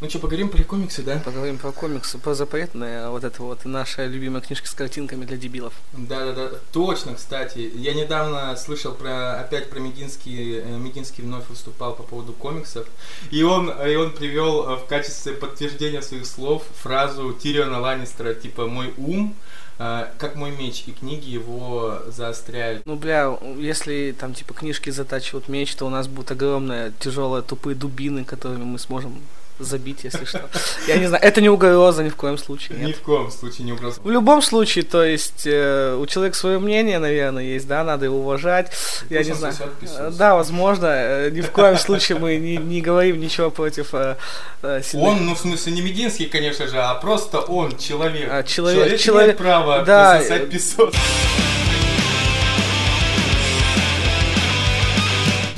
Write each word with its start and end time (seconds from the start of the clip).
Ну 0.00 0.08
что, 0.08 0.20
поговорим 0.20 0.48
про 0.48 0.62
комиксы, 0.62 1.02
да? 1.02 1.20
Поговорим 1.24 1.58
про 1.58 1.72
комиксы, 1.72 2.18
про 2.18 2.32
запретные, 2.32 3.08
вот 3.08 3.24
это 3.24 3.42
вот 3.42 3.64
наша 3.64 4.06
любимая 4.06 4.40
книжка 4.40 4.68
с 4.68 4.70
картинками 4.70 5.24
для 5.24 5.36
дебилов. 5.36 5.72
Да-да-да, 5.92 6.50
точно, 6.72 7.16
кстати. 7.16 7.68
Я 7.74 7.94
недавно 7.94 8.54
слышал 8.54 8.94
про, 8.94 9.40
опять 9.40 9.68
про 9.70 9.80
Мединский, 9.80 10.60
э, 10.60 10.78
Мединский 10.78 11.24
вновь 11.24 11.48
выступал 11.48 11.96
по 11.96 12.04
поводу 12.04 12.32
комиксов, 12.32 12.86
и 13.32 13.42
он, 13.42 13.70
и 13.70 13.96
он 13.96 14.12
привел 14.12 14.68
э, 14.68 14.76
в 14.76 14.86
качестве 14.86 15.32
подтверждения 15.32 16.00
своих 16.00 16.26
слов 16.26 16.62
фразу 16.80 17.32
Тириона 17.32 17.80
Ланнистера, 17.80 18.34
типа 18.34 18.68
«мой 18.68 18.94
ум 18.98 19.34
э, 19.80 20.06
как 20.16 20.36
мой 20.36 20.52
меч, 20.52 20.84
и 20.86 20.92
книги 20.92 21.28
его 21.28 22.02
заостряют. 22.06 22.86
Ну, 22.86 22.94
бля, 22.94 23.36
если 23.56 24.14
там, 24.16 24.32
типа, 24.32 24.54
книжки 24.54 24.90
затачивают 24.90 25.48
меч, 25.48 25.74
то 25.74 25.86
у 25.86 25.90
нас 25.90 26.06
будут 26.06 26.30
огромные, 26.30 26.92
тяжелые, 27.00 27.42
тупые 27.42 27.74
дубины, 27.74 28.24
которыми 28.24 28.62
мы 28.62 28.78
сможем 28.78 29.20
забить, 29.58 30.04
если 30.04 30.24
что. 30.24 30.48
Я 30.86 30.96
не 30.96 31.06
знаю, 31.06 31.22
это 31.22 31.40
не 31.40 31.48
угроза 31.48 32.02
ни 32.02 32.08
в 32.08 32.16
коем 32.16 32.38
случае. 32.38 32.78
Нет. 32.78 32.88
Ни 32.88 32.92
в 32.92 33.00
коем 33.00 33.30
случае 33.30 33.66
не 33.66 33.72
угроза. 33.72 34.00
В 34.02 34.10
любом 34.10 34.42
случае, 34.42 34.84
то 34.84 35.04
есть, 35.04 35.46
э, 35.46 35.96
у 36.00 36.06
человека 36.06 36.36
свое 36.36 36.58
мнение, 36.58 36.98
наверное, 36.98 37.42
есть, 37.42 37.66
да, 37.66 37.84
надо 37.84 38.06
его 38.06 38.20
уважать. 38.20 38.72
Я 39.10 39.22
не 39.22 39.34
знаю. 39.34 39.54
Да, 40.12 40.34
возможно. 40.34 40.86
Э, 40.86 41.30
ни 41.30 41.40
в 41.40 41.50
коем 41.50 41.76
случае 41.76 42.18
мы 42.18 42.36
не, 42.36 42.56
не 42.56 42.80
говорим 42.80 43.20
ничего 43.20 43.50
против 43.50 43.94
э, 43.94 44.16
э, 44.62 44.82
Он, 44.94 45.26
ну, 45.26 45.34
в 45.34 45.38
смысле, 45.38 45.72
не 45.72 45.80
Мединский, 45.80 46.26
конечно 46.26 46.66
же, 46.66 46.78
а 46.78 46.94
просто 46.94 47.40
он, 47.40 47.76
человек. 47.76 48.28
А, 48.30 48.42
человек, 48.42 48.78
человек, 48.78 49.00
человек 49.00 49.24
имеет 49.24 49.38
право 49.38 49.82
да, 49.84 50.18
засосать 50.18 50.50
песок. 50.50 50.92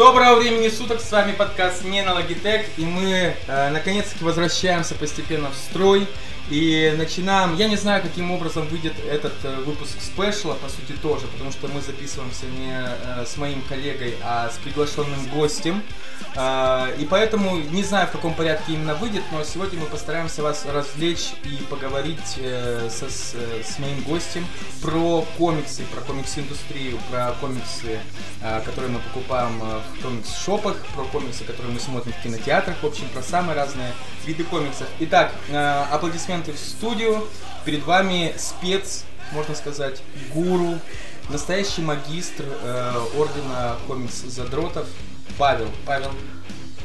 Доброго 0.01 0.37
времени 0.37 0.71
суток, 0.71 1.03
с 1.03 1.13
вами 1.13 1.33
подкаст 1.33 1.85
не 1.85 2.01
на 2.01 2.19
Logitech, 2.19 2.65
и 2.79 2.87
мы 2.87 3.35
э, 3.47 3.69
наконец-таки 3.69 4.25
возвращаемся 4.25 4.95
постепенно 4.95 5.51
в 5.51 5.55
строй 5.55 6.09
и 6.51 6.93
начинаем, 6.99 7.57
я 7.57 7.69
не 7.69 7.77
знаю, 7.77 8.03
каким 8.03 8.33
образом 8.33 8.67
выйдет 8.67 8.95
этот 9.09 9.33
э, 9.45 9.57
выпуск 9.65 10.01
спешла, 10.01 10.55
по 10.55 10.69
сути 10.69 10.99
тоже, 11.01 11.27
потому 11.29 11.53
что 11.53 11.69
мы 11.69 11.81
записываемся 11.81 12.47
не 12.47 12.73
э, 12.73 13.25
с 13.25 13.37
моим 13.37 13.63
коллегой, 13.63 14.17
а 14.23 14.51
с 14.51 14.59
приглашенным 14.59 15.29
гостем. 15.33 15.83
Э, 16.35 16.93
и 16.99 17.05
поэтому 17.05 17.57
не 17.57 17.85
знаю, 17.85 18.09
в 18.09 18.11
каком 18.11 18.35
порядке 18.35 18.73
именно 18.73 18.97
выйдет, 18.97 19.23
но 19.31 19.45
сегодня 19.45 19.79
мы 19.79 19.87
постараемся 19.87 20.43
вас 20.43 20.67
развлечь 20.67 21.31
и 21.45 21.63
поговорить 21.71 22.37
э, 22.39 22.89
со, 22.91 23.09
с, 23.09 23.35
с 23.65 23.79
моим 23.79 24.03
гостем 24.03 24.45
про 24.83 25.25
комиксы, 25.39 25.85
про 25.95 26.01
комикс-индустрию, 26.01 26.99
про 27.11 27.33
комиксы, 27.41 28.01
которые 28.65 28.91
мы 28.91 28.99
покупаем 29.01 29.61
в 29.61 30.03
комикс-шопах, 30.03 30.77
про 30.95 31.05
комиксы, 31.05 31.45
которые 31.45 31.75
мы 31.75 31.81
смотрим 31.81 32.13
в 32.13 32.23
кинотеатрах, 32.23 32.83
в 32.83 32.87
общем, 32.87 33.09
про 33.11 33.23
самые 33.23 33.55
разные 33.55 33.93
виды 34.25 34.45
комиксов. 34.45 34.87
Итак, 35.01 35.35
аплодисменты 35.51 36.40
в 36.49 36.59
студию. 36.59 37.27
Перед 37.65 37.85
вами 37.85 38.35
спец, 38.39 39.05
можно 39.33 39.55
сказать, 39.55 40.01
гуру, 40.35 40.79
настоящий 41.29 41.83
магистр 41.83 42.45
э, 42.63 43.01
ордена 43.17 43.77
комикс-задротов 43.87 44.87
Павел. 45.39 45.69
Павел, 45.87 46.11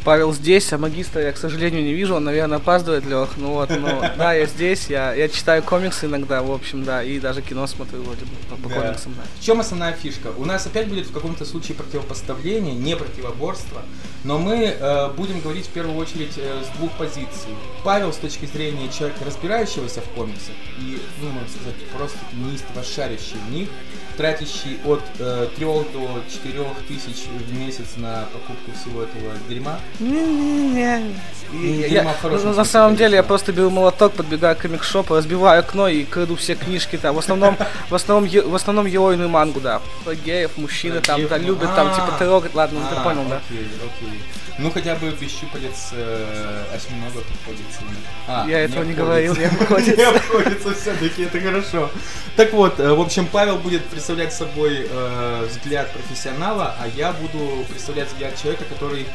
Павел 0.05 0.31
здесь, 0.33 0.71
а 0.71 0.77
магистра 0.77 1.23
я, 1.23 1.31
к 1.31 1.37
сожалению, 1.37 1.83
не 1.83 1.93
вижу, 1.93 2.13
он, 2.13 2.25
наверное, 2.25 2.59
опаздывает, 2.59 3.05
Лех. 3.07 3.29
Ну 3.37 3.53
вот, 3.53 3.71
ну, 3.71 4.01
да, 4.17 4.33
я 4.33 4.45
здесь, 4.45 4.85
я, 4.87 5.15
я 5.15 5.27
читаю 5.27 5.63
комиксы 5.63 6.05
иногда, 6.05 6.43
в 6.43 6.51
общем, 6.51 6.83
да, 6.83 7.03
и 7.03 7.19
даже 7.19 7.41
кино 7.41 7.65
смотрю 7.65 8.03
вроде 8.03 8.23
бы 8.25 8.31
по, 8.47 8.55
по 8.55 8.69
да. 8.69 8.75
комиксам, 8.75 9.15
да. 9.17 9.23
В 9.39 9.43
чем 9.43 9.59
основная 9.59 9.93
фишка? 9.93 10.27
У 10.37 10.45
нас 10.45 10.67
опять 10.67 10.89
будет 10.89 11.07
в 11.07 11.11
каком-то 11.11 11.43
случае 11.43 11.75
противопоставление, 11.75 12.75
не 12.75 12.95
противоборство, 12.95 13.81
но 14.23 14.37
мы 14.37 14.75
э, 14.79 15.09
будем 15.17 15.41
говорить 15.41 15.65
в 15.65 15.69
первую 15.69 15.97
очередь 15.97 16.37
э, 16.37 16.63
с 16.63 16.77
двух 16.77 16.91
позиций. 16.91 17.55
Павел 17.83 18.13
с 18.13 18.17
точки 18.17 18.45
зрения 18.45 18.89
человека, 18.89 19.25
разбирающегося 19.25 20.01
в 20.01 20.09
комиксах, 20.09 20.53
и, 20.77 21.01
ну, 21.19 21.29
можно 21.29 21.49
сказать, 21.49 21.75
просто 21.97 22.19
неистово 22.33 22.83
шарящий 22.83 23.37
в 23.49 23.51
них, 23.51 23.69
тратящий 24.17 24.79
от 24.85 25.01
э, 25.19 25.47
3 25.55 25.65
до 25.65 26.21
4 26.31 26.65
тысяч 26.87 27.25
в 27.27 27.57
месяц 27.57 27.97
на 27.97 28.25
покупку 28.33 28.71
всего 28.79 29.03
этого 29.03 29.33
дерьма. 29.47 29.79
Не-не-не. 29.99 31.01
Ну, 31.51 32.53
на 32.53 32.65
самом 32.65 32.95
деле 32.95 33.17
я 33.17 33.23
просто 33.23 33.53
беру 33.53 33.69
молоток, 33.69 34.13
подбегаю 34.13 34.55
к 34.55 34.59
комик-шопу, 34.59 35.15
разбиваю 35.15 35.59
окно 35.59 35.87
и 35.87 36.03
краду 36.03 36.35
все 36.35 36.55
книжки 36.55 36.97
там. 36.97 37.15
В 37.15 37.19
основном, 37.19 37.57
в 37.89 37.95
основном, 37.95 38.29
в 38.29 38.55
основном 38.55 38.87
геройную 38.87 39.29
мангу, 39.29 39.61
да. 39.61 39.81
Геев, 40.25 40.57
мужчины 40.57 41.01
там, 41.01 41.27
да, 41.27 41.37
любят 41.37 41.75
там, 41.75 41.93
типа, 41.93 42.09
а. 42.15 42.17
трогать. 42.17 42.55
Ладно, 42.55 42.79
ты 42.89 42.95
а, 42.95 43.03
понял, 43.03 43.23
да? 43.29 43.41
Окей, 43.47 43.67
окей. 43.77 44.19
Ну 44.57 44.71
хотя 44.71 44.95
бы 44.95 45.11
без 45.11 45.31
щупалец 45.37 45.89
э, 45.91 46.63
осьминога 46.73 47.19
обходится. 47.19 47.81
А, 48.27 48.47
я 48.47 48.61
этого 48.61 48.83
не 48.83 48.93
говорил, 48.93 49.35
не 49.35 49.45
обходится. 49.45 49.95
Не 49.97 50.03
обходится 50.03 50.73
все-таки, 50.73 51.23
это 51.23 51.41
хорошо. 51.41 51.89
Так 52.37 52.53
вот, 52.53 52.79
э, 52.79 52.93
в 52.93 53.01
общем, 53.01 53.27
Павел 53.27 53.57
будет 53.57 53.83
представлять 53.85 54.33
собой 54.33 54.87
э, 54.89 55.45
взгляд 55.49 55.91
профессионала, 55.91 56.73
а 56.79 56.87
я 56.87 57.11
буду 57.11 57.65
представлять 57.69 58.07
взгляд 58.07 58.41
человека, 58.41 58.63
который 58.65 59.05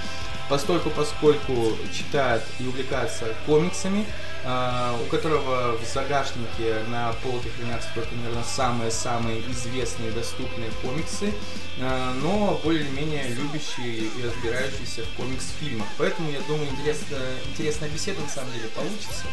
постольку 0.51 0.91
поскольку 0.91 1.79
читает 1.93 2.43
и 2.59 2.67
увлекается 2.67 3.27
комиксами, 3.47 4.05
э, 4.45 4.97
у 5.01 5.07
которого 5.09 5.79
в 5.79 5.85
загашнике 5.87 6.83
на 6.89 7.13
полке 7.23 7.49
хранятся 7.57 7.89
только, 7.95 8.15
наверное, 8.17 8.43
самые-самые 8.43 9.41
известные 9.53 10.11
доступные 10.11 10.71
комиксы, 10.83 11.33
э, 11.79 12.13
но 12.21 12.61
более-менее 12.65 13.29
любящие 13.29 14.09
и 14.09 14.23
разбирающиеся 14.25 15.05
в 15.05 15.17
комикс-фильмах. 15.17 15.87
Поэтому, 15.97 16.31
я 16.31 16.41
думаю, 16.41 16.69
интересно, 16.69 17.17
интересная 17.53 17.89
беседа 17.89 18.21
на 18.21 18.29
самом 18.29 18.53
деле 18.53 18.69
получится. 18.75 19.25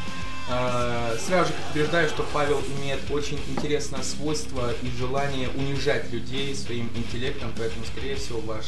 Э, 0.50 1.18
сразу 1.20 1.50
же 1.50 1.60
утверждаю, 1.70 2.08
что 2.08 2.26
Павел 2.34 2.62
имеет 2.78 3.00
очень 3.12 3.38
интересное 3.50 4.02
свойство 4.02 4.72
и 4.82 4.90
желание 4.98 5.50
унижать 5.50 6.10
людей 6.12 6.56
своим 6.56 6.90
интеллектом, 6.96 7.52
поэтому, 7.58 7.84
скорее 7.86 8.16
всего, 8.16 8.40
ваш 8.40 8.68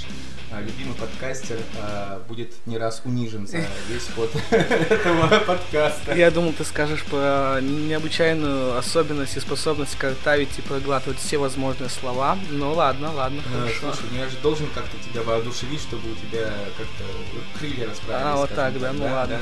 э, 0.52 0.62
любимый 0.62 0.94
подкастер 0.96 1.58
э, 1.78 2.20
будет 2.28 2.54
не 2.66 2.78
раз 2.78 3.02
унижен 3.06 3.48
за 3.48 3.58
весь 3.88 4.10
ход 4.14 4.30
этого 4.50 5.40
подкаста. 5.40 6.16
Я 6.16 6.32
думал, 6.32 6.52
ты 6.52 6.66
скажешь 6.66 7.06
про 7.06 7.60
необычайную 7.62 8.78
особенность 8.78 9.38
и 9.38 9.40
способность 9.40 9.98
картавить 9.98 10.60
и 10.60 10.62
проглатывать 10.62 11.20
все 11.20 11.38
возможные 11.38 11.90
слова. 11.90 12.38
Ну 12.50 12.74
ладно, 12.74 13.14
ладно, 13.14 13.42
хорошо. 13.42 13.94
Слушай, 13.94 14.10
ну 14.12 14.18
я 14.18 14.28
же 14.28 14.36
должен 14.44 14.68
как-то 14.76 14.98
тебя 15.10 15.24
воодушевить, 15.24 15.82
чтобы 15.82 16.12
у 16.12 16.16
тебя 16.16 16.52
как-то 16.78 17.58
крылья 17.58 17.88
расправились. 17.88 18.28
А, 18.28 18.36
вот 18.36 18.54
так, 18.54 18.78
да, 18.78 18.92
ну 18.92 19.06
ладно. 19.06 19.40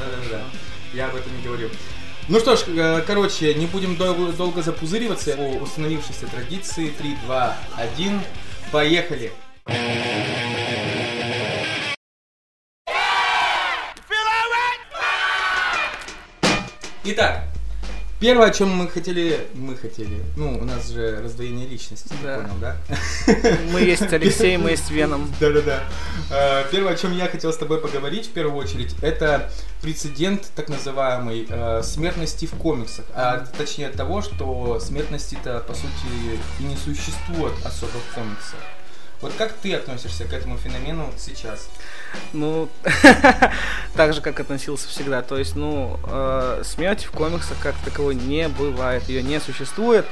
Я 0.93 1.07
об 1.07 1.15
этом 1.15 1.35
не 1.35 1.43
говорил. 1.43 1.69
Ну 2.29 2.41
что 2.41 2.57
ж, 2.57 2.65
э, 2.67 3.03
короче, 3.07 3.53
не 3.53 3.67
будем 3.67 3.95
долго, 3.95 4.33
долго 4.33 4.61
запузыриваться 4.61 5.38
по 5.38 5.43
установившейся 5.63 6.27
традиции. 6.27 6.89
3, 6.89 7.15
2, 7.25 7.55
1, 7.77 8.21
поехали! 8.69 9.31
Итак, 17.05 17.46
Первое, 18.19 18.47
о 18.47 18.51
чем 18.51 18.69
мы 18.69 18.88
хотели, 18.88 19.47
мы 19.53 19.75
хотели, 19.75 20.23
ну, 20.35 20.57
у 20.57 20.63
нас 20.63 20.89
же 20.89 21.22
раздвоение 21.22 21.67
личности, 21.67 22.11
да. 22.23 22.38
понял, 22.38 22.55
да? 22.59 22.75
Мы 23.72 23.81
есть 23.81 24.11
Алексей, 24.11 24.57
мы 24.57 24.72
есть 24.72 24.89
Веном. 24.89 25.31
Да-да-да. 25.39 25.83
Э, 26.31 26.63
первое, 26.72 26.94
о 26.94 26.95
чем 26.95 27.16
я 27.16 27.27
хотел 27.27 27.53
с 27.53 27.57
тобой 27.57 27.79
поговорить, 27.79 28.25
в 28.25 28.31
первую 28.31 28.57
очередь, 28.57 28.95
это 29.03 29.51
прецедент 29.83 30.50
так 30.56 30.67
называемой 30.67 31.45
э, 31.47 31.83
смертности 31.83 32.47
в 32.47 32.56
комиксах, 32.56 33.06
а 33.13 33.45
точнее 33.56 33.89
того, 33.89 34.23
что 34.23 34.79
смертности-то, 34.79 35.59
по 35.67 35.75
сути, 35.75 35.88
и 36.59 36.63
не 36.63 36.75
существует 36.75 37.53
особо 37.63 38.00
в 38.09 38.16
комиксах. 38.16 38.59
Вот 39.22 39.33
как 39.35 39.53
ты 39.53 39.73
относишься 39.73 40.25
к 40.25 40.33
этому 40.33 40.57
феномену 40.57 41.11
сейчас? 41.17 41.69
Ну, 42.33 42.69
так 43.95 44.13
же, 44.13 44.22
как 44.22 44.39
относился 44.39 44.88
всегда. 44.88 45.23
То 45.23 45.38
есть, 45.38 45.55
ну, 45.55 46.00
э, 46.07 46.61
смерти 46.63 47.07
в 47.07 47.12
комиксах 47.12 47.57
как 47.62 47.75
таковой 47.83 48.13
не 48.13 48.47
бывает, 48.47 49.09
ее 49.09 49.24
не 49.24 49.39
существует. 49.39 50.06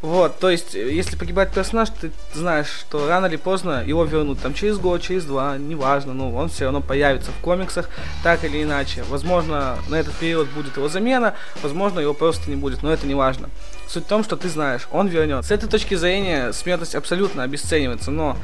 Вот, 0.00 0.38
то 0.38 0.48
есть, 0.48 0.74
если 0.74 1.16
погибает 1.16 1.52
персонаж, 1.52 1.88
ты 1.90 2.12
знаешь, 2.32 2.68
что 2.68 3.08
рано 3.08 3.26
или 3.26 3.34
поздно 3.36 3.82
его 3.84 4.04
вернут, 4.04 4.40
там, 4.40 4.54
через 4.54 4.78
год, 4.78 5.02
через 5.02 5.24
два, 5.24 5.58
неважно, 5.58 6.14
ну, 6.14 6.36
он 6.36 6.48
все 6.48 6.64
равно 6.64 6.80
появится 6.80 7.32
в 7.32 7.42
комиксах, 7.42 7.90
так 8.22 8.44
или 8.44 8.62
иначе. 8.62 9.02
Возможно, 9.08 9.76
на 9.88 9.96
этот 9.96 10.14
период 10.14 10.48
будет 10.50 10.76
его 10.76 10.88
замена, 10.88 11.34
возможно, 11.62 11.98
его 11.98 12.14
просто 12.14 12.48
не 12.48 12.54
будет, 12.54 12.84
но 12.84 12.92
это 12.92 13.08
не 13.08 13.14
важно. 13.14 13.50
Суть 13.88 14.04
в 14.04 14.08
том, 14.08 14.22
что 14.22 14.36
ты 14.36 14.50
знаешь, 14.50 14.86
он 14.92 15.08
вернется. 15.08 15.48
С 15.48 15.50
этой 15.50 15.66
точки 15.66 15.94
зрения 15.94 16.52
смертность 16.52 16.94
абсолютно 16.94 17.42
обесценивается, 17.42 18.10
но 18.10 18.36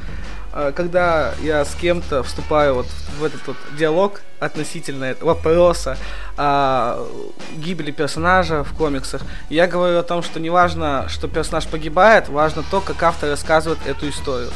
э, 0.55 0.73
когда 0.75 1.35
я 1.43 1.67
с 1.67 1.75
кем-то 1.75 2.23
вступаю 2.23 2.77
вот 2.77 2.87
в 3.19 3.25
этот 3.25 3.47
вот 3.47 3.57
диалог 3.79 4.23
относительно 4.41 5.05
этого 5.05 5.35
вопроса 5.35 5.99
о 6.39 7.07
гибели 7.57 7.91
персонажа 7.91 8.65
в 8.65 8.73
комиксах, 8.73 9.21
я 9.51 9.67
говорю 9.67 9.99
о 9.99 10.03
том, 10.03 10.23
что 10.23 10.41
не 10.41 10.49
важно, 10.49 11.07
что 11.11 11.29
персонаж 11.29 11.67
погибает, 11.67 12.31
важно 12.31 12.63
то, 12.71 12.81
как 12.81 13.03
автор 13.03 13.29
рассказывает 13.29 13.81
эту 13.87 14.09
историю. 14.09 14.49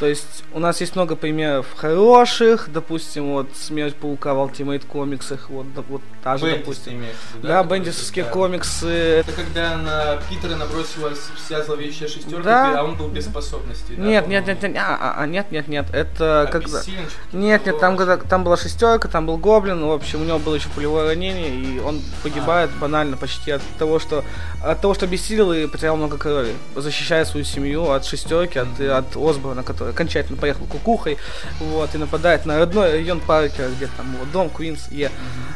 То 0.00 0.06
есть 0.06 0.44
у 0.54 0.58
нас 0.60 0.80
есть 0.80 0.96
много 0.96 1.14
примеров 1.14 1.66
хороших, 1.76 2.70
допустим, 2.72 3.32
вот 3.32 3.48
«Смерть 3.54 3.94
паука» 3.94 4.32
в 4.32 4.38
Ultimate 4.38 4.86
комиксах, 4.86 5.50
вот, 5.50 5.66
вот 5.90 6.00
та 6.24 6.38
же, 6.38 6.46
Бендис 6.46 6.60
допустим. 6.60 6.92
имеешь 6.94 7.16
Да, 7.42 7.62
такой, 7.62 7.78
бендисовские 7.78 8.24
да. 8.24 8.30
комиксы. 8.30 8.86
Это 8.88 9.32
когда 9.32 9.76
на 9.76 10.16
Питера 10.30 10.56
набросилась 10.56 11.18
вся 11.36 11.62
зловещая 11.62 12.08
шестерка, 12.08 12.42
Да. 12.42 12.80
а 12.80 12.84
он 12.84 12.96
был 12.96 13.08
без 13.08 13.26
способностей. 13.26 13.94
да, 13.96 14.02
Нет, 14.02 14.26
нет, 14.26 14.46
нет, 14.46 14.62
нет, 14.62 14.76
а, 14.78 14.96
а, 14.98 15.22
а, 15.22 15.26
нет, 15.26 15.52
нет, 15.52 15.68
нет, 15.68 15.86
это 15.92 16.48
когда... 16.50 16.78
Обессилен, 16.78 17.04
что-то 17.06 17.36
Нет, 17.36 17.66
нет, 17.66 17.78
там, 17.78 17.98
когда, 17.98 18.16
там 18.16 18.42
была 18.42 18.56
шестерка, 18.56 19.06
там 19.06 19.26
был 19.26 19.36
гоблин, 19.36 19.84
в 19.84 19.92
общем, 19.92 20.22
у 20.22 20.24
него 20.24 20.38
было 20.38 20.54
еще 20.54 20.70
пулевое 20.70 21.08
ранение, 21.08 21.50
и 21.50 21.78
он 21.78 22.00
погибает 22.22 22.70
банально 22.80 23.18
почти 23.18 23.50
от 23.50 23.62
того, 23.78 23.98
что 23.98 24.24
от 24.64 24.80
того, 24.80 24.94
что 24.94 25.04
обессилел 25.04 25.52
и 25.52 25.66
потерял 25.66 25.96
много 25.96 26.16
крови, 26.16 26.54
защищая 26.74 27.26
свою 27.26 27.44
семью 27.44 27.90
от 27.90 28.06
шестерки, 28.06 28.58
от, 28.58 28.80
от 28.80 29.14
Осборна, 29.14 29.62
который 29.62 29.89
окончательно 29.90 30.38
поехал 30.38 30.66
кукухой, 30.66 31.18
вот, 31.60 31.94
и 31.94 31.98
нападает 31.98 32.46
на 32.46 32.58
родной 32.58 32.92
район 32.92 33.20
Паркера, 33.20 33.68
где 33.68 33.88
там 33.96 34.14
его 34.14 34.24
дом, 34.32 34.50
Квинс, 34.50 34.88
Е. 34.90 35.10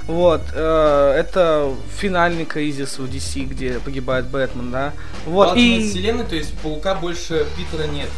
Вот, 0.07 0.43
э, 0.53 1.15
это 1.19 1.73
финальный 1.97 2.45
кризис 2.45 2.99
в 2.99 3.05
DC, 3.05 3.45
где 3.45 3.81
погибает 3.81 4.27
Бэтмен, 4.27 4.71
да. 4.71 4.93
Вот, 5.27 5.57
Ultimate 5.57 5.79
и... 5.79 5.91
вселенной, 5.91 6.25
то 6.25 6.37
есть 6.37 6.53
паука 6.59 6.95
больше 6.95 7.47
Питера 7.57 7.87
нет. 7.87 8.09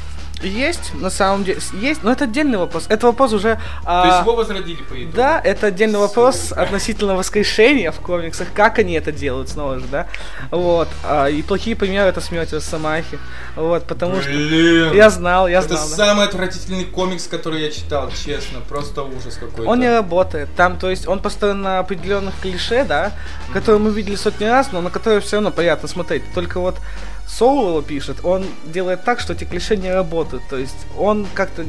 Есть, 0.43 0.93
на 0.95 1.09
самом 1.09 1.45
деле, 1.45 1.61
есть, 1.81 2.03
но 2.03 2.13
это 2.13 2.25
отдельный 2.25 2.59
вопрос. 2.59 2.87
Это 2.89 3.07
вопрос 3.07 3.33
уже... 3.33 3.55
То 3.55 3.61
а, 3.85 4.07
есть 4.07 4.21
его 4.21 4.37
возродили 4.37 4.83
по 4.83 4.95
итогу. 4.95 5.17
Да, 5.17 5.41
это 5.43 5.69
отдельный 5.69 5.99
вопрос 5.99 6.53
относительно 6.53 7.15
воскрешения 7.17 7.91
в 7.91 8.01
комиксах, 8.01 8.49
как 8.53 8.79
они 8.79 8.95
это 8.95 9.13
делают 9.13 9.49
снова 9.49 9.79
же, 9.79 9.87
да. 9.91 10.09
Вот. 10.51 10.89
а, 11.05 11.27
и 11.29 11.41
плохие 11.43 11.75
примеры 11.75 12.09
это 12.09 12.21
смерть 12.21 12.53
Росомахи. 12.53 13.19
Вот, 13.55 13.85
потому 13.85 14.21
что. 14.21 14.31
Блин. 14.31 14.93
Я 14.93 15.09
знал, 15.09 15.49
я 15.49 15.61
Это 15.61 15.69
знал. 15.77 15.89
да. 15.89 15.97
самый 15.97 16.27
отвратительный 16.27 16.85
комикс, 16.85 17.27
который 17.27 17.63
я 17.63 17.71
читал, 17.71 18.11
честно. 18.11 18.61
Просто 18.69 19.03
ужас 19.03 19.37
какой-то. 19.37 19.71
Он 19.71 19.81
не 19.81 19.91
работает. 19.91 20.49
Там, 20.55 20.79
то 20.79 20.91
есть, 20.91 21.09
он 21.09 21.21
построен 21.21 21.63
на 21.63 21.79
определенных 21.79 22.35
клише, 22.41 22.85
да, 22.85 23.13
которые 23.55 23.81
мы 23.81 23.91
видели 23.91 24.17
сотни 24.17 24.45
раз, 24.45 24.71
но 24.73 24.83
на 24.83 24.91
которые 24.91 25.21
все 25.21 25.37
равно 25.37 25.51
приятно 25.51 25.89
смотреть. 25.89 26.23
Только 26.35 26.61
вот 26.61 26.77
Соул 27.27 27.69
его 27.69 27.83
пишет, 27.83 28.19
он 28.23 28.45
делает 28.65 29.05
так, 29.05 29.21
что 29.21 29.33
эти 29.33 29.45
клише 29.45 29.77
не 29.77 29.93
работают. 29.93 30.45
То 30.49 30.57
есть 30.57 30.77
он 30.97 31.27
как-то 31.35 31.65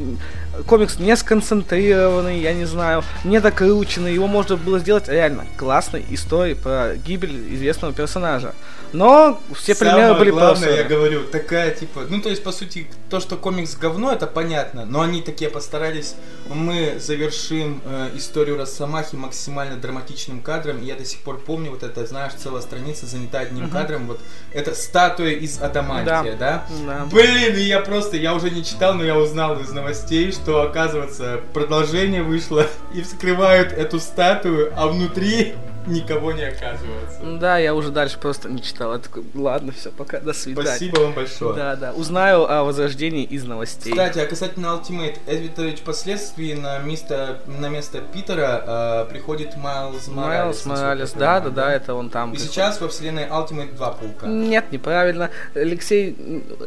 комикс 0.66 0.98
не 0.98 1.16
сконцентрированный, 1.16 2.38
я 2.40 2.52
не 2.52 2.64
знаю, 2.64 3.02
не 3.24 3.40
докрученный. 3.40 4.14
Его 4.14 4.26
можно 4.26 4.56
было 4.56 4.78
сделать 4.78 5.08
реально 5.08 5.46
классной 5.56 6.04
историей 6.10 6.54
про 6.54 6.94
гибель 6.96 7.54
известного 7.54 7.92
персонажа. 7.92 8.54
Но 8.92 9.40
все 9.54 9.74
Самое 9.74 9.96
примеры 9.96 10.18
были 10.18 10.30
главное, 10.30 10.70
я 10.70 10.76
просто. 10.76 10.94
говорю, 10.94 11.24
такая 11.24 11.72
типа, 11.72 12.06
ну 12.08 12.20
то 12.20 12.28
есть 12.28 12.42
по 12.42 12.52
сути 12.52 12.86
то, 13.10 13.20
что 13.20 13.36
комикс 13.36 13.76
говно, 13.76 14.12
это 14.12 14.26
понятно, 14.26 14.84
но 14.84 15.00
они 15.00 15.22
такие 15.22 15.50
постарались, 15.50 16.14
мы 16.48 16.96
завершим 16.98 17.80
э, 17.84 18.10
историю 18.14 18.58
Росомахи 18.58 19.16
максимально 19.16 19.76
драматичным 19.76 20.40
кадром, 20.40 20.78
и 20.78 20.84
я 20.84 20.94
до 20.94 21.04
сих 21.04 21.20
пор 21.20 21.38
помню 21.38 21.70
вот 21.70 21.82
это, 21.82 22.06
знаешь, 22.06 22.32
целая 22.34 22.62
страница 22.62 23.06
занята 23.06 23.40
одним 23.40 23.64
Мгм. 23.64 23.72
кадром, 23.72 24.06
вот 24.06 24.20
это 24.52 24.74
статуя 24.74 25.30
из 25.32 25.60
Адамантия, 25.60 26.36
да? 26.36 26.66
Да. 26.86 27.06
Блин, 27.10 27.56
и 27.56 27.60
я 27.60 27.80
просто, 27.80 28.16
я 28.16 28.34
уже 28.34 28.50
не 28.50 28.64
читал, 28.64 28.94
но 28.94 29.04
я 29.04 29.16
узнал 29.16 29.58
из 29.60 29.70
новостей, 29.70 30.30
что 30.32 30.62
оказывается 30.62 31.40
продолжение 31.54 32.22
вышло 32.22 32.66
и 32.94 33.02
вскрывают 33.02 33.72
эту 33.72 34.00
статую, 34.00 34.72
а 34.76 34.86
внутри 34.86 35.54
никого 35.88 36.32
не 36.32 36.42
оказывается. 36.42 37.20
Да, 37.40 37.58
я 37.58 37.74
уже 37.74 37.90
дальше 37.90 38.18
просто 38.18 38.48
не 38.48 38.62
читал. 38.62 38.92
Я 38.92 38.98
такой, 38.98 39.24
ладно, 39.34 39.72
все, 39.72 39.90
пока, 39.90 40.20
до 40.20 40.32
свидания. 40.32 40.68
Спасибо 40.68 41.00
вам 41.00 41.12
большое. 41.12 41.54
Да, 41.54 41.76
да. 41.76 41.92
Узнаю 41.92 42.44
о 42.48 42.64
возрождении 42.64 43.24
из 43.24 43.44
новостей. 43.44 43.92
Кстати, 43.92 44.18
а 44.18 44.26
касательно 44.26 44.66
Ultimate, 44.66 45.18
ведь 45.26 45.80
впоследствии 45.80 46.54
на 46.54 46.78
место, 46.78 47.40
на 47.46 47.68
место 47.68 48.00
Питера 48.00 49.04
э, 49.06 49.10
приходит 49.10 49.56
Майлз 49.56 50.08
Моралес. 50.08 50.64
Майлз 50.64 50.66
Моралес, 50.66 51.12
да, 51.12 51.40
да, 51.40 51.50
да, 51.50 51.72
это 51.72 51.94
он 51.94 52.10
там. 52.10 52.30
И 52.30 52.32
приходит. 52.34 52.52
сейчас 52.52 52.80
во 52.80 52.88
вселенной 52.88 53.26
Ultimate 53.26 53.74
два 53.74 53.92
паука. 53.92 54.26
Нет, 54.26 54.70
неправильно. 54.72 55.30
Алексей, 55.54 56.16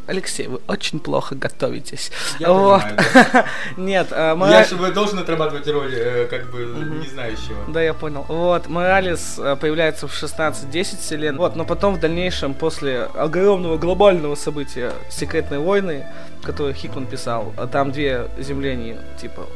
Алексей, 0.08 0.48
вы 0.48 0.60
очень 0.68 1.00
плохо 1.00 1.36
готовитесь. 1.36 2.12
Я 2.40 2.52
Вот. 2.52 2.82
понимаю, 2.82 2.98
да. 3.14 3.46
Нет, 3.78 4.08
а, 4.12 4.38
Я 4.50 4.64
же 4.64 4.76
должен 4.92 5.20
отрабатывать 5.20 5.68
роль 5.68 5.94
э, 5.94 6.28
как 6.28 6.50
бы 6.52 6.60
не 6.60 7.08
знающего. 7.08 7.58
Да, 7.70 7.82
я 7.82 7.94
понял. 7.94 8.26
Вот, 8.28 8.68
Моралес 8.68 9.11
э, 9.38 9.56
появляется 9.60 10.08
в 10.08 10.12
16-10 10.12 11.00
вселенной. 11.00 11.38
Вот, 11.38 11.56
но 11.56 11.66
потом 11.66 11.96
в 11.96 12.00
дальнейшем, 12.00 12.54
после 12.54 13.04
огромного 13.04 13.78
глобального 13.78 14.36
события 14.36 14.94
Секретной 15.10 15.60
войны, 15.60 16.06
которую 16.44 16.74
Хикман 16.74 17.06
писал, 17.06 17.54
а 17.58 17.68
там 17.68 17.92
две 17.92 18.28
земления, 18.40 19.00
типа, 19.20 19.48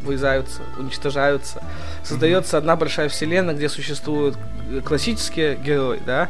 вырезаются, 0.00 0.62
уничтожаются. 0.78 1.62
Создается 2.04 2.58
одна 2.58 2.76
большая 2.76 3.08
вселенная, 3.08 3.54
где 3.54 3.68
существуют 3.68 4.36
э, 4.70 4.80
классические 4.80 5.56
герои, 5.56 6.00
да, 6.04 6.28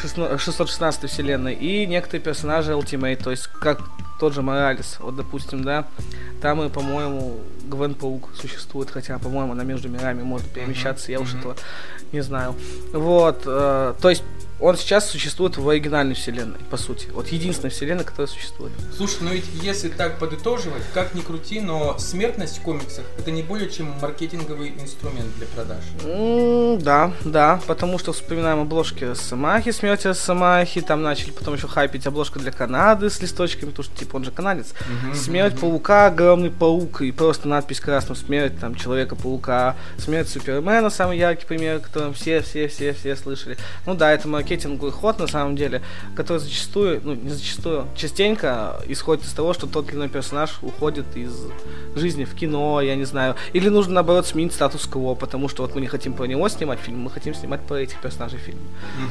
616 0.00 1.10
вселенной, 1.10 1.54
и 1.54 1.86
некоторые 1.86 2.22
персонажи 2.22 2.72
Ultimate, 2.72 3.22
то 3.22 3.30
есть 3.30 3.46
как 3.46 3.80
тот 4.18 4.32
же 4.34 4.42
Моралес, 4.42 4.96
вот 5.00 5.16
допустим, 5.16 5.62
да, 5.64 5.84
там 6.40 6.62
и, 6.62 6.68
по-моему, 6.68 7.40
Гвен 7.64 7.94
Паук 7.94 8.30
существует, 8.40 8.90
хотя, 8.90 9.18
по-моему, 9.18 9.52
она 9.52 9.64
между 9.64 9.88
мирами 9.88 10.22
может 10.22 10.48
перемещаться, 10.48 11.12
я 11.12 11.20
уж 11.20 11.34
этого 11.34 11.56
не 12.12 12.20
знаю. 12.20 12.54
Вот, 12.92 13.42
э, 13.46 13.94
то 14.00 14.08
есть 14.10 14.22
он 14.58 14.76
сейчас 14.78 15.10
существует 15.10 15.58
в 15.58 15.68
оригинальной 15.68 16.14
вселенной, 16.14 16.58
по 16.70 16.78
сути. 16.78 17.08
Вот 17.12 17.28
единственная 17.28 17.70
вселенная, 17.70 18.04
которая 18.04 18.26
существует. 18.26 18.72
Слушай, 18.96 19.18
ну 19.20 19.30
ведь 19.32 19.44
если 19.62 19.88
так 19.90 20.18
подытоживать, 20.18 20.82
как 20.94 21.14
ни 21.14 21.20
крути, 21.20 21.60
но 21.60 21.98
смертность 21.98 22.58
в 22.58 22.62
комиксах 22.62 23.04
это 23.18 23.30
не 23.30 23.42
более 23.42 23.68
чем 23.68 23.92
маркетинговый 24.00 24.70
инструмент 24.80 25.28
для 25.36 25.46
продаж. 25.48 25.84
М, 26.04 26.78
Да, 26.78 27.12
да, 27.24 27.60
потому 27.66 27.98
что 27.98 28.12
вспоминаем 28.14 28.60
обложки 28.60 29.04
Росомахи, 29.04 29.72
смерти 29.86 30.08
Росомахи, 30.08 30.80
там 30.80 31.02
начали 31.02 31.30
потом 31.30 31.54
еще 31.54 31.68
хайпить 31.68 32.08
обложку 32.08 32.40
для 32.40 32.50
Канады 32.50 33.08
с 33.08 33.20
листочками, 33.22 33.70
потому 33.70 33.84
что, 33.84 33.96
типа, 33.96 34.16
он 34.16 34.24
же 34.24 34.32
канадец. 34.32 34.74
Мгм, 35.04 35.14
Смерть 35.14 35.60
паука, 35.60 36.06
огромный 36.06 36.50
паук, 36.50 37.02
и 37.02 37.12
просто 37.12 37.46
надпись 37.46 37.78
красным 37.78 38.16
смерть, 38.16 38.58
там, 38.58 38.74
Человека-паука, 38.74 39.76
смерть 39.96 40.28
Супермена, 40.28 40.90
самый 40.90 41.18
яркий 41.18 41.46
пример, 41.46 41.78
которым 41.78 42.14
все, 42.14 42.40
все, 42.40 42.66
все, 42.66 42.94
все 42.94 43.14
слышали. 43.14 43.56
Ну 43.86 43.94
да, 43.94 44.12
это 44.12 44.26
маркетинговый 44.26 44.90
ход, 44.90 45.20
на 45.20 45.28
самом 45.28 45.54
деле, 45.54 45.82
который 46.16 46.38
зачастую, 46.38 47.00
ну, 47.04 47.14
не 47.14 47.30
зачастую, 47.30 47.86
частенько 47.94 48.80
исходит 48.88 49.24
из 49.24 49.32
того, 49.34 49.54
что 49.54 49.68
тот 49.68 49.88
или 49.88 49.96
иной 49.96 50.08
персонаж 50.08 50.58
уходит 50.62 51.16
из 51.16 51.32
жизни 51.94 52.24
в 52.24 52.34
кино, 52.34 52.80
я 52.80 52.96
не 52.96 53.04
знаю, 53.04 53.36
или 53.52 53.68
нужно, 53.68 53.94
наоборот, 53.94 54.26
сменить 54.26 54.52
статус-кво, 54.52 55.14
потому 55.14 55.48
что 55.48 55.62
вот 55.62 55.76
мы 55.76 55.80
не 55.80 55.86
хотим 55.86 56.12
про 56.14 56.24
него 56.24 56.48
снимать 56.48 56.80
фильм, 56.80 57.02
мы 57.02 57.10
хотим 57.10 57.34
снимать 57.34 57.60
про 57.60 57.76
этих 57.76 58.00
персонажей 58.00 58.40
фильм. 58.40 58.58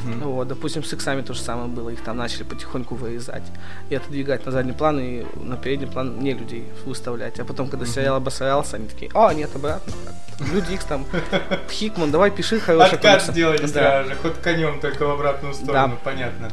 Мгм. 0.04 0.20
Вот, 0.20 0.48
допустим, 0.56 0.82
с 0.82 0.92
иксами 0.92 1.20
то 1.22 1.34
же 1.34 1.40
самое 1.40 1.68
было, 1.68 1.90
их 1.90 2.02
там 2.02 2.16
начали 2.16 2.42
потихоньку 2.42 2.94
вырезать 2.94 3.42
и 3.90 3.94
отодвигать 3.94 4.44
на 4.46 4.52
задний 4.52 4.72
план 4.72 4.98
и 4.98 5.24
на 5.36 5.56
передний 5.56 5.86
план 5.86 6.18
не 6.18 6.32
людей 6.32 6.64
выставлять. 6.86 7.38
А 7.38 7.44
потом, 7.44 7.68
когда 7.68 7.84
сериал 7.86 8.16
обосрался, 8.16 8.76
они 8.76 8.88
такие, 8.88 9.10
а, 9.14 9.32
нет, 9.34 9.54
обратно. 9.54 9.92
Люди 10.52 10.72
Икс 10.74 10.84
там, 10.84 11.06
Хикман, 11.70 12.10
давай 12.10 12.30
пиши 12.30 12.58
хороший 12.60 12.94
Откат 12.96 13.20
комикс». 13.22 13.32
сделали 13.32 13.58
Да. 13.62 13.68
сразу 13.68 14.08
же, 14.10 14.16
хоть 14.16 14.34
конем, 14.42 14.80
только 14.80 15.06
в 15.06 15.10
обратную 15.10 15.54
сторону, 15.54 15.94
Да. 15.94 15.98
понятно. 16.04 16.50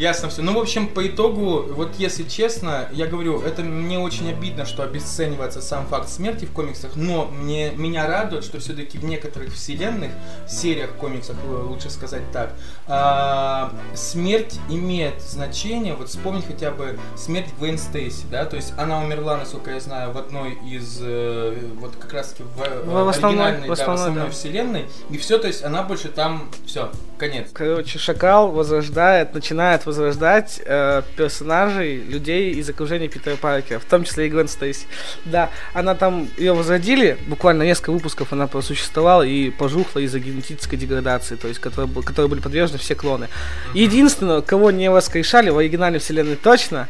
Ясно 0.00 0.30
все. 0.30 0.40
Ну, 0.40 0.54
в 0.54 0.58
общем, 0.58 0.88
по 0.88 1.06
итогу, 1.06 1.62
вот 1.74 1.96
если 1.98 2.22
честно, 2.22 2.88
я 2.90 3.04
говорю, 3.04 3.42
это 3.42 3.60
мне 3.60 3.98
очень 3.98 4.30
обидно, 4.30 4.64
что 4.64 4.82
обесценивается 4.82 5.60
сам 5.60 5.86
факт 5.86 6.08
смерти 6.08 6.46
в 6.46 6.52
комиксах, 6.52 6.92
но 6.96 7.26
мне, 7.26 7.72
меня 7.72 8.06
радует, 8.06 8.42
что 8.42 8.60
все-таки 8.60 8.96
в 8.96 9.04
некоторых 9.04 9.52
вселенных, 9.52 10.10
сериях 10.48 10.92
комиксов, 10.92 11.36
э, 11.44 11.64
лучше 11.68 11.90
сказать 11.90 12.22
так, 12.32 12.54
а, 12.86 13.74
смерть 13.92 14.58
имеет 14.70 15.20
значение, 15.20 15.94
вот 15.94 16.08
вспомнить 16.08 16.46
хотя 16.46 16.70
бы 16.70 16.98
смерть 17.14 17.48
Гвен 17.58 17.76
Стейси, 17.76 18.24
да, 18.30 18.46
то 18.46 18.56
есть 18.56 18.72
она 18.78 19.00
умерла, 19.00 19.36
насколько 19.36 19.70
я 19.70 19.80
знаю, 19.80 20.12
в 20.12 20.16
одной 20.16 20.54
из, 20.66 20.98
э, 21.02 21.58
вот 21.78 21.96
как 21.96 22.14
раз 22.14 22.28
таки 22.30 22.44
в, 22.44 22.86
В 22.86 23.08
основной, 23.08 23.48
оригинальной, 23.48 23.60
в 23.60 23.62
да, 23.64 23.68
в 23.68 23.72
основной, 23.72 23.94
основной 23.96 24.24
да. 24.24 24.30
вселенной, 24.30 24.86
и 25.10 25.18
все, 25.18 25.36
то 25.36 25.46
есть 25.46 25.62
она 25.62 25.82
больше 25.82 26.08
там, 26.08 26.50
все, 26.64 26.90
конец. 27.18 27.48
Короче, 27.52 27.98
Шакал 27.98 28.50
возрождает, 28.50 29.34
начинает 29.34 29.84
возрождать 29.90 30.60
э, 30.64 31.02
персонажей, 31.16 31.96
людей 31.96 32.52
из 32.52 32.68
окружения 32.70 33.08
Питера 33.08 33.36
Паркера, 33.36 33.78
в 33.78 33.84
том 33.84 34.04
числе 34.04 34.26
и 34.26 34.28
Гвен 34.30 34.48
Стейси. 34.48 34.86
Да, 35.24 35.50
она 35.74 35.94
там, 35.94 36.28
ее 36.38 36.52
возродили, 36.52 37.18
буквально 37.26 37.64
несколько 37.64 37.90
выпусков 37.92 38.32
она 38.32 38.46
просуществовала 38.46 39.22
и 39.22 39.50
пожухла 39.50 39.98
из-за 40.00 40.18
генетической 40.20 40.76
деградации, 40.76 41.36
то 41.36 41.48
есть, 41.48 41.60
которые, 41.60 41.88
был- 41.88 42.02
которые 42.02 42.28
были 42.28 42.40
подвержены 42.40 42.78
все 42.78 42.94
клоны. 42.94 43.28
Единственного, 43.74 44.40
кого 44.40 44.70
не 44.70 44.90
воскрешали 44.90 45.50
в 45.50 45.58
оригинальной 45.58 45.98
вселенной 45.98 46.36
точно, 46.36 46.88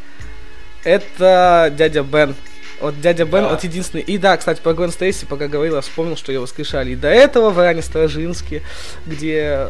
это 0.83 1.73
дядя 1.75 2.03
Бен. 2.03 2.35
Вот 2.81 2.99
дядя 2.99 3.25
Бен, 3.25 3.43
Да. 3.43 3.49
вот 3.49 3.63
единственный. 3.63 4.01
И 4.01 4.17
да, 4.17 4.35
кстати, 4.37 4.59
про 4.61 4.73
Гвен 4.73 4.91
Стейси, 4.91 5.25
пока 5.25 5.47
говорила, 5.47 5.81
вспомнил, 5.81 6.17
что 6.17 6.31
его 6.31 6.43
воскрешали. 6.43 6.91
И 6.91 6.95
до 6.95 7.07
этого 7.09 7.49
в 7.51 7.57
Ране 7.59 7.81
Стражинске, 7.81 8.63
где 9.05 9.67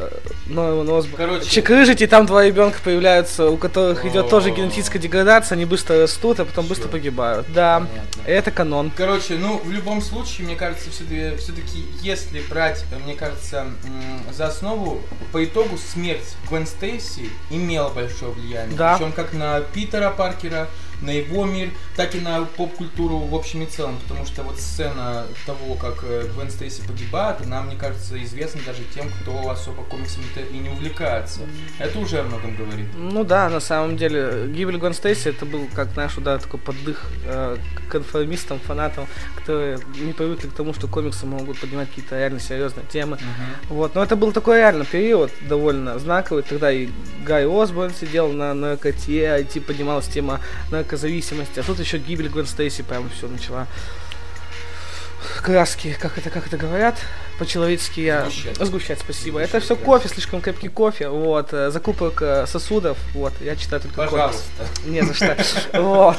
Норман 0.47 0.89
Осборн. 0.89 1.15
Короче. 1.17 1.49
Чекрыжить, 1.49 2.01
и 2.01 2.07
там 2.07 2.25
два 2.25 2.45
ребенка 2.45 2.79
появляются, 2.83 3.49
у 3.49 3.57
которых 3.57 4.05
идет 4.05 4.29
тоже 4.29 4.51
генетическая 4.51 4.99
деградация, 4.99 5.55
они 5.55 5.65
быстро 5.65 5.99
растут, 6.01 6.39
а 6.39 6.45
потом 6.45 6.67
быстро 6.67 6.87
погибают. 6.87 7.45
Да, 7.53 7.87
это 8.25 8.51
канон. 8.51 8.91
Короче, 8.95 9.35
ну, 9.35 9.57
в 9.63 9.71
любом 9.71 10.01
случае, 10.01 10.47
мне 10.47 10.55
кажется, 10.55 10.89
все-таки, 10.89 11.85
если 12.01 12.41
брать, 12.49 12.83
э, 12.91 12.97
мне 13.03 13.15
кажется, 13.15 13.65
за 14.31 14.47
основу, 14.47 15.01
по 15.31 15.43
итогу 15.43 15.77
смерть 15.77 16.35
Гвен 16.49 16.65
Стейси 16.65 17.29
имела 17.49 17.89
большое 17.89 18.31
влияние. 18.31 18.77
Да. 18.77 18.95
Причем 18.97 19.11
как 19.11 19.33
на 19.33 19.61
Питера 19.61 20.09
Паркера, 20.09 20.67
на 21.01 21.11
его 21.11 21.45
мир, 21.45 21.69
так 21.95 22.15
и 22.15 22.19
на 22.19 22.43
поп-культуру 22.45 23.17
в 23.17 23.35
общем 23.35 23.63
и 23.63 23.65
целом. 23.65 23.97
Потому 24.07 24.25
что 24.25 24.43
вот 24.43 24.59
сцена 24.59 25.25
того, 25.45 25.75
как 25.75 26.03
э, 26.03 26.27
Гвен 26.35 26.49
Стейси 26.49 26.81
погибает, 26.81 27.41
она, 27.41 27.61
мне 27.61 27.75
кажется, 27.75 28.21
известна 28.23 28.61
даже 28.65 28.83
тем, 28.93 29.09
кто 29.21 29.49
особо 29.49 29.83
комиксами-то 29.83 30.41
и 30.41 30.57
не 30.57 30.69
увлекается. 30.69 31.41
Это 31.79 31.99
уже 31.99 32.19
о 32.19 32.23
многом 32.23 32.55
говорит. 32.55 32.87
Ну 32.95 33.23
да, 33.23 33.49
на 33.49 33.59
самом 33.59 33.97
деле, 33.97 34.47
гибель 34.47 34.77
Гвен 34.77 34.93
Стейси 34.93 35.29
это 35.29 35.45
был 35.45 35.67
как 35.73 35.95
наш 35.95 36.17
удар 36.17 36.39
такой 36.39 36.59
поддых 36.59 37.09
э, 37.25 37.57
конформистам, 37.91 38.59
фанатам, 38.59 39.07
которые 39.35 39.79
не 39.99 40.13
привыкли 40.13 40.47
к 40.47 40.53
тому, 40.53 40.73
что 40.73 40.87
комиксы 40.87 41.25
могут 41.25 41.59
поднимать 41.59 41.89
какие-то 41.89 42.17
реально 42.17 42.39
серьезные 42.39 42.85
темы. 42.91 43.17
Вот, 43.69 43.95
но 43.95 44.03
это 44.03 44.15
был 44.15 44.31
такой 44.31 44.57
реально 44.57 44.85
период 44.85 45.31
довольно 45.47 45.99
знаковый. 45.99 46.43
Тогда 46.43 46.71
и 46.71 46.89
Гай 47.25 47.45
Осборн 47.45 47.93
сидел 47.93 48.29
на 48.31 48.53
наркоте, 48.53 49.41
и 49.41 49.43
типа 49.43 49.67
поднималась 49.67 50.07
тема 50.07 50.39
наркозависимости. 50.71 51.59
А 51.59 51.63
тут 51.63 51.79
еще 51.79 51.97
гибель 51.97 52.29
Гвен 52.29 52.45
Стейси 52.45 52.81
прям 52.81 53.09
все 53.09 53.27
начала 53.27 53.67
краски, 55.41 55.97
как 55.99 56.17
это, 56.17 56.29
как 56.29 56.47
это 56.47 56.57
говорят, 56.57 56.95
по-человечески 57.39 57.99
я... 58.01 58.25
Сгущать. 58.25 58.57
Сгущать, 58.57 58.99
спасибо. 58.99 59.39
Сгущать 59.39 59.49
это 59.49 59.59
все 59.59 59.75
кофе, 59.75 60.09
слишком 60.09 60.41
крепкий 60.41 60.69
кофе, 60.69 61.09
вот, 61.09 61.53
э, 61.53 61.71
закупок 61.71 62.21
э, 62.21 62.45
сосудов, 62.47 62.97
вот, 63.13 63.33
я 63.41 63.55
читаю 63.55 63.81
только 63.81 63.95
комикс. 63.95 64.11
Пожалуйста. 64.11 64.65
Не 64.85 65.01
за 65.01 65.13
что. 65.13 65.37
Вот. 65.81 66.17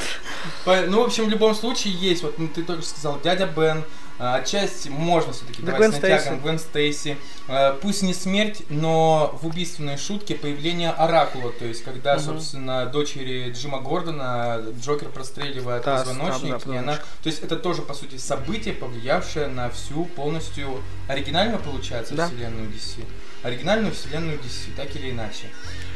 Ну, 0.67 1.03
в 1.03 1.07
общем, 1.07 1.27
в 1.27 1.29
любом 1.29 1.55
случае 1.55 1.95
есть, 1.95 2.23
вот 2.23 2.39
ну, 2.39 2.49
ты 2.49 2.63
только 2.63 2.83
сказал, 2.83 3.21
дядя 3.23 3.47
Бен, 3.47 3.85
отчасти 4.19 4.89
можно 4.89 5.33
все-таки 5.33 5.63
Да, 5.63 5.73
давать 5.73 5.81
Гвен 5.91 5.93
с 5.93 6.03
натягом. 6.03 6.41
Гвен 6.41 6.59
Стейси. 6.59 7.17
А, 7.49 7.79
Пусть 7.81 8.03
не 8.03 8.15
смерть, 8.15 8.63
но 8.69 9.39
в 9.43 9.47
убийственной 9.47 9.97
шутке 9.97 10.35
появление 10.35 10.91
Оракула, 10.91 11.53
то 11.53 11.65
есть 11.65 11.83
когда, 11.83 12.15
Мгм. 12.15 12.23
собственно, 12.25 12.87
дочери 12.87 13.51
Джима 13.53 13.81
Гордона 13.81 14.63
Джокер 14.81 15.09
простреливает 15.09 15.85
Да, 15.85 15.99
позвоночник, 15.99 16.59
да, 16.59 16.59
да, 16.67 16.75
и 16.75 16.79
она... 16.79 16.97
То 16.97 17.27
есть 17.27 17.43
это 17.43 17.57
тоже, 17.57 17.83
по 17.83 17.95
сути, 17.95 18.17
событие, 18.17 18.75
повлиявшее 18.75 19.49
на 19.49 19.71
всю 19.71 20.05
полностью 20.05 20.83
оригинальную, 21.09 21.59
получается, 21.59 22.15
Да. 22.15 22.29
вселенную 22.29 22.69
DC. 22.71 23.05
Оригинальную 23.43 23.93
вселенную 23.93 24.39
DC, 24.39 24.75
так 24.77 24.95
или 24.95 25.11
иначе. 25.11 25.49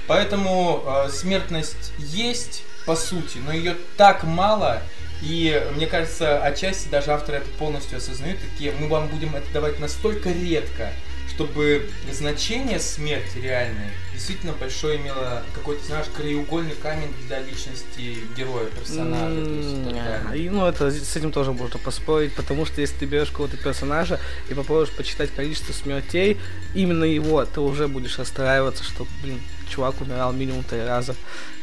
Поэтому 0.09 0.83
э, 0.87 1.11
смертность 1.11 1.93
есть, 1.99 2.63
по 2.87 2.95
сути, 2.97 3.39
но 3.39 3.53
ее 3.53 3.77
так 3.97 4.25
мало, 4.25 4.81
и 5.23 5.63
мне 5.75 5.87
кажется, 5.87 6.43
отчасти 6.43 6.89
даже 6.89 7.13
авторы 7.13 7.39
это 7.39 7.49
полностью 7.59 7.99
осознают, 7.99 8.39
такие, 8.41 8.73
мы 8.73 8.89
вам 8.89 9.09
будем 9.09 9.35
это 9.35 9.51
давать 9.53 9.79
настолько 9.81 10.31
редко, 10.31 10.91
чтобы 11.35 11.89
значение 12.13 12.81
смерти 12.81 13.39
реальной 13.39 13.91
действительно 14.17 14.55
большое 14.55 14.99
имело 14.99 15.43
какой-то, 15.55 15.85
знаешь, 15.85 16.07
краеугольный 16.17 16.75
камень 16.75 17.13
для 17.29 17.41
личности 17.41 18.17
героя, 18.37 18.67
персонажа. 18.67 19.35
то 19.35 20.31
есть 20.33 20.41
и 20.41 20.51
ну, 20.51 20.67
это 20.67 20.91
с 20.91 21.17
этим 21.17 21.33
тоже 21.33 21.53
можно 21.53 21.79
поспорить, 21.79 22.35
потому 22.35 22.67
что 22.67 22.81
если 22.81 22.97
ты 22.97 23.07
берешь 23.07 23.31
какого-то 23.31 23.57
персонажа 23.57 24.19
и 24.49 24.55
попробуешь 24.55 24.91
почитать 24.91 25.31
количество 25.31 25.73
смертей, 25.73 26.39
именно 26.75 27.05
его, 27.05 27.45
ты 27.45 27.61
уже 27.61 27.89
будешь 27.89 28.19
расстраиваться, 28.19 28.83
что, 28.83 29.07
блин, 29.23 29.41
чувак 29.69 30.01
умирал 30.01 30.33
минимум 30.33 30.65
три 30.65 30.83
раза. 30.83 31.15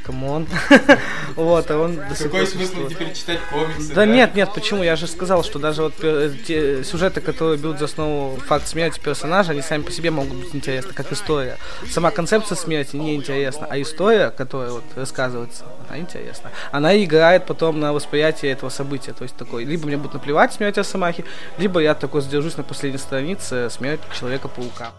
Come 0.03 0.28
on. 0.28 0.47
Вот, 1.35 1.71
а 1.71 1.77
он 1.79 1.95
до 1.95 2.15
сих 2.15 2.25
Какой 2.25 2.45
смысл 2.45 2.87
теперь 2.87 3.11
читать 3.13 3.39
комиксы? 3.51 3.93
Да 3.93 4.05
нет, 4.05 4.35
нет, 4.35 4.49
почему? 4.53 4.83
Я 4.83 4.95
же 4.95 5.07
сказал, 5.07 5.43
что 5.43 5.57
даже 5.57 5.81
вот 5.81 5.93
пер- 5.95 6.37
те 6.45 6.83
сюжеты, 6.83 7.21
которые 7.21 7.57
берут 7.57 7.79
за 7.79 7.85
основу 7.85 8.37
факт 8.37 8.67
смерти 8.67 8.99
персонажа, 8.99 9.51
они 9.53 9.61
сами 9.61 9.81
по 9.81 9.91
себе 9.91 10.11
могут 10.11 10.35
быть 10.37 10.53
интересны, 10.53 10.93
как 10.93 11.11
история. 11.11 11.57
Сама 11.89 12.11
концепция 12.11 12.55
смерти 12.55 12.97
не 12.97 13.15
интересна, 13.15 13.65
а 13.67 13.81
история, 13.81 14.29
которая 14.29 14.71
вот 14.71 14.83
рассказывается, 14.95 15.63
она 15.89 15.97
интересна. 15.97 16.51
Она 16.71 16.95
играет 17.03 17.45
потом 17.45 17.79
на 17.79 17.93
восприятие 17.93 18.51
этого 18.51 18.69
события. 18.69 19.13
То 19.13 19.23
есть 19.23 19.35
такой, 19.35 19.63
либо 19.63 19.87
мне 19.87 19.97
будет 19.97 20.13
наплевать 20.13 20.53
смерть 20.53 20.77
Росомахи, 20.77 21.25
либо 21.57 21.79
я 21.79 21.95
такой 21.95 22.21
задержусь 22.21 22.57
на 22.57 22.63
последней 22.63 22.99
странице 22.99 23.69
смерть 23.71 24.01
Человека-паука. 24.19 24.91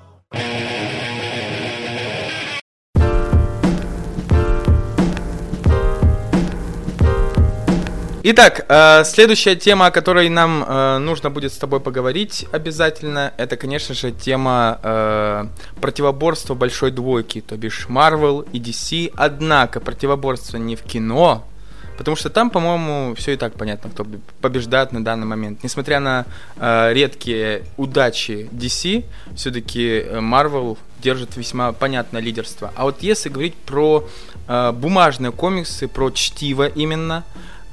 Итак, 8.27 8.65
э, 8.71 9.05
следующая 9.05 9.55
тема, 9.55 9.85
о 9.85 9.91
которой 9.91 10.31
нам 10.31 10.65
э, 10.67 10.97
нужно 10.97 11.29
будет 11.29 11.53
с 11.53 11.59
тобой 11.59 11.81
поговорить 11.81 12.47
обязательно, 12.53 13.35
это, 13.37 13.59
конечно 13.59 13.95
же, 13.95 14.13
тема 14.13 14.79
э, 14.83 15.45
противоборства 15.79 16.55
большой 16.55 16.91
двойки, 16.91 17.43
то 17.43 17.59
бишь 17.59 17.87
Marvel 17.87 18.49
и 18.51 18.61
DC. 18.61 19.13
Однако 19.15 19.79
противоборство 19.79 20.57
не 20.57 20.75
в 20.75 20.83
кино, 20.85 21.47
потому 21.99 22.17
что 22.17 22.31
там, 22.31 22.49
по-моему, 22.49 23.15
все 23.15 23.33
и 23.33 23.37
так 23.37 23.57
понятно, 23.57 23.91
кто 23.91 24.07
побеждает 24.41 24.93
на 24.93 25.05
данный 25.05 25.27
момент. 25.27 25.63
Несмотря 25.63 26.01
на 26.01 26.25
э, 26.57 26.95
редкие 26.95 27.65
удачи 27.77 28.49
DC, 28.53 29.05
все-таки 29.37 30.01
Marvel 30.01 30.79
держит 31.03 31.37
весьма 31.37 31.73
понятное 31.73 32.23
лидерство. 32.23 32.73
А 32.75 32.85
вот 32.85 33.03
если 33.03 33.29
говорить 33.29 33.55
про 33.55 34.09
э, 34.49 34.73
бумажные 34.73 35.31
комиксы, 35.31 35.89
про 35.89 36.11
чтиво 36.11 36.67
именно, 36.67 37.23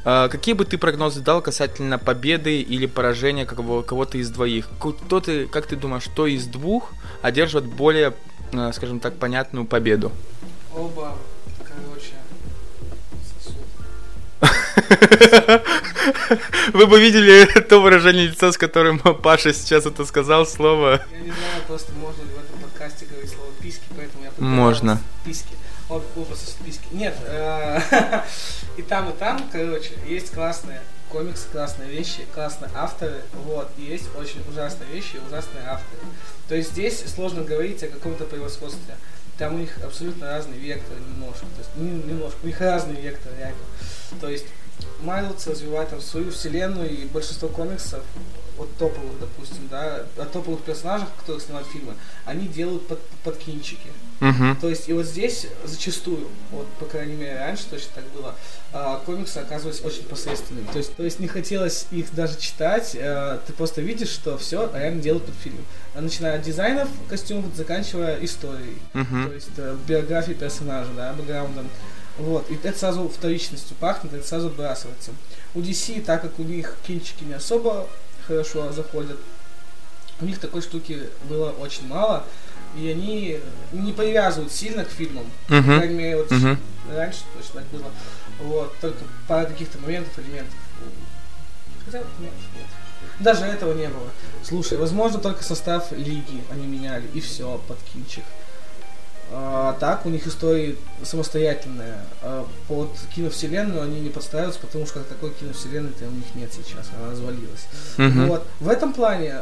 Какие 0.04 0.56
бы 0.56 0.66
ты 0.66 0.78
прогнозы 0.80 1.22
дал 1.22 1.42
касательно 1.42 2.00
победы 2.00 2.60
или 2.62 2.88
поражения 2.88 3.46
кого- 3.46 3.84
кого-то 3.84 4.18
из 4.18 4.30
двоих? 4.32 4.68
Кто 4.80 5.20
ты, 5.20 5.46
как 5.48 5.68
ты 5.68 5.76
думаешь, 5.76 6.06
кто 6.06 6.26
из 6.26 6.48
двух 6.48 6.90
одерживает 7.22 7.68
более, 7.68 8.14
э, 8.52 8.72
скажем 8.74 9.00
так, 9.00 9.16
понятную 9.18 9.66
победу? 9.66 10.12
Оба, 10.74 11.16
короче. 11.60 12.14
Вы 16.74 16.88
бы 16.88 17.00
видели 17.00 17.46
то 17.62 17.80
выражение 17.80 18.28
лица, 18.28 18.52
с 18.52 18.58
которым 18.58 18.98
Паша 19.00 19.54
сейчас 19.54 19.86
это 19.86 20.06
сказал 20.06 20.46
слово. 20.48 21.02
Я 21.12 21.20
не 21.20 21.26
знаю, 21.32 21.62
просто 21.68 21.92
можно 21.94 22.22
ли 22.24 22.30
в 22.30 22.40
этом 22.40 22.60
подкасте 22.70 23.06
говорить 23.06 23.30
слово 23.30 23.52
писки, 23.62 23.84
поэтому 23.96 24.24
я 24.24 24.32
Можно. 24.38 25.00
Писки. 25.26 25.56
Вот, 25.92 26.06
оба 26.16 26.36
сосут 26.36 26.56
писки. 26.66 26.86
Нет, 26.94 27.14
э, 27.26 27.82
и 28.78 28.82
там, 28.82 29.10
и 29.10 29.14
там, 29.14 29.50
короче, 29.52 29.92
есть 30.08 30.32
классные 30.32 30.80
комиксы, 31.10 31.50
классные 31.52 31.90
вещи, 31.90 32.26
классные 32.34 32.72
авторы, 32.74 33.20
вот, 33.34 33.70
и 33.78 33.82
есть 33.82 34.06
очень 34.16 34.42
ужасные 34.50 34.90
вещи 34.90 35.18
и 35.18 35.28
ужасные 35.28 35.66
авторы. 35.68 36.02
То 36.48 36.56
есть 36.56 36.72
здесь 36.72 37.04
сложно 37.14 37.44
говорить 37.44 37.84
о 37.84 37.88
каком-то 37.88 38.24
превосходстве. 38.24 38.96
Там 39.38 39.56
у 39.56 39.58
них 39.58 39.84
абсолютно 39.84 40.30
разный 40.30 40.58
вектор 40.58 40.98
немножко. 40.98 41.42
То 41.42 41.60
есть, 41.60 41.76
не- 41.76 42.14
немножко, 42.14 42.38
у 42.42 42.48
них 42.48 42.62
разный 42.62 42.96
вектор, 42.96 43.34
реально. 43.38 43.60
То 44.22 44.30
есть 44.30 44.46
Майлз 45.02 45.46
развивает 45.46 45.90
там 45.90 46.00
свою 46.00 46.32
вселенную, 46.32 46.90
и 46.90 47.06
большинство 47.08 47.50
комиксов 47.50 48.02
от 48.58 48.74
топовых, 48.78 49.20
допустим, 49.20 49.68
да, 49.68 50.06
от 50.16 50.32
топовых 50.32 50.62
персонажей, 50.62 51.08
которых 51.20 51.44
снимают 51.44 51.68
фильмы, 51.68 51.96
они 52.24 52.48
делают 52.48 52.88
под, 52.88 53.02
подкинчики. 53.26 53.90
Мгм. 54.22 54.56
То 54.58 54.70
есть 54.70 54.88
и 54.88 54.94
вот 54.94 55.06
здесь 55.06 55.48
зачастую, 55.66 56.28
вот 56.52 56.68
по 56.80 56.86
крайней 56.86 57.16
мере 57.16 57.40
раньше 57.40 57.64
точно 57.70 57.90
так 57.96 58.04
было, 58.16 58.36
а, 58.72 59.02
комиксы 59.04 59.40
оказывались 59.40 59.82
очень 59.84 60.04
посредственными. 60.04 60.68
То 60.72 60.78
есть, 60.78 60.96
то 60.96 61.04
есть 61.04 61.20
не 61.20 61.28
хотелось 61.28 61.88
их 61.90 62.14
даже 62.14 62.38
читать, 62.40 62.96
а, 63.00 63.42
ты 63.46 63.52
просто 63.52 63.82
видишь, 63.82 64.10
что 64.10 64.38
все 64.38 64.70
реально 64.74 65.02
делают 65.02 65.26
под 65.26 65.34
фильм. 65.36 65.58
Начиная 65.96 66.36
от 66.36 66.44
дизайнов 66.44 66.88
костюмов, 67.10 67.56
заканчивая 67.56 68.24
историей. 68.24 68.78
Мгм. 68.94 69.30
То 69.30 69.34
есть 69.34 69.50
э, 69.58 69.76
биографией 69.88 70.38
персонажа, 70.38 70.92
да, 70.96 71.14
бэкграундом. 71.14 71.68
Вот, 72.20 72.50
и 72.52 72.60
это 72.64 72.78
сразу 72.78 73.10
вторичностью 73.10 73.76
пахнет, 73.80 74.14
это 74.14 74.28
сразу 74.28 74.48
отбрасывается. 74.48 75.12
У 75.56 75.62
DC, 75.62 76.04
так 76.04 76.22
как 76.22 76.38
у 76.38 76.44
них 76.44 76.78
кинчики 76.86 77.24
не 77.24 77.34
особо 77.34 77.88
хорошо 78.28 78.72
заходят, 78.72 79.18
у 80.22 80.26
них 80.26 80.40
такой 80.40 80.62
штуки 80.62 81.10
было 81.28 81.50
очень 81.50 81.88
мало, 81.88 82.24
и 82.76 82.90
они 82.90 83.40
не 83.72 83.92
привязывают 83.94 84.52
сильно 84.52 84.84
к 84.86 84.90
фильмам. 84.90 85.26
По 85.48 85.56
Мгм. 85.56 85.78
крайней 85.78 85.96
мере, 85.96 86.18
вот 86.18 86.32
Мгм. 86.32 86.58
раньше 86.94 87.20
точно 87.38 87.62
так 87.62 87.70
было. 87.70 87.92
Вот, 88.40 88.74
только 88.80 89.00
пара 89.28 89.46
каких-то 89.46 89.78
моментов, 89.80 90.18
элементов. 90.20 90.56
Хотя 91.86 92.00
нет, 92.00 92.08
нет. 92.20 92.66
Даже 93.20 93.46
этого 93.46 93.74
не 93.74 93.88
было. 93.88 94.10
Слушай, 94.44 94.78
возможно, 94.78 95.20
только 95.20 95.44
состав 95.44 95.92
лиги 95.92 96.44
они 96.52 96.66
меняли, 96.66 97.08
и 97.14 97.20
все, 97.20 97.62
под 97.68 97.78
кинчик. 97.94 98.24
А 99.34 99.78
так 99.80 100.06
у 100.06 100.10
них 100.10 100.28
истории 100.28 100.78
самостоятельные. 101.04 101.96
А 102.22 102.46
под 102.68 102.90
киновселенную 103.16 103.82
они 103.84 104.02
не 104.02 104.10
подстраиваются, 104.10 104.60
потому 104.60 104.86
что 104.86 105.02
такой 105.04 105.32
киновселенной-то 105.32 106.06
у 106.06 106.12
них 106.12 106.36
нет 106.36 106.52
сейчас, 106.52 106.90
она 106.98 107.12
развалилась. 107.12 107.68
Мгм. 107.98 108.28
Вот. 108.28 108.46
В 108.60 108.68
этом 108.68 108.92
плане 108.92 109.40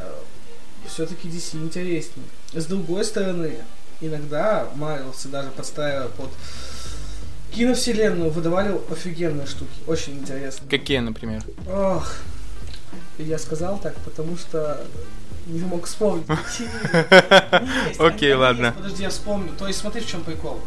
все-таки 0.87 1.27
DC 1.27 1.61
интереснее. 1.63 2.25
С 2.53 2.65
другой 2.65 3.03
стороны, 3.05 3.57
иногда 4.01 4.67
Марвелсы 4.75 5.27
даже 5.27 5.49
подстраивая 5.51 6.07
под 6.09 6.29
киновселенную 7.51 8.29
выдавали 8.29 8.79
офигенные 8.91 9.47
штуки, 9.47 9.71
очень 9.87 10.19
интересно. 10.19 10.67
Какие, 10.69 10.99
например? 10.99 11.43
Ох, 11.67 12.11
я 13.17 13.37
сказал 13.39 13.79
так, 13.79 13.95
потому 14.05 14.37
что 14.37 14.85
не 15.47 15.59
мог 15.61 15.85
вспомнить. 15.85 16.25
Окей, 17.99 18.33
ладно. 18.33 18.73
Подожди, 18.77 19.03
я 19.03 19.09
вспомню. 19.09 19.51
То 19.57 19.67
есть 19.67 19.79
смотри, 19.79 20.01
в 20.01 20.07
чем 20.07 20.23
прикол. 20.23 20.59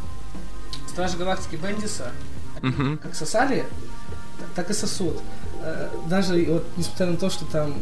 Стражи 0.88 1.16
Галактики 1.16 1.56
Бендиса, 1.56 2.10
как 3.02 3.14
сосали, 3.14 3.64
так 4.54 4.70
и 4.70 4.74
сосут. 4.74 5.20
Э, 5.62 5.88
Даже 6.08 6.44
вот 6.46 6.66
несмотря 6.76 7.06
на 7.06 7.16
то, 7.16 7.30
что 7.30 7.44
там 7.46 7.74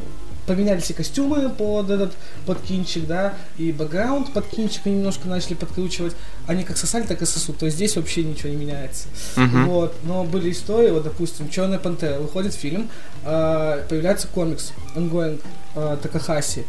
поменялись 0.46 0.90
и 0.90 0.92
костюмы 0.92 1.50
под 1.50 1.90
этот 1.90 2.12
под 2.46 2.60
кинчик, 2.60 3.06
да, 3.06 3.34
и 3.58 3.72
бэкграунд 3.72 4.32
под 4.32 4.46
кинчик 4.46 4.86
немножко 4.86 5.28
начали 5.28 5.54
подкручивать. 5.54 6.14
Они 6.46 6.64
как 6.64 6.76
сосали, 6.76 7.06
так 7.06 7.22
и 7.22 7.26
сосут. 7.26 7.58
То 7.58 7.66
есть 7.66 7.76
здесь 7.76 7.96
вообще 7.96 8.24
ничего 8.24 8.48
не 8.50 8.56
меняется. 8.56 9.08
Мгм. 9.36 9.66
Вот, 9.66 9.94
но 10.02 10.24
были 10.24 10.50
истории, 10.50 10.90
вот, 10.90 11.04
допустим, 11.04 11.48
Черная 11.48 11.78
пантера, 11.78 12.18
выходит 12.18 12.54
фильм, 12.54 12.90
а, 13.24 13.84
появляется 13.88 14.28
комикс, 14.28 14.72
ongoing, 14.94 15.40
а, 15.74 15.96
Такахаси. 15.96 16.64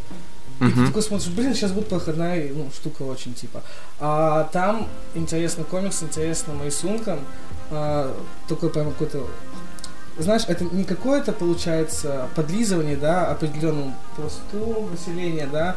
И 0.61 0.71
ты 0.71 0.85
такой 0.85 1.01
смотришь, 1.01 1.29
блин, 1.29 1.55
сейчас 1.55 1.71
будет 1.71 1.87
проходная 1.87 2.47
ну, 2.53 2.69
штука 2.71 3.01
очень, 3.01 3.33
типа. 3.33 3.63
А 3.99 4.47
там 4.53 4.87
интересный 5.15 5.63
комикс, 5.63 6.03
интересным 6.03 6.63
рисунком, 6.63 7.19
а, 7.71 8.15
такой 8.47 8.69
прям 8.69 8.91
какой-то 8.91 9.25
знаешь, 10.17 10.43
это 10.47 10.63
не 10.65 10.83
какое-то, 10.83 11.31
получается, 11.31 12.27
подлизывание, 12.35 12.97
да, 12.97 13.27
определенному 13.27 13.95
пласту 14.15 14.89
населения, 14.91 15.47
да, 15.51 15.75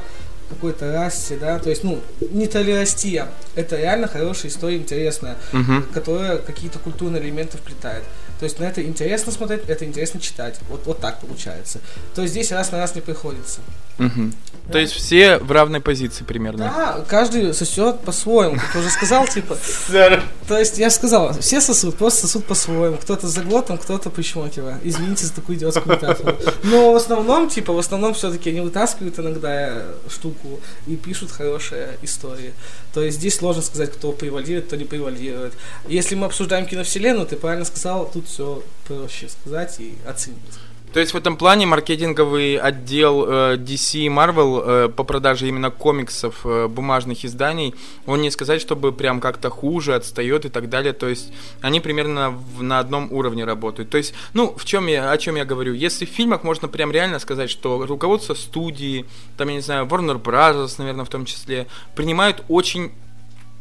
какой-то 0.49 0.93
расе, 0.93 1.37
да, 1.37 1.59
то 1.59 1.71
есть, 1.71 1.85
ну, 1.85 2.01
не 2.31 2.47
толерастия, 2.47 3.29
это 3.55 3.77
реально 3.77 4.09
хорошая 4.09 4.51
история, 4.51 4.77
интересная, 4.77 5.37
Мгм. 5.53 5.85
которая 5.95 6.39
какие-то 6.39 6.79
культурные 6.79 7.23
элементы 7.23 7.57
вплетает. 7.57 8.05
То 8.39 8.45
есть 8.45 8.59
на 8.59 8.65
это 8.65 8.83
интересно 8.85 9.33
смотреть, 9.33 9.63
это 9.69 9.85
интересно 9.85 10.21
читать. 10.21 10.59
Вот, 10.69 10.85
вот 10.87 11.01
так 11.01 11.21
получается. 11.21 11.79
То 12.15 12.23
есть 12.23 12.35
здесь 12.35 12.53
раз 12.53 12.73
на 12.73 12.79
раз 12.79 12.95
не 12.95 13.01
приходится. 13.01 13.61
Мгм. 13.99 14.35
Да. 14.67 14.73
То 14.73 14.79
есть 14.79 14.95
все 14.95 15.39
в 15.39 15.53
равной 15.53 15.81
позиции 15.81 16.25
примерно. 16.25 16.65
Да, 16.65 17.05
каждый 17.07 17.53
сосет 17.53 18.01
по-своему, 18.01 18.57
я 18.75 18.81
уже 18.81 18.89
сказал, 18.89 19.27
типа. 19.27 19.59
То 20.49 20.59
есть 20.59 20.79
я 20.79 20.91
сказал, 20.91 21.39
все 21.39 21.61
сосут, 21.61 21.97
просто 21.97 22.27
сосут 22.27 22.47
по-своему. 22.47 22.97
Кто-то 22.97 23.29
за 23.29 23.43
глотом, 23.43 23.77
кто-то 23.77 24.09
причмокивая. 24.09 24.81
Извините 24.83 25.27
за 25.27 25.35
такую 25.35 25.59
идиотскую 25.59 25.97
метафору. 25.97 26.37
Но 26.63 26.93
в 26.93 26.97
основном, 26.97 27.51
типа, 27.51 27.73
в 27.73 27.79
основном 27.79 28.15
все-таки 28.15 28.51
они 28.51 28.61
вытаскивают 28.61 29.19
иногда 29.19 29.51
э, 29.53 29.95
штуку 30.09 30.61
и 30.87 30.97
пишут 30.97 31.31
хорошие 31.31 31.99
истории. 32.03 32.55
То 32.95 33.03
есть 33.03 33.19
здесь 33.19 33.37
сложно 33.37 33.63
сказать, 33.63 33.93
кто 33.93 34.13
превалирует, 34.13 34.67
кто 34.67 34.77
не 34.77 34.85
превалирует. 34.85 35.53
Если 35.89 36.15
мы 36.15 36.27
обсуждаем 36.27 36.67
киновселенную, 36.67 37.27
ты 37.27 37.37
правильно 37.37 37.65
сказал, 37.65 38.11
тут 38.11 38.29
все 38.29 38.63
проще 38.87 39.29
сказать 39.29 39.77
и 39.79 39.95
оценить. 40.07 40.39
То 40.95 41.01
есть 41.01 41.13
в 41.13 41.17
этом 41.17 41.37
плане 41.37 41.67
маркетинговый 41.67 42.57
отдел 42.57 43.25
э, 43.27 43.57
DC 43.57 43.99
и 43.99 44.09
Marvel 44.09 44.63
э, 44.65 44.89
по 44.89 45.03
продаже 45.03 45.49
именно 45.49 45.73
комиксов, 45.73 46.43
э, 46.45 46.69
бумажных 46.69 47.25
изданий, 47.25 47.75
он 48.07 48.21
не 48.23 48.31
сказать, 48.31 48.61
чтобы 48.61 48.93
прям 48.93 49.21
как-то 49.21 49.51
хуже, 49.51 49.97
отстает 49.97 50.45
и 50.45 50.49
так 50.51 50.69
далее. 50.69 50.93
То 50.93 51.09
есть 51.09 51.33
они 51.63 51.81
примерно 51.81 52.31
в- 52.31 52.63
на 52.63 52.79
одном 52.79 53.13
уровне 53.13 53.45
работают. 53.45 53.91
То 53.91 53.99
есть, 53.99 54.15
ну, 54.35 54.55
в 54.57 54.65
чем 54.65 54.87
я, 54.87 55.11
о 55.11 55.19
чем 55.19 55.35
я 55.35 55.45
говорю? 55.45 55.75
Если 55.75 56.05
в 56.05 56.11
фильмах 56.11 56.45
можно 56.45 56.69
прям 56.69 56.93
реально 56.93 57.19
сказать, 57.19 57.51
что 57.51 57.85
руководство 57.85 58.35
студии, 58.35 59.05
там, 59.37 59.49
я 59.49 59.57
не 59.57 59.63
знаю, 59.63 59.87
Warner 59.87 60.23
Bros., 60.23 60.77
наверное, 60.79 61.05
в 61.05 61.09
том 61.09 61.25
числе, 61.25 61.67
принимают 61.97 62.45
очень 62.49 62.93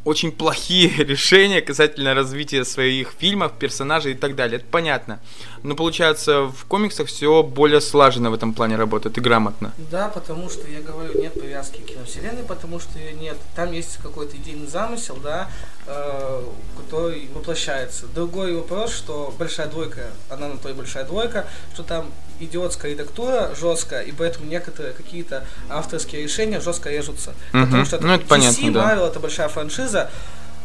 очень 0.04 0.32
плохие 0.32 0.88
решения 1.04 1.60
касательно 1.60 2.14
развития 2.14 2.64
своих 2.64 3.14
фильмов, 3.18 3.52
персонажей 3.58 4.12
и 4.12 4.14
так 4.14 4.34
далее. 4.34 4.56
Это 4.56 4.66
понятно. 4.70 5.20
Но 5.62 5.74
получается, 5.74 6.42
в 6.42 6.64
комиксах 6.66 7.08
все 7.08 7.42
более 7.42 7.80
слаженно 7.80 8.30
в 8.30 8.34
этом 8.34 8.52
плане 8.52 8.76
работает 8.76 9.18
и 9.18 9.20
грамотно. 9.20 9.72
Да, 9.90 10.08
потому 10.08 10.50
что, 10.50 10.68
я 10.68 10.80
говорю, 10.80 11.20
нет 11.20 11.34
привязки 11.34 11.80
к 11.80 11.86
киновселенной, 11.86 12.42
потому 12.42 12.78
что 12.80 12.98
нет. 12.98 13.36
Там 13.56 13.72
есть 13.72 13.98
какой-то 14.02 14.36
идейный 14.36 14.66
замысел, 14.66 15.16
да, 15.22 15.48
э, 15.86 16.42
который 16.76 17.28
воплощается. 17.34 18.06
Другой 18.06 18.54
вопрос, 18.54 18.94
что 18.94 19.34
большая 19.38 19.68
двойка, 19.68 20.10
она 20.28 20.48
на 20.48 20.58
то 20.58 20.68
и 20.68 20.74
большая 20.74 21.04
двойка, 21.04 21.46
что 21.72 21.82
там 21.82 22.10
идиотская 22.40 22.92
редактура 22.92 23.50
жесткая, 23.58 24.02
и 24.02 24.12
поэтому 24.12 24.46
некоторые 24.46 24.92
какие-то 24.94 25.44
авторские 25.68 26.22
решения 26.22 26.60
жестко 26.60 26.90
режутся. 26.90 27.34
Мгм. 27.52 27.64
Потому 27.66 27.84
что 27.84 27.98
Ну, 28.00 28.12
это 28.14 28.24
DC, 28.24 28.28
понятно, 28.28 28.72
да. 28.72 28.94
Marvel 28.94 29.08
это 29.08 29.20
большая 29.20 29.48
франшиза, 29.48 30.10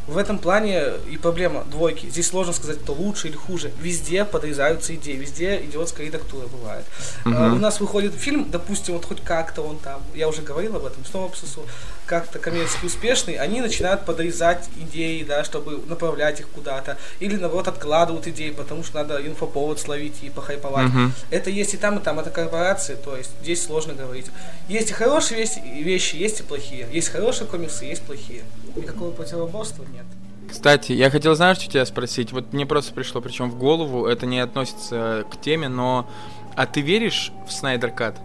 в 0.08 0.18
этом 0.18 0.40
плане 0.40 0.94
и 1.12 1.18
проблема 1.18 1.64
двойки. 1.66 2.08
Здесь 2.08 2.28
сложно 2.28 2.52
сказать, 2.52 2.80
кто 2.80 2.94
лучше 2.94 3.28
или 3.28 3.36
хуже. 3.36 3.72
Везде 3.80 4.26
подрезаются 4.26 4.96
идеи, 4.96 5.16
везде 5.16 5.62
идиотская 5.64 6.08
редактура 6.08 6.48
бывает. 6.48 6.84
Мгм. 7.26 7.38
А, 7.38 7.54
У 7.54 7.60
нас 7.60 7.80
выходит 7.80 8.16
фильм, 8.16 8.50
допустим, 8.50 8.96
вот 8.96 9.06
хоть 9.06 9.22
как-то 9.24 9.62
он 9.62 9.78
там, 9.78 10.02
я 10.16 10.28
уже 10.28 10.42
говорил 10.42 10.76
об 10.78 10.86
этом, 10.86 11.06
снова 11.06 11.28
обсусу, 11.28 11.64
как-то 12.10 12.40
коммерчески 12.40 12.88
успешный, 12.88 13.36
они 13.36 13.62
начинают 13.62 14.04
подрезать 14.04 14.68
идеи, 14.82 15.24
да, 15.24 15.44
чтобы 15.44 15.80
направлять 15.86 16.40
их 16.40 16.50
куда-то. 16.50 16.98
Или, 17.20 17.36
наоборот, 17.36 17.68
откладывают 17.68 18.26
идеи, 18.28 18.50
потому 18.50 18.84
что 18.84 18.98
надо 18.98 19.26
инфоповод 19.26 19.80
словить 19.80 20.24
и 20.24 20.32
похайповать. 20.32 20.88
Мгм. 20.88 21.14
Это 21.30 21.52
есть 21.52 21.76
и 21.76 21.78
там, 21.78 22.00
и 22.00 22.02
там, 22.02 22.20
это 22.20 22.32
корпорации, 22.32 22.96
то 22.96 23.16
есть 23.16 23.30
здесь 23.44 23.64
сложно 23.64 23.94
говорить. 23.94 24.26
Есть 24.68 24.90
и 24.90 24.94
хорошие 24.94 25.42
вещи, 25.42 25.60
вещи, 25.60 26.16
есть 26.16 26.40
и 26.40 26.44
плохие. 26.44 26.88
Есть 26.92 27.10
хорошие 27.10 27.46
комиксы, 27.46 27.86
есть 27.86 28.02
плохие. 28.02 28.42
Никакого 28.76 29.12
противоборства 29.12 29.84
нет. 29.94 30.06
Кстати, 30.50 30.94
я 30.94 31.12
хотел, 31.12 31.36
знаешь, 31.36 31.58
что 31.58 31.72
тебя 31.72 31.86
спросить? 31.86 32.32
Вот 32.32 32.54
мне 32.54 32.66
просто 32.66 32.92
пришло, 32.92 33.22
причем 33.22 33.52
в 33.52 33.56
голову, 33.56 34.08
это 34.08 34.26
не 34.26 34.40
относится 34.40 35.26
к 35.32 35.40
теме, 35.40 35.70
но... 35.70 36.10
А 36.56 36.66
ты 36.66 36.82
веришь 36.82 37.32
в 37.48 37.52
Снайдер 37.54 37.92
Кат? 37.92 38.20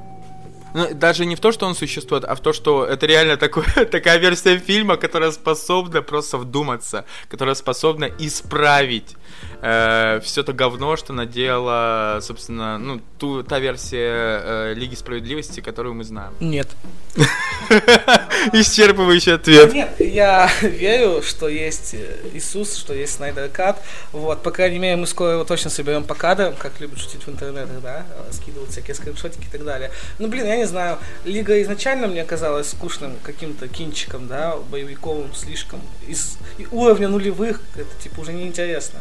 Ну, 0.74 0.92
даже 0.92 1.24
не 1.24 1.36
в 1.36 1.40
то, 1.40 1.52
что 1.52 1.66
он 1.66 1.74
существует, 1.76 2.24
а 2.24 2.34
в 2.34 2.40
то, 2.40 2.52
что 2.52 2.84
это 2.84 3.06
реально 3.06 3.36
такой, 3.36 3.64
такая 3.90 4.18
версия 4.18 4.58
фильма, 4.58 4.96
которая 4.96 5.30
способна 5.30 6.02
просто 6.02 6.36
вдуматься, 6.36 7.04
которая 7.28 7.54
способна 7.54 8.10
исправить 8.18 9.16
все 9.64 10.42
то 10.42 10.52
говно, 10.52 10.96
что 10.96 11.12
наделала, 11.12 12.18
собственно, 12.20 12.78
ну, 12.78 13.00
ту, 13.18 13.42
та 13.42 13.58
версия 13.58 14.42
э, 14.44 14.74
Лиги 14.74 14.94
Справедливости, 14.94 15.60
которую 15.60 15.94
мы 15.94 16.04
знаем. 16.04 16.32
Нет. 16.40 16.68
Исчерпывающий 18.52 19.34
ответ. 19.34 19.72
Нет, 19.72 19.94
я 20.00 20.50
верю, 20.62 21.22
что 21.22 21.48
есть 21.48 21.94
э, 21.94 22.16
Иисус, 22.34 22.76
что 22.76 22.92
есть 22.92 23.14
Снайдер 23.14 23.48
Кат. 23.48 23.82
Вот, 24.12 24.42
по 24.42 24.50
крайней 24.50 24.78
мере, 24.78 24.96
мы 24.96 25.06
скоро 25.06 25.32
его 25.32 25.44
точно 25.44 25.70
соберем 25.70 26.04
по 26.04 26.14
кадрам, 26.14 26.54
как 26.56 26.80
любят 26.80 26.98
шутить 26.98 27.26
в 27.26 27.28
интернетах, 27.30 27.80
да, 27.82 28.04
э, 28.10 28.32
скидывать 28.32 28.70
всякие 28.70 28.94
скриншотики 28.94 29.46
и 29.46 29.50
так 29.50 29.64
далее. 29.64 29.90
Ну, 30.18 30.28
блин, 30.28 30.46
я 30.46 30.56
не 30.56 30.66
знаю, 30.66 30.98
Лига 31.24 31.60
изначально 31.62 32.06
мне 32.06 32.24
казалась 32.24 32.70
скучным 32.70 33.16
каким-то 33.22 33.68
кинчиком, 33.68 34.28
да, 34.28 34.56
боевиковым 34.70 35.34
слишком. 35.34 35.80
Из 36.06 36.36
и 36.58 36.66
уровня 36.70 37.08
нулевых 37.08 37.60
это, 37.76 38.02
типа, 38.02 38.20
уже 38.20 38.32
неинтересно. 38.32 39.00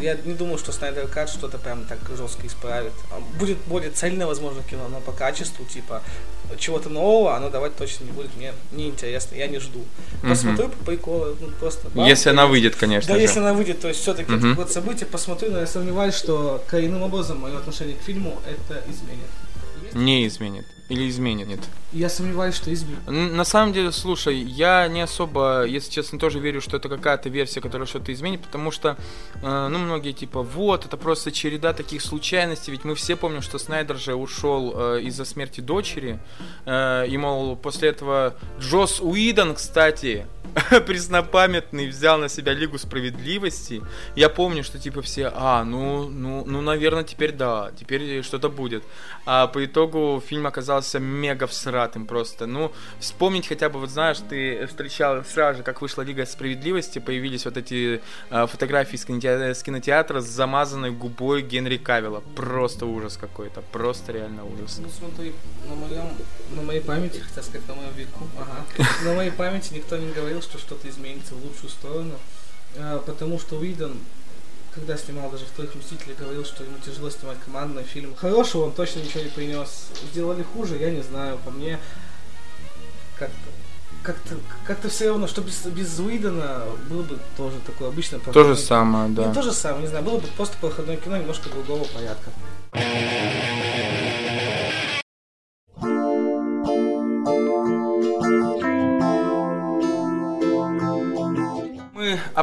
Я 0.00 0.16
не 0.24 0.34
думаю, 0.34 0.58
что 0.58 0.72
Снайдер 0.72 1.06
Кат 1.06 1.28
что-то 1.30 1.58
прям 1.58 1.84
так 1.84 1.98
жестко 2.16 2.46
исправит. 2.46 2.92
А 3.10 3.20
Будет 3.38 3.58
более 3.66 3.90
цельное, 3.90 4.26
возможно, 4.26 4.62
кино, 4.68 4.88
но 4.88 5.00
по 5.00 5.12
качеству, 5.12 5.64
типа, 5.64 6.02
чего-то 6.58 6.88
нового 6.88 7.36
оно 7.36 7.50
давать 7.50 7.76
точно 7.76 8.04
не 8.04 8.10
будет. 8.10 8.34
Мне 8.36 8.52
неинтересно, 8.72 9.36
я 9.36 9.46
не 9.46 9.58
жду. 9.60 9.84
Посмотрю 10.22 10.68
по 10.70 10.84
приколу, 10.84 11.36
ну 11.40 11.48
просто... 11.60 11.88
Если 11.94 12.30
она 12.30 12.46
выйдет, 12.46 12.74
конечно 12.76 13.08
Да, 13.08 13.14
же. 13.14 13.20
если 13.22 13.38
она 13.38 13.54
выйдет, 13.54 13.80
то 13.80 13.88
есть 13.88 14.00
все-таки 14.00 14.30
Мгм. 14.32 14.38
это 14.38 14.48
какое-то 14.50 14.72
событие, 14.72 15.06
посмотрю, 15.06 15.52
но 15.52 15.60
я 15.60 15.66
сомневаюсь, 15.66 16.14
что 16.14 16.62
коренным 16.66 17.02
образом 17.02 17.38
мое 17.40 17.56
отношение 17.56 17.96
к 17.96 18.02
фильму 18.02 18.40
это 18.46 18.82
изменит. 18.90 19.28
Есть? 19.82 19.94
Не 19.94 20.26
изменит. 20.26 20.66
Или 20.88 21.08
изменит. 21.08 21.60
Я 21.92 22.08
сомневаюсь, 22.08 22.54
что 22.54 22.72
изменит. 22.72 23.06
На 23.08 23.44
самом 23.44 23.72
деле, 23.72 23.90
слушай, 23.90 24.36
я 24.36 24.86
не 24.86 25.00
особо, 25.00 25.64
если 25.64 25.90
честно, 25.90 26.18
тоже 26.18 26.38
верю, 26.38 26.60
что 26.60 26.76
это 26.76 26.88
какая-то 26.88 27.28
версия, 27.28 27.60
которая 27.60 27.88
что-то 27.88 28.12
изменит, 28.12 28.42
потому 28.42 28.70
что, 28.70 28.96
э, 29.42 29.68
ну, 29.68 29.78
многие 29.78 30.12
типа, 30.12 30.42
вот, 30.42 30.84
это 30.84 30.96
просто 30.96 31.32
череда 31.32 31.72
таких 31.72 32.02
случайностей, 32.02 32.70
ведь 32.70 32.84
мы 32.84 32.94
все 32.94 33.16
помним, 33.16 33.42
что 33.42 33.58
Снайдер 33.58 33.96
же 33.96 34.14
ушел 34.14 34.74
э, 34.76 35.00
из-за 35.02 35.24
смерти 35.24 35.60
дочери, 35.60 36.20
э, 36.66 37.06
и, 37.08 37.16
мол, 37.18 37.56
после 37.56 37.88
этого 37.88 38.36
Джос 38.60 39.00
Уидон, 39.00 39.54
кстати, 39.54 40.26
преснопамятный 40.86 41.88
взял 41.88 42.18
на 42.18 42.28
себя 42.28 42.52
Лигу 42.52 42.78
Справедливости, 42.78 43.82
я 44.14 44.28
помню, 44.28 44.62
что 44.62 44.78
типа 44.78 45.02
все, 45.02 45.32
а, 45.34 45.64
ну, 45.64 46.08
ну, 46.08 46.44
ну, 46.46 46.60
наверное, 46.60 47.04
теперь 47.04 47.32
да, 47.32 47.72
теперь 47.78 48.22
что-то 48.22 48.48
будет. 48.48 48.84
А 49.24 49.48
по 49.48 49.64
итогу 49.64 50.22
фильм 50.24 50.46
оказался 50.46 50.75
мега 50.98 51.46
всратым 51.46 52.06
просто. 52.06 52.46
Ну, 52.46 52.72
вспомнить 53.00 53.46
хотя 53.46 53.68
бы, 53.68 53.80
вот 53.80 53.90
знаешь, 53.90 54.18
ты 54.28 54.66
встречал 54.66 55.24
сразу 55.24 55.58
же, 55.58 55.62
как 55.62 55.82
вышла 55.82 56.02
Лига 56.02 56.26
Справедливости, 56.26 56.98
появились 56.98 57.44
вот 57.44 57.56
эти 57.56 58.00
а, 58.30 58.46
фотографии 58.46 58.96
с 58.96 59.04
кинотеатра, 59.04 59.54
с 59.54 59.62
кинотеатра 59.62 60.20
с 60.20 60.26
замазанной 60.26 60.90
губой 60.90 61.42
Генри 61.42 61.76
Кавилла. 61.76 62.22
Просто 62.34 62.86
ужас 62.86 63.16
какой-то, 63.16 63.62
просто 63.72 64.12
реально 64.12 64.44
ужас. 64.44 64.78
Ну 64.80 64.88
смотри, 64.88 65.32
на 65.68 65.74
моем, 65.74 66.08
на 66.54 66.62
моей 66.62 66.80
памяти, 66.80 67.18
хотя 67.18 67.42
сказать, 67.42 67.66
на 67.68 67.74
моем 67.74 67.92
веку, 67.94 68.26
ага, 68.38 68.86
на 69.04 69.14
моей 69.14 69.30
памяти 69.30 69.74
никто 69.74 69.96
не 69.96 70.12
говорил, 70.12 70.42
что 70.42 70.58
что-то 70.58 70.88
изменится 70.88 71.34
в 71.34 71.44
лучшую 71.44 71.70
сторону, 71.70 72.14
а, 72.76 72.98
потому 72.98 73.38
что 73.38 73.56
Уидон 73.56 73.98
когда 74.76 74.96
снимал 74.98 75.30
даже 75.30 75.46
вторых 75.46 75.74
Мстителей, 75.74 76.14
говорил, 76.14 76.44
что 76.44 76.62
ему 76.62 76.76
тяжело 76.84 77.08
снимать 77.08 77.38
командный 77.44 77.82
фильм. 77.82 78.14
Хорошего 78.14 78.64
он 78.64 78.72
точно 78.72 79.00
ничего 79.00 79.22
не 79.22 79.30
принес. 79.30 79.88
Сделали 80.12 80.42
хуже, 80.42 80.76
я 80.76 80.90
не 80.90 81.02
знаю, 81.02 81.38
по 81.44 81.50
мне 81.50 81.78
как-то 83.18 83.36
как-то 84.02 84.36
как-то 84.64 84.88
все 84.88 85.08
равно, 85.08 85.26
что 85.26 85.40
без, 85.40 85.64
без 85.64 85.98
Уидона 85.98 86.62
было 86.88 87.02
бы 87.02 87.18
тоже 87.36 87.56
такое 87.66 87.88
обычное 87.88 88.20
То 88.20 88.44
же 88.44 88.56
самое, 88.56 89.08
да. 89.08 89.26
Не 89.26 89.34
то 89.34 89.42
же 89.42 89.52
самое, 89.52 89.82
не 89.82 89.88
знаю, 89.88 90.04
было 90.04 90.18
бы 90.18 90.28
просто 90.36 90.56
проходное 90.60 90.96
кино 90.96 91.16
немножко 91.16 91.48
другого 91.48 91.84
порядка. 91.84 92.30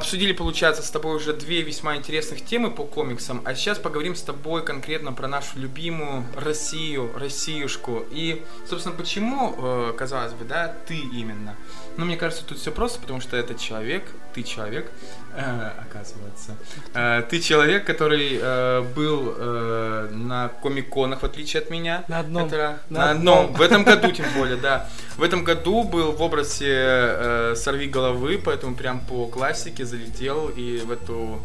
Обсудили, 0.04 0.34
получается, 0.34 0.84
с 0.84 0.92
тобой 0.92 1.16
уже 1.16 1.32
две 1.32 1.62
весьма 1.62 1.96
интересных 1.96 2.44
темы 2.44 2.70
по 2.70 2.84
комиксам, 2.84 3.42
а 3.46 3.56
сейчас 3.56 3.80
поговорим 3.80 4.16
с 4.16 4.22
тобой 4.22 4.62
конкретно 4.62 5.14
про 5.14 5.30
нашу 5.30 5.58
любимую 5.58 6.26
Россию, 6.36 7.10
Россиюшку. 7.16 8.04
И, 8.12 8.44
собственно, 8.70 8.94
почему, 8.94 9.56
э, 9.58 9.94
казалось 9.98 10.34
бы, 10.34 10.44
да, 10.44 10.76
ты 10.88 10.98
именно? 10.98 11.56
Ну, 11.96 12.04
мне 12.04 12.18
кажется, 12.18 12.44
тут 12.44 12.58
все 12.58 12.74
просто, 12.74 13.00
потому 13.00 13.22
что 13.22 13.38
этот 13.38 13.60
человек, 13.60 14.04
ты 14.34 14.44
человек, 14.44 14.92
оказывается, 15.34 16.56
э, 16.94 17.24
ты 17.30 17.40
человек, 17.40 17.86
который 17.86 18.40
э, 18.42 18.82
был 18.96 19.34
э, 19.36 20.10
на 20.12 20.50
комик-конах, 20.50 21.22
в 21.22 21.26
отличие 21.26 21.62
от 21.62 21.70
меня. 21.70 22.04
На 22.08 22.20
одном. 22.20 22.48
Это, 22.48 22.80
на, 22.90 23.00
на 23.00 23.12
одном. 23.12 23.40
одном. 23.40 23.56
В 23.56 23.62
этом 23.62 23.84
году, 23.84 24.12
тем 24.12 24.26
более, 24.36 24.58
да. 24.58 24.88
В 25.18 25.24
этом 25.24 25.44
году 25.44 25.84
был 25.84 26.12
в 26.12 26.22
образе 26.22 26.74
э, 26.74 27.54
«Сорви 27.56 27.88
головы», 27.88 28.42
поэтому 28.44 28.76
прям 28.76 29.00
по 29.02 29.28
классике 29.28 29.86
залетел 29.86 30.50
и 30.50 30.80
в 30.80 30.92
эту 30.92 31.42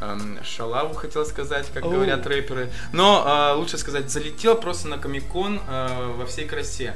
эм, 0.00 0.38
шалаву, 0.44 0.94
хотел 0.94 1.24
сказать, 1.26 1.66
как 1.72 1.82
говорят 1.82 2.26
рэперы. 2.26 2.70
Но 2.92 3.54
лучше 3.56 3.78
сказать, 3.78 4.10
залетел 4.10 4.54
просто 4.56 4.88
на 4.88 4.98
комик-кон 4.98 5.60
э, 5.68 6.12
во 6.16 6.26
всей 6.26 6.46
красе. 6.46 6.94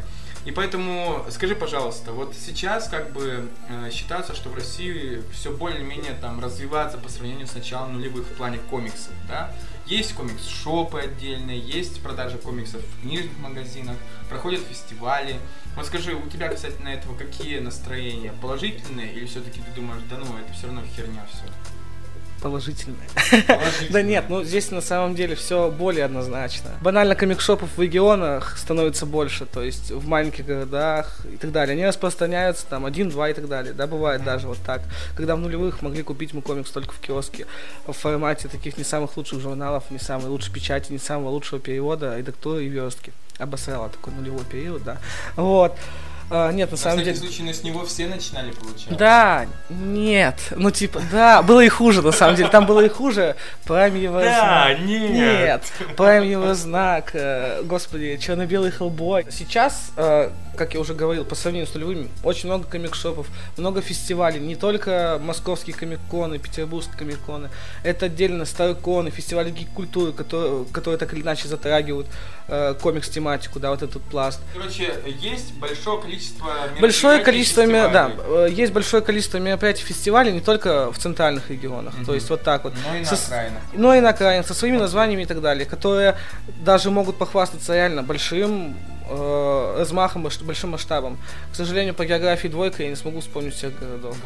И 0.49 0.51
поэтому 0.51 1.27
скажи, 1.29 1.55
пожалуйста, 1.55 2.13
вот 2.13 2.35
сейчас 2.35 2.89
как 2.89 3.13
бы 3.13 3.51
э, 3.69 3.91
считается, 3.93 4.35
что 4.35 4.49
в 4.49 4.55
России 4.55 5.23
все 5.31 5.55
более-менее 5.55 6.15
там 6.15 6.43
развивается 6.43 6.97
по 6.97 7.11
сравнению 7.11 7.47
с 7.47 7.55
началом 7.55 7.93
нулевых 7.93 8.25
в 8.27 8.33
плане 8.33 8.57
комиксов, 8.71 9.13
да? 9.29 9.53
Есть 9.85 10.15
комикс-шопы 10.15 11.01
отдельные, 11.01 11.61
есть 11.61 12.01
продажа 12.03 12.39
комиксов 12.39 12.81
в 12.81 13.03
книжных 13.03 13.39
магазинах, 13.41 13.97
проходят 14.31 14.63
фестивали. 14.63 15.37
Вот 15.77 15.85
скажи, 15.85 16.15
у 16.15 16.27
тебя 16.31 16.49
касательно 16.49 16.89
этого 16.89 17.15
какие 17.15 17.59
настроения? 17.59 18.33
Положительные 18.41 19.13
или 19.13 19.27
все-таки 19.27 19.61
ты 19.61 19.71
думаешь, 19.79 20.03
да 20.09 20.17
ну, 20.17 20.25
это 20.39 20.51
все 20.55 20.69
равно 20.69 20.83
херня 20.97 21.27
все? 21.31 21.45
Положительное. 22.41 23.09
Да 23.91 24.03
нет, 24.03 24.25
ну 24.29 24.45
здесь 24.45 24.71
на 24.71 24.81
самом 24.81 25.15
деле 25.15 25.35
все 25.35 25.71
более 25.71 26.05
однозначно. 26.05 26.71
Банально 26.83 27.15
комикшопов 27.15 27.77
в 27.77 27.81
регионах 27.81 28.57
становится 28.59 29.07
больше, 29.07 29.47
то 29.47 29.63
есть 29.63 29.91
в 29.91 30.07
маленьких 30.07 30.47
городах 30.47 31.21
и 31.33 31.37
так 31.37 31.53
далее. 31.53 31.75
Они 31.75 31.87
распространяются 31.87 32.67
там 32.67 32.87
один-два 32.87 33.31
и 33.31 33.35
так 33.35 33.49
далее, 33.49 33.73
да, 33.73 33.87
бывает 33.87 34.25
даже 34.25 34.49
вот 34.49 34.59
так. 34.65 34.83
Когда 35.17 35.37
в 35.37 35.41
нулевых 35.41 35.83
могли 35.83 36.03
купить 36.03 36.35
мы 36.35 36.43
комикс 36.43 36.71
только 36.71 36.93
в 36.93 37.01
киоске 37.01 37.47
в 37.87 37.93
формате 37.93 38.49
таких 38.49 38.79
не 38.79 38.85
самых 38.85 39.17
лучших 39.17 39.41
журналов, 39.41 39.85
не 39.91 39.99
самой 39.99 40.27
лучшей 40.27 40.53
печати, 40.53 40.93
не 40.93 40.99
самого 40.99 41.31
лучшего 41.31 41.61
перевода, 41.61 42.17
редактуры 42.17 42.65
и 42.65 42.69
верстки. 42.69 43.13
Обосрала 43.39 43.89
такой 43.89 44.13
нулевой 44.15 44.45
период, 44.45 44.83
да. 44.83 44.99
Вот. 45.37 45.77
А, 46.31 46.53
нет, 46.53 46.71
на, 46.71 46.77
на 46.77 46.83
самом 46.83 47.05
деле... 47.05 47.17
случай, 47.17 47.43
но 47.43 47.53
с 47.53 47.63
него 47.63 47.85
все 47.87 48.07
начинали 48.07 48.51
получать. 48.51 48.97
Да, 48.97 49.47
нет. 49.71 50.37
Ну, 50.55 50.71
типа, 50.71 51.01
да, 51.11 51.43
было 51.43 51.61
и 51.61 51.69
хуже, 51.69 52.03
на 52.03 52.13
самом 52.13 52.37
деле. 52.37 52.51
Там 52.51 52.67
было 52.67 52.85
и 52.85 52.89
хуже. 52.89 53.37
Прайм 53.65 53.95
его 53.95 54.21
Да, 54.21 54.75
нет. 54.75 55.11
Нет. 55.11 55.73
Прайм 55.97 56.25
его 56.25 56.53
знак. 56.55 57.11
Э, 57.15 57.63
господи, 57.63 58.19
черно-белый 58.19 58.71
хеллбой. 58.71 59.27
Сейчас, 59.31 59.93
э, 59.97 60.31
как 60.57 60.75
я 60.75 60.81
уже 60.81 60.95
говорил, 60.95 61.25
по 61.25 61.35
сравнению 61.35 61.67
с 61.67 61.75
нулевыми, 61.75 62.09
очень 62.23 62.49
много 62.49 62.65
комик-шопов, 62.65 63.27
много 63.57 63.81
фестивалей. 63.81 64.41
Не 64.41 64.57
только 64.57 65.19
московские 65.23 65.75
комик-коны, 65.75 66.39
петербургские 66.39 66.99
комик-коны. 66.99 67.49
Это 67.85 68.07
отдельно 68.07 68.45
старконы, 68.45 69.11
фестивали 69.11 69.51
гик-культуры, 69.51 70.13
которые, 70.13 70.67
которые 70.67 70.99
так 70.99 71.13
или 71.15 71.23
иначе 71.23 71.49
затрагивают 71.49 72.07
э, 72.49 72.75
комикс-тематику, 72.81 73.61
да, 73.61 73.71
вот 73.71 73.83
этот 73.83 74.03
пласт. 74.03 74.41
Короче, 74.53 74.95
есть 75.07 75.55
большое 75.55 76.01
количество 76.01 76.51
большое 76.81 77.21
количество, 77.21 77.67
да, 77.67 78.11
э, 78.19 78.49
есть 78.51 78.73
большое 78.73 79.03
количество 79.03 79.39
мероприятий 79.39 79.85
фестивалей 79.85 80.33
не 80.33 80.41
только 80.41 80.91
в 80.93 80.99
центральных 80.99 81.51
регионах, 81.51 81.95
угу. 81.95 82.07
то 82.07 82.15
есть 82.15 82.29
вот 82.31 82.43
так 82.43 82.65
вот. 82.65 82.75
Но 82.85 82.97
и 82.97 83.01
на 83.01 83.07
со, 83.07 83.15
окраинах. 83.15 83.63
Но 83.75 83.95
и 83.95 84.01
на 84.01 84.09
окраинах, 84.11 84.47
со 84.47 84.55
своими 84.55 84.79
названиями 84.79 85.23
и 85.23 85.27
так 85.27 85.41
далее, 85.41 85.67
которые 85.67 86.17
даже 86.61 86.91
могут 86.91 87.19
похвастаться 87.19 87.75
реально 87.75 88.03
большим 88.03 88.77
э, 89.09 89.75
размахом, 89.79 90.23
большим 90.23 90.71
масштабом. 90.71 91.19
К 91.53 91.57
сожалению, 91.57 91.95
по 91.95 92.05
географии 92.05 92.49
двойка 92.49 92.83
я 92.83 92.91
не 92.91 92.97
смогу 92.97 93.21
вспомнить 93.21 93.55
всех 93.55 93.79
городов. 93.79 94.17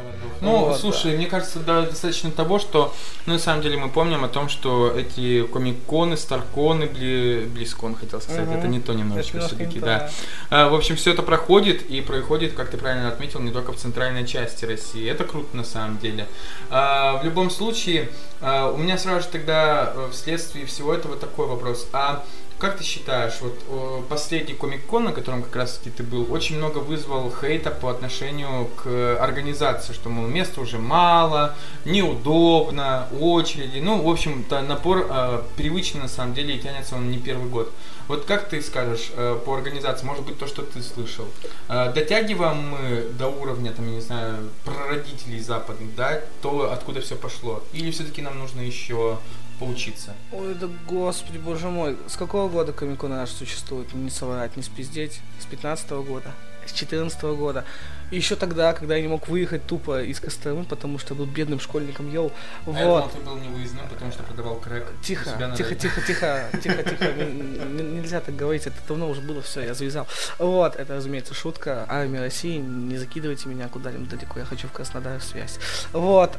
Ну, 0.40 0.66
вот, 0.66 0.80
слушай, 0.80 1.12
да. 1.12 1.16
мне 1.16 1.26
кажется, 1.26 1.60
да, 1.60 1.82
достаточно 1.82 2.30
того, 2.30 2.58
что, 2.58 2.94
ну, 3.26 3.34
на 3.34 3.38
самом 3.38 3.62
деле, 3.62 3.76
мы 3.76 3.88
помним 3.88 4.24
о 4.24 4.28
том, 4.28 4.48
что 4.48 4.90
эти 4.90 5.42
комик-коны, 5.42 6.16
старконы, 6.16 6.86
бли, 6.86 7.44
близкон, 7.44 7.94
хотел 7.94 8.20
сказать, 8.20 8.48
угу. 8.48 8.54
это 8.54 8.68
не 8.68 8.80
то 8.80 8.92
немножечко 8.92 9.40
все-таки, 9.40 9.80
да. 9.80 10.10
А, 10.50 10.68
в 10.68 10.74
общем, 10.74 10.96
все 10.96 11.12
это 11.12 11.22
проходит, 11.22 11.82
и 11.82 12.00
проходит, 12.00 12.54
как 12.54 12.70
ты 12.70 12.76
правильно 12.76 13.08
отметил, 13.08 13.40
не 13.40 13.50
только 13.50 13.72
в 13.72 13.76
центральной 13.76 14.26
части 14.26 14.64
России. 14.64 15.08
Это 15.08 15.24
круто 15.24 15.56
на 15.56 15.64
самом 15.64 15.98
деле. 15.98 16.26
А, 16.70 17.18
в 17.18 17.24
любом 17.24 17.50
случае, 17.50 18.10
а, 18.40 18.70
у 18.70 18.76
меня 18.76 18.98
сразу 18.98 19.22
же 19.22 19.28
тогда 19.28 19.92
э, 19.94 20.08
вследствие 20.10 20.66
всего 20.66 20.92
этого 20.92 21.16
такой 21.16 21.46
вопрос. 21.46 21.86
А 21.92 22.24
как 22.62 22.78
ты 22.78 22.84
считаешь, 22.84 23.40
вот 23.40 24.06
последний 24.08 24.54
комик-кон, 24.54 25.02
на 25.02 25.12
котором 25.12 25.42
как 25.42 25.56
раз 25.56 25.78
таки 25.78 25.90
ты 25.90 26.04
был, 26.04 26.32
очень 26.32 26.58
много 26.58 26.78
вызвал 26.78 27.32
хейта 27.40 27.72
по 27.72 27.90
отношению 27.90 28.68
к 28.76 29.18
организации, 29.20 29.92
что, 29.92 30.08
мол, 30.08 30.28
места 30.28 30.60
уже 30.60 30.78
мало, 30.78 31.56
неудобно, 31.84 33.08
очереди, 33.18 33.80
ну, 33.80 34.00
в 34.00 34.08
общем-то, 34.08 34.62
напор 34.62 35.08
э, 35.10 35.42
привычный 35.56 36.02
на 36.02 36.08
самом 36.08 36.34
деле 36.34 36.54
и 36.54 36.60
тянется 36.60 36.94
он 36.94 37.10
не 37.10 37.18
первый 37.18 37.48
год. 37.48 37.72
Вот 38.06 38.26
как 38.26 38.48
ты 38.48 38.62
скажешь 38.62 39.10
э, 39.16 39.40
по 39.44 39.56
организации, 39.56 40.06
может 40.06 40.24
быть, 40.24 40.38
то, 40.38 40.46
что 40.46 40.62
ты 40.62 40.82
слышал, 40.82 41.26
э, 41.68 41.92
дотягиваем 41.92 42.58
мы 42.58 43.08
до 43.18 43.26
уровня, 43.26 43.72
там, 43.72 43.88
я 43.88 43.94
не 43.96 44.00
знаю, 44.00 44.50
прародителей 44.64 45.40
западных, 45.40 45.96
да, 45.96 46.20
то, 46.42 46.70
откуда 46.72 47.00
все 47.00 47.16
пошло, 47.16 47.60
или 47.72 47.90
все-таки 47.90 48.22
нам 48.22 48.38
нужно 48.38 48.60
еще 48.60 49.18
поучиться. 49.62 50.14
Ой, 50.32 50.54
да 50.54 50.68
господи, 50.88 51.38
боже 51.38 51.68
мой. 51.68 51.96
С 52.08 52.16
какого 52.16 52.48
года 52.48 52.72
Комикон 52.72 53.10
наш 53.10 53.30
существует? 53.30 53.94
Не 53.94 54.10
соврать, 54.10 54.56
не 54.56 54.62
спиздеть. 54.62 55.20
С 55.40 55.46
15 55.46 55.90
-го 55.90 56.04
года. 56.04 56.30
С 56.66 56.72
14 56.72 57.22
-го 57.22 57.36
года. 57.36 57.64
И 58.10 58.16
еще 58.16 58.36
тогда, 58.36 58.72
когда 58.74 58.96
я 58.96 59.02
не 59.02 59.08
мог 59.08 59.28
выехать 59.28 59.66
тупо 59.66 60.02
из 60.02 60.20
Костромы, 60.20 60.64
потому 60.64 60.98
что 60.98 61.14
был 61.14 61.24
бедным 61.24 61.60
школьником, 61.60 62.12
йоу. 62.12 62.30
А 62.66 62.70
вот. 62.70 62.76
я 62.76 62.84
думал, 62.84 63.08
ты 63.08 63.18
был 63.20 63.36
невыездным, 63.36 63.88
потому 63.88 64.12
что 64.12 64.22
продавал 64.22 64.56
крэк. 64.56 64.84
Тихо, 65.02 65.30
тихо, 65.56 65.74
тихо, 65.74 66.00
тихо, 66.06 66.58
тихо, 66.62 66.82
тихо. 66.82 67.12
Нельзя 67.14 68.20
так 68.20 68.36
говорить, 68.36 68.66
это 68.66 68.76
давно 68.86 69.08
уже 69.08 69.22
было, 69.22 69.40
все, 69.40 69.60
я 69.62 69.74
завязал. 69.74 70.06
Вот, 70.38 70.76
это, 70.76 70.96
разумеется, 70.96 71.34
шутка. 71.34 71.86
Армия 71.88 72.20
России, 72.20 72.58
не 72.58 72.98
закидывайте 72.98 73.48
меня 73.48 73.68
куда-нибудь 73.68 74.08
далеко, 74.08 74.40
я 74.40 74.44
хочу 74.44 74.68
в 74.68 74.72
Краснодар 74.72 75.20
связь. 75.22 75.58
Вот. 75.92 76.38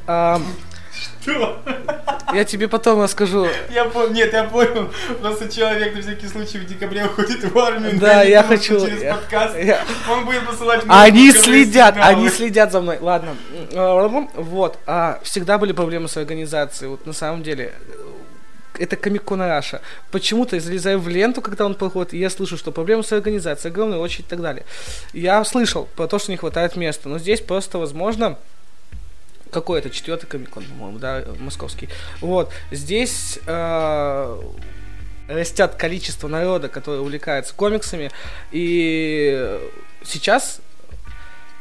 Что? 1.22 1.62
Я 2.34 2.44
тебе 2.46 2.68
потом 2.68 3.02
расскажу. 3.02 3.48
Я 3.70 3.86
понял, 3.86 4.12
нет, 4.12 4.34
я 4.34 4.44
понял. 4.46 4.92
Просто 5.22 5.50
человек 5.50 5.96
на 5.96 6.02
всякий 6.02 6.28
случай 6.28 6.58
в 6.58 6.66
декабре 6.66 7.06
уходит 7.06 7.44
в 7.44 7.58
армию. 7.58 8.00
Да, 8.00 8.24
я 8.24 8.44
хочу. 8.44 8.80
Через 8.86 9.02
я, 9.02 9.16
подкаст. 9.16 9.58
Я... 9.58 9.84
Он 10.10 10.26
будет 10.26 10.46
посылать. 10.46 10.84
Они 10.88 11.32
следят, 11.32 11.96
они 11.98 12.30
следят 12.30 12.72
за 12.72 12.82
мной. 12.82 12.98
Ладно, 13.00 13.36
вот. 14.36 14.78
А, 14.86 15.20
всегда 15.24 15.58
были 15.58 15.72
проблемы 15.72 16.08
с 16.08 16.18
организацией. 16.18 16.90
Вот 16.90 17.06
на 17.06 17.14
самом 17.14 17.44
деле 17.44 17.74
это 18.78 18.96
Комикон 18.96 19.42
Раша. 19.42 19.82
Почему-то 20.12 20.56
я 20.56 20.62
залезаю 20.62 21.00
в 21.00 21.08
ленту, 21.08 21.42
когда 21.42 21.66
он 21.66 21.76
проходит, 21.76 22.14
и 22.14 22.18
я 22.18 22.30
слышу, 22.30 22.58
что 22.58 22.72
проблемы 22.72 23.04
с 23.04 23.12
организацией, 23.12 23.72
огромная 23.72 24.00
очередь 24.00 24.26
и 24.26 24.30
так 24.30 24.42
далее. 24.42 24.66
Я 25.14 25.44
слышал 25.44 25.88
про 25.96 26.08
то, 26.08 26.20
что 26.20 26.32
не 26.32 26.38
хватает 26.38 26.76
места, 26.76 27.10
но 27.10 27.20
здесь 27.20 27.42
просто, 27.42 27.78
возможно, 27.78 28.38
какой 29.54 29.80
это 29.80 29.90
четвертый 29.90 30.28
комикон, 30.28 30.66
по-моему, 30.66 31.00
да, 31.00 31.24
московский. 31.40 31.90
Вот 32.20 32.52
здесь 32.72 33.40
э, 33.46 34.42
растет 35.28 35.76
количество 35.76 36.28
народа, 36.28 36.68
который 36.68 37.00
увлекается 37.00 37.54
комиксами, 37.54 38.12
и 38.52 39.60
сейчас 40.04 40.60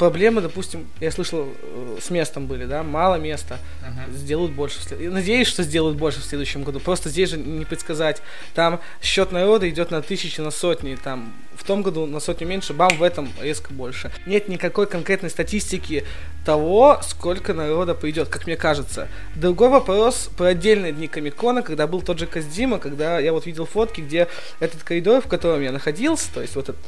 проблемы, 0.02 0.40
допустим, 0.40 0.88
я 0.98 1.12
слышал, 1.12 1.46
э, 1.46 1.98
с 2.00 2.10
местом 2.10 2.48
были, 2.48 2.64
да, 2.64 2.82
мало 2.82 3.20
места, 3.20 3.58
uh-huh. 3.82 4.16
сделают 4.16 4.50
больше. 4.50 4.80
Надеюсь, 4.98 5.46
что 5.46 5.62
сделают 5.62 5.96
больше 5.96 6.18
в 6.18 6.24
следующем 6.24 6.64
году. 6.64 6.80
Просто 6.80 7.08
здесь 7.08 7.30
же 7.30 7.38
не 7.38 7.64
предсказать. 7.64 8.20
Там 8.52 8.80
счет 9.00 9.30
народа 9.30 9.70
идет 9.70 9.92
на 9.92 10.02
тысячи, 10.02 10.40
на 10.40 10.50
сотни. 10.50 10.96
Там 10.96 11.32
в 11.54 11.62
том 11.62 11.82
году 11.82 12.06
на 12.06 12.18
сотню 12.18 12.48
меньше, 12.48 12.72
бам, 12.74 12.90
в 12.98 13.02
этом 13.04 13.30
резко 13.40 13.72
больше. 13.72 14.10
Нет 14.26 14.48
никакой 14.48 14.88
конкретной 14.88 15.30
статистики 15.30 16.04
того, 16.44 16.98
сколько 17.02 17.54
народа 17.54 17.94
пойдет, 17.94 18.28
как 18.28 18.46
мне 18.46 18.56
кажется. 18.56 19.06
Другой 19.36 19.68
вопрос 19.68 20.30
про 20.36 20.46
отдельные 20.46 20.90
дни 20.90 21.06
Комикона, 21.06 21.62
когда 21.62 21.86
был 21.86 22.02
тот 22.02 22.18
же 22.18 22.26
Каздима, 22.26 22.80
когда 22.80 23.20
я 23.20 23.32
вот 23.32 23.46
видел 23.46 23.66
фотки, 23.66 24.00
где 24.00 24.26
этот 24.58 24.82
коридор, 24.82 25.22
в 25.22 25.28
котором 25.28 25.62
я 25.62 25.70
находился, 25.70 26.26
то 26.34 26.42
есть 26.42 26.56
вот 26.56 26.70
этот 26.70 26.82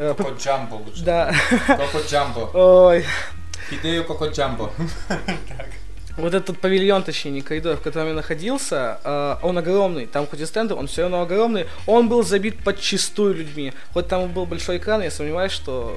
Э, 0.00 0.14
Коко 0.16 0.30
Джамбо 0.30 0.76
лучше. 0.76 1.04
Да. 1.04 1.30
Коко 1.66 1.98
Джамбо. 2.08 2.50
Ой. 2.54 3.04
Хидею 3.68 4.04
Коко 4.04 4.28
Джамбо. 4.28 4.70
Вот 6.16 6.32
этот 6.32 6.58
павильон, 6.58 7.02
точнее, 7.02 7.32
не 7.32 7.42
коридор, 7.42 7.76
в 7.76 7.82
котором 7.82 8.08
я 8.08 8.14
находился, 8.14 8.98
э, 9.04 9.36
он 9.42 9.58
огромный. 9.58 10.06
Там 10.06 10.26
хоть 10.26 10.40
и 10.40 10.46
стенд, 10.46 10.72
он 10.72 10.86
все 10.86 11.02
равно 11.02 11.20
огромный. 11.20 11.66
Он 11.86 12.08
был 12.08 12.22
забит 12.22 12.64
подчистую 12.64 13.34
людьми. 13.34 13.74
Хоть 13.92 14.08
там 14.08 14.32
был 14.32 14.46
большой 14.46 14.78
экран, 14.78 15.02
я 15.02 15.10
сомневаюсь, 15.10 15.52
что 15.52 15.94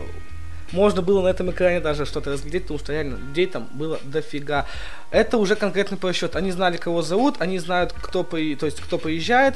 можно 0.74 1.02
было 1.02 1.22
на 1.22 1.30
этом 1.30 1.52
экране 1.52 1.80
даже 1.80 2.06
что-то 2.06 2.32
разглядеть, 2.32 2.64
потому 2.64 2.80
что 2.80 2.92
реально 2.92 3.16
людей 3.16 3.48
там 3.48 3.70
было 3.74 4.00
дофига. 4.04 4.66
Это 5.14 5.38
уже 5.38 5.56
конкретный 5.56 5.98
просчет. 5.98 6.36
Они 6.36 6.52
знали, 6.52 6.78
кого 6.78 7.04
зовут, 7.04 7.36
они 7.40 7.60
знают, 7.60 7.94
кто, 7.94 8.24
по, 8.24 8.38
то 8.38 8.66
есть, 8.66 8.82
кто 8.82 8.98
поезжает 8.98 9.56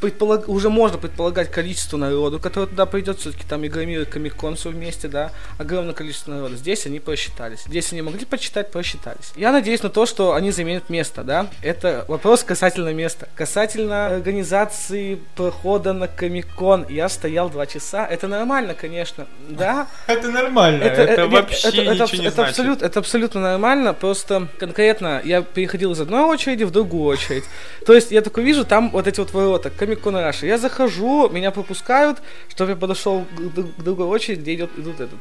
предполаг... 0.00 0.48
уже 0.48 0.68
можно 0.68 0.98
предполагать 0.98 1.50
количество 1.50 1.96
народу, 1.96 2.38
которое 2.38 2.66
туда 2.66 2.86
пойдет, 2.86 3.18
все-таки 3.18 3.44
там 3.46 3.66
Игромир 3.66 4.02
и 4.02 4.04
Комикон 4.04 4.56
все 4.56 4.70
вместе, 4.70 5.08
да, 5.08 5.32
огромное 5.58 5.94
количество 5.94 6.32
народа. 6.32 6.56
Здесь 6.56 6.86
они 6.86 7.00
посчитались. 7.00 7.64
Здесь 7.66 7.92
они 7.92 8.02
могли 8.02 8.24
посчитать, 8.24 8.70
посчитались. 8.70 9.32
Я 9.36 9.52
надеюсь 9.52 9.82
на 9.82 9.90
то, 9.90 10.06
что 10.06 10.34
они 10.34 10.50
заменят 10.50 10.88
место, 10.88 11.24
да. 11.24 11.48
Это 11.62 12.04
вопрос 12.08 12.44
касательно 12.44 12.92
места. 12.92 13.28
Касательно 13.34 14.06
организации 14.06 15.20
прохода 15.36 15.92
на 15.92 16.08
Комикон. 16.08 16.86
Я 16.88 17.08
стоял 17.08 17.50
два 17.50 17.66
часа. 17.66 18.06
Это 18.06 18.28
нормально, 18.28 18.74
конечно, 18.74 19.26
да. 19.48 19.88
Это 20.06 20.28
нормально, 20.30 20.82
это, 20.84 21.02
это 21.02 21.26
вообще 21.28 21.68
ничего 21.68 22.22
не 22.22 22.30
значит. 22.30 22.82
Это 22.82 22.98
абсолютно 23.00 23.40
нормально, 23.40 23.94
просто 23.94 24.48
конкретно 24.58 25.22
я 25.24 25.42
переходил 25.42 25.92
из 25.92 26.00
одной 26.00 26.22
очереди 26.24 26.64
в 26.64 26.70
другую 26.70 27.04
очередь. 27.04 27.44
То 27.86 27.94
есть 27.94 28.10
я 28.10 28.20
такой 28.20 28.44
вижу, 28.44 28.64
там 28.64 28.90
вот 28.90 29.06
эти 29.06 29.20
вот 29.20 29.32
ворота, 29.32 29.70
Комикон 29.70 30.16
Раша. 30.16 30.46
Я 30.46 30.58
захожу, 30.58 31.28
меня 31.30 31.50
пропускают, 31.50 32.18
чтобы 32.48 32.70
я 32.70 32.76
подошел 32.76 33.24
к, 33.24 33.82
другой 33.82 34.06
очереди, 34.06 34.40
где 34.40 34.54
идет, 34.54 34.70
идут 34.76 35.00
этот 35.00 35.18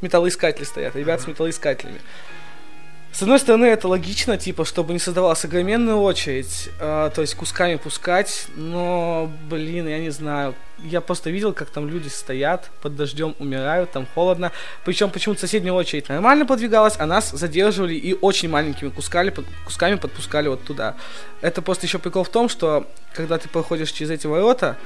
металлоискатели 0.00 0.64
стоят, 0.64 0.96
ребят 0.96 1.20
с 1.20 1.26
металлоискателями. 1.26 2.00
С 3.14 3.22
одной 3.22 3.38
стороны, 3.38 3.66
это 3.66 3.86
логично, 3.86 4.36
типа, 4.36 4.64
чтобы 4.64 4.92
не 4.92 4.98
создавалась 4.98 5.44
огроменная 5.44 5.94
очередь, 5.94 6.68
э, 6.80 7.10
то 7.14 7.20
есть 7.20 7.36
кусками 7.36 7.76
пускать, 7.76 8.48
но, 8.56 9.30
блин, 9.48 9.86
я 9.86 10.00
не 10.00 10.10
знаю. 10.10 10.56
Я 10.82 11.00
просто 11.00 11.30
видел, 11.30 11.52
как 11.52 11.70
там 11.70 11.88
люди 11.88 12.08
стоят, 12.08 12.72
под 12.82 12.96
дождем 12.96 13.36
умирают, 13.38 13.92
там 13.92 14.08
холодно. 14.16 14.50
Причем 14.84 15.10
почему-то 15.10 15.42
соседняя 15.42 15.72
очередь 15.72 16.08
нормально 16.08 16.44
подвигалась, 16.44 16.96
а 16.98 17.06
нас 17.06 17.30
задерживали 17.30 17.94
и 17.94 18.14
очень 18.14 18.48
маленькими 18.48 18.88
кусками, 18.88 19.30
под, 19.30 19.46
кусками 19.64 19.94
подпускали 19.94 20.48
вот 20.48 20.64
туда. 20.64 20.96
Это 21.40 21.62
просто 21.62 21.86
еще 21.86 22.00
прикол 22.00 22.24
в 22.24 22.30
том, 22.30 22.48
что 22.48 22.84
когда 23.14 23.38
ты 23.38 23.48
проходишь 23.48 23.92
через 23.92 24.10
эти 24.10 24.26
ворота, 24.26 24.76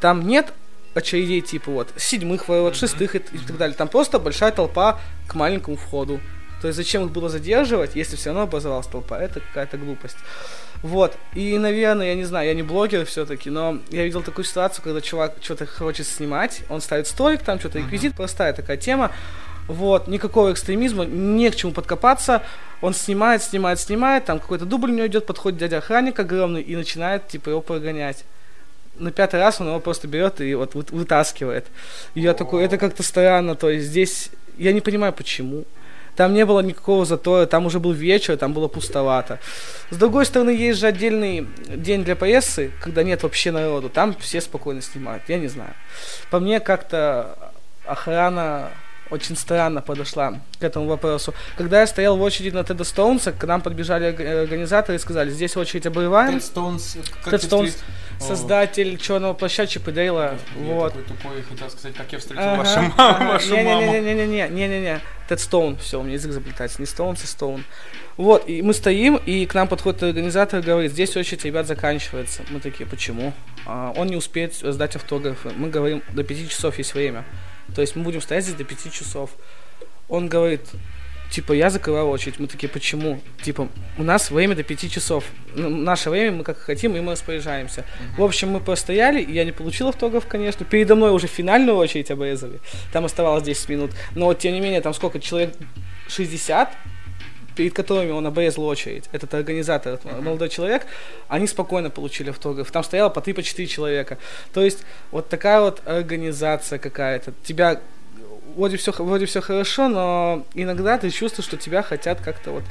там 0.00 0.26
нет 0.26 0.52
очередей 0.94 1.42
типа 1.42 1.70
вот 1.70 1.90
седьмых 1.96 2.48
ворот, 2.48 2.74
шестых 2.74 3.14
и, 3.14 3.18
и 3.18 3.38
так 3.38 3.56
далее. 3.56 3.76
Там 3.76 3.86
просто 3.86 4.18
большая 4.18 4.50
толпа 4.50 4.98
к 5.28 5.36
маленькому 5.36 5.76
входу. 5.76 6.20
То 6.60 6.68
есть 6.68 6.76
зачем 6.76 7.04
их 7.06 7.12
было 7.12 7.28
задерживать, 7.28 7.94
если 7.94 8.16
все 8.16 8.30
равно 8.30 8.42
образовалась 8.42 8.86
толпа? 8.86 9.18
Это 9.18 9.40
какая-то 9.40 9.76
глупость. 9.76 10.16
Вот. 10.82 11.16
И, 11.34 11.58
наверное, 11.58 12.08
я 12.08 12.14
не 12.14 12.24
знаю, 12.24 12.48
я 12.48 12.54
не 12.54 12.62
блогер 12.62 13.04
все-таки, 13.06 13.50
но 13.50 13.78
я 13.90 14.04
видел 14.04 14.22
такую 14.22 14.44
ситуацию, 14.44 14.82
когда 14.84 15.00
чувак 15.00 15.36
что-то 15.40 15.66
хочет 15.66 16.06
снимать, 16.06 16.62
он 16.68 16.80
ставит 16.80 17.06
столик, 17.06 17.42
там 17.42 17.58
что-то 17.58 17.78
реквизит, 17.78 18.14
простая 18.14 18.52
такая 18.52 18.76
тема. 18.76 19.10
Вот, 19.66 20.08
никакого 20.08 20.52
экстремизма, 20.52 21.04
не 21.04 21.50
к 21.50 21.56
чему 21.56 21.72
подкопаться. 21.72 22.42
Он 22.80 22.94
снимает, 22.94 23.42
снимает, 23.42 23.78
снимает, 23.78 24.24
там 24.24 24.38
какой-то 24.38 24.64
дубль 24.64 24.90
у 24.90 24.94
него 24.94 25.06
идет, 25.06 25.26
подходит 25.26 25.58
дядя 25.58 25.78
охранник 25.78 26.18
огромный 26.18 26.62
и 26.62 26.74
начинает, 26.74 27.28
типа, 27.28 27.50
его 27.50 27.60
прогонять 27.60 28.24
на 28.98 29.12
пятый 29.12 29.40
раз 29.40 29.60
он 29.60 29.68
его 29.68 29.80
просто 29.80 30.08
берет 30.08 30.40
и 30.40 30.54
вот 30.54 30.74
вытаскивает. 30.74 31.66
И 32.14 32.20
я 32.20 32.34
такой, 32.34 32.64
это 32.64 32.78
как-то 32.78 33.02
странно, 33.02 33.54
то 33.54 33.70
есть 33.70 33.86
здесь 33.86 34.30
я 34.56 34.72
не 34.72 34.80
понимаю 34.80 35.12
почему. 35.12 35.64
Там 36.18 36.34
не 36.34 36.44
было 36.44 36.58
никакого 36.58 37.04
затора, 37.04 37.46
там 37.46 37.66
уже 37.66 37.78
был 37.78 37.92
вечер, 37.92 38.36
там 38.36 38.52
было 38.52 38.66
пустовато. 38.66 39.38
С 39.90 39.96
другой 39.96 40.26
стороны, 40.26 40.50
есть 40.50 40.80
же 40.80 40.88
отдельный 40.88 41.46
день 41.68 42.02
для 42.02 42.16
прессы, 42.16 42.72
когда 42.80 43.04
нет 43.04 43.22
вообще 43.22 43.52
народу. 43.52 43.88
Там 43.88 44.16
все 44.18 44.40
спокойно 44.40 44.82
снимают, 44.82 45.22
я 45.28 45.38
не 45.38 45.46
знаю. 45.46 45.74
По 46.28 46.40
мне 46.40 46.58
как-то 46.58 47.52
охрана 47.84 48.70
очень 49.10 49.36
странно 49.36 49.80
подошла 49.80 50.40
к 50.58 50.62
этому 50.62 50.86
вопросу. 50.86 51.34
Когда 51.56 51.80
я 51.80 51.86
стоял 51.86 52.16
в 52.16 52.22
очереди 52.22 52.54
на 52.54 52.64
Теда 52.64 52.84
Стоунса, 52.84 53.32
к 53.32 53.44
нам 53.44 53.60
подбежали 53.60 54.06
организаторы 54.06 54.96
и 54.96 54.98
сказали, 54.98 55.30
здесь 55.30 55.56
очередь 55.56 55.86
обрываем. 55.86 56.34
Тед 56.34 56.44
Стоунс, 56.44 56.96
Тед 57.24 57.42
Стоунс, 57.42 57.78
создатель 58.20 58.98
Черного 58.98 59.34
плаща 59.34 59.66
Чипа 59.66 59.92
Дейла. 59.92 60.34
Я 60.56 60.74
вот. 60.74 60.92
такой 60.92 61.04
тупой, 61.04 61.42
хотел 61.42 61.70
сказать, 61.70 61.94
как 61.94 62.12
я 62.12 62.18
встретил 62.18 62.42
ага, 62.42 62.56
вашу, 62.58 62.92
ага. 62.96 63.28
вашу 63.28 63.56
не, 63.56 63.62
маму. 63.62 63.92
Не-не-не, 63.92 64.48
не-не-не, 64.48 65.00
Тед 65.28 65.40
Стоун, 65.40 65.76
все, 65.78 66.00
у 66.00 66.02
меня 66.02 66.14
язык 66.14 66.32
заплетается, 66.32 66.80
не 66.80 66.86
Стоунс, 66.86 67.22
а 67.22 67.26
Стоун. 67.26 67.64
Вот, 68.16 68.48
и 68.48 68.62
мы 68.62 68.74
стоим, 68.74 69.16
и 69.16 69.46
к 69.46 69.54
нам 69.54 69.68
подходит 69.68 70.02
организатор 70.02 70.58
и 70.58 70.62
говорит, 70.62 70.90
здесь 70.90 71.16
очередь, 71.16 71.44
ребят, 71.44 71.68
заканчивается. 71.68 72.42
Мы 72.50 72.58
такие, 72.58 72.84
почему? 72.84 73.32
А, 73.64 73.92
он 73.96 74.08
не 74.08 74.16
успеет 74.16 74.54
сдать 74.56 74.96
автографы. 74.96 75.50
Мы 75.56 75.70
говорим, 75.70 76.02
до 76.12 76.24
пяти 76.24 76.48
часов 76.48 76.78
есть 76.78 76.94
время. 76.94 77.24
То 77.74 77.80
есть 77.80 77.96
мы 77.96 78.02
будем 78.02 78.20
стоять 78.20 78.44
здесь 78.44 78.56
до 78.56 78.64
5 78.64 78.92
часов. 78.92 79.30
Он 80.08 80.28
говорит, 80.28 80.62
типа, 81.30 81.52
я 81.52 81.70
закрываю 81.70 82.08
очередь. 82.08 82.38
Мы 82.38 82.46
такие, 82.46 82.68
почему? 82.68 83.20
Типа, 83.42 83.68
у 83.98 84.02
нас 84.02 84.30
время 84.30 84.54
до 84.54 84.62
5 84.62 84.90
часов. 84.90 85.24
Наше 85.54 86.10
время, 86.10 86.38
мы 86.38 86.44
как 86.44 86.58
хотим, 86.58 86.96
и 86.96 87.00
мы 87.00 87.12
распоряжаемся. 87.12 87.80
Uh-huh. 87.80 88.20
В 88.20 88.24
общем, 88.24 88.50
мы 88.50 88.60
постояли, 88.60 89.24
я 89.30 89.44
не 89.44 89.52
получил 89.52 89.88
автограф, 89.88 90.26
конечно. 90.26 90.64
Передо 90.64 90.94
мной 90.94 91.10
уже 91.10 91.26
финальную 91.26 91.76
очередь 91.76 92.10
обрезали. 92.10 92.60
Там 92.92 93.04
оставалось 93.04 93.44
10 93.44 93.68
минут. 93.68 93.90
Но, 94.14 94.32
тем 94.34 94.54
не 94.54 94.60
менее, 94.60 94.80
там 94.80 94.94
сколько, 94.94 95.20
человек 95.20 95.54
60, 96.08 96.70
перед 97.58 97.74
которыми 97.74 98.12
он 98.12 98.24
обрезал 98.24 98.66
очередь, 98.66 99.06
этот 99.10 99.34
организатор, 99.34 99.94
этот 99.94 100.06
uh-huh. 100.06 100.22
молодой 100.22 100.48
человек, 100.48 100.86
они 101.26 101.48
спокойно 101.48 101.90
получили 101.90 102.30
автограф. 102.30 102.70
Там 102.70 102.84
стояло 102.84 103.08
по 103.08 103.20
3 103.20 103.32
по 103.32 103.42
4 103.42 103.66
человека. 103.66 104.16
То 104.54 104.62
есть 104.62 104.84
вот 105.10 105.28
такая 105.28 105.60
вот 105.60 105.82
организация 105.84 106.78
какая-то. 106.78 107.32
Тебя 107.42 107.80
вроде 108.54 108.76
все, 108.76 108.92
вроде 108.92 109.26
все 109.26 109.40
хорошо, 109.40 109.88
но 109.88 110.46
иногда 110.54 110.98
ты 110.98 111.10
чувствуешь, 111.10 111.48
что 111.48 111.56
тебя 111.56 111.82
хотят 111.82 112.20
как-то 112.20 112.52
вот 112.52 112.64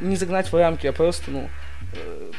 не 0.00 0.16
загнать 0.16 0.50
в 0.50 0.56
рамки, 0.56 0.88
а 0.88 0.92
просто, 0.92 1.30
ну, 1.30 1.48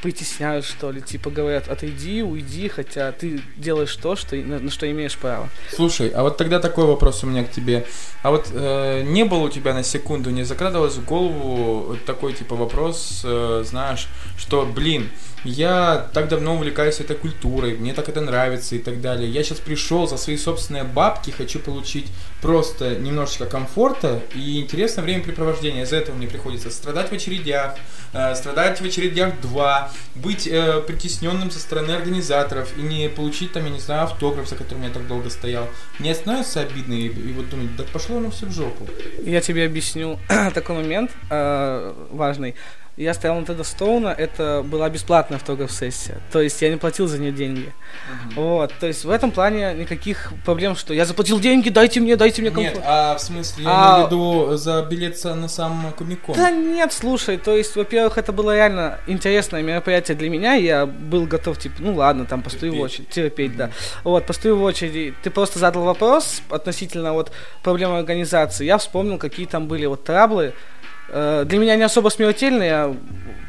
притесняют, 0.01 0.65
что 0.65 0.91
ли, 0.91 1.01
типа 1.01 1.29
говорят, 1.29 1.67
отойди, 1.67 2.21
уйди, 2.21 2.67
хотя 2.67 3.11
ты 3.11 3.41
делаешь 3.57 3.95
то, 3.95 4.15
что, 4.15 4.35
на, 4.35 4.59
на 4.59 4.71
что 4.71 4.89
имеешь 4.91 5.17
право. 5.17 5.49
Слушай, 5.73 6.09
а 6.09 6.23
вот 6.23 6.37
тогда 6.37 6.59
такой 6.59 6.85
вопрос 6.85 7.23
у 7.23 7.27
меня 7.27 7.43
к 7.43 7.51
тебе. 7.51 7.85
А 8.21 8.31
вот 8.31 8.49
э, 8.51 9.03
не 9.03 9.23
было 9.23 9.39
у 9.39 9.49
тебя 9.49 9.73
на 9.73 9.83
секунду, 9.83 10.29
не 10.29 10.43
закрадывалось 10.43 10.95
в 10.95 11.05
голову 11.05 11.97
такой 12.05 12.33
типа 12.33 12.55
вопрос, 12.55 13.21
э, 13.23 13.63
знаешь, 13.65 14.07
что, 14.37 14.65
блин, 14.65 15.09
я 15.45 16.07
так 16.13 16.27
давно 16.27 16.55
увлекаюсь 16.55 16.99
этой 16.99 17.15
культурой, 17.15 17.77
мне 17.77 17.93
так 17.93 18.09
это 18.09 18.19
нравится 18.19 18.75
и 18.75 18.79
так 18.79 18.99
далее. 18.99 19.29
Я 19.29 19.43
сейчас 19.43 19.59
пришел 19.59 20.07
за 20.07 20.17
свои 20.17 20.37
собственные 20.37 20.83
бабки, 20.83 21.29
хочу 21.29 21.59
получить 21.59 22.07
просто 22.41 22.95
немножечко 22.95 23.45
комфорта 23.45 24.21
и 24.33 24.59
интересное 24.59 25.03
времяпрепровождение. 25.03 25.83
Из-за 25.83 25.97
этого 25.97 26.15
мне 26.15 26.27
приходится 26.27 26.71
страдать 26.71 27.09
в 27.09 27.13
очередях, 27.13 27.75
э, 28.13 28.33
страдать 28.35 28.81
в 28.81 28.85
очередях 28.85 29.39
два, 29.39 29.91
быть 30.15 30.47
э, 30.47 30.81
притесненным 30.81 31.51
со 31.51 31.59
стороны 31.59 31.91
организаторов 31.91 32.75
и 32.77 32.81
не 32.81 33.07
получить 33.07 33.53
там, 33.53 33.65
я 33.65 33.69
не 33.69 33.79
знаю, 33.79 34.03
автограф, 34.03 34.49
за 34.49 34.55
которым 34.55 34.83
я 34.83 34.89
так 34.89 35.07
долго 35.07 35.29
стоял. 35.29 35.67
Мне 35.99 36.15
становится 36.15 36.61
обидно 36.61 36.93
и, 36.93 37.07
и 37.07 37.33
вот 37.33 37.49
думать, 37.49 37.75
да 37.75 37.83
пошло 37.93 38.17
оно 38.17 38.31
все 38.31 38.47
в 38.47 38.51
жопу. 38.51 38.87
Я 39.23 39.41
тебе 39.41 39.65
объясню 39.65 40.19
такой 40.53 40.75
момент 40.75 41.11
э, 41.29 41.93
важный 42.09 42.55
я 42.97 43.13
стоял 43.13 43.35
на 43.39 43.45
Теда 43.45 43.63
Стоуна, 43.63 44.09
это 44.09 44.63
была 44.65 44.89
бесплатная 44.89 45.37
автограф-сессия. 45.37 46.17
То 46.31 46.41
есть 46.41 46.61
я 46.61 46.69
не 46.69 46.77
платил 46.77 47.07
за 47.07 47.17
нее 47.17 47.31
деньги. 47.31 47.73
Uh-huh. 47.73 48.35
Вот, 48.35 48.73
то 48.79 48.87
есть 48.87 49.03
в 49.03 49.09
этом 49.09 49.31
плане 49.31 49.73
никаких 49.73 50.31
проблем, 50.45 50.75
что 50.75 50.93
я 50.93 51.05
заплатил 51.05 51.39
деньги, 51.39 51.69
дайте 51.69 51.99
мне, 51.99 52.15
дайте 52.15 52.41
мне 52.41 52.51
комфорт. 52.51 52.75
Нет, 52.75 52.83
а 52.87 53.15
в 53.15 53.21
смысле, 53.21 53.65
я 53.65 53.69
а... 53.69 53.95
имею 53.95 54.07
в 54.07 54.11
виду 54.11 54.57
за 54.57 54.81
билет 54.83 55.21
на 55.23 55.47
сам 55.47 55.93
Комикон. 55.97 56.35
Да 56.35 56.49
нет, 56.51 56.93
слушай, 56.93 57.37
то 57.37 57.55
есть, 57.55 57.75
во-первых, 57.75 58.17
это 58.17 58.31
было 58.31 58.55
реально 58.55 58.99
интересное 59.07 59.61
мероприятие 59.61 60.15
для 60.15 60.29
меня, 60.29 60.53
я 60.53 60.85
был 60.85 61.25
готов, 61.25 61.57
типа, 61.57 61.75
ну 61.79 61.95
ладно, 61.95 62.25
там 62.25 62.41
постою 62.41 62.71
терпеть. 62.71 62.81
в 62.81 62.83
очередь, 62.83 63.09
терпеть, 63.09 63.51
mm-hmm. 63.51 63.57
да. 63.57 63.71
Вот, 64.03 64.25
постою 64.25 64.57
в 64.57 64.63
очереди, 64.63 65.13
ты 65.21 65.29
просто 65.29 65.59
задал 65.59 65.83
вопрос 65.83 66.41
относительно 66.49 67.13
вот 67.13 67.31
проблемы 67.61 67.97
организации, 67.97 68.65
я 68.65 68.77
вспомнил, 68.77 69.17
какие 69.17 69.45
там 69.45 69.67
были 69.67 69.85
вот 69.85 70.05
траблы, 70.05 70.53
для 71.09 71.59
меня 71.59 71.75
не 71.75 71.83
особо 71.83 72.09
смертельный, 72.09 72.67
я 72.67 72.95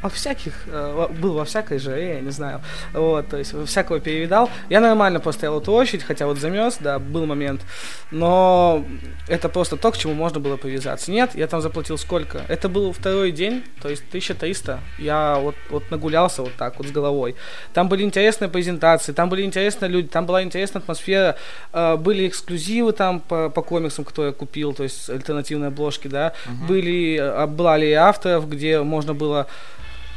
во 0.03 0.09
всяких, 0.09 0.53
э, 0.67 1.09
был 1.21 1.35
во 1.35 1.45
всякой 1.45 1.79
же, 1.79 1.91
я 1.91 2.21
не 2.21 2.31
знаю, 2.31 2.61
вот, 2.93 3.29
то 3.29 3.37
есть 3.37 3.55
всякого 3.67 4.01
перевидал. 4.01 4.51
Я 4.69 4.81
нормально 4.81 5.21
постоял 5.21 5.61
эту 5.61 5.73
очередь, 5.73 6.05
хотя 6.05 6.27
вот 6.27 6.39
замерз, 6.39 6.79
да, 6.81 6.99
был 6.99 7.27
момент, 7.27 7.63
но 8.11 8.85
это 9.29 9.49
просто 9.49 9.77
то, 9.77 9.91
к 9.91 9.99
чему 9.99 10.15
можно 10.15 10.41
было 10.41 10.57
привязаться. 10.57 11.11
Нет, 11.11 11.35
я 11.35 11.47
там 11.47 11.61
заплатил 11.61 11.99
сколько? 11.99 12.43
Это 12.49 12.69
был 12.69 12.93
второй 12.93 13.33
день, 13.33 13.65
то 13.83 13.89
есть 13.89 14.05
1300, 14.09 14.79
я 14.99 15.39
вот, 15.41 15.57
вот 15.71 15.91
нагулялся 15.91 16.43
вот 16.43 16.53
так 16.57 16.79
вот 16.79 16.87
с 16.87 16.91
головой. 16.91 17.35
Там 17.73 17.89
были 17.89 18.05
интересные 18.05 18.49
презентации, 18.49 19.13
там 19.13 19.29
были 19.29 19.43
интересные 19.43 19.91
люди, 19.91 20.09
там 20.09 20.27
была 20.27 20.43
интересная 20.43 20.83
атмосфера, 20.83 21.37
э, 21.73 21.97
были 21.97 22.29
эксклюзивы 22.29 22.93
там 22.93 23.21
по, 23.21 23.51
по 23.51 23.63
комиксам, 23.63 24.05
которые 24.05 24.31
я 24.31 24.35
купил, 24.35 24.73
то 24.73 24.83
есть 24.83 25.11
альтернативные 25.11 25.69
обложки, 25.69 26.09
да, 26.09 26.33
uh-huh. 26.47 26.67
были 26.67 27.17
была 27.47 27.75
аллея 27.75 28.03
авторов, 28.03 28.49
где 28.49 28.83
можно 28.83 29.15
было 29.15 29.47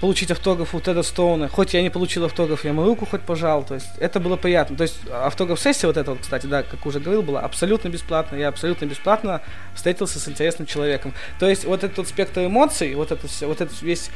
получить 0.01 0.31
автограф 0.31 0.73
у 0.73 0.79
Теда 0.79 1.03
Стоуна. 1.03 1.49
Хоть 1.49 1.73
я 1.73 1.81
не 1.81 1.89
получил 1.89 2.25
автограф, 2.25 2.63
я 2.63 2.71
ему 2.71 2.85
руку 2.85 3.05
хоть 3.05 3.21
пожал. 3.21 3.63
То 3.63 3.75
есть 3.75 3.89
это 3.99 4.19
было 4.19 4.37
приятно. 4.37 4.77
То 4.77 4.83
есть 4.83 4.95
автограф-сессия 5.11 5.87
вот 5.87 5.97
эта 5.97 6.11
вот, 6.11 6.21
кстати, 6.21 6.45
да, 6.45 6.63
как 6.63 6.85
уже 6.85 6.99
говорил, 6.99 7.21
была 7.21 7.41
абсолютно 7.41 7.89
бесплатно. 7.89 8.37
Я 8.37 8.47
абсолютно 8.47 8.85
бесплатно 8.85 9.41
встретился 9.75 10.19
с 10.19 10.27
интересным 10.27 10.67
человеком. 10.67 11.13
То 11.39 11.49
есть 11.49 11.65
вот 11.65 11.83
этот 11.83 12.07
спектр 12.07 12.45
эмоций, 12.45 12.95
вот 12.95 13.11
этот, 13.11 13.29
вот 13.41 13.61
этот 13.61 13.81
весь 13.81 14.09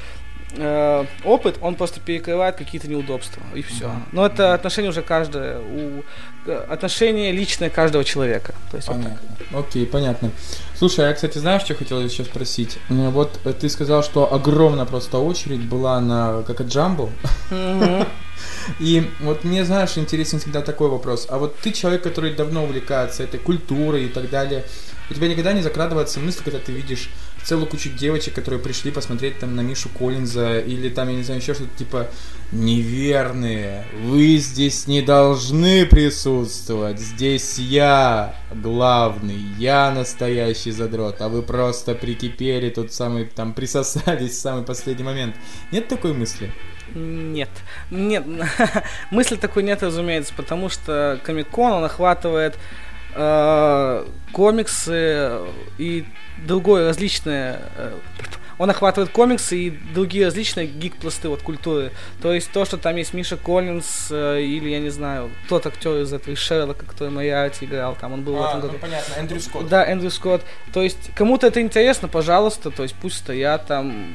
э, 0.56 1.06
опыт, 1.24 1.58
он 1.62 1.76
просто 1.76 2.00
перекрывает 2.00 2.56
какие-то 2.56 2.88
неудобства, 2.88 3.42
и 3.54 3.62
все. 3.62 3.86
Mm-hmm. 3.86 4.04
Но 4.12 4.26
это 4.26 4.54
отношение 4.54 4.90
уже 4.90 5.02
каждое, 5.02 5.60
у, 5.60 6.04
отношение 6.70 7.32
личное 7.32 7.70
каждого 7.70 8.04
человека. 8.04 8.54
То 8.72 8.78
есть 8.78 8.88
понятно. 8.88 9.20
Вот 9.20 9.50
так. 9.50 9.60
Окей, 9.68 9.86
понятно. 9.86 10.32
Слушай, 10.84 11.06
а 11.06 11.08
я, 11.08 11.14
кстати, 11.14 11.38
знаешь, 11.38 11.62
что 11.62 11.76
хотел 11.76 12.02
еще 12.02 12.26
спросить? 12.26 12.78
Вот 12.90 13.40
ты 13.62 13.70
сказал, 13.70 14.04
что 14.04 14.34
огромная 14.34 14.84
просто 14.84 15.18
очередь 15.18 15.62
была 15.62 16.02
на 16.02 16.44
как 16.44 16.60
Джамбо. 16.60 17.10
Mm-hmm. 17.52 18.08
И 18.82 19.10
вот 19.22 19.46
мне, 19.46 19.64
знаешь, 19.64 19.98
интересен 19.98 20.40
всегда 20.40 20.62
такой 20.62 20.90
вопрос. 20.90 21.26
А 21.30 21.38
вот 21.38 21.56
ты 21.60 21.72
человек, 21.72 22.04
который 22.04 22.34
давно 22.34 22.66
увлекается 22.66 23.24
этой 23.24 23.40
культурой 23.40 24.08
и 24.08 24.10
так 24.10 24.30
далее, 24.30 24.66
у 25.10 25.14
тебя 25.14 25.30
никогда 25.30 25.54
не 25.54 25.62
закрадывается 25.62 26.20
мысль, 26.20 26.42
когда 26.44 26.60
ты 26.60 26.74
видишь 26.74 27.10
целую 27.46 27.68
кучу 27.68 27.90
девочек, 27.90 28.34
которые 28.34 28.60
пришли 28.62 28.92
посмотреть 28.92 29.40
там 29.40 29.56
на 29.56 29.62
Мишу 29.62 29.88
Коллинза 29.88 30.60
или 30.60 30.90
там, 30.90 31.08
я 31.08 31.16
не 31.16 31.24
знаю, 31.24 31.40
еще 31.40 31.54
что-то 31.54 31.78
типа 31.78 32.10
неверные, 32.54 33.86
вы 34.04 34.38
здесь 34.38 34.88
не 34.88 35.02
должны 35.02 35.86
присутствовать, 35.86 37.00
здесь 37.00 37.58
я 37.58 38.36
главный, 38.54 39.40
я 39.58 39.92
настоящий 39.92 40.72
задрот, 40.72 41.22
а 41.22 41.30
вы 41.30 41.42
просто 41.42 41.96
прикипели 41.96 42.70
тут 42.70 42.94
самый, 42.94 43.26
там, 43.26 43.54
присосались 43.54 44.32
в 44.32 44.42
самый 44.42 44.64
последний 44.64 45.04
момент. 45.04 45.36
Нет 45.72 45.88
такой 45.88 46.14
мысли? 46.14 46.52
Нет. 46.94 47.50
Нет. 47.90 48.26
Мысли 49.12 49.36
такой 49.36 49.64
нет, 49.64 49.82
разумеется, 49.82 50.34
потому 50.36 50.70
что 50.70 51.20
Комикон, 51.24 51.72
он 51.72 51.84
охватывает 51.84 52.58
э, 53.16 54.06
комиксы 54.32 55.40
и 55.78 56.06
другое 56.46 56.88
различное 56.88 57.62
э, 57.78 57.98
он 58.58 58.70
охватывает 58.70 59.12
комиксы 59.12 59.58
и 59.58 59.70
другие 59.70 60.26
различные 60.26 60.68
гик-пласты 60.68 61.30
вот 61.30 61.42
культуры. 61.42 61.92
То 62.22 62.34
есть 62.34 62.52
то, 62.52 62.66
что 62.66 62.78
там 62.78 62.96
есть 62.96 63.14
Миша 63.14 63.38
Коллинз 63.38 64.08
э, 64.12 64.42
или, 64.42 64.70
я 64.70 64.80
не 64.80 64.90
знаю, 64.90 65.32
тот 65.50 65.66
актер 65.66 66.02
из 66.02 66.14
этого, 66.14 66.34
из 66.34 66.40
Шерлока, 66.40 66.86
который 66.86 67.10
Майарти 67.10 67.66
играл, 67.66 67.96
там 68.00 68.14
он 68.14 68.24
был 68.24 68.38
а, 68.38 68.42
в 68.42 68.50
этом 68.50 68.62
году. 68.62 68.74
Ну, 68.74 68.80
понятно, 68.80 69.14
Эндрю 69.18 69.40
Скотт. 69.40 69.68
Да, 69.68 69.86
Эндрю 69.86 70.12
Скотт. 70.12 70.44
То 70.74 70.82
есть 70.82 71.12
кому-то 71.16 71.48
это 71.48 71.62
интересно, 71.62 72.08
пожалуйста, 72.08 72.72
то 72.72 72.84
есть 72.84 72.96
пусть 72.96 73.18
стоят 73.18 73.68
там, 73.68 74.14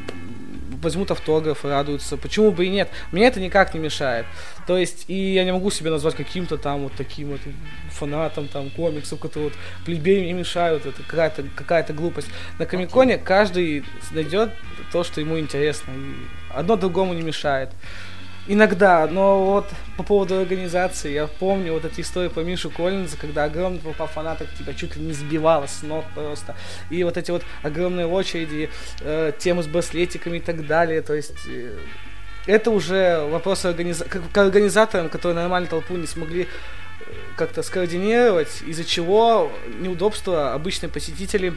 возьмут 0.82 1.10
автограф, 1.10 1.64
радуются. 1.64 2.16
Почему 2.16 2.50
бы 2.50 2.66
и 2.66 2.68
нет? 2.68 2.88
Мне 3.12 3.26
это 3.26 3.40
никак 3.40 3.74
не 3.74 3.80
мешает. 3.80 4.26
То 4.66 4.76
есть, 4.76 5.04
и 5.08 5.32
я 5.34 5.44
не 5.44 5.52
могу 5.52 5.70
себя 5.70 5.90
назвать 5.90 6.14
каким-то 6.14 6.58
там 6.58 6.84
вот 6.84 6.92
таким 6.96 7.30
вот 7.30 7.40
фанатом 7.90 8.48
там 8.48 8.70
комиксов, 8.70 9.18
которые 9.18 9.50
вот 9.50 9.58
плебеям 9.84 10.26
не 10.26 10.32
мешают. 10.32 10.86
Это 10.86 11.02
какая-то 11.02 11.44
какая 11.56 11.84
глупость. 11.92 12.28
На 12.58 12.66
Комиконе 12.66 13.18
каждый 13.18 13.84
найдет 14.10 14.50
то, 14.92 15.04
что 15.04 15.20
ему 15.20 15.38
интересно. 15.38 15.92
И 15.92 16.14
одно 16.54 16.76
другому 16.76 17.14
не 17.14 17.22
мешает. 17.22 17.70
Иногда, 18.50 19.06
но 19.06 19.44
вот 19.44 19.68
по 19.98 20.02
поводу 20.02 20.40
организации, 20.40 21.12
я 21.12 21.26
помню 21.26 21.74
вот 21.74 21.84
эти 21.84 22.00
истории 22.00 22.28
по 22.28 22.40
Мишу 22.40 22.70
Коллинза, 22.70 23.18
когда 23.18 23.44
огромная 23.44 23.80
толпа 23.80 24.06
фанатов 24.06 24.48
тебя 24.58 24.72
чуть 24.72 24.96
ли 24.96 25.02
не 25.02 25.12
сбивала 25.12 25.66
с 25.66 25.82
ног 25.82 26.06
просто. 26.14 26.56
И 26.88 27.04
вот 27.04 27.18
эти 27.18 27.30
вот 27.30 27.42
огромные 27.62 28.06
очереди, 28.06 28.70
э, 29.02 29.32
темы 29.38 29.62
с 29.62 29.66
браслетиками 29.66 30.38
и 30.38 30.40
так 30.40 30.66
далее. 30.66 31.02
То 31.02 31.12
есть 31.12 31.36
э, 31.46 31.76
это 32.46 32.70
уже 32.70 33.28
вопрос 33.30 33.66
организа... 33.66 34.06
к 34.06 34.38
организаторам, 34.38 35.10
которые 35.10 35.36
нормально 35.36 35.68
толпу 35.68 35.96
не 35.96 36.06
смогли 36.06 36.44
э, 36.44 37.04
как-то 37.36 37.62
скоординировать, 37.62 38.62
из-за 38.66 38.84
чего 38.84 39.52
неудобства 39.78 40.54
обычные 40.54 40.88
посетители 40.88 41.52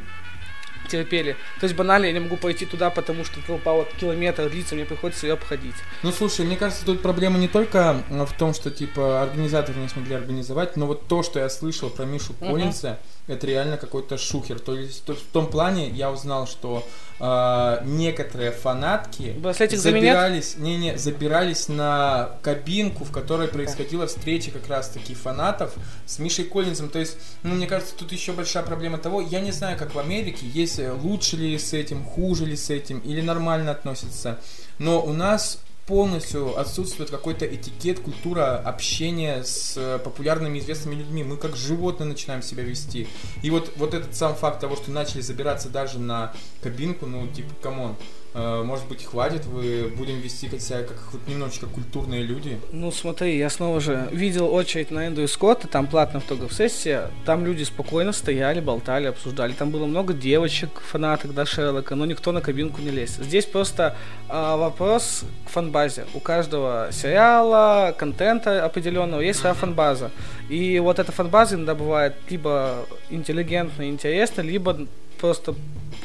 терпели. 0.92 1.36
То 1.60 1.66
есть 1.66 1.76
банально 1.76 2.06
я 2.06 2.14
не 2.14 2.20
могу 2.20 2.38
пойти 2.38 2.66
туда, 2.66 2.90
потому 2.90 3.24
что 3.24 3.40
толпа 3.46 3.74
вот 3.74 3.88
километр 4.00 4.50
длится, 4.50 4.76
мне 4.76 4.86
приходится 4.86 5.28
ее 5.28 5.34
обходить. 5.34 5.76
Ну 6.04 6.12
слушай, 6.12 6.46
мне 6.46 6.58
кажется, 6.58 6.86
тут 6.86 7.02
проблема 7.02 7.38
не 7.38 7.48
только 7.48 8.04
в 8.10 8.34
том, 8.38 8.54
что 8.54 8.70
типа 8.70 9.24
организаторы 9.24 9.80
не 9.80 9.90
смогли 9.90 10.16
организовать, 10.16 10.78
но 10.78 10.86
вот 10.86 11.08
то, 11.08 11.24
что 11.24 11.40
я 11.40 11.50
слышал 11.50 11.90
про 11.90 12.06
Мишу 12.06 12.34
Коллинса, 12.34 12.88
uh-huh 12.88 13.22
это 13.28 13.48
реально 13.48 13.78
какой-то 13.78 14.18
шухер. 14.18 14.60
То 14.60 14.76
есть 14.76 15.06
то, 15.06 15.14
в 15.14 15.22
том 15.32 15.48
плане 15.48 15.90
я 15.90 16.12
узнал, 16.12 16.48
что 16.48 16.86
э, 17.22 17.82
некоторые 17.86 18.52
фанатки 18.52 19.36
Браслетик 19.38 19.78
забирались, 19.78 20.58
не, 20.58 20.76
не, 20.76 20.98
забирались 20.98 21.68
на 21.68 22.32
кабинку, 22.42 23.06
в 23.06 23.12
которой 23.12 23.48
происходила 23.48 24.08
встреча 24.08 24.52
как 24.52 24.68
раз 24.68 24.90
таки 24.90 25.14
фанатов 25.14 25.74
с 26.06 26.20
Мишей 26.20 26.46
Коллинзом. 26.46 26.90
То 26.90 27.00
есть, 27.00 27.18
ну, 27.44 27.56
мне 27.56 27.68
кажется, 27.68 27.96
тут 27.96 28.12
еще 28.12 28.34
большая 28.34 28.64
проблема 28.64 28.98
того, 28.98 29.22
я 29.22 29.40
не 29.40 29.52
знаю, 29.52 29.78
как 29.78 29.94
в 29.94 30.00
Америке, 30.00 30.46
есть 30.48 30.80
лучше 31.02 31.38
ли 31.38 31.58
с 31.58 31.74
этим, 31.74 32.04
хуже 32.04 32.46
ли 32.46 32.56
с 32.56 32.70
этим, 32.70 33.00
или 33.00 33.22
нормально 33.22 33.72
относятся. 33.72 34.40
Но 34.80 35.02
у 35.02 35.14
нас 35.14 35.60
полностью 35.92 36.58
отсутствует 36.58 37.10
какой-то 37.10 37.46
этикет, 37.46 38.00
культура 38.00 38.58
общения 38.58 39.44
с 39.44 39.74
э, 39.76 40.00
популярными 40.00 40.58
известными 40.58 40.96
людьми. 40.96 41.22
Мы 41.22 41.36
как 41.36 41.58
животные 41.58 42.08
начинаем 42.08 42.42
себя 42.42 42.64
вести. 42.64 43.10
И 43.42 43.50
вот, 43.50 43.74
вот 43.76 43.94
этот 43.94 44.16
сам 44.16 44.34
факт 44.34 44.62
того, 44.62 44.78
что 44.78 44.90
начали 44.90 45.20
забираться 45.20 45.68
даже 45.68 46.00
на 46.00 46.32
кабинку, 46.64 47.08
ну, 47.08 47.28
типа, 47.28 47.54
come 47.62 47.83
on, 47.83 47.98
может 48.34 48.88
быть, 48.88 49.04
хватит, 49.04 49.46
вы 49.46 49.92
будем 49.98 50.20
вести 50.20 50.48
себя 50.60 50.84
как 50.84 50.98
хоть 51.12 51.28
немножечко 51.28 51.66
культурные 51.66 52.24
люди. 52.24 52.60
Ну, 52.72 52.92
смотри, 52.92 53.38
я 53.38 53.50
снова 53.50 53.82
же 53.82 54.08
видел 54.12 54.54
очередь 54.54 54.92
на 54.92 55.08
Эндрю 55.08 55.28
Скотта, 55.28 55.68
там 55.68 55.88
платная 55.88 56.22
автограф-сессия, 56.22 57.10
там 57.26 57.46
люди 57.46 57.64
спокойно 57.64 58.14
стояли, 58.14 58.62
болтали, 58.62 59.08
обсуждали. 59.08 59.52
Там 59.52 59.72
было 59.72 59.86
много 59.86 60.14
девочек, 60.14 60.82
фанаток, 60.82 61.34
да, 61.34 61.46
Шерлока, 61.46 61.96
но 61.96 62.06
никто 62.06 62.32
на 62.32 62.42
кабинку 62.42 62.82
не 62.82 62.90
лезет. 62.90 63.26
Здесь 63.26 63.46
просто 63.46 63.96
э, 64.30 64.34
вопрос 64.34 65.24
к 65.46 65.50
фанбазе. 65.50 66.06
У 66.14 66.20
каждого 66.20 66.90
сериала, 66.92 67.94
контента 67.98 68.64
определенного 68.64 69.22
есть 69.22 69.40
своя 69.40 69.56
фанбаза. 69.56 70.12
И 70.50 70.80
вот 70.80 71.00
эта 71.00 71.12
фанбаза 71.12 71.56
иногда 71.56 71.76
бывает 71.76 72.16
либо 72.30 72.86
интеллигентно, 73.10 73.90
интересно, 73.90 74.42
либо 74.42 74.88
просто 75.22 75.56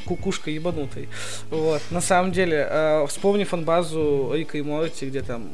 кукушка 0.05 0.51
ебанутый. 0.51 1.09
Вот. 1.51 1.83
На 1.91 2.01
самом 2.01 2.33
деле, 2.33 2.69
э, 2.71 3.07
вспомни 3.09 3.45
фанбазу 3.45 4.33
Рика 4.35 4.59
и 4.59 4.63
Морти, 4.63 5.07
где 5.07 5.23
там 5.23 5.49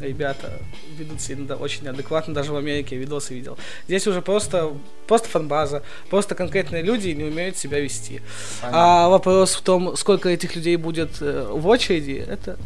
ребята 0.00 0.52
ведут 0.96 1.20
себя 1.20 1.38
иногда 1.38 1.56
очень 1.56 1.84
неадекватно, 1.84 2.34
даже 2.34 2.52
в 2.52 2.56
Америке 2.56 2.94
я 2.94 3.00
видосы 3.00 3.34
видел. 3.34 3.58
Здесь 3.86 4.06
уже 4.06 4.22
просто, 4.22 4.72
просто 5.06 5.28
фанбаза, 5.28 5.82
просто 6.08 6.34
конкретные 6.34 6.82
люди 6.82 7.08
не 7.08 7.24
умеют 7.24 7.56
себя 7.56 7.80
вести. 7.80 8.22
Понятно. 8.60 9.04
А 9.04 9.08
вопрос 9.08 9.54
в 9.54 9.62
том, 9.62 9.96
сколько 9.96 10.28
этих 10.28 10.56
людей 10.56 10.76
будет 10.76 11.20
э, 11.20 11.48
в 11.50 11.66
очереди, 11.66 12.24
это 12.26 12.58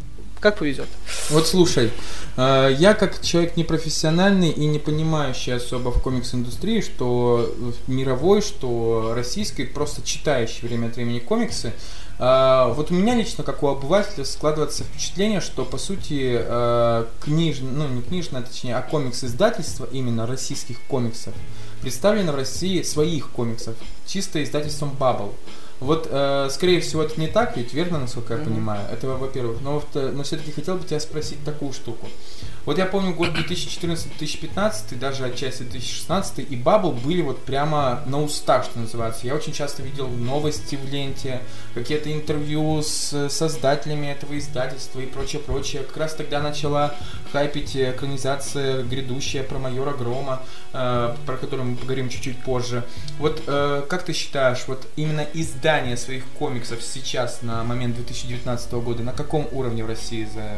как 0.45 0.59
повезет. 0.59 0.87
Вот 1.31 1.47
слушай, 1.47 1.91
э, 2.37 2.75
я 2.77 2.93
как 2.93 3.19
человек 3.21 3.57
непрофессиональный 3.57 4.51
и 4.51 4.67
не 4.67 4.77
понимающий 4.77 5.55
особо 5.55 5.89
в 5.89 5.99
комикс-индустрии, 6.03 6.81
что 6.81 7.51
мировой, 7.87 8.43
что 8.43 9.13
российской, 9.15 9.63
просто 9.63 10.03
читающий 10.03 10.67
время 10.67 10.87
от 10.87 10.97
времени 10.97 11.19
комиксы, 11.19 11.73
А, 12.17 12.69
вот 12.69 12.91
у 12.91 12.93
меня 12.93 13.13
лично, 13.15 13.43
как 13.43 13.61
у 13.61 13.67
обывателя, 13.67 14.23
складывается 14.23 14.85
впечатление, 14.85 15.41
что, 15.41 15.65
по 15.65 15.77
сути, 15.77 16.37
а, 16.39 17.09
книж... 17.19 17.59
ну, 17.59 17.89
не 17.89 18.01
книжное, 18.01 18.41
точнее, 18.41 18.77
а 18.77 18.81
комикс-издательство, 18.81 19.85
именно 19.91 20.25
российских 20.25 20.79
комиксов, 20.87 21.33
представлено 21.81 22.31
в 22.31 22.35
России 22.35 22.83
своих 22.83 23.31
комиксов, 23.31 23.75
чисто 24.07 24.41
издательством 24.41 24.95
Bubble. 24.97 25.33
Вот, 25.79 26.07
э, 26.09 26.49
скорее 26.51 26.79
всего, 26.79 27.03
это 27.03 27.19
не 27.19 27.27
так, 27.27 27.57
ведь 27.57 27.73
верно, 27.73 27.99
насколько 27.99 28.33
я 28.33 28.39
mm-hmm. 28.39 28.45
понимаю. 28.45 28.81
Это, 28.91 29.07
во-первых. 29.07 29.61
Но, 29.61 29.83
но 29.93 30.23
все-таки 30.23 30.51
хотел 30.51 30.77
бы 30.77 30.85
тебя 30.85 30.99
спросить 30.99 31.43
такую 31.43 31.73
штуку. 31.73 32.07
Вот 32.65 32.79
я 32.79 32.87
помню 32.87 33.13
год 33.13 33.29
2014-2015, 33.29 34.97
даже 34.97 35.25
отчасти 35.25 35.61
2016, 35.61 36.51
и 36.51 36.55
Бабл 36.55 36.93
были 36.93 37.21
вот 37.21 37.45
прямо 37.45 38.01
на 38.07 38.21
устах, 38.23 38.65
что 38.65 38.79
называется. 38.79 39.27
Я 39.27 39.35
очень 39.35 39.53
часто 39.53 39.83
видел 39.83 40.07
новости 40.07 40.75
в 40.75 40.91
ленте, 40.91 41.41
какие-то 41.75 42.11
интервью 42.11 42.81
с 42.81 43.29
создателями 43.29 44.07
этого 44.07 44.37
издательства 44.39 44.99
и 44.99 45.05
прочее-прочее. 45.05 45.83
Как 45.83 45.97
раз 45.97 46.15
тогда 46.15 46.41
начала 46.41 46.95
хайпить 47.31 47.77
экранизация 47.77 48.81
грядущая 48.81 49.43
про 49.43 49.59
майора 49.59 49.91
Грома, 49.91 50.41
э, 50.73 51.15
про 51.25 51.37
которую 51.37 51.69
мы 51.69 51.75
поговорим 51.75 52.09
чуть-чуть 52.09 52.39
позже. 52.39 52.83
Вот 53.19 53.43
э, 53.45 53.83
как 53.87 54.03
ты 54.03 54.13
считаешь, 54.13 54.63
вот 54.67 54.87
именно 54.95 55.25
издание 55.35 55.97
своих 55.97 56.25
комиксов 56.39 56.81
сейчас 56.81 57.43
на 57.43 57.63
момент 57.63 57.95
2019 57.95 58.71
года 58.73 59.03
на 59.03 59.13
каком 59.13 59.47
уровне 59.51 59.83
в 59.83 59.87
России 59.87 60.25
за... 60.25 60.57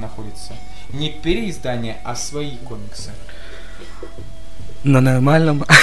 находится? 0.00 0.54
Не 0.94 1.10
переиздание, 1.10 1.98
а 2.04 2.14
свои 2.14 2.56
комиксы. 2.56 3.10
На 4.84 5.00
нормальном. 5.00 5.64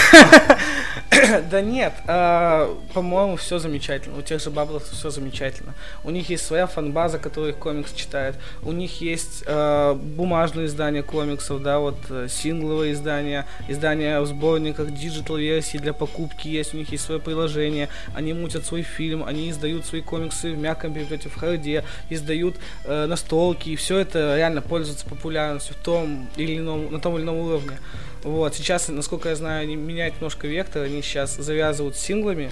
Да 1.50 1.62
нет, 1.62 1.94
а, 2.08 2.78
по-моему, 2.94 3.36
все 3.36 3.60
замечательно. 3.60 4.18
У 4.18 4.22
тех 4.22 4.42
же 4.42 4.50
баблов 4.50 4.86
все 4.86 5.10
замечательно. 5.10 5.74
У 6.04 6.10
них 6.10 6.30
есть 6.30 6.46
своя 6.46 6.68
фанбаза, 6.68 7.20
которая 7.20 7.54
комикс 7.54 7.94
читает. 7.94 8.36
У 8.64 8.72
них 8.72 9.02
есть 9.02 9.44
а, 9.46 9.94
бумажные 9.94 10.68
издания 10.68 11.04
комиксов, 11.04 11.62
да, 11.62 11.80
вот 11.80 11.98
э, 12.10 12.28
сингловые 12.30 12.94
издания, 12.94 13.46
издания 13.68 14.20
в 14.22 14.26
сборниках, 14.26 14.94
digital 14.94 15.38
версии 15.38 15.78
для 15.78 15.94
покупки 15.94 16.48
есть. 16.48 16.74
У 16.74 16.78
них 16.78 16.92
есть 16.92 17.04
свое 17.04 17.20
приложение. 17.20 17.90
Они 18.16 18.34
мутят 18.34 18.66
свой 18.66 18.82
фильм, 18.82 19.24
они 19.24 19.50
издают 19.50 19.86
свои 19.86 20.02
комиксы 20.02 20.52
в 20.54 20.58
мягком 20.58 20.94
переплете, 20.94 21.30
в 21.30 21.36
харде, 21.36 21.84
издают 22.10 22.56
э, 22.86 23.06
настолки. 23.06 23.70
И 23.70 23.76
все 23.76 24.00
это 24.00 24.38
реально 24.38 24.62
пользуется 24.62 25.06
популярностью 25.06 25.76
в 25.76 25.84
том 25.84 26.30
или 26.38 26.58
ином, 26.58 26.92
на 26.92 27.00
том 27.00 27.16
или 27.16 27.24
ином 27.24 27.38
уровне. 27.38 27.78
Вот, 28.24 28.56
сейчас, 28.56 28.88
насколько 28.88 29.30
я 29.30 29.36
знаю, 29.36 29.64
они 29.64 29.76
меняют 29.76 30.16
немножко 30.16 30.48
вектор, 30.48 30.84
они 30.84 31.02
сейчас 31.02 31.36
завязывают 31.36 31.96
синглами, 31.96 32.52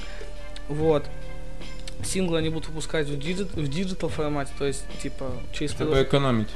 вот. 0.67 1.05
Синглы 2.01 2.37
они 2.37 2.47
будут 2.47 2.69
выпускать 2.69 3.07
в, 3.07 3.19
digit, 3.19 3.53
в 3.53 3.67
digital 3.67 4.07
формате, 4.07 4.51
то 4.57 4.65
есть, 4.65 4.85
типа, 5.03 5.33
через... 5.51 5.71
Чтобы 5.71 6.01
экономить. 6.01 6.47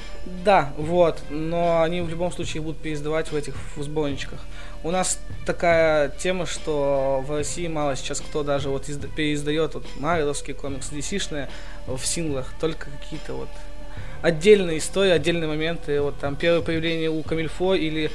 Да, 0.45 0.71
вот, 0.77 1.19
но 1.29 1.81
они 1.81 1.99
в 1.99 2.09
любом 2.09 2.31
случае 2.31 2.63
будут 2.63 2.81
переиздавать 2.81 3.29
в 3.29 3.35
этих 3.35 3.53
в 3.75 3.83
сборничках. 3.83 4.39
У 4.83 4.91
нас 4.91 5.19
такая 5.45 6.09
тема, 6.09 6.45
что 6.45 7.23
в 7.27 7.31
России 7.31 7.67
мало 7.67 7.97
сейчас 7.97 8.21
кто 8.21 8.43
даже 8.43 8.69
вот 8.69 8.87
изда- 8.87 9.09
переиздает 9.13 9.75
вот 9.75 9.85
Марвеловские 9.99 10.55
комиксы, 10.55 10.95
DC-шные 10.95 11.49
в 11.87 12.05
синглах, 12.05 12.53
только 12.61 12.87
какие-то 13.01 13.33
вот 13.33 13.49
отдельные 14.21 14.77
истории, 14.77 15.11
отдельные 15.11 15.47
моменты. 15.47 16.01
Вот 16.01 16.17
там 16.19 16.35
первое 16.35 16.61
появление 16.61 17.09
у 17.09 17.21
Комильфо 17.21 17.75
или 17.75 18.11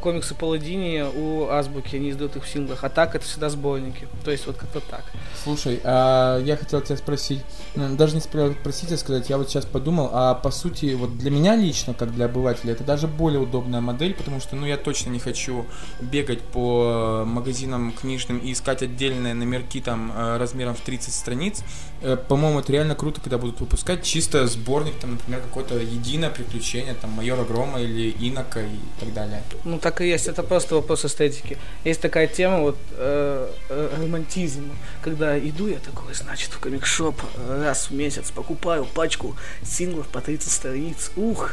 комиксы 0.00 0.34
Паладини 0.34 1.02
у 1.02 1.48
Азбуки, 1.48 1.96
они 1.96 2.10
издают 2.10 2.36
их 2.36 2.44
в 2.44 2.48
синглах, 2.48 2.84
а 2.84 2.88
так 2.88 3.14
это 3.14 3.24
всегда 3.24 3.50
сборники. 3.50 4.08
То 4.24 4.30
есть 4.30 4.46
вот 4.46 4.56
как-то 4.56 4.80
так. 4.80 5.04
Слушай, 5.42 5.80
а 5.84 6.40
я 6.40 6.56
хотел 6.56 6.80
тебя 6.80 6.96
спросить, 6.96 7.42
даже 7.74 8.14
не 8.14 8.20
спросить, 8.20 8.92
а 8.92 8.96
сказать, 8.96 9.28
я 9.28 9.38
вот 9.38 9.48
сейчас 9.48 9.66
подумал, 9.66 10.10
а 10.12 10.34
по 10.34 10.50
сути, 10.50 10.94
вот 10.94 11.18
для 11.18 11.30
меня 11.30 11.56
лично, 11.56 11.94
как 11.94 12.12
для 12.14 12.26
обывателя, 12.26 12.72
это 12.72 12.84
даже 12.84 13.06
более 13.06 13.40
удобная 13.40 13.80
модель, 13.80 14.14
потому 14.14 14.40
что, 14.40 14.56
ну, 14.56 14.66
я 14.66 14.76
точно 14.76 15.10
не 15.10 15.18
хочу 15.18 15.66
бегать 16.00 16.40
по 16.40 17.24
магазинам 17.26 17.92
книжным 17.92 18.38
и 18.38 18.52
искать 18.52 18.82
отдельные 18.82 19.34
номерки 19.34 19.80
там 19.80 20.12
э, 20.14 20.36
размером 20.38 20.74
в 20.74 20.80
30 20.80 21.12
страниц. 21.12 21.62
Э, 22.04 22.18
по-моему, 22.18 22.60
это 22.60 22.70
реально 22.70 22.94
круто, 22.94 23.18
когда 23.22 23.38
будут 23.38 23.60
выпускать 23.60 24.02
чисто 24.02 24.46
сборник, 24.46 24.94
там, 25.00 25.12
например, 25.12 25.40
какое-то 25.40 25.78
единое 25.78 26.28
приключение, 26.28 26.92
там, 26.92 27.10
Майора 27.10 27.44
Грома 27.44 27.80
или 27.80 28.14
Инока 28.20 28.60
и 28.60 28.78
так 29.00 29.14
далее. 29.14 29.42
Ну 29.64 29.78
так 29.78 30.02
и 30.02 30.08
есть, 30.08 30.26
это 30.26 30.42
просто 30.42 30.74
вопрос 30.74 31.06
эстетики. 31.06 31.56
Есть 31.82 32.02
такая 32.02 32.26
тема 32.26 32.60
вот 32.60 32.76
э, 32.92 33.50
э, 33.70 33.98
романтизма, 33.98 34.74
когда 35.00 35.38
иду 35.38 35.66
я 35.66 35.78
такой, 35.78 36.12
значит, 36.12 36.50
в 36.50 36.58
комикшоп 36.58 37.18
раз 37.48 37.88
в 37.88 37.94
месяц 37.94 38.30
покупаю 38.30 38.84
пачку 38.84 39.34
синглов 39.62 40.06
по 40.08 40.20
30 40.20 40.52
страниц. 40.52 41.10
Ух, 41.16 41.52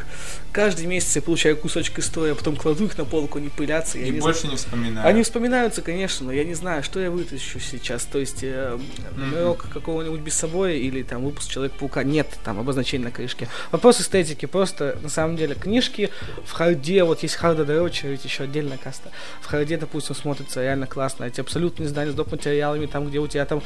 каждый 0.52 0.86
месяц 0.86 1.16
я 1.16 1.22
получаю 1.22 1.56
кусочек 1.56 2.00
истории, 2.00 2.34
а 2.34 2.36
потом 2.36 2.58
кладу 2.58 2.86
их 2.86 2.98
на 2.98 3.06
полку, 3.06 3.38
они 3.38 3.48
пылятся. 3.48 4.00
И 4.00 4.10
не 4.10 4.20
больше 4.20 4.42
знаю. 4.42 4.52
не 4.52 4.58
вспоминаю. 4.58 5.08
Они 5.08 5.24
вспоминаются, 5.24 5.82
конечно, 5.82 6.26
но 6.26 6.34
я 6.34 6.44
не 6.44 6.56
знаю, 6.56 6.84
что 6.84 7.00
я 7.00 7.10
вытащу 7.10 7.62
сейчас. 7.62 8.04
То 8.04 8.20
есть 8.20 8.44
э, 8.44 8.78
mm-hmm. 9.16 9.70
какого-нибудь 9.72 10.20
без 10.20 10.41
собой 10.42 10.80
или 10.80 11.04
там 11.04 11.24
выпуск 11.24 11.50
Человек-паука. 11.50 12.04
Нет 12.04 12.28
там 12.44 12.60
обозначения 12.60 13.06
на 13.06 13.12
крышке. 13.12 13.48
Вопрос 13.72 14.02
эстетики. 14.02 14.46
Просто 14.46 14.98
на 15.02 15.10
самом 15.10 15.36
деле 15.36 15.56
книжки 15.56 16.10
в 16.46 16.52
харде, 16.52 17.04
вот 17.04 17.24
есть 17.24 17.36
хардодрочеры, 17.36 18.08
это 18.08 18.26
еще 18.26 18.44
отдельная 18.44 18.78
каста. 18.78 19.10
В 19.42 19.48
харде, 19.48 19.78
допустим, 19.78 20.16
смотрится 20.16 20.62
реально 20.62 20.88
классно. 20.88 21.26
Эти 21.26 21.42
абсолютные 21.42 21.88
издания 21.88 22.12
с 22.12 22.16
доп. 22.16 22.32
материалами, 22.32 22.86
там, 22.86 23.08
где 23.08 23.20
у 23.20 23.28
тебя 23.28 23.46
там 23.46 23.62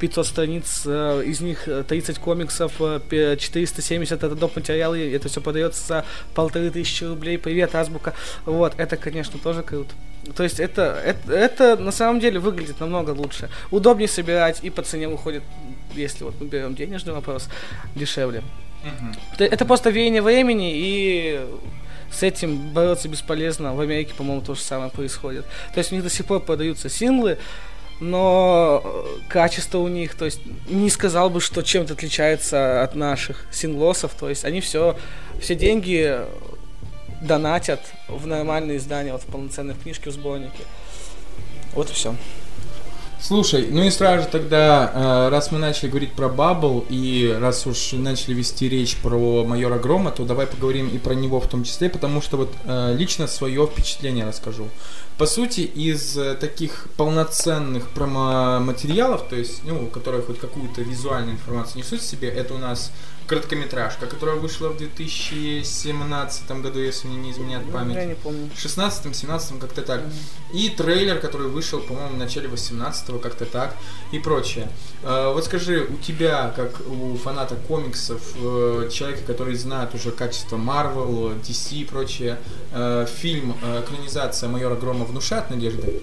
500 0.00 0.18
а, 0.18 0.28
страниц, 0.28 0.82
э, 0.86 1.22
из 1.26 1.40
них 1.40 1.68
30 1.88 2.18
комиксов, 2.18 2.72
470 2.78 4.24
это 4.24 4.34
доп. 4.34 4.56
материалы, 4.56 5.14
это 5.14 5.28
все 5.28 5.40
подается 5.40 5.86
за 5.86 6.04
полторы 6.34 6.70
тысячи 6.70 7.04
рублей. 7.04 7.38
Привет, 7.38 7.74
азбука. 7.74 8.14
Вот, 8.44 8.74
это, 8.78 8.96
конечно, 8.96 9.38
тоже 9.38 9.62
круто. 9.62 9.94
То 10.34 10.42
есть 10.42 10.60
это, 10.60 11.00
это, 11.04 11.32
это 11.32 11.76
на 11.76 11.92
самом 11.92 12.20
деле 12.20 12.38
выглядит 12.40 12.80
намного 12.80 13.10
лучше. 13.10 13.48
Удобнее 13.70 14.08
собирать 14.08 14.60
и 14.62 14.70
по 14.70 14.82
цене 14.82 15.08
выходит, 15.08 15.42
если 15.96 16.24
вот 16.24 16.34
мы 16.40 16.46
берем 16.46 16.74
денежный 16.74 17.12
вопрос, 17.12 17.48
дешевле. 17.94 18.42
Угу. 18.84 19.44
Это 19.44 19.64
просто 19.64 19.90
веяние 19.90 20.22
времени 20.22 20.72
и 20.74 21.46
с 22.10 22.22
этим 22.22 22.72
бороться 22.72 23.08
бесполезно. 23.08 23.74
В 23.74 23.80
Америке, 23.80 24.14
по-моему, 24.16 24.42
то 24.42 24.54
же 24.54 24.60
самое 24.60 24.90
происходит. 24.90 25.44
То 25.74 25.78
есть 25.78 25.92
у 25.92 25.94
них 25.94 26.04
до 26.04 26.10
сих 26.10 26.26
пор 26.26 26.40
продаются 26.40 26.88
синглы, 26.88 27.38
но 28.00 29.06
качество 29.28 29.78
у 29.78 29.88
них, 29.88 30.14
то 30.14 30.26
есть 30.26 30.40
не 30.68 30.90
сказал 30.90 31.30
бы, 31.30 31.40
что 31.40 31.62
чем-то 31.62 31.94
отличается 31.94 32.82
от 32.82 32.94
наших 32.94 33.46
синглосов, 33.50 34.14
то 34.14 34.28
есть 34.28 34.44
они 34.44 34.60
все, 34.60 34.96
все 35.40 35.54
деньги 35.54 36.20
донатят 37.22 37.80
в 38.08 38.26
нормальные 38.26 38.76
издания, 38.76 39.12
вот 39.12 39.22
в 39.22 39.26
полноценные 39.26 39.76
книжки, 39.76 40.08
в 40.08 40.12
сборники. 40.12 40.62
Вот 41.72 41.90
и 41.90 41.92
все. 41.94 42.14
Слушай, 43.18 43.68
ну 43.70 43.82
и 43.82 43.90
сразу 43.90 44.24
же 44.24 44.28
тогда, 44.28 44.92
э, 44.94 45.28
раз 45.30 45.50
мы 45.50 45.58
начали 45.58 45.88
говорить 45.88 46.12
про 46.12 46.28
Бабл, 46.28 46.84
и 46.88 47.34
раз 47.40 47.66
уж 47.66 47.92
начали 47.92 48.34
вести 48.34 48.68
речь 48.68 48.96
про 48.98 49.42
майора 49.42 49.78
Грома, 49.78 50.10
то 50.10 50.24
давай 50.24 50.46
поговорим 50.46 50.88
и 50.88 50.98
про 50.98 51.14
него 51.14 51.40
в 51.40 51.48
том 51.48 51.64
числе, 51.64 51.88
потому 51.88 52.20
что 52.20 52.36
вот 52.36 52.52
э, 52.64 52.94
лично 52.96 53.26
свое 53.26 53.66
впечатление 53.66 54.26
расскажу. 54.26 54.68
По 55.18 55.24
сути, 55.24 55.60
из 55.60 56.16
э, 56.18 56.34
таких 56.34 56.88
полноценных 56.98 57.88
промо-материалов, 57.88 59.22
то 59.28 59.36
есть, 59.36 59.64
ну, 59.64 59.86
которые 59.86 60.22
хоть 60.22 60.38
какую-то 60.38 60.82
визуальную 60.82 61.36
информацию 61.36 61.78
несут 61.78 62.02
в 62.02 62.06
себе, 62.06 62.28
это 62.28 62.52
у 62.52 62.58
нас 62.58 62.92
короткометражка, 63.26 64.06
которая 64.06 64.36
вышла 64.36 64.68
в 64.68 64.76
2017 64.76 66.50
году, 66.62 66.80
если 66.80 67.08
мне 67.08 67.18
не 67.18 67.30
изменяет 67.32 67.66
ну, 67.66 67.72
память. 67.72 67.96
Я 67.96 68.04
не 68.04 68.14
помню. 68.14 68.48
В 68.54 68.64
16-17 68.64 69.58
как-то 69.58 69.82
так. 69.82 70.02
И 70.52 70.68
трейлер, 70.70 71.18
который 71.18 71.48
вышел, 71.48 71.80
по-моему, 71.80 72.14
в 72.14 72.18
начале 72.18 72.48
18-го, 72.48 73.18
как-то 73.18 73.44
так, 73.44 73.76
и 74.12 74.18
прочее. 74.18 74.68
А, 75.02 75.32
вот 75.32 75.44
скажи, 75.44 75.86
у 75.88 75.96
тебя, 75.96 76.52
как 76.54 76.80
у 76.88 77.16
фаната 77.16 77.56
комиксов, 77.68 78.20
э, 78.36 78.88
человека, 78.92 79.22
который 79.26 79.54
знает 79.54 79.94
уже 79.94 80.10
качество 80.10 80.56
Marvel, 80.56 81.40
DC 81.42 81.76
и 81.76 81.84
прочее, 81.84 82.38
э, 82.72 83.06
фильм, 83.20 83.56
э, 83.62 83.82
экранизация 83.82 84.48
майора 84.48 84.76
Грома 84.76 85.04
внушает 85.04 85.50
надежды? 85.50 86.00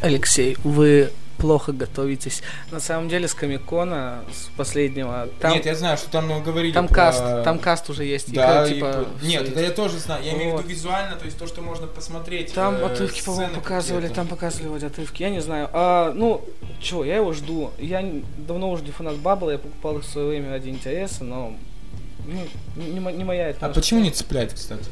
Алексей, 0.00 0.56
вы 0.64 1.10
плохо 1.38 1.72
готовитесь. 1.72 2.42
На 2.70 2.80
самом 2.80 3.08
деле 3.08 3.28
с 3.28 3.34
Комикона, 3.34 4.24
с 4.32 4.48
последнего... 4.56 5.28
Там, 5.40 5.52
Нет, 5.52 5.66
я 5.66 5.74
знаю, 5.74 5.96
что 5.96 6.10
там 6.10 6.42
говорили 6.42 6.72
Там 6.72 6.88
про... 6.88 6.94
каст, 6.94 7.22
там 7.44 7.58
каст 7.58 7.90
уже 7.90 8.04
есть. 8.04 8.32
Да, 8.32 8.66
и, 8.66 8.74
типа, 8.74 9.06
и... 9.22 9.26
Нет, 9.26 9.48
это 9.48 9.60
я 9.60 9.70
тоже 9.70 9.98
знаю. 9.98 10.24
Я 10.24 10.32
вот. 10.32 10.38
имею 10.38 10.56
в 10.56 10.58
виду 10.60 10.68
визуально, 10.68 11.16
то 11.16 11.24
есть 11.24 11.38
то, 11.38 11.46
что 11.46 11.60
можно 11.60 11.86
посмотреть. 11.86 12.52
Там 12.54 12.76
э, 12.76 12.86
отрывки, 12.86 13.22
по-моему, 13.24 13.54
показывали, 13.54 14.08
там 14.08 14.26
показывали 14.26 14.84
отрывки, 14.84 15.22
я 15.22 15.30
не 15.30 15.40
знаю. 15.40 15.68
А, 15.72 16.12
ну, 16.12 16.44
чего, 16.80 17.04
я 17.04 17.16
его 17.16 17.32
жду. 17.32 17.72
Я 17.78 18.04
давно 18.38 18.70
уже 18.70 18.84
не 18.84 18.90
фанат 18.90 19.16
Баббла, 19.16 19.50
я 19.50 19.58
покупал 19.58 19.98
их 19.98 20.04
в 20.04 20.08
свое 20.08 20.28
время 20.28 20.50
ради 20.50 20.68
интереса, 20.68 21.24
но 21.24 21.54
ну, 22.26 22.46
не, 22.76 23.16
не 23.16 23.24
моя 23.24 23.48
это. 23.48 23.66
А 23.66 23.68
почему 23.68 24.00
не 24.00 24.10
цеплять, 24.10 24.54
кстати? 24.54 24.84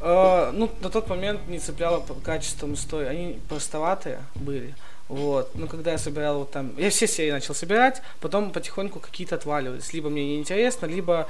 Uh, 0.00 0.50
ну, 0.50 0.68
на 0.80 0.90
тот 0.90 1.08
момент 1.08 1.46
не 1.46 1.60
цепляло 1.60 2.00
по 2.00 2.14
качествам 2.14 2.74
истории. 2.74 3.06
Они 3.06 3.38
простоватые 3.48 4.18
были. 4.34 4.74
Вот. 5.12 5.50
Ну, 5.54 5.68
когда 5.68 5.92
я 5.92 5.98
собирал 5.98 6.38
вот 6.38 6.52
там... 6.52 6.74
Я 6.78 6.88
все 6.88 7.06
серии 7.06 7.32
начал 7.32 7.54
собирать, 7.54 8.00
потом 8.22 8.50
потихоньку 8.50 8.98
какие-то 8.98 9.34
отваливались. 9.34 9.92
Либо 9.92 10.08
мне 10.08 10.24
неинтересно, 10.24 10.86
либо 10.86 11.28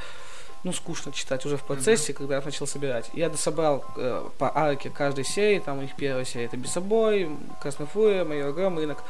ну, 0.62 0.72
скучно 0.72 1.11
читать 1.12 1.45
уже 1.47 1.57
в 1.57 1.64
процессе, 1.64 2.12
mm-hmm. 2.12 2.16
когда 2.16 2.37
я 2.37 2.43
начал 2.43 2.68
собирать. 2.68 3.11
Я 3.12 3.28
дособрал 3.28 3.85
э, 3.97 4.28
по 4.39 4.57
арке 4.57 4.89
каждой 4.89 5.24
серии, 5.24 5.59
там 5.59 5.78
у 5.78 5.83
них 5.83 5.97
первая 5.97 6.24
серия 6.24 6.45
это 6.45 6.57
Бесобой, 6.57 7.28
Красный 7.61 7.87
Фурия, 7.87 8.24
Майор 8.24 8.53
Гром, 8.53 8.78
Рынок. 8.78 9.03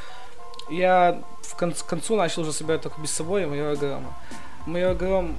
Я 0.71 1.21
в 1.43 1.55
кон- 1.55 1.75
концу 1.87 2.15
начал 2.15 2.41
уже 2.41 2.51
собирать 2.51 2.81
только 2.81 2.99
Бесобой 2.99 3.43
и 3.43 3.45
Майора 3.45 3.75
Грома. 3.75 4.17
Майор 4.65 4.95
Гром 4.95 5.35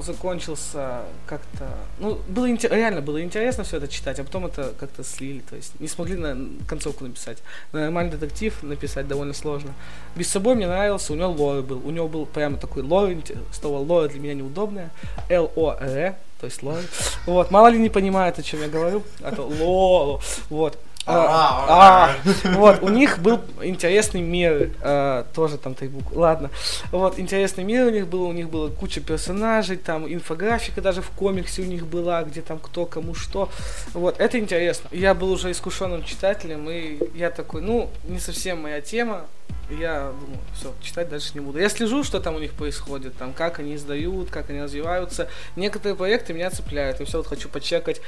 закончился 0.00 1.02
как-то... 1.26 1.68
Ну, 1.98 2.18
было 2.28 2.50
интер... 2.50 2.72
реально 2.72 3.00
было 3.00 3.22
интересно 3.22 3.64
все 3.64 3.78
это 3.78 3.88
читать, 3.88 4.18
а 4.18 4.24
потом 4.24 4.46
это 4.46 4.72
как-то 4.78 5.04
слили, 5.04 5.40
то 5.40 5.56
есть 5.56 5.78
не 5.80 5.88
смогли 5.88 6.16
на 6.16 6.36
концовку 6.66 7.04
написать. 7.04 7.38
Нормальный 7.72 8.12
детектив 8.12 8.62
написать 8.62 9.08
довольно 9.08 9.34
сложно. 9.34 9.74
Без 10.14 10.28
собой 10.28 10.54
мне 10.54 10.66
нравился, 10.66 11.12
у 11.12 11.16
него 11.16 11.30
лор 11.30 11.62
был, 11.62 11.86
у 11.86 11.90
него 11.90 12.08
был 12.08 12.26
прямо 12.26 12.56
такой 12.56 12.82
лор, 12.82 13.10
слово 13.52 13.78
лор 13.78 14.08
для 14.08 14.20
меня 14.20 14.34
неудобное, 14.34 14.90
Л-О-Р, 15.28 16.14
то 16.40 16.46
есть 16.46 16.62
лор. 16.62 16.80
Вот, 17.26 17.50
мало 17.50 17.68
ли 17.68 17.78
не 17.78 17.88
понимает, 17.88 18.38
о 18.38 18.42
чем 18.42 18.60
я 18.62 18.68
говорю, 18.68 19.02
а 19.22 19.32
то 19.32 19.46
ло, 19.46 20.20
вот. 20.50 20.78
А, 21.08 21.66
а, 21.68 22.16
вот, 22.50 22.82
у 22.82 22.88
них 22.88 23.20
был 23.20 23.40
интересный 23.62 24.22
мир, 24.22 24.72
а, 24.82 25.24
тоже 25.34 25.56
там 25.56 25.74
три 25.74 25.86
буквы, 25.86 26.18
ладно. 26.18 26.50
Вот, 26.90 27.20
интересный 27.20 27.62
мир 27.62 27.86
у 27.86 27.90
них 27.90 28.08
был, 28.08 28.24
у 28.24 28.32
них 28.32 28.50
была 28.50 28.70
куча 28.70 29.00
персонажей, 29.00 29.76
там 29.76 30.12
инфографика 30.12 30.80
даже 30.80 31.02
в 31.02 31.10
комиксе 31.10 31.62
у 31.62 31.64
них 31.64 31.86
была, 31.86 32.24
где 32.24 32.42
там 32.42 32.58
кто 32.58 32.86
кому 32.86 33.14
что. 33.14 33.48
Вот, 33.94 34.18
это 34.18 34.38
интересно. 34.40 34.88
Я 34.90 35.14
был 35.14 35.30
уже 35.30 35.52
искушенным 35.52 36.02
читателем, 36.02 36.68
и 36.68 36.98
я 37.14 37.30
такой, 37.30 37.62
ну, 37.62 37.88
не 38.08 38.18
совсем 38.18 38.62
моя 38.62 38.80
тема, 38.80 39.26
я 39.70 40.12
думаю, 40.20 40.38
все, 40.54 40.74
читать 40.80 41.08
дальше 41.08 41.32
не 41.34 41.40
буду. 41.40 41.58
Я 41.58 41.68
слежу, 41.68 42.04
что 42.04 42.20
там 42.20 42.36
у 42.36 42.38
них 42.38 42.52
происходит, 42.52 43.16
там, 43.16 43.32
как 43.32 43.58
они 43.58 43.74
издают, 43.74 44.30
как 44.30 44.50
они 44.50 44.60
развиваются. 44.60 45.28
Некоторые 45.56 45.96
проекты 45.96 46.32
меня 46.32 46.50
цепляют. 46.50 47.00
И 47.00 47.04
все, 47.04 47.18
вот 47.18 47.26
хочу 47.26 47.48
почекать 47.48 48.00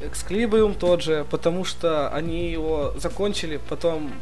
Эксклибриум 0.00 0.74
тот 0.74 1.02
же, 1.02 1.26
потому 1.30 1.64
что 1.64 2.08
они 2.08 2.50
его 2.50 2.94
закончили, 2.96 3.60
потом 3.68 4.12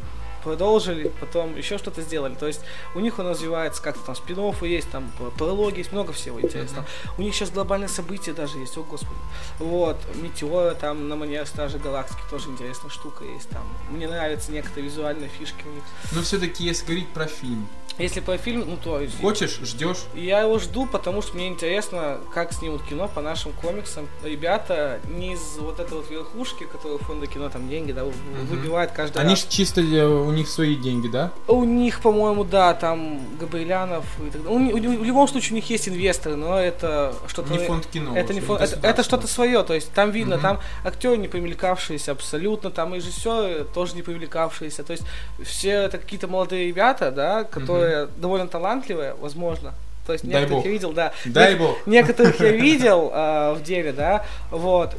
продолжили, 0.43 1.11
потом 1.19 1.55
еще 1.55 1.77
что-то 1.77 2.01
сделали. 2.01 2.35
То 2.35 2.47
есть 2.47 2.61
у 2.95 2.99
них 2.99 3.19
он 3.19 3.27
развивается 3.27 3.81
как-то 3.81 4.05
там 4.05 4.15
спин 4.15 4.39
есть, 4.61 4.89
там 4.89 5.11
прологи 5.37 5.79
есть, 5.79 5.91
много 5.91 6.13
всего 6.13 6.41
интересного. 6.41 6.85
Mm-hmm. 6.85 7.11
У 7.17 7.21
них 7.21 7.35
сейчас 7.35 7.51
глобальные 7.51 7.89
события 7.89 8.33
даже 8.33 8.57
есть, 8.57 8.77
о 8.77 8.83
господи. 8.83 9.19
Вот, 9.59 9.97
Метеора 10.15 10.75
там 10.75 11.09
на 11.09 11.15
манер 11.15 11.45
Стражи 11.45 11.77
Галактики 11.77 12.21
тоже 12.29 12.49
интересная 12.49 12.89
штука 12.89 13.25
есть. 13.25 13.49
Там. 13.49 13.63
Мне 13.89 14.07
нравятся 14.07 14.51
некоторые 14.51 14.85
визуальные 14.85 15.29
фишки 15.29 15.63
у 15.65 15.73
них. 15.73 15.83
Но 16.11 16.21
все-таки 16.21 16.63
если 16.63 16.85
говорить 16.85 17.09
про 17.09 17.27
фильм, 17.27 17.67
если 17.99 18.21
по 18.21 18.37
фильм, 18.37 18.63
ну 18.67 18.77
то 18.77 19.01
есть... 19.01 19.19
Хочешь, 19.19 19.59
ждешь? 19.61 19.97
Я 20.15 20.41
его 20.41 20.57
жду, 20.59 20.85
потому 20.85 21.21
что 21.21 21.35
мне 21.35 21.47
интересно, 21.47 22.17
как 22.33 22.53
снимут 22.53 22.81
кино 22.83 23.09
по 23.13 23.21
нашим 23.21 23.51
комиксам. 23.53 24.07
Ребята 24.23 24.99
не 25.09 25.33
из 25.33 25.57
вот 25.57 25.79
этой 25.79 25.97
вот 25.97 26.09
верхушки, 26.09 26.63
которые 26.63 26.97
фонда 26.99 27.27
кино 27.27 27.49
там 27.49 27.67
деньги, 27.69 27.91
да, 27.91 28.05
угу. 28.05 28.13
выбивают 28.49 28.91
каждый 28.91 29.17
Они 29.17 29.31
раз. 29.31 29.41
же 29.41 29.49
чисто, 29.49 29.81
э, 29.81 30.05
у 30.05 30.31
них 30.31 30.47
свои 30.47 30.75
деньги, 30.75 31.07
да? 31.07 31.31
У 31.47 31.63
них, 31.65 32.01
по-моему, 32.01 32.43
да, 32.43 32.73
там 32.73 33.19
Габрилянов 33.37 34.05
и 34.25 34.29
так 34.29 34.43
далее. 34.43 34.73
У, 34.73 34.77
у, 34.77 34.99
в 35.01 35.03
любом 35.03 35.27
случае 35.27 35.51
у 35.51 35.55
них 35.55 35.69
есть 35.69 35.89
инвесторы, 35.89 36.35
но 36.35 36.57
это 36.57 37.13
что-то... 37.27 37.51
Не 37.51 37.59
фонд 37.59 37.85
кино. 37.87 38.15
Это, 38.15 38.33
не 38.33 38.39
фонд, 38.39 38.61
это, 38.61 38.87
это 38.87 39.03
что-то 39.03 39.27
свое, 39.27 39.63
то 39.63 39.73
есть 39.73 39.91
там 39.91 40.11
видно, 40.11 40.35
угу. 40.35 40.41
там 40.41 40.59
актеры 40.85 41.17
не 41.17 41.27
привлекавшиеся 41.27 42.13
абсолютно, 42.13 42.71
там 42.71 42.93
режиссеры 42.93 43.65
тоже 43.65 43.95
не 43.95 44.03
привлекавшиеся, 44.03 44.83
то 44.83 44.93
есть 44.93 45.03
все 45.43 45.71
это 45.71 45.97
какие-то 45.97 46.27
молодые 46.27 46.67
ребята, 46.67 47.11
да, 47.11 47.43
которые 47.43 47.88
угу. 47.88 47.88
Довольно 48.17 48.47
талантливые 48.47 49.13
возможно. 49.19 49.73
То 50.05 50.13
есть 50.13 50.25
Дай 50.25 50.41
некоторых 50.41 50.57
бог. 50.57 50.65
я 50.65 50.71
видел, 50.71 50.93
да. 50.93 51.13
Дай 51.25 51.55
бог. 51.55 51.77
Некоторых 51.85 52.39
я 52.39 52.51
видел 52.65 53.11
э, 53.13 53.53
в 53.53 53.63
деле, 53.63 53.91
да. 53.91 54.25
Вот. 54.49 54.95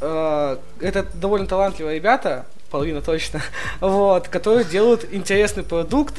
Э, 0.00 0.56
это 0.80 1.06
довольно 1.14 1.46
талантливые 1.46 1.96
ребята, 1.96 2.46
половина 2.70 3.02
точно, 3.02 3.42
вот, 3.80 4.28
которые 4.28 4.64
делают 4.64 5.06
интересный 5.12 5.62
продукт, 5.62 6.14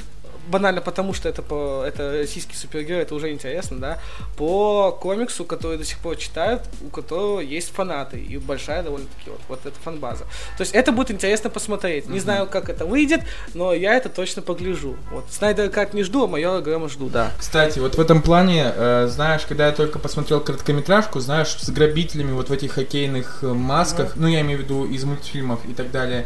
банально 0.48 0.82
потому, 0.82 1.14
что 1.14 1.30
это, 1.30 1.42
по, 1.42 1.84
это 1.86 2.18
российский 2.20 2.56
супергерой, 2.56 3.04
это 3.04 3.16
уже 3.16 3.32
интересно, 3.32 3.78
да, 3.78 4.00
по 4.38 4.92
комиксу, 4.92 5.46
который 5.46 5.78
до 5.78 5.86
сих 5.86 6.00
пор 6.00 6.16
читают, 6.16 6.64
у 6.86 6.90
которого 6.90 7.40
есть 7.40 7.72
фанаты, 7.74 8.20
и 8.20 8.38
большая 8.38 8.84
довольно-таки 8.84 9.30
вот, 9.30 9.42
вот 9.48 9.66
эта 9.66 9.80
фанбаза. 9.80 10.26
То 10.58 10.62
есть 10.62 10.74
это 10.74 10.92
будет 10.92 11.12
интересно 11.12 11.50
посмотреть. 11.50 12.08
Не 12.08 12.18
mm-hmm. 12.18 12.22
знаю, 12.22 12.48
как 12.48 12.70
это 12.70 12.86
выйдет, 12.86 13.22
но 13.54 13.74
я 13.74 13.96
это 13.96 14.10
точно 14.10 14.42
погляжу. 14.42 14.96
Вот. 15.12 15.26
Снайдера 15.30 15.70
как 15.70 15.94
не 15.94 16.04
жду, 16.04 16.26
а 16.26 16.28
майора 16.28 16.62
Грэма 16.62 16.90
жду, 16.90 17.10
да. 17.10 17.32
Кстати, 17.38 17.80
вот 17.80 17.96
в 17.96 18.02
этом 18.02 18.22
плане, 18.22 18.72
э, 18.76 19.08
знаешь, 19.10 19.44
когда 19.48 19.68
я 19.68 19.72
только 19.72 20.00
посмотрел 20.00 20.42
короткометражку, 20.42 21.20
знаешь, 21.20 21.56
с 21.60 21.70
грабителями 21.70 22.32
вот 22.32 22.50
в 22.50 22.54
этих 22.54 22.74
хоккейных 22.74 23.40
э, 23.44 23.48
масках, 23.48 24.16
mm-hmm. 24.16 24.22
ну, 24.22 24.28
я 24.28 24.42
имею 24.42 24.60
в 24.60 24.64
виду 24.64 24.86
из 24.86 25.04
мультфильмов 25.04 25.60
и 25.68 25.74
так 25.74 25.92
далее, 25.92 26.26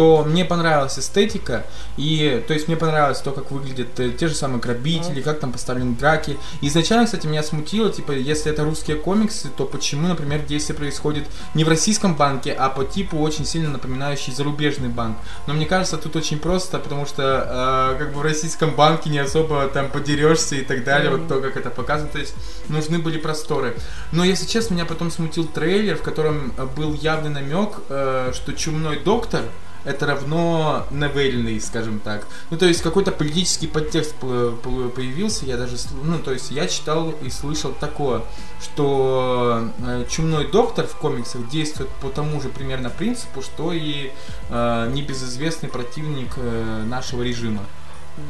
то 0.00 0.24
мне 0.24 0.46
понравилась 0.46 0.98
эстетика, 0.98 1.66
и 1.98 2.42
то 2.48 2.54
есть 2.54 2.68
мне 2.68 2.76
понравилось 2.78 3.18
то, 3.18 3.32
как 3.32 3.50
выглядят 3.50 4.00
э, 4.00 4.12
те 4.12 4.28
же 4.28 4.34
самые 4.34 4.58
грабители, 4.58 5.20
как 5.20 5.40
там 5.40 5.52
поставлены 5.52 5.94
драки. 5.94 6.38
Изначально, 6.62 7.04
кстати, 7.04 7.26
меня 7.26 7.42
смутило, 7.42 7.92
типа, 7.92 8.12
если 8.12 8.50
это 8.50 8.64
русские 8.64 8.96
комиксы, 8.96 9.50
то 9.54 9.66
почему, 9.66 10.08
например, 10.08 10.40
действие 10.40 10.74
происходит 10.74 11.26
не 11.52 11.64
в 11.64 11.68
российском 11.68 12.14
банке, 12.14 12.50
а 12.50 12.70
по 12.70 12.82
типу 12.82 13.18
очень 13.18 13.44
сильно 13.44 13.68
напоминающий 13.68 14.32
зарубежный 14.32 14.88
банк. 14.88 15.18
Но 15.46 15.52
мне 15.52 15.66
кажется, 15.66 15.98
тут 15.98 16.16
очень 16.16 16.38
просто, 16.38 16.78
потому 16.78 17.04
что 17.04 17.92
э, 17.94 17.98
как 17.98 18.14
бы 18.14 18.20
в 18.20 18.22
российском 18.22 18.74
банке 18.74 19.10
не 19.10 19.18
особо 19.18 19.68
там 19.68 19.90
подерешься 19.90 20.54
и 20.54 20.62
так 20.62 20.82
далее, 20.82 21.10
вот 21.10 21.28
то, 21.28 21.42
как 21.42 21.58
это 21.58 21.68
показано, 21.68 22.08
то 22.08 22.18
есть 22.18 22.34
нужны 22.70 23.00
были 23.00 23.18
просторы. 23.18 23.76
Но, 24.12 24.24
если 24.24 24.46
честно, 24.46 24.72
меня 24.72 24.86
потом 24.86 25.10
смутил 25.10 25.44
трейлер, 25.44 25.98
в 25.98 26.02
котором 26.02 26.54
был 26.74 26.94
явный 26.94 27.28
намек, 27.28 27.80
э, 27.90 28.32
что 28.34 28.54
чумной 28.54 28.98
доктор, 28.98 29.42
это 29.84 30.06
равно 30.06 30.86
новельный, 30.90 31.60
скажем 31.60 32.00
так. 32.00 32.26
Ну, 32.50 32.58
то 32.58 32.66
есть 32.66 32.82
какой-то 32.82 33.12
политический 33.12 33.66
подтекст 33.66 34.14
появился, 34.16 35.46
я 35.46 35.56
даже, 35.56 35.76
ну, 36.02 36.18
то 36.18 36.32
есть 36.32 36.50
я 36.50 36.66
читал 36.68 37.14
и 37.22 37.30
слышал 37.30 37.72
такое, 37.72 38.22
что 38.62 39.70
э, 39.78 40.04
Чумной 40.08 40.46
Доктор 40.50 40.86
в 40.86 40.96
комиксах 40.96 41.48
действует 41.48 41.90
по 42.00 42.08
тому 42.08 42.40
же 42.40 42.48
примерно 42.48 42.90
принципу, 42.90 43.42
что 43.42 43.72
и 43.72 44.10
э, 44.48 44.90
небезызвестный 44.92 45.68
противник 45.68 46.32
э, 46.36 46.82
нашего 46.86 47.22
режима. 47.22 47.64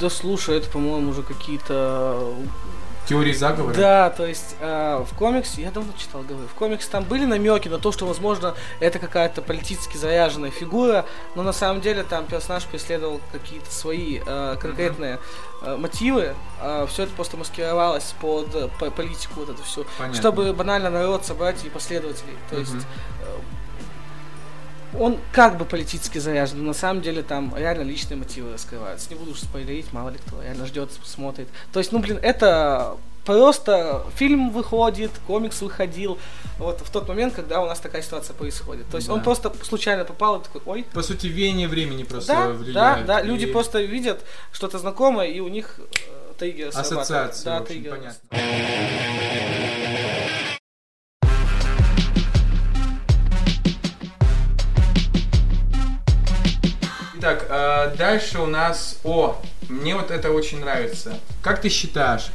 Да 0.00 0.08
слушай, 0.10 0.56
это, 0.56 0.70
по-моему, 0.70 1.10
уже 1.10 1.22
какие-то 1.22 2.32
Теории 3.06 3.32
заговора? 3.32 3.74
Да, 3.74 4.10
то 4.10 4.26
есть 4.26 4.56
э, 4.60 5.04
в 5.04 5.16
комиксе, 5.16 5.62
я 5.62 5.70
давно 5.70 5.92
читал, 5.98 6.22
говорю, 6.22 6.46
в 6.46 6.54
комиксе 6.54 6.88
там 6.90 7.04
были 7.04 7.24
намеки 7.24 7.68
на 7.68 7.78
то, 7.78 7.92
что, 7.92 8.06
возможно, 8.06 8.54
это 8.78 8.98
какая-то 8.98 9.42
политически 9.42 9.96
заряженная 9.96 10.50
фигура, 10.50 11.04
но 11.34 11.42
на 11.42 11.52
самом 11.52 11.80
деле 11.80 12.04
там 12.04 12.26
персонаж 12.26 12.64
преследовал 12.66 13.20
какие-то 13.32 13.72
свои 13.72 14.20
э, 14.24 14.56
конкретные 14.60 15.18
э, 15.62 15.76
мотивы, 15.76 16.34
э, 16.60 16.86
все 16.88 17.04
это 17.04 17.12
просто 17.12 17.36
маскировалось 17.36 18.14
под 18.20 18.54
э, 18.54 18.68
политику 18.90 19.40
вот 19.40 19.50
эту 19.50 19.62
всю, 19.64 19.86
Понятно. 19.98 20.20
чтобы 20.20 20.52
банально 20.52 20.90
народ 20.90 21.24
собрать 21.24 21.64
и 21.64 21.68
последователей, 21.68 22.36
то 22.48 22.56
есть 22.56 22.72
он 24.98 25.18
как 25.32 25.58
бы 25.58 25.64
политически 25.64 26.18
заряжен, 26.18 26.58
но 26.58 26.64
на 26.68 26.74
самом 26.74 27.02
деле 27.02 27.22
там 27.22 27.54
реально 27.56 27.82
личные 27.82 28.16
мотивы 28.16 28.52
раскрываются. 28.52 29.10
Не 29.10 29.16
буду 29.16 29.32
уж 29.32 29.40
спойлерить, 29.40 29.92
мало 29.92 30.10
ли 30.10 30.18
кто 30.18 30.42
реально 30.42 30.66
ждет, 30.66 30.90
смотрит. 31.04 31.48
То 31.72 31.78
есть, 31.78 31.92
ну, 31.92 31.98
блин, 31.98 32.18
это 32.22 32.96
просто 33.24 34.04
фильм 34.16 34.50
выходит, 34.50 35.10
комикс 35.26 35.60
выходил, 35.62 36.18
вот 36.58 36.80
в 36.80 36.90
тот 36.90 37.08
момент, 37.08 37.34
когда 37.34 37.60
у 37.60 37.66
нас 37.66 37.78
такая 37.78 38.02
ситуация 38.02 38.34
происходит. 38.34 38.86
То 38.90 38.96
есть 38.96 39.08
да. 39.08 39.14
он 39.14 39.22
просто 39.22 39.52
случайно 39.62 40.04
попал 40.04 40.40
и 40.40 40.44
такой, 40.44 40.62
ой. 40.66 40.86
По 40.92 41.02
сути, 41.02 41.26
веяние 41.26 41.68
времени 41.68 42.02
просто 42.02 42.32
да, 42.32 42.48
влияет. 42.48 43.06
Да, 43.06 43.14
да, 43.14 43.20
и... 43.20 43.26
люди 43.26 43.46
просто 43.46 43.80
видят 43.82 44.24
что-то 44.52 44.78
знакомое, 44.78 45.28
и 45.28 45.40
у 45.40 45.48
них 45.48 45.78
э, 45.78 46.32
триггер 46.38 46.68
Ассоциация, 46.68 47.58
да, 47.58 47.60
триггер. 47.64 47.96
понятно. 47.96 48.20
Итак, 57.22 57.44
э, 57.50 57.96
дальше 57.98 58.38
у 58.38 58.46
нас... 58.46 58.98
О, 59.04 59.36
мне 59.68 59.94
вот 59.94 60.10
это 60.10 60.32
очень 60.32 60.60
нравится. 60.60 61.20
Как 61.42 61.60
ты 61.60 61.68
считаешь, 61.68 62.28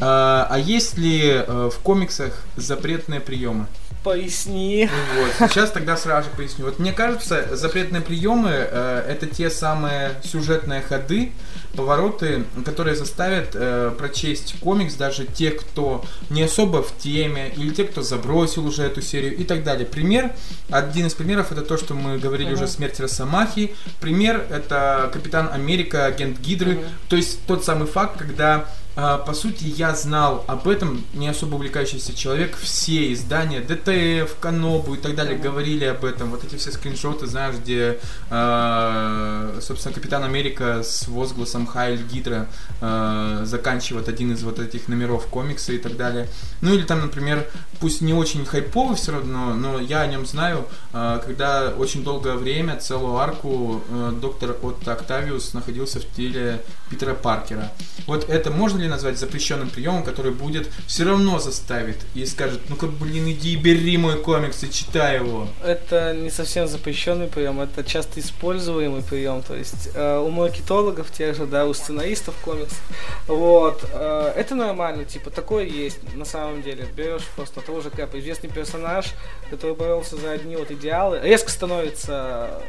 э, 0.00 0.04
а 0.04 0.56
есть 0.58 0.98
ли 0.98 1.20
э, 1.24 1.70
в 1.72 1.78
комиксах 1.80 2.42
запретные 2.56 3.20
приемы? 3.20 3.66
Поясни. 4.02 4.88
Вот, 5.18 5.50
сейчас 5.50 5.70
тогда 5.72 5.94
сразу 5.94 6.30
же 6.30 6.36
поясню. 6.36 6.64
Вот 6.64 6.78
мне 6.78 6.92
кажется, 6.92 7.54
запретные 7.54 8.00
приемы 8.00 8.50
э, 8.50 9.04
это 9.06 9.26
те 9.26 9.50
самые 9.50 10.14
сюжетные 10.24 10.80
ходы, 10.80 11.32
повороты, 11.76 12.44
которые 12.64 12.96
заставят 12.96 13.50
э, 13.52 13.92
прочесть 13.98 14.58
комикс 14.60 14.94
даже 14.94 15.26
тех, 15.26 15.58
кто 15.58 16.02
не 16.30 16.42
особо 16.42 16.82
в 16.82 16.96
теме, 16.96 17.52
или 17.54 17.74
те, 17.74 17.84
кто 17.84 18.00
забросил 18.00 18.66
уже 18.66 18.84
эту 18.84 19.02
серию 19.02 19.36
и 19.36 19.44
так 19.44 19.64
далее. 19.64 19.86
Пример, 19.86 20.32
один 20.70 21.06
из 21.06 21.12
примеров 21.12 21.52
это 21.52 21.60
то, 21.60 21.76
что 21.76 21.92
мы 21.92 22.18
говорили 22.18 22.50
uh-huh. 22.50 22.54
уже 22.54 22.68
«Смерть 22.68 22.98
Росомахи». 23.00 23.74
Пример 24.00 24.46
это 24.50 25.10
Капитан 25.12 25.50
Америка, 25.52 26.06
агент 26.06 26.38
Гидры. 26.38 26.72
Uh-huh. 26.72 26.86
То 27.10 27.16
есть 27.16 27.44
тот 27.46 27.66
самый 27.66 27.86
факт, 27.86 28.18
когда 28.18 28.64
а, 28.64 28.79
по 28.94 29.32
сути, 29.34 29.64
я 29.64 29.94
знал 29.94 30.44
об 30.46 30.68
этом, 30.68 31.04
не 31.14 31.28
особо 31.28 31.54
увлекающийся 31.54 32.14
человек, 32.14 32.56
все 32.56 33.12
издания, 33.12 33.60
ДТФ, 33.60 34.36
Канобу 34.40 34.94
и 34.94 34.98
так 34.98 35.14
далее 35.14 35.38
говорили 35.38 35.84
об 35.84 36.04
этом. 36.04 36.30
Вот 36.30 36.44
эти 36.44 36.56
все 36.56 36.72
скриншоты, 36.72 37.26
знаешь, 37.26 37.56
где, 37.56 37.98
э, 38.30 39.58
собственно, 39.60 39.94
Капитан 39.94 40.24
Америка 40.24 40.82
с 40.82 41.08
возгласом 41.08 41.66
Хайль 41.66 42.02
Гидра 42.02 42.48
э, 42.80 43.42
заканчивает 43.44 44.08
один 44.08 44.32
из 44.32 44.42
вот 44.42 44.58
этих 44.58 44.88
номеров 44.88 45.26
комикса 45.26 45.72
и 45.72 45.78
так 45.78 45.96
далее. 45.96 46.28
Ну 46.60 46.74
или 46.74 46.82
там, 46.82 47.00
например, 47.00 47.46
пусть 47.80 48.02
не 48.02 48.12
очень 48.12 48.44
хайповый 48.44 48.96
все 48.96 49.12
равно, 49.12 49.54
но 49.54 49.80
я 49.80 50.02
о 50.02 50.06
нем 50.06 50.26
знаю, 50.26 50.66
э, 50.92 51.20
когда 51.24 51.72
очень 51.76 52.04
долгое 52.04 52.34
время, 52.34 52.76
целую 52.76 53.16
арку, 53.16 53.82
э, 53.88 54.12
доктор 54.20 54.56
Отто 54.62 54.92
Октавиус 54.92 55.54
находился 55.54 56.00
в 56.00 56.06
теле 56.14 56.62
Питера 56.90 57.14
Паркера. 57.14 57.72
Вот 58.06 58.28
это 58.28 58.50
можно 58.50 58.80
ли 58.80 58.88
назвать 58.88 59.18
запрещенным 59.18 59.70
приемом, 59.70 60.02
который 60.02 60.32
будет 60.32 60.68
все 60.86 61.04
равно 61.04 61.38
заставит 61.38 61.96
и 62.14 62.26
скажет, 62.26 62.60
ну-ка, 62.68 62.86
блин, 62.86 63.30
иди 63.30 63.56
бери 63.56 63.96
мой 63.96 64.18
комикс 64.18 64.62
и 64.62 64.70
читай 64.70 65.16
его. 65.16 65.48
Это 65.64 66.14
не 66.14 66.30
совсем 66.30 66.68
запрещенный 66.68 67.28
прием, 67.28 67.60
это 67.60 67.82
часто 67.84 68.20
используемый 68.20 69.02
прием, 69.02 69.42
то 69.42 69.54
есть 69.54 69.90
э, 69.94 70.18
у 70.18 70.30
маркетологов 70.30 71.10
тех 71.10 71.36
же, 71.36 71.46
да, 71.46 71.66
у 71.66 71.74
сценаристов 71.74 72.34
комиксов, 72.44 72.80
вот, 73.26 73.84
э, 73.92 74.32
это 74.36 74.54
нормально, 74.54 75.04
типа, 75.04 75.30
такое 75.30 75.64
есть 75.64 75.98
на 76.14 76.24
самом 76.24 76.62
деле, 76.62 76.86
берешь 76.96 77.26
просто 77.36 77.60
того 77.70 77.82
же 77.82 77.90
Кэпа, 77.90 78.18
известный 78.18 78.50
персонаж, 78.50 79.12
который 79.48 79.76
боролся 79.76 80.16
за 80.16 80.32
одни 80.32 80.56
вот 80.56 80.72
идеалы, 80.72 81.20
резко 81.22 81.50
становится 81.50 82.60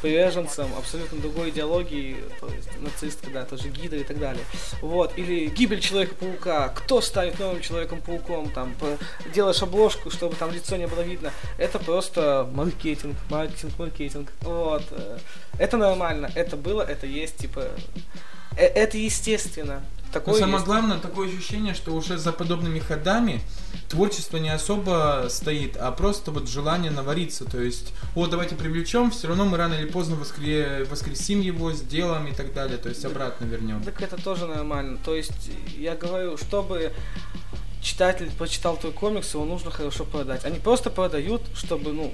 приверженцем 0.00 0.66
абсолютно 0.76 1.20
другой 1.20 1.50
идеологии, 1.50 2.16
то 2.40 2.48
есть 2.48 2.68
нацистка, 2.80 3.30
да, 3.30 3.44
тоже 3.44 3.68
гидры 3.68 4.00
и 4.00 4.04
так 4.04 4.18
далее. 4.18 4.44
Вот, 4.80 5.16
или 5.16 5.46
гибель 5.46 5.80
Человека-паука, 5.80 6.70
кто 6.70 7.00
станет 7.00 7.38
новым 7.38 7.60
Человеком-пауком, 7.60 8.50
там, 8.50 8.74
делаешь 9.32 9.62
обложку, 9.62 10.10
чтобы 10.10 10.34
там 10.34 10.50
лицо 10.50 10.76
не 10.76 10.88
было 10.88 11.02
видно. 11.02 11.30
Это 11.56 11.78
просто 11.78 12.48
маркетинг, 12.52 13.16
маркетинг, 13.30 13.78
маркетинг. 13.78 14.32
Вот. 14.40 14.82
Это 15.60 15.76
нормально, 15.76 16.32
это 16.34 16.56
было, 16.56 16.82
это 16.82 17.06
есть, 17.06 17.36
типа, 17.36 17.68
э, 18.56 18.64
это 18.64 18.98
естественно. 18.98 19.84
Такое 20.12 20.34
Но 20.34 20.40
самое 20.40 20.56
есть. 20.56 20.66
главное, 20.66 20.98
такое 20.98 21.28
ощущение, 21.28 21.74
что 21.74 21.94
уже 21.94 22.18
за 22.18 22.32
подобными 22.32 22.78
ходами 22.78 23.40
творчество 23.88 24.36
не 24.36 24.50
особо 24.50 25.26
стоит, 25.30 25.76
а 25.78 25.90
просто 25.90 26.30
вот 26.30 26.48
желание 26.48 26.90
навариться. 26.90 27.46
То 27.46 27.60
есть, 27.60 27.94
о, 28.14 28.26
давайте 28.26 28.54
привлечем, 28.54 29.10
все 29.10 29.28
равно 29.28 29.46
мы 29.46 29.56
рано 29.56 29.74
или 29.74 29.86
поздно 29.86 30.16
воскре... 30.16 30.86
воскресим 30.90 31.40
его, 31.40 31.72
сделаем 31.72 32.26
и 32.26 32.32
так 32.32 32.52
далее. 32.52 32.76
То 32.76 32.90
есть 32.90 33.04
обратно 33.06 33.46
вернем. 33.46 33.82
Так 33.82 34.02
это 34.02 34.22
тоже 34.22 34.46
нормально. 34.46 34.98
То 35.02 35.14
есть, 35.14 35.50
я 35.78 35.96
говорю, 35.96 36.36
чтобы 36.36 36.92
читатель 37.80 38.30
прочитал 38.32 38.76
твой 38.76 38.92
комикс, 38.92 39.32
его 39.32 39.44
нужно 39.44 39.70
хорошо 39.70 40.04
продать. 40.04 40.44
Они 40.44 40.58
просто 40.58 40.90
продают, 40.90 41.42
чтобы, 41.54 41.92
ну, 41.92 42.12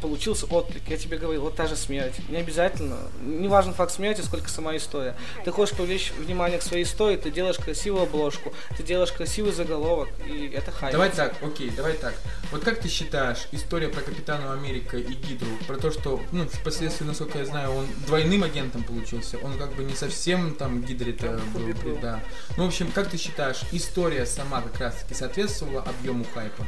получился 0.00 0.46
отклик. 0.46 0.82
Я 0.88 0.96
тебе 0.96 1.18
говорил, 1.18 1.42
вот 1.42 1.56
та 1.56 1.66
же 1.66 1.76
смерть. 1.76 2.14
Не 2.28 2.38
обязательно, 2.38 2.96
не 3.20 3.48
важен 3.48 3.74
факт 3.74 3.92
смерти, 3.92 4.20
сколько 4.20 4.48
сама 4.48 4.76
история. 4.76 5.14
Ты 5.44 5.50
хочешь 5.52 5.76
привлечь 5.76 6.12
внимание 6.18 6.58
к 6.58 6.62
своей 6.62 6.84
истории, 6.84 7.16
ты 7.16 7.30
делаешь 7.30 7.56
красивую 7.56 8.04
обложку, 8.04 8.52
ты 8.76 8.82
делаешь 8.82 9.12
красивый 9.12 9.52
заголовок, 9.52 10.08
и 10.26 10.50
это 10.54 10.70
хайп. 10.70 10.92
Давай 10.92 11.10
так, 11.10 11.34
окей, 11.42 11.70
давай 11.70 11.94
так. 11.94 12.14
Вот 12.50 12.64
как 12.64 12.80
ты 12.80 12.88
считаешь, 12.88 13.48
история 13.52 13.88
про 13.88 14.00
Капитана 14.00 14.52
Америка 14.52 14.96
и 14.96 15.12
Гидру, 15.12 15.50
про 15.66 15.76
то, 15.76 15.90
что, 15.90 16.20
ну, 16.32 16.46
впоследствии, 16.48 17.04
насколько 17.04 17.38
я 17.38 17.44
знаю, 17.44 17.72
он 17.72 17.86
двойным 18.06 18.42
агентом 18.42 18.82
получился, 18.82 19.38
он 19.38 19.56
как 19.58 19.74
бы 19.74 19.84
не 19.84 19.94
совсем 19.94 20.54
там 20.54 20.82
Гидре-то 20.82 21.40
был, 21.54 21.96
да. 22.00 22.20
Ну, 22.56 22.64
в 22.64 22.68
общем, 22.68 22.90
как 22.92 23.08
ты 23.08 23.16
считаешь, 23.16 23.60
история 23.72 24.26
сама 24.26 24.62
как 24.62 24.80
раз-таки 24.80 25.14
соответствовала 25.14 25.82
объему 25.82 26.24
хайпа? 26.34 26.66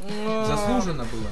Ну, 0.00 0.46
Заслуженно 0.46 1.04
было? 1.04 1.28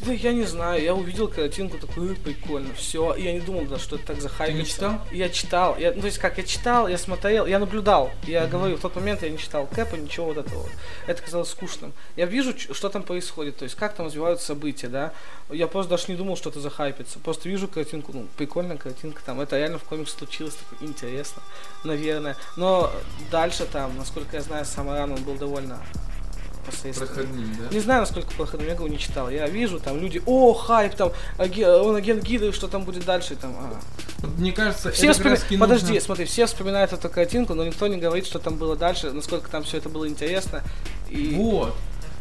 Да 0.00 0.12
я 0.12 0.32
не 0.32 0.44
знаю, 0.44 0.82
я 0.82 0.94
увидел 0.94 1.28
картинку, 1.28 1.78
такой, 1.78 2.14
прикольно, 2.16 2.74
все. 2.74 3.14
Я 3.14 3.32
не 3.32 3.40
думал, 3.40 3.64
да, 3.66 3.78
что 3.78 3.96
это 3.96 4.06
так 4.08 4.20
захайпится. 4.20 4.56
Ты 4.56 4.58
не 4.58 4.68
читал? 4.68 5.00
Я 5.12 5.28
читал. 5.28 5.78
Я, 5.78 5.92
ну, 5.92 6.00
то 6.00 6.06
есть 6.06 6.18
как, 6.18 6.38
я 6.38 6.44
читал, 6.44 6.88
я 6.88 6.98
смотрел, 6.98 7.46
я 7.46 7.58
наблюдал. 7.58 8.10
Я 8.24 8.44
mm-hmm. 8.44 8.50
говорю, 8.50 8.76
в 8.76 8.80
тот 8.80 8.96
момент 8.96 9.22
я 9.22 9.30
не 9.30 9.38
читал 9.38 9.66
Кэпа, 9.66 9.96
ничего 9.96 10.26
вот 10.26 10.38
этого. 10.38 10.68
Это 11.06 11.22
казалось 11.22 11.50
скучным. 11.50 11.92
Я 12.16 12.26
вижу, 12.26 12.54
что 12.58 12.88
там 12.88 13.02
происходит, 13.02 13.56
то 13.58 13.64
есть 13.64 13.76
как 13.76 13.94
там 13.94 14.06
развиваются 14.06 14.46
события, 14.46 14.88
да. 14.88 15.12
Я 15.50 15.66
просто 15.66 15.90
даже 15.90 16.04
не 16.08 16.16
думал, 16.16 16.36
что 16.36 16.50
это 16.50 16.60
захайпится. 16.60 17.18
Просто 17.18 17.48
вижу 17.48 17.68
картинку, 17.68 18.12
ну, 18.12 18.26
прикольная 18.36 18.76
картинка 18.76 19.22
там. 19.24 19.40
Это 19.40 19.56
реально 19.56 19.78
в 19.78 19.84
комикс 19.84 20.12
случилось, 20.12 20.54
так 20.54 20.82
интересно, 20.82 21.42
наверное. 21.84 22.36
Но 22.56 22.92
дальше 23.30 23.66
там, 23.66 23.96
насколько 23.96 24.36
я 24.36 24.42
знаю, 24.42 24.64
сам 24.64 24.90
рано 24.90 25.14
он 25.14 25.22
был 25.22 25.34
довольно 25.34 25.82
посредственно. 26.64 27.06
Проходным, 27.06 27.56
да? 27.58 27.74
Не 27.74 27.80
знаю, 27.80 28.00
насколько 28.00 28.28
проходным, 28.36 28.68
я 28.68 28.74
его 28.74 28.88
не 28.88 28.98
читал. 28.98 29.30
Я 29.30 29.46
вижу, 29.46 29.78
там 29.80 30.00
люди, 30.00 30.22
о, 30.26 30.52
хайп, 30.54 30.94
там, 30.94 31.12
аген, 31.38 31.68
он 31.68 31.96
агент 31.96 32.22
гиды, 32.22 32.52
что 32.52 32.68
там 32.68 32.84
будет 32.84 33.04
дальше, 33.04 33.36
там, 33.36 33.54
а. 33.58 33.80
Мне 34.38 34.52
кажется, 34.52 34.90
все 34.90 35.10
это 35.10 35.36
вспом... 35.36 35.58
Подожди, 35.58 35.92
нужно... 35.92 36.00
смотри, 36.00 36.24
все 36.24 36.46
вспоминают 36.46 36.92
эту 36.92 37.08
картинку, 37.08 37.54
но 37.54 37.64
никто 37.64 37.86
не 37.86 37.98
говорит, 37.98 38.26
что 38.26 38.38
там 38.38 38.56
было 38.56 38.76
дальше, 38.76 39.12
насколько 39.12 39.50
там 39.50 39.64
все 39.64 39.78
это 39.78 39.88
было 39.88 40.08
интересно. 40.08 40.62
И... 41.10 41.34
Вот. 41.34 41.74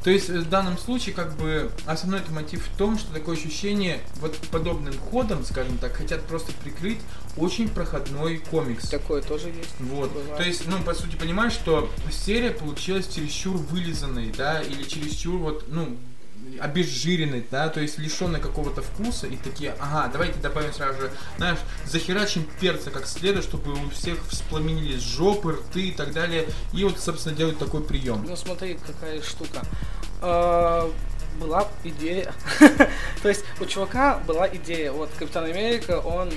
То 0.04 0.10
есть 0.10 0.30
в 0.30 0.50
данном 0.50 0.78
случае 0.78 1.16
как 1.16 1.36
бы 1.38 1.72
основной 1.86 2.22
мотив 2.30 2.66
в 2.68 2.78
том, 2.78 2.98
что 2.98 3.14
такое 3.14 3.38
ощущение 3.38 4.02
вот 4.20 4.36
подобным 4.52 4.94
ходом, 4.98 5.46
скажем 5.46 5.78
так, 5.78 5.94
хотят 5.94 6.22
просто 6.24 6.52
прикрыть 6.64 7.00
очень 7.38 7.70
проходной 7.70 8.38
комикс. 8.38 8.90
Такое 8.90 9.22
тоже 9.22 9.48
есть. 9.48 9.74
Вот. 9.80 10.12
Бывает. 10.12 10.38
То 10.38 10.44
есть, 10.44 10.68
ну, 10.68 10.82
по 10.84 10.94
сути, 10.94 11.16
понимаешь, 11.16 11.54
что 11.54 11.90
серия 12.12 12.52
получилась 12.52 13.08
чересчур 13.08 13.56
вылизанной, 13.56 14.32
да, 14.38 14.62
или 14.62 14.84
чересчур 14.84 15.38
вот, 15.38 15.66
ну, 15.70 15.98
обезжиренный, 16.60 17.46
да, 17.50 17.70
то 17.70 17.80
есть 17.80 17.98
лишенный 17.98 18.40
какого-то 18.40 18.82
вкуса, 18.82 19.28
и 19.28 19.36
такие, 19.38 19.76
ага, 19.80 20.10
давайте 20.12 20.40
добавим 20.40 20.74
сразу 20.74 21.02
же, 21.02 21.12
знаешь, 21.38 21.60
захерачим 21.86 22.48
перца 22.60 22.92
как 22.92 23.06
следует, 23.08 23.46
чтобы 23.46 23.74
у 23.74 23.90
всех 23.90 24.18
вспламенились 24.28 25.02
жопы, 25.02 25.54
рты 25.54 25.90
и 25.90 25.92
так 25.92 26.14
далее, 26.14 26.48
и 26.74 26.84
вот, 26.84 27.00
собственно, 27.00 27.36
делают 27.36 27.60
такой 27.60 27.84
прием. 27.84 28.26
Ну, 28.28 28.36
смотри, 28.36 28.78
какая 28.86 29.22
штука. 29.22 29.66
Была 31.40 31.68
идея. 31.84 32.34
То 33.22 33.30
есть 33.30 33.44
у 33.60 33.66
чувака 33.66 34.20
была 34.28 34.48
идея. 34.48 34.92
Вот 34.92 35.10
Капитан 35.18 35.46
Америка, 35.46 36.00
он 36.00 36.30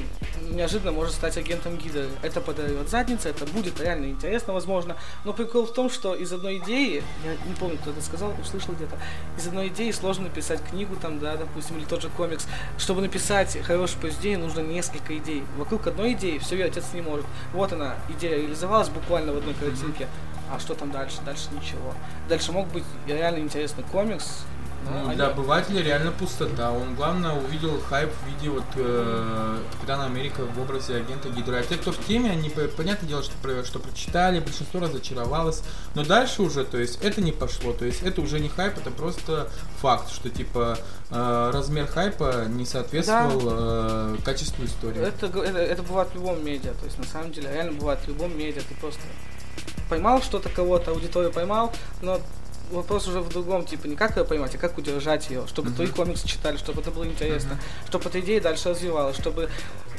неожиданно 0.51 0.93
может 0.93 1.15
стать 1.15 1.37
агентом 1.37 1.77
гида. 1.77 2.07
Это 2.23 2.41
подает 2.41 2.89
задница, 2.89 3.29
это 3.29 3.47
будет 3.47 3.81
реально 3.81 4.07
интересно, 4.07 4.53
возможно. 4.53 4.97
Но 5.25 5.33
прикол 5.33 5.67
в 5.67 5.73
том, 5.73 5.91
что 5.91 6.15
из 6.15 6.33
одной 6.33 6.59
идеи, 6.59 7.03
я 7.25 7.33
не 7.49 7.55
помню, 7.55 7.79
кто 7.79 7.91
это 7.91 8.01
сказал, 8.03 8.33
услышал 8.41 8.75
где-то, 8.75 8.97
из 9.37 9.47
одной 9.47 9.69
идеи 9.69 9.91
сложно 9.91 10.25
написать 10.25 10.61
книгу 10.63 10.97
там, 10.97 11.19
да, 11.19 11.37
допустим, 11.37 11.79
или 11.79 11.85
тот 11.85 12.03
же 12.03 12.09
комикс. 12.09 12.47
Чтобы 12.79 13.03
написать 13.03 13.57
хорошее 13.63 14.01
произведение, 14.01 14.39
нужно 14.39 14.61
несколько 14.61 15.17
идей. 15.17 15.45
Вокруг 15.57 15.87
одной 15.87 16.13
идеи 16.13 16.39
все 16.39 16.57
вертеться 16.57 16.95
не 16.95 17.03
может. 17.03 17.27
Вот 17.53 17.73
она, 17.73 17.97
идея 18.09 18.37
реализовалась 18.37 18.89
буквально 18.89 19.33
в 19.33 19.39
одной 19.39 19.55
картинке. 19.55 20.09
А 20.51 20.61
что 20.61 20.75
там 20.75 20.93
дальше? 20.93 21.19
Дальше 21.25 21.49
ничего. 21.53 21.93
Дальше 22.29 22.53
мог 22.53 22.69
быть 22.69 22.85
реально 23.09 23.41
интересный 23.41 23.83
комикс, 23.91 24.45
ну, 24.91 25.13
для 25.15 25.29
обывателя 25.29 25.83
реально 25.83 26.13
пустота. 26.13 26.71
Он, 26.71 26.95
главное, 26.95 27.33
увидел 27.33 27.81
хайп 27.81 28.11
в 28.11 28.27
виде 28.29 28.51
вот 28.51 28.65
э, 28.77 29.59
Капитана 29.73 30.07
Америка 30.07 30.43
в 30.45 30.61
образе 30.61 30.97
агента 30.97 31.29
Гидра. 31.29 31.57
А 31.57 31.63
те, 31.63 31.77
кто 31.77 31.93
в 31.93 31.99
теме, 32.07 32.31
они, 32.31 32.51
понятное 32.51 33.09
дело, 33.09 33.23
что, 33.23 33.65
что 33.65 33.79
прочитали, 33.79 34.41
большинство 34.41 34.81
разочаровалось. 34.81 35.63
Но 35.95 36.05
дальше 36.05 36.43
уже, 36.43 36.65
то 36.65 36.79
есть, 36.79 37.03
это 37.03 37.21
не 37.21 37.33
пошло. 37.33 37.73
То 37.73 37.85
есть, 37.85 38.03
это 38.03 38.21
уже 38.21 38.39
не 38.39 38.49
хайп, 38.49 38.79
это 38.79 38.91
просто 38.91 39.49
факт, 39.81 40.11
что, 40.11 40.31
типа, 40.31 40.79
э, 41.11 41.51
размер 41.53 41.87
хайпа 41.87 42.45
не 42.49 42.65
соответствовал 42.65 43.41
да. 43.41 44.15
э, 44.15 44.17
качеству 44.25 44.65
истории. 44.65 45.03
Это, 45.03 45.27
это, 45.27 45.59
это 45.59 45.83
бывает 45.83 46.11
в 46.11 46.15
любом 46.15 46.45
медиа. 46.45 46.73
То 46.73 46.85
есть, 46.85 46.99
на 46.99 47.05
самом 47.05 47.33
деле, 47.33 47.51
реально 47.53 47.73
бывает 47.73 48.01
в 48.01 48.09
любом 48.09 48.37
медиа. 48.39 48.63
Ты 48.69 48.75
просто 48.81 49.01
поймал 49.89 50.23
что-то 50.23 50.49
кого-то, 50.49 50.91
аудиторию 50.91 51.33
поймал, 51.33 51.73
но 52.03 52.21
вопрос 52.71 53.09
уже 53.09 53.21
в 53.21 53.29
другом, 53.29 53.65
типа, 53.65 53.87
не 53.87 53.97
как 53.97 54.17
ее 54.17 54.25
поймать, 54.25 54.55
а 54.55 54.59
как 54.59 54.79
удержать 54.79 55.29
ее, 55.31 55.47
чтобы 55.47 55.71
mm-hmm. 55.71 55.75
твои 55.75 55.87
комиксы 55.89 56.27
читали, 56.27 56.57
чтобы 56.57 56.81
это 56.81 56.91
было 56.91 57.05
интересно, 57.05 57.53
mm-hmm. 57.53 57.89
чтобы 57.89 58.09
эта 58.09 58.21
идея 58.21 58.41
дальше 58.41 58.71
развивалась, 58.71 59.17
чтобы 59.17 59.49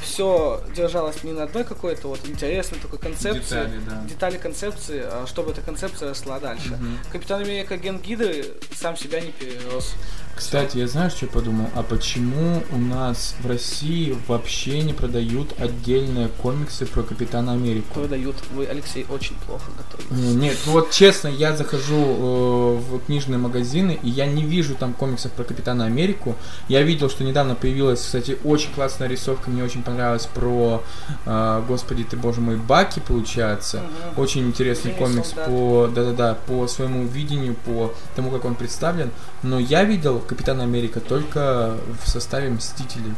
все 0.01 0.61
держалось 0.75 1.23
не 1.23 1.33
на 1.33 1.43
одной 1.43 1.63
какой-то 1.63 2.07
вот 2.09 2.19
интересной 2.25 2.79
такой 2.79 2.99
концепции, 2.99 3.55
Детали, 3.55 3.79
да. 3.87 4.03
детали 4.07 4.37
концепции, 4.37 5.01
а 5.03 5.25
чтобы 5.27 5.51
эта 5.51 5.61
концепция 5.61 6.09
росла 6.09 6.39
дальше. 6.39 6.77
Капитан 7.11 7.41
Америка 7.41 7.77
Ген 7.77 7.99
Гидры 7.99 8.45
сам 8.75 8.95
себя 8.95 9.19
не 9.21 9.31
перерос. 9.31 9.93
Кстати, 10.35 10.77
я 10.77 10.87
знаешь, 10.87 11.13
что 11.13 11.25
подумал? 11.25 11.67
А 11.73 11.81
почему 11.81 12.63
у 12.71 12.77
нас 12.77 13.35
в 13.39 13.47
России 13.47 14.15
вообще 14.27 14.81
не 14.81 14.93
продают 14.93 15.59
отдельные 15.59 16.27
комиксы 16.27 16.85
про 16.85 17.01
Капитана 17.01 17.53
Америку? 17.53 17.91
Продают. 17.95 18.35
Вы, 18.51 18.67
Алексей, 18.67 19.05
очень 19.09 19.35
плохо 19.47 19.71
Нет, 20.09 20.57
ну 20.65 20.73
вот 20.73 20.91
честно, 20.91 21.27
я 21.27 21.55
захожу 21.55 21.95
э, 21.95 22.77
в 22.77 22.99
книжные 23.05 23.37
магазины, 23.37 23.99
и 24.01 24.09
я 24.09 24.25
не 24.25 24.43
вижу 24.43 24.75
там 24.75 24.93
комиксов 24.93 25.31
про 25.33 25.43
Капитана 25.43 25.85
Америку. 25.85 26.35
Я 26.69 26.81
видел, 26.81 27.09
что 27.09 27.23
недавно 27.23 27.55
появилась, 27.55 28.01
кстати, 28.01 28.37
очень 28.43 28.71
классная 28.73 29.07
рисовка, 29.07 29.49
мне 29.49 29.63
очень 29.63 29.83
понравилась 29.83 30.25
про, 30.25 30.83
э, 31.25 31.63
господи 31.67 32.03
ты 32.03 32.15
боже 32.15 32.41
мой, 32.41 32.55
Баки, 32.55 33.01
получается. 33.05 33.77
Мгм. 33.77 34.21
Очень 34.21 34.47
интересный 34.47 34.91
Зимний 34.91 35.05
комикс 35.05 35.29
солдат. 35.29 35.45
по, 35.47 35.89
да-да-да, 35.93 36.35
по 36.35 36.67
своему 36.67 37.05
видению, 37.05 37.55
по 37.55 37.93
тому, 38.15 38.31
как 38.31 38.45
он 38.45 38.55
представлен. 38.55 39.11
Но 39.43 39.59
я 39.59 39.83
видел 39.83 40.19
Капитана 40.19 40.63
Америка 40.63 40.99
только 40.99 41.77
в 42.03 42.09
составе 42.09 42.49
Мстителей. 42.49 43.13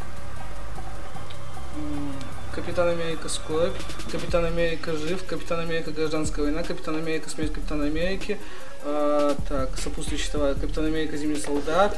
Капитан 2.60 2.90
Америка 2.90 3.30
Скорбь, 3.30 3.74
Капитан 4.12 4.44
Америка 4.44 4.92
Жив, 4.92 5.24
Капитан 5.26 5.62
Америка 5.62 5.92
Гражданская 5.92 6.44
война, 6.44 6.62
Капитан 6.62 6.98
Америка 6.98 7.30
Смерть 7.30 7.54
Капитана 7.54 7.86
Америки, 7.86 8.38
а, 8.84 9.34
так, 9.48 9.78
сопутствующий 9.78 10.30
товар, 10.30 10.56
Капитан 10.56 10.86
Америка 10.86 11.16
Зимний 11.16 11.40
солдат, 11.40 11.98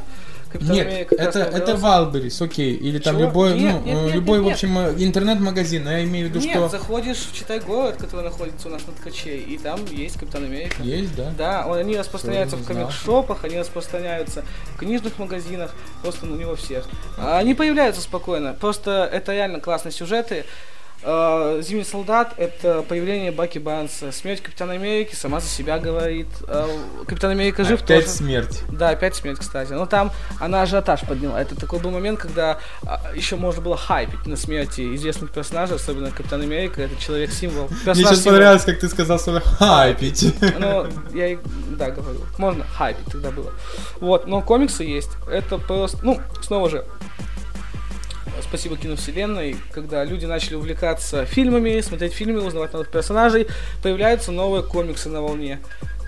Капитан 0.51 0.75
Нет, 0.75 0.87
Америка 0.87 1.15
это, 1.15 1.39
это. 1.39 1.77
Wildberries, 1.77 2.41
окей. 2.41 2.75
Или 2.75 2.99
там 2.99 3.15
Чего? 3.15 3.25
любой, 3.27 3.59
Нет, 3.59 3.75
ну, 3.79 3.85
нет, 3.85 4.03
нет, 4.05 4.15
любой, 4.15 4.39
нет, 4.39 4.49
в 4.49 4.53
общем, 4.53 4.77
э, 4.77 4.93
интернет-магазин. 4.97 5.83
Но 5.83 5.91
я 5.91 6.03
имею 6.03 6.27
в 6.27 6.29
виду, 6.29 6.39
Нет, 6.45 6.57
что 6.57 6.67
заходишь 6.67 7.17
в 7.17 7.33
Читай 7.33 7.59
город, 7.59 7.95
который 7.97 8.23
находится 8.23 8.67
у 8.67 8.71
нас 8.71 8.81
на 8.85 8.93
Ткачей, 8.93 9.39
и 9.39 9.57
там 9.57 9.79
есть 9.89 10.19
Капитан 10.19 10.43
Америка. 10.43 10.81
есть, 10.83 11.15
да? 11.15 11.31
Да, 11.37 11.65
он- 11.67 11.77
они 11.77 11.97
распространяются 11.97 12.57
в 12.57 12.65
комик-шопах, 12.65 13.43
они 13.45 13.59
распространяются 13.59 14.43
в 14.75 14.77
книжных 14.77 15.17
магазинах, 15.19 15.73
просто 16.01 16.25
ну, 16.25 16.35
не 16.35 16.45
во 16.45 16.55
всех. 16.55 16.87
А 17.17 17.39
Они 17.39 17.53
появляются 17.53 18.01
спокойно, 18.01 18.53
просто 18.53 19.09
это 19.11 19.33
реально 19.33 19.59
классные 19.59 19.91
сюжеты. 19.91 20.45
А, 21.03 21.59
Зимний 21.61 21.83
солдат 21.83 22.33
это 22.37 22.83
появление 22.83 23.31
Баки 23.31 23.57
Барнса. 23.57 24.11
Смерть 24.11 24.41
Капитана 24.41 24.73
Америки 24.73 25.15
сама 25.15 25.39
за 25.39 25.47
себя 25.47 25.79
говорит. 25.79 26.27
А, 26.47 26.67
Капитан 27.07 27.31
Америка 27.31 27.63
жив 27.63 27.81
Опять 27.81 28.05
тоже. 28.05 28.17
смерть. 28.17 28.61
Да, 28.71 28.89
опять 28.89 29.15
смерть, 29.15 29.39
кстати. 29.39 29.71
Но 29.73 29.85
там 29.85 30.11
она 30.39 30.61
ажиотаж 30.61 31.01
подняла. 31.01 31.41
Это 31.41 31.55
такой 31.55 31.79
был 31.79 31.91
момент, 31.91 32.19
когда 32.19 32.59
еще 33.15 33.35
можно 33.35 33.61
было 33.61 33.77
хайпить 33.77 34.25
на 34.27 34.35
смерти 34.37 34.95
известных 34.95 35.31
персонажей, 35.31 35.75
особенно 35.77 36.11
Капитан 36.11 36.41
Америка, 36.41 36.81
это 36.83 36.95
человек-символ. 37.01 37.67
Мне 37.85 37.95
сейчас 37.95 38.17
символ. 38.17 38.33
понравилось, 38.33 38.63
как 38.63 38.79
ты 38.79 38.87
сказал 38.89 39.19
слово 39.19 39.39
хайпить. 39.39 40.33
Ну, 40.59 40.87
я 41.13 41.27
и, 41.33 41.37
да, 41.77 41.89
говорю. 41.89 42.19
Можно 42.37 42.63
хайпить 42.65 43.05
тогда 43.11 43.31
было. 43.31 43.51
Вот, 43.99 44.27
но 44.27 44.41
комиксы 44.41 44.83
есть. 44.83 45.09
Это 45.27 45.57
просто, 45.57 45.97
ну, 46.03 46.19
снова 46.41 46.69
же, 46.69 46.85
спасибо 48.43 48.77
киновселенной, 48.77 49.55
когда 49.71 50.03
люди 50.03 50.25
начали 50.25 50.55
увлекаться 50.55 51.25
фильмами, 51.25 51.81
смотреть 51.81 52.13
фильмы, 52.13 52.41
узнавать 52.41 52.73
новых 52.73 52.89
персонажей, 52.89 53.47
появляются 53.81 54.31
новые 54.31 54.63
комиксы 54.63 55.09
на 55.09 55.21
волне. 55.21 55.59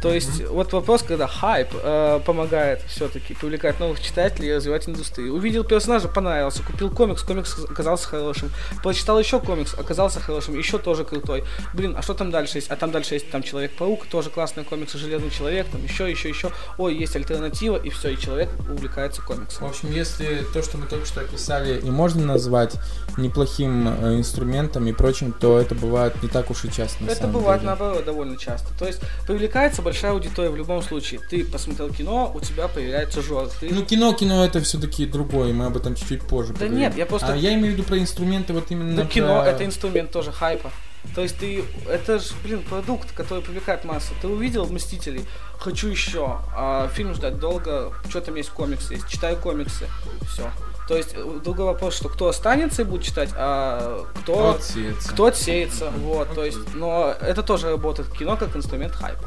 То 0.04 0.14
есть, 0.14 0.46
вот 0.50 0.74
вопрос, 0.74 1.02
когда 1.02 1.28
хайп 1.28 1.70
э, 1.82 2.20
помогает 2.26 2.82
все-таки 2.90 3.34
привлекать 3.34 3.80
новых 3.80 4.02
читателей 4.02 4.50
и 4.50 4.54
развивать 4.54 4.90
индустрию. 4.90 5.34
Увидел 5.34 5.64
персонажа, 5.64 6.10
понравился, 6.10 6.62
купил 6.62 6.92
комикс, 6.92 7.24
комикс 7.24 7.58
оказался 7.70 8.10
хорошим. 8.10 8.52
Прочитал 8.84 9.18
еще 9.18 9.40
комикс, 9.40 9.74
оказался 9.74 10.20
хорошим, 10.20 10.58
еще 10.58 10.78
тоже 10.78 11.06
крутой. 11.06 11.46
Блин, 11.74 11.96
а 11.98 12.02
что 12.02 12.16
там 12.16 12.32
дальше 12.32 12.58
есть? 12.58 12.70
А 12.70 12.76
там 12.76 12.92
дальше 12.92 13.14
есть 13.14 13.32
там 13.32 13.44
Человек-паук, 13.44 14.06
тоже 14.08 14.30
классный 14.30 14.66
комикс, 14.66 14.92
Железный 14.92 15.30
человек, 15.30 15.68
там 15.72 15.82
еще, 15.82 16.12
еще, 16.12 16.28
еще. 16.28 16.52
Ой, 16.78 16.96
есть 16.96 17.16
альтернатива, 17.16 17.78
и 17.78 17.90
все, 17.90 18.10
и 18.10 18.18
человек 18.18 18.50
увлекается 18.70 19.22
В 19.22 19.26
комиксом. 19.26 19.68
общем, 19.68 19.90
если 19.90 20.46
то, 20.54 20.62
что 20.62 20.78
мы 20.78 20.86
только 20.86 21.06
что 21.06 21.22
описали, 21.22 21.80
и 21.80 21.90
можно 21.90 22.26
назвать 22.26 22.76
неплохим 23.18 23.88
э, 23.88 24.18
инструментом 24.18 24.86
и 24.88 24.92
прочим, 24.92 25.32
то 25.32 25.60
это 25.60 25.76
бывает 25.76 26.22
не 26.22 26.28
так 26.28 26.52
уж 26.52 26.66
и 26.66 26.72
часто. 26.72 27.06
Это 27.06 27.28
бывает 27.28 27.62
деле. 27.62 27.70
наоборот 27.70 28.04
довольно 28.04 28.38
часто. 28.38 28.68
То 28.78 28.86
есть 28.86 29.00
привлекается 29.26 29.82
большая 29.94 30.12
аудитория 30.14 30.50
в 30.50 30.56
любом 30.58 30.82
случае. 30.82 31.20
Ты 31.30 31.46
посмотрел 31.46 31.90
кино, 31.94 32.32
у 32.34 32.40
тебя 32.40 32.68
появляется 32.68 33.22
жор. 33.22 33.48
Ты 33.60 33.70
Ну, 33.72 33.84
кино, 33.86 34.12
кино 34.14 34.44
это 34.44 34.60
все-таки 34.62 35.06
другое, 35.06 35.54
мы 35.54 35.68
об 35.68 35.78
этом 35.78 35.94
чуть-чуть 35.96 36.24
позже 36.24 36.54
Да 36.54 36.60
поговорим. 36.62 36.80
нет, 36.80 36.98
я 36.98 37.06
просто- 37.06 37.34
А 37.34 37.36
я 37.36 37.54
имею 37.54 37.68
в 37.76 37.78
виду 37.78 37.84
про 37.84 38.00
инструменты, 38.00 38.54
вот 38.54 38.72
именно 38.72 39.04
Да, 39.04 39.06
кино 39.06 39.42
про- 39.44 39.52
это 39.52 39.64
инструмент 39.66 40.10
тоже 40.12 40.32
хайпа. 40.32 40.72
То 41.14 41.22
есть 41.22 41.38
ты, 41.38 41.64
это 41.88 42.18
же, 42.18 42.30
блин, 42.44 42.64
продукт, 42.68 43.12
который 43.12 43.44
привлекает 43.44 43.86
массу. 43.86 44.14
Ты 44.22 44.28
увидел 44.28 44.66
Мстителей, 44.66 45.26
хочу 45.60 45.90
еще, 45.90 46.40
а 46.56 46.88
фильм 46.96 47.14
ждать 47.14 47.38
долго, 47.40 47.94
что 48.10 48.20
там 48.22 48.36
есть 48.36 48.50
комиксы 48.50 48.94
есть, 48.96 49.08
читаю 49.10 49.38
комиксы, 49.38 49.88
все. 50.28 50.50
То 50.88 50.98
есть 50.98 51.14
э, 51.16 51.40
другой 51.44 51.66
вопрос, 51.68 51.96
что 51.96 52.10
кто 52.10 52.28
останется 52.28 52.82
и 52.82 52.86
будет 52.86 53.04
читать, 53.04 53.30
а 53.36 54.06
кто, 54.22 54.56
Отсеется. 54.56 55.10
кто 55.14 55.26
отсеется, 55.28 55.92
вот, 55.92 56.34
то 56.36 56.44
есть, 56.44 56.74
но 56.76 57.14
это 57.22 57.42
тоже 57.42 57.70
работает 57.70 58.10
кино 58.12 58.36
как 58.36 58.54
инструмент 58.58 58.94
хайпа. 58.94 59.24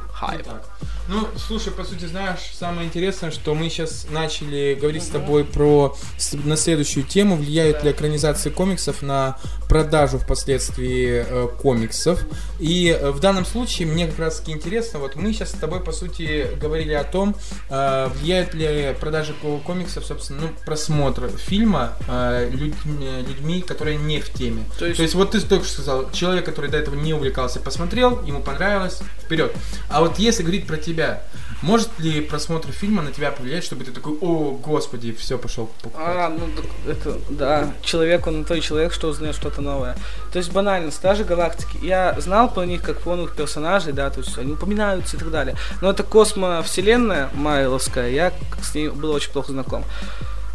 Так. 0.46 0.62
Ну, 1.08 1.28
слушай, 1.36 1.72
по 1.72 1.84
сути, 1.84 2.06
знаешь, 2.06 2.40
самое 2.58 2.88
интересное, 2.88 3.30
что 3.30 3.54
мы 3.54 3.68
сейчас 3.70 4.06
начали 4.10 4.76
говорить 4.80 5.04
с 5.04 5.08
тобой 5.08 5.44
про 5.44 5.96
на 6.44 6.56
следующую 6.56 7.04
тему, 7.04 7.36
влияют 7.36 7.84
ли 7.84 7.92
экранизации 7.92 8.50
комиксов 8.50 9.02
на 9.02 9.38
продажу 9.68 10.18
впоследствии 10.18 11.24
э, 11.28 11.48
комиксов. 11.62 12.20
И 12.58 12.88
э, 12.88 13.10
в 13.10 13.20
данном 13.20 13.44
случае 13.44 13.86
мне 13.86 14.08
как 14.08 14.18
раз 14.18 14.40
таки 14.40 14.50
интересно, 14.52 14.98
вот 14.98 15.14
мы 15.16 15.32
сейчас 15.32 15.50
с 15.50 15.54
тобой, 15.54 15.80
по 15.80 15.92
сути, 15.92 16.48
говорили 16.60 16.92
о 16.94 17.04
том, 17.04 17.36
э, 17.68 18.08
влияют 18.20 18.54
ли 18.54 18.96
продажи 18.98 19.32
ко- 19.40 19.58
комиксов, 19.58 20.04
собственно, 20.04 20.40
ну, 20.42 20.48
просмотр 20.64 21.28
фильма 21.36 21.92
э, 22.08 22.48
людьми, 22.50 23.24
людьми, 23.28 23.60
которые 23.60 23.96
не 23.96 24.20
в 24.20 24.30
теме. 24.32 24.64
То 24.78 24.86
есть- 24.86 24.96
То 24.96 25.02
есть 25.02 25.14
вот 25.14 25.32
ты 25.32 25.40
только 25.40 25.64
что 25.66 25.74
сказал, 25.82 26.10
человек, 26.10 26.44
который 26.46 26.70
до 26.70 26.78
этого 26.78 26.96
не 26.96 27.14
увлекался, 27.14 27.60
посмотрел, 27.60 28.22
ему 28.24 28.40
понравилось, 28.42 29.00
вперед. 29.24 29.52
А 29.88 30.00
вот 30.00 30.05
если 30.18 30.42
говорить 30.42 30.66
про 30.66 30.76
тебя, 30.76 31.22
может 31.62 31.98
ли 31.98 32.20
просмотр 32.20 32.70
фильма 32.70 33.02
на 33.02 33.12
тебя 33.12 33.30
повлиять, 33.30 33.64
чтобы 33.64 33.84
ты 33.84 33.92
такой, 33.92 34.16
о, 34.20 34.52
господи, 34.52 35.12
все, 35.12 35.38
пошел 35.38 35.66
покупать? 35.66 36.02
А, 36.04 36.28
ну 36.28 36.48
это, 36.90 37.18
да, 37.30 37.72
человек, 37.82 38.26
он 38.26 38.44
той 38.44 38.60
человек, 38.60 38.92
что 38.92 39.08
узнает 39.08 39.34
что-то 39.34 39.62
новое. 39.62 39.96
То 40.32 40.38
есть 40.38 40.52
банально, 40.52 40.90
Стражи 40.90 41.24
Галактики, 41.24 41.78
я 41.82 42.14
знал 42.20 42.50
про 42.50 42.64
них 42.64 42.82
как 42.82 43.00
про 43.00 43.16
новых 43.16 43.34
персонажей, 43.34 43.92
да, 43.92 44.10
то 44.10 44.20
есть 44.20 44.36
они 44.38 44.52
упоминаются 44.52 45.16
и 45.16 45.18
так 45.18 45.30
далее. 45.30 45.56
Но 45.80 45.90
это 45.90 46.02
космовселенная 46.02 47.30
Майловская, 47.34 48.10
я 48.10 48.32
с 48.62 48.74
ней 48.74 48.88
был 48.88 49.12
очень 49.12 49.32
плохо 49.32 49.52
знаком. 49.52 49.84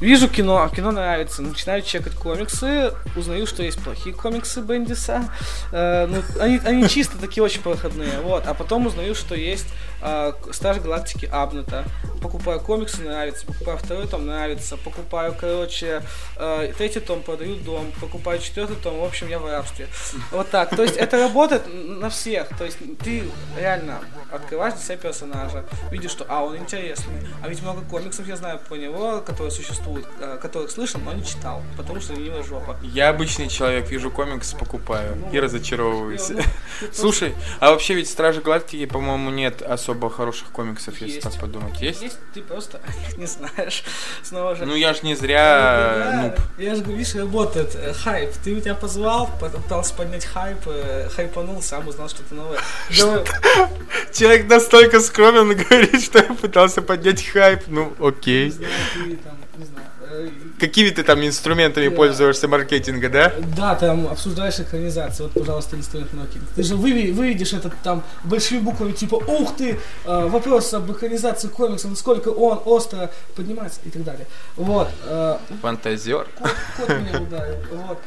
Вижу 0.01 0.27
кино, 0.27 0.67
кино 0.75 0.91
нравится, 0.91 1.43
начинаю 1.43 1.83
чекать 1.83 2.15
комиксы, 2.15 2.91
узнаю, 3.15 3.45
что 3.45 3.61
есть 3.61 3.79
плохие 3.83 4.15
комиксы 4.15 4.59
Бендиса. 4.61 5.29
Э, 5.71 6.07
ну, 6.07 6.23
они, 6.39 6.59
они 6.65 6.89
чисто 6.89 7.19
такие 7.19 7.43
очень 7.43 7.61
проходные, 7.61 8.19
вот. 8.21 8.47
А 8.47 8.55
потом 8.55 8.87
узнаю, 8.87 9.13
что 9.13 9.35
есть 9.35 9.67
э, 10.01 10.33
Стаж 10.51 10.79
Галактики 10.79 11.29
Абнета. 11.31 11.85
Покупаю 12.19 12.59
комиксы, 12.59 13.01
нравится, 13.01 13.45
покупаю 13.45 13.77
второй 13.77 14.07
том, 14.07 14.25
нравится, 14.25 14.75
покупаю, 14.77 15.35
короче, 15.39 16.01
э, 16.37 16.73
третий 16.75 16.99
том, 16.99 17.21
продаю 17.21 17.55
дом, 17.57 17.91
покупаю 17.99 18.39
четвертый 18.39 18.77
том, 18.77 18.99
в 18.99 19.03
общем, 19.03 19.29
я 19.29 19.37
в 19.37 19.45
рабстве. 19.45 19.87
Вот 20.31 20.49
так. 20.49 20.75
То 20.75 20.81
есть 20.81 20.97
это 20.97 21.19
работает 21.19 21.63
на 21.71 22.09
всех. 22.09 22.49
То 22.57 22.65
есть 22.65 22.79
ты 23.03 23.23
реально 23.55 23.99
открываешь 24.31 24.73
для 24.73 24.83
себя 24.83 24.97
персонажа, 24.97 25.65
видишь, 25.91 26.11
что, 26.11 26.25
а, 26.27 26.43
он 26.43 26.57
интересный. 26.57 27.27
А 27.43 27.47
ведь 27.47 27.61
много 27.61 27.81
комиксов 27.81 28.27
я 28.27 28.35
знаю 28.35 28.59
про 28.67 28.75
него, 28.75 29.21
которые 29.21 29.51
существуют, 29.51 29.90
э, 30.19 30.37
которых 30.41 30.71
слышал, 30.71 30.99
но 31.01 31.13
не 31.13 31.25
читал, 31.25 31.61
потому 31.77 31.99
что 32.01 32.13
ленивая 32.13 32.43
жопа. 32.43 32.77
Я 32.81 33.09
обычный 33.09 33.47
человек, 33.47 33.89
вижу 33.89 34.11
комикс, 34.11 34.53
покупаю 34.53 35.17
и 35.31 35.39
разочаровываюсь. 35.39 36.29
Ну, 36.29 36.41
Слушай, 36.91 37.35
а 37.59 37.71
вообще 37.71 37.93
ведь 37.95 38.09
Стражи 38.09 38.41
Галактики, 38.41 38.85
по-моему, 38.85 39.29
нет 39.29 39.61
особо 39.61 40.09
хороших 40.09 40.49
комиксов, 40.49 40.99
если 41.01 41.19
так 41.19 41.39
подумать. 41.39 41.79
Есть? 41.81 42.01
Есть, 42.01 42.17
ты 42.33 42.41
просто 42.41 42.79
не 43.17 43.25
знаешь. 43.25 43.83
Снова 44.23 44.55
же. 44.55 44.65
Ну 44.65 44.75
я 44.75 44.93
ж 44.93 45.03
не 45.03 45.15
зря 45.15 46.11
Да, 46.11 46.21
нуб. 46.23 46.39
Я 46.57 46.75
же 46.75 46.81
говорю, 46.81 46.97
видишь, 46.97 47.15
работает 47.15 47.75
э, 47.75 47.93
хайп. 47.93 48.31
Ты 48.43 48.55
меня 48.55 48.75
позвал, 48.75 49.29
пытался 49.39 49.93
поднять 49.93 50.25
хайп, 50.25 50.59
э, 50.65 51.09
хайпанул, 51.09 51.61
сам 51.61 51.87
узнал 51.87 52.09
что-то 52.09 52.35
новое. 52.35 52.59
Человек 54.13 54.47
настолько 54.49 54.99
скромен 54.99 55.55
говорит, 55.55 56.01
что 56.01 56.19
я 56.19 56.33
пытался 56.33 56.81
поднять 56.81 57.23
хайп. 57.25 57.61
Ну, 57.67 57.93
не 57.99 58.07
окей. 58.07 58.49
знаю, 58.49 58.71
ты 58.93 59.15
там, 59.17 59.37
не 59.61 59.65
знаю. 59.65 59.87
э, 60.09 60.29
Какими 60.59 60.89
ты 60.89 61.03
там 61.03 61.21
инструментами 61.25 61.89
Да. 61.89 61.95
пользуешься 61.95 62.47
маркетинга, 62.47 63.09
да? 63.09 63.33
Да, 63.55 63.75
там 63.75 64.07
обсуждаешь 64.07 64.59
экранизацию. 64.59 65.29
Вот, 65.29 65.39
пожалуйста, 65.41 65.75
инструмент 65.75 66.13
маркетинга. 66.13 66.47
Ты 66.55 66.63
же 66.63 66.75
выведешь 66.75 67.53
этот 67.53 67.73
там 67.83 68.03
большими 68.23 68.59
буквами, 68.59 68.91
типа, 68.91 69.15
ух 69.15 69.55
ты, 69.55 69.77
э, 70.05 70.27
вопрос 70.27 70.73
об 70.73 70.91
экранизации 70.91 71.47
комикса, 71.47 71.87
насколько 71.87 72.29
он 72.29 72.61
остро 72.65 73.09
поднимается 73.35 73.79
и 73.85 73.89
так 73.89 74.03
далее. 74.03 74.25
Вот. 74.55 74.89
э, 75.05 75.37
Фантазер. 75.61 76.27
кот, 76.37 76.51
кот 76.77 76.89
меня 76.89 77.21
ударил. 77.21 77.55
Вот. 77.71 77.99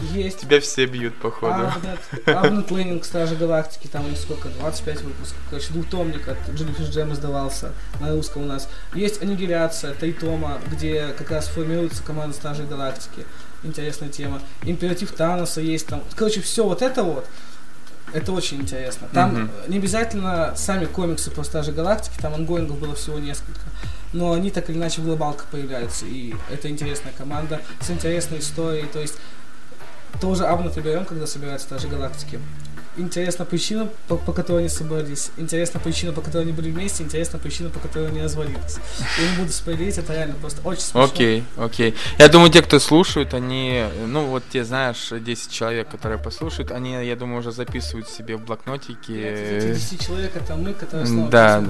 Есть. 0.00 0.40
Тебя 0.40 0.60
все 0.60 0.86
бьют, 0.86 1.14
походу. 1.16 1.72
Абнет 2.26 2.70
Лейнинг 2.70 3.04
Стражи 3.04 3.34
Галактики, 3.34 3.86
там 3.86 4.08
есть 4.10 4.22
сколько, 4.22 4.48
25 4.48 5.02
выпусков. 5.02 5.38
Короче, 5.48 5.72
двухтомник 5.72 6.28
от 6.28 6.38
Дженнифер 6.54 6.84
Джем 6.84 7.12
издавался 7.12 7.72
на 8.00 8.12
русском 8.12 8.42
у 8.42 8.46
нас. 8.46 8.68
Есть 8.94 9.22
Аннигиляция, 9.22 9.94
три 9.94 10.12
тома, 10.12 10.58
где 10.70 11.08
как 11.16 11.30
раз 11.30 11.48
формируется 11.48 12.02
команда 12.02 12.36
Стражей 12.36 12.66
Галактики. 12.66 13.24
Интересная 13.62 14.10
тема. 14.10 14.42
Императив 14.62 15.12
Таноса 15.12 15.60
есть 15.60 15.86
там. 15.86 16.02
Короче, 16.14 16.40
все 16.42 16.64
вот 16.64 16.82
это 16.82 17.02
вот. 17.02 17.26
Это 18.12 18.32
очень 18.32 18.60
интересно. 18.60 19.08
Там 19.12 19.36
mm-hmm. 19.36 19.70
не 19.70 19.78
обязательно 19.78 20.52
сами 20.56 20.84
комиксы 20.84 21.30
по 21.30 21.42
Стражи 21.42 21.72
Галактики, 21.72 22.20
там 22.20 22.34
ангоингов 22.34 22.78
было 22.78 22.94
всего 22.94 23.18
несколько. 23.18 23.60
Но 24.12 24.32
они 24.32 24.50
так 24.50 24.70
или 24.70 24.76
иначе 24.76 25.00
в 25.00 25.04
глобалках 25.04 25.46
появляются. 25.46 26.06
И 26.06 26.34
это 26.50 26.68
интересная 26.68 27.12
команда 27.16 27.60
с 27.80 27.90
интересной 27.90 28.38
историей. 28.38 28.86
То 28.86 29.00
есть 29.00 29.16
тоже 30.20 30.46
Абнет 30.46 30.76
берем, 30.82 31.04
когда 31.04 31.26
собираются 31.26 31.66
Стражи 31.66 31.88
Галактики 31.88 32.40
интересна 32.96 33.44
причина, 33.44 33.88
по, 34.08 34.16
по 34.16 34.32
которой 34.32 34.60
они 34.60 34.68
собрались, 34.68 35.30
интересна 35.36 35.80
причина, 35.80 36.12
по 36.12 36.20
которой 36.20 36.42
они 36.42 36.52
были 36.52 36.70
вместе, 36.70 37.02
интересна 37.02 37.38
причина, 37.38 37.70
по 37.70 37.78
которой 37.78 38.08
они 38.08 38.22
развалились. 38.22 38.78
Я 39.18 39.30
не 39.30 39.36
буду 39.36 39.52
спойлерить, 39.52 39.98
это 39.98 40.12
реально 40.14 40.34
просто 40.34 40.60
очень 40.66 40.80
смешно. 40.80 41.04
Окей, 41.04 41.44
okay, 41.56 41.64
окей. 41.64 41.90
Okay. 41.90 41.96
Я 42.18 42.28
думаю, 42.28 42.50
те, 42.50 42.62
кто 42.62 42.78
слушают, 42.78 43.34
они, 43.34 43.84
ну 44.06 44.26
вот 44.26 44.44
те, 44.50 44.64
знаешь, 44.64 45.08
10 45.10 45.50
человек, 45.50 45.88
которые 45.88 46.18
послушают, 46.18 46.70
они, 46.70 46.92
я 47.04 47.16
думаю, 47.16 47.40
уже 47.40 47.52
записывают 47.52 48.08
себе 48.08 48.36
в 48.36 48.44
блокнотики. 48.44 49.12
Эти 49.12 49.74
10 49.74 50.06
человек, 50.06 50.34
это 50.34 50.56
мы, 50.56 50.72
которые 50.72 51.06
снова 51.06 51.30
Да, 51.30 51.64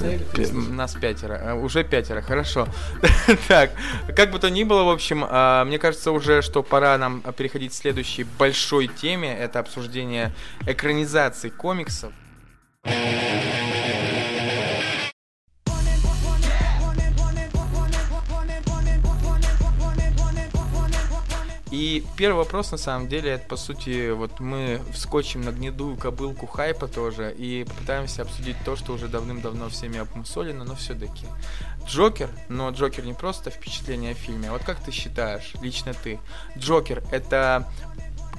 нас 0.70 0.94
пятеро, 0.94 1.34
э, 1.34 1.54
уже 1.54 1.84
пятеро, 1.84 2.22
хорошо. 2.22 2.68
так, 3.48 3.70
как 4.14 4.30
бы 4.30 4.38
то 4.38 4.50
ни 4.50 4.64
было, 4.64 4.84
в 4.84 4.90
общем, 4.90 5.26
а, 5.28 5.64
мне 5.64 5.78
кажется 5.78 6.12
уже, 6.12 6.42
что 6.42 6.62
пора 6.62 6.96
нам 6.98 7.22
переходить 7.36 7.72
к 7.72 7.74
следующей 7.74 8.24
большой 8.38 8.88
теме, 8.88 9.36
это 9.36 9.58
обсуждение 9.58 10.32
экранизации 10.66 11.15
экранизаций 11.16 11.50
комиксов. 11.50 12.12
И 21.72 22.04
первый 22.16 22.36
вопрос, 22.36 22.70
на 22.70 22.78
самом 22.78 23.08
деле, 23.08 23.32
это, 23.32 23.48
по 23.48 23.56
сути, 23.56 24.10
вот 24.10 24.40
мы 24.40 24.80
вскочим 24.92 25.42
на 25.42 25.52
гнедую 25.52 25.96
кобылку 25.96 26.46
хайпа 26.46 26.86
тоже 26.86 27.34
и 27.36 27.64
попытаемся 27.64 28.22
обсудить 28.22 28.56
то, 28.64 28.76
что 28.76 28.94
уже 28.94 29.08
давным-давно 29.08 29.68
всеми 29.68 29.98
обмусолено, 29.98 30.64
но 30.64 30.74
все-таки. 30.74 31.26
Джокер, 31.86 32.30
но 32.48 32.70
Джокер 32.70 33.04
не 33.04 33.14
просто 33.14 33.50
впечатление 33.50 34.12
о 34.12 34.14
фильме. 34.14 34.50
Вот 34.50 34.62
как 34.64 34.78
ты 34.80 34.90
считаешь, 34.90 35.52
лично 35.60 35.92
ты, 35.92 36.18
Джокер 36.56 37.02
это, 37.10 37.70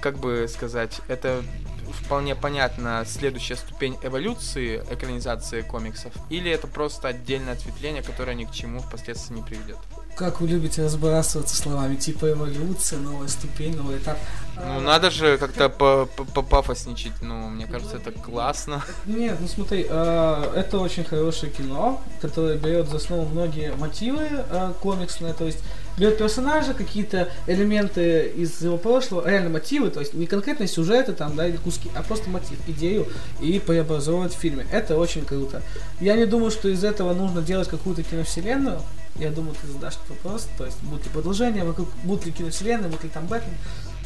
как 0.02 0.18
бы 0.18 0.48
сказать, 0.48 1.02
это 1.08 1.44
вполне 1.92 2.36
понятна 2.36 3.04
следующая 3.06 3.56
ступень 3.56 3.98
эволюции 4.02 4.84
экранизации 4.90 5.62
комиксов, 5.62 6.14
или 6.30 6.52
это 6.52 6.68
просто 6.68 7.10
отдельное 7.10 7.54
ответвление, 7.54 8.04
которое 8.04 8.36
ни 8.36 8.46
к 8.46 8.52
чему 8.52 8.80
впоследствии 8.80 9.36
не 9.36 9.42
приведет? 9.42 9.78
Как 10.16 10.42
вы 10.42 10.48
любите 10.48 10.84
разбрасываться 10.84 11.56
словами, 11.56 11.96
типа 11.96 12.32
эволюция, 12.32 13.00
новая 13.00 13.28
ступень, 13.28 13.78
новый 13.78 13.98
этап. 13.98 14.18
Ну, 14.56 14.62
а, 14.64 14.80
надо 14.82 15.12
же 15.12 15.38
как-то 15.38 15.70
попафосничать, 15.70 17.22
ну, 17.22 17.50
мне 17.50 17.68
кажется, 17.68 17.98
это 17.98 18.12
классно. 18.12 18.84
Нет, 19.06 19.38
ну 19.40 19.48
смотри, 19.48 19.86
э, 19.88 20.54
это 20.56 20.80
очень 20.80 21.04
хорошее 21.04 21.52
кино, 21.52 22.02
которое 22.20 22.58
берет 22.58 22.90
за 22.90 22.98
основу 22.98 23.26
многие 23.26 23.76
мотивы 23.76 24.28
э, 24.32 24.74
комиксные, 24.82 25.34
то 25.34 25.46
есть 25.46 25.60
берет 25.98 26.18
персонажа, 26.18 26.74
какие-то 26.74 27.30
элементы 27.48 28.32
из 28.36 28.62
его 28.62 28.78
прошлого, 28.78 29.28
реально 29.28 29.50
мотивы, 29.50 29.90
то 29.90 30.00
есть 30.00 30.14
не 30.14 30.28
конкретные 30.28 30.68
сюжеты 30.68 31.14
там, 31.14 31.36
да, 31.36 31.48
или 31.48 31.58
куски, 31.58 31.90
а 31.96 32.04
просто 32.04 32.30
мотив, 32.30 32.58
идею 32.68 33.08
и 33.42 33.60
преобразовывать 33.60 34.34
в 34.34 34.40
фильме. 34.40 34.66
Это 34.72 34.98
очень 34.98 35.26
круто. 35.26 35.62
Я 36.00 36.16
не 36.16 36.26
думаю, 36.26 36.52
что 36.52 36.70
из 36.70 36.84
этого 36.84 37.14
нужно 37.14 37.42
делать 37.42 37.68
какую-то 37.68 38.04
киновселенную. 38.04 38.82
Я 39.16 39.32
думаю, 39.32 39.56
ты 39.60 39.68
задашь 39.68 39.96
этот 39.96 40.10
вопрос, 40.10 40.48
то 40.58 40.66
есть 40.66 40.82
будет 40.84 41.06
ли 41.06 41.10
продолжение, 41.10 41.64
вокруг, 41.64 41.90
будут 42.04 42.28
ли 42.28 42.32
киновселенная, 42.32 42.88
будет 42.88 43.04
ли 43.04 43.10
там 43.10 43.26
Бэтмен. 43.26 43.56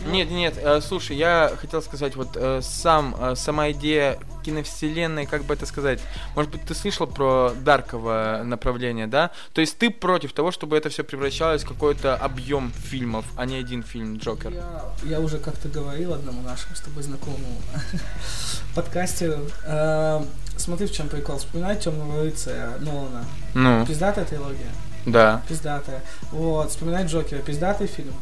Нет, 0.08 0.32
нет, 0.32 0.56
э, 0.58 0.80
слушай, 0.82 1.16
я 1.16 1.52
хотел 1.60 1.82
сказать, 1.82 2.16
вот 2.16 2.30
э, 2.36 2.62
сам, 2.64 3.16
э, 3.20 3.36
сама 3.36 3.72
идея 3.72 4.18
киновселенной, 4.44 5.26
как 5.26 5.44
бы 5.44 5.54
это 5.54 5.66
сказать, 5.66 6.00
может 6.36 6.52
быть, 6.52 6.62
ты 6.64 6.76
слышал 6.76 7.08
про 7.08 7.54
дарковое 7.64 8.44
направление, 8.44 9.08
да? 9.08 9.32
То 9.54 9.62
есть 9.62 9.78
ты 9.78 9.90
против 9.90 10.34
того, 10.34 10.52
чтобы 10.52 10.78
это 10.78 10.90
все 10.90 11.04
превращалось 11.04 11.64
в 11.64 11.68
какой-то 11.68 12.16
объем 12.16 12.72
фильмов, 12.72 13.26
а 13.36 13.46
не 13.46 13.58
один 13.58 13.84
фильм 13.84 14.18
Джокер? 14.18 14.52
Я, 14.52 14.84
я 15.04 15.20
уже 15.20 15.38
как-то 15.38 15.68
говорил 15.70 16.14
одному 16.14 16.42
нашему 16.42 16.76
с 16.76 16.82
тобой 16.82 17.04
знакомому 17.04 17.62
подкастеру. 18.76 19.40
Э, 19.66 20.24
смотри, 20.58 20.88
в 20.88 20.92
чем 20.92 21.10
прикол. 21.10 21.38
Вспоминай 21.38 21.78
Темного 21.78 22.24
рыцаря 22.24 22.74
Нолана. 22.80 23.26
Ну. 23.54 23.86
Пиздатая 23.86 24.26
трилогия. 24.26 24.72
Да. 25.06 25.42
Пиздатая. 25.48 26.02
Вот, 26.32 26.70
вспоминай 26.70 27.06
Джокера. 27.06 27.40
Пиздатый 27.40 27.88
фильм 27.88 28.14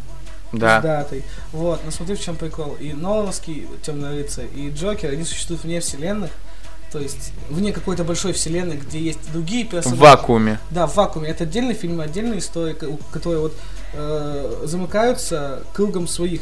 да. 0.52 0.78
пиздатый. 0.78 1.24
Вот, 1.52 1.82
но 1.86 1.92
смотри, 1.92 2.16
в 2.16 2.22
чем 2.22 2.36
прикол. 2.36 2.76
И 2.80 2.94
Нолановский 2.94 3.68
Темный 3.82 4.18
рыцарь, 4.18 4.48
и 4.56 4.70
Джокер, 4.70 5.12
они 5.12 5.24
существуют 5.24 5.64
вне 5.64 5.80
вселенных. 5.80 6.32
То 6.92 7.00
есть 7.00 7.34
вне 7.50 7.72
какой-то 7.72 8.04
большой 8.04 8.34
вселенной, 8.34 8.78
где 8.78 9.00
есть 9.00 9.32
другие 9.32 9.64
персонажи. 9.64 9.96
В 9.96 10.04
вакууме. 10.04 10.60
Да, 10.72 10.88
в 10.88 10.96
вакууме. 10.96 11.30
Это 11.30 11.44
отдельный 11.44 11.76
фильм, 11.76 12.02
отдельная 12.02 12.40
история, 12.40 12.74
которые 12.74 13.42
вот 13.42 13.54
э, 13.94 14.64
замыкаются 14.66 15.62
кругом 15.74 16.08
своих 16.08 16.42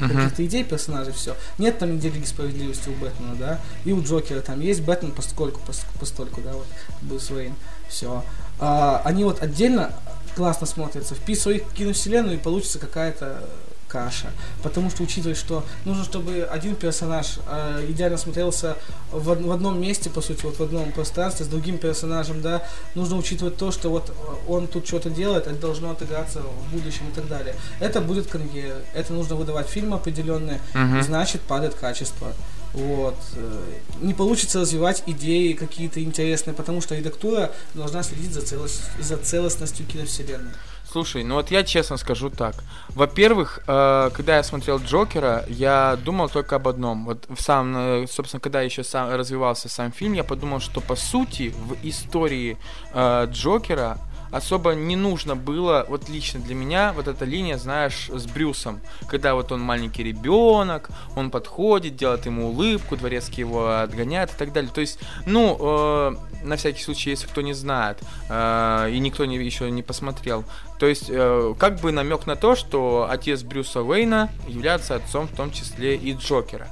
uh-huh. 0.00 0.08
каких-то 0.08 0.44
идей 0.44 0.64
персонажей, 0.64 1.12
все. 1.12 1.36
Нет 1.58 1.78
там 1.78 1.96
недели 1.96 2.22
справедливости 2.24 2.88
у 2.88 2.92
Бэтмена, 2.92 3.34
да, 3.34 3.60
и 3.84 3.92
у 3.92 4.02
Джокера 4.02 4.40
там 4.40 4.60
есть 4.60 4.82
Бэтмен 4.82 5.12
поскольку, 5.12 5.60
постольку, 5.98 6.40
да, 6.40 6.52
вот, 6.52 6.66
Брюс 7.02 7.30
Уэйн, 7.30 7.54
все. 7.88 8.24
А, 8.58 9.02
они 9.04 9.24
вот 9.24 9.42
отдельно 9.42 9.92
классно 10.34 10.66
смотрятся. 10.66 11.14
Вписывай 11.14 11.56
их 11.56 11.64
в 11.64 11.72
киновселенную, 11.74 12.36
и 12.36 12.40
получится 12.40 12.78
какая-то 12.78 13.42
каша. 13.90 14.30
Потому 14.62 14.90
что, 14.90 15.02
учитывая, 15.02 15.34
что 15.34 15.64
нужно, 15.84 16.04
чтобы 16.04 16.48
один 16.50 16.76
персонаж 16.76 17.38
э, 17.46 17.86
идеально 17.88 18.16
смотрелся 18.16 18.76
в, 19.10 19.24
в 19.24 19.50
одном 19.50 19.80
месте, 19.80 20.08
по 20.10 20.20
сути, 20.20 20.44
вот 20.44 20.58
в 20.58 20.62
одном 20.62 20.92
пространстве 20.92 21.44
с 21.44 21.48
другим 21.48 21.78
персонажем, 21.78 22.40
да, 22.40 22.62
нужно 22.94 23.16
учитывать 23.16 23.56
то, 23.56 23.72
что 23.72 23.90
вот 23.90 24.14
он 24.48 24.68
тут 24.68 24.86
что-то 24.86 25.10
делает, 25.10 25.46
это 25.46 25.56
должно 25.56 25.90
отыграться 25.90 26.40
в 26.40 26.72
будущем 26.72 27.08
и 27.08 27.12
так 27.12 27.28
далее. 27.28 27.54
Это 27.80 28.00
будет 28.00 28.28
конвейер, 28.28 28.76
это 28.94 29.12
нужно 29.12 29.34
выдавать 29.34 29.68
фильмы 29.68 29.96
определенные, 29.96 30.60
uh-huh. 30.74 31.02
значит, 31.02 31.40
падает 31.42 31.74
качество. 31.74 32.32
Вот. 32.72 33.16
Э, 33.36 33.62
не 34.00 34.14
получится 34.14 34.60
развивать 34.60 35.02
идеи 35.06 35.52
какие-то 35.52 36.02
интересные, 36.02 36.54
потому 36.54 36.80
что 36.80 36.94
редактура 36.94 37.50
должна 37.74 38.02
следить 38.02 38.32
за, 38.32 38.42
целост, 38.42 38.82
за 39.00 39.16
целостностью 39.16 39.86
киновселенной. 39.86 40.52
Слушай, 40.92 41.22
ну 41.22 41.36
вот 41.36 41.52
я 41.52 41.62
честно 41.62 41.96
скажу 41.98 42.30
так. 42.30 42.54
Во-первых, 42.88 43.60
э, 43.66 44.10
когда 44.12 44.36
я 44.36 44.42
смотрел 44.42 44.78
Джокера, 44.78 45.44
я 45.48 45.96
думал 46.04 46.28
только 46.28 46.56
об 46.56 46.66
одном. 46.66 47.04
Вот 47.04 47.26
в 47.28 47.40
самом, 47.40 47.76
э, 47.76 48.06
собственно, 48.08 48.40
когда 48.40 48.60
еще 48.62 48.82
сам 48.82 49.14
развивался 49.14 49.68
сам 49.68 49.92
фильм, 49.92 50.14
я 50.14 50.24
подумал, 50.24 50.58
что 50.58 50.80
по 50.80 50.96
сути 50.96 51.54
в 51.56 51.76
истории 51.84 52.56
э, 52.92 53.28
Джокера 53.30 53.98
особо 54.30 54.72
не 54.72 54.96
нужно 54.96 55.36
было, 55.36 55.86
вот 55.88 56.08
лично 56.08 56.40
для 56.40 56.54
меня, 56.54 56.92
вот 56.92 57.08
эта 57.08 57.24
линия, 57.24 57.58
знаешь, 57.58 58.10
с 58.12 58.26
Брюсом, 58.26 58.80
когда 59.08 59.34
вот 59.34 59.52
он 59.52 59.60
маленький 59.60 60.02
ребенок, 60.02 60.90
он 61.16 61.30
подходит, 61.30 61.96
делает 61.96 62.26
ему 62.26 62.48
улыбку, 62.48 62.96
дворецкий 62.96 63.40
его 63.40 63.80
отгоняет 63.80 64.32
и 64.32 64.36
так 64.36 64.52
далее. 64.52 64.70
То 64.72 64.80
есть, 64.80 64.98
ну, 65.26 65.56
э, 65.60 66.16
на 66.44 66.56
всякий 66.56 66.82
случай, 66.82 67.10
если 67.10 67.26
кто 67.26 67.40
не 67.40 67.52
знает, 67.52 67.98
э, 68.28 68.90
и 68.92 68.98
никто 68.98 69.24
не, 69.24 69.36
еще 69.36 69.70
не 69.70 69.82
посмотрел, 69.82 70.44
то 70.78 70.86
есть, 70.86 71.06
э, 71.08 71.54
как 71.58 71.80
бы 71.80 71.92
намек 71.92 72.26
на 72.26 72.36
то, 72.36 72.56
что 72.56 73.06
отец 73.10 73.42
Брюса 73.42 73.82
Уэйна 73.82 74.30
является 74.48 74.94
отцом 74.96 75.28
в 75.28 75.36
том 75.36 75.52
числе 75.52 75.96
и 75.96 76.14
Джокера. 76.14 76.68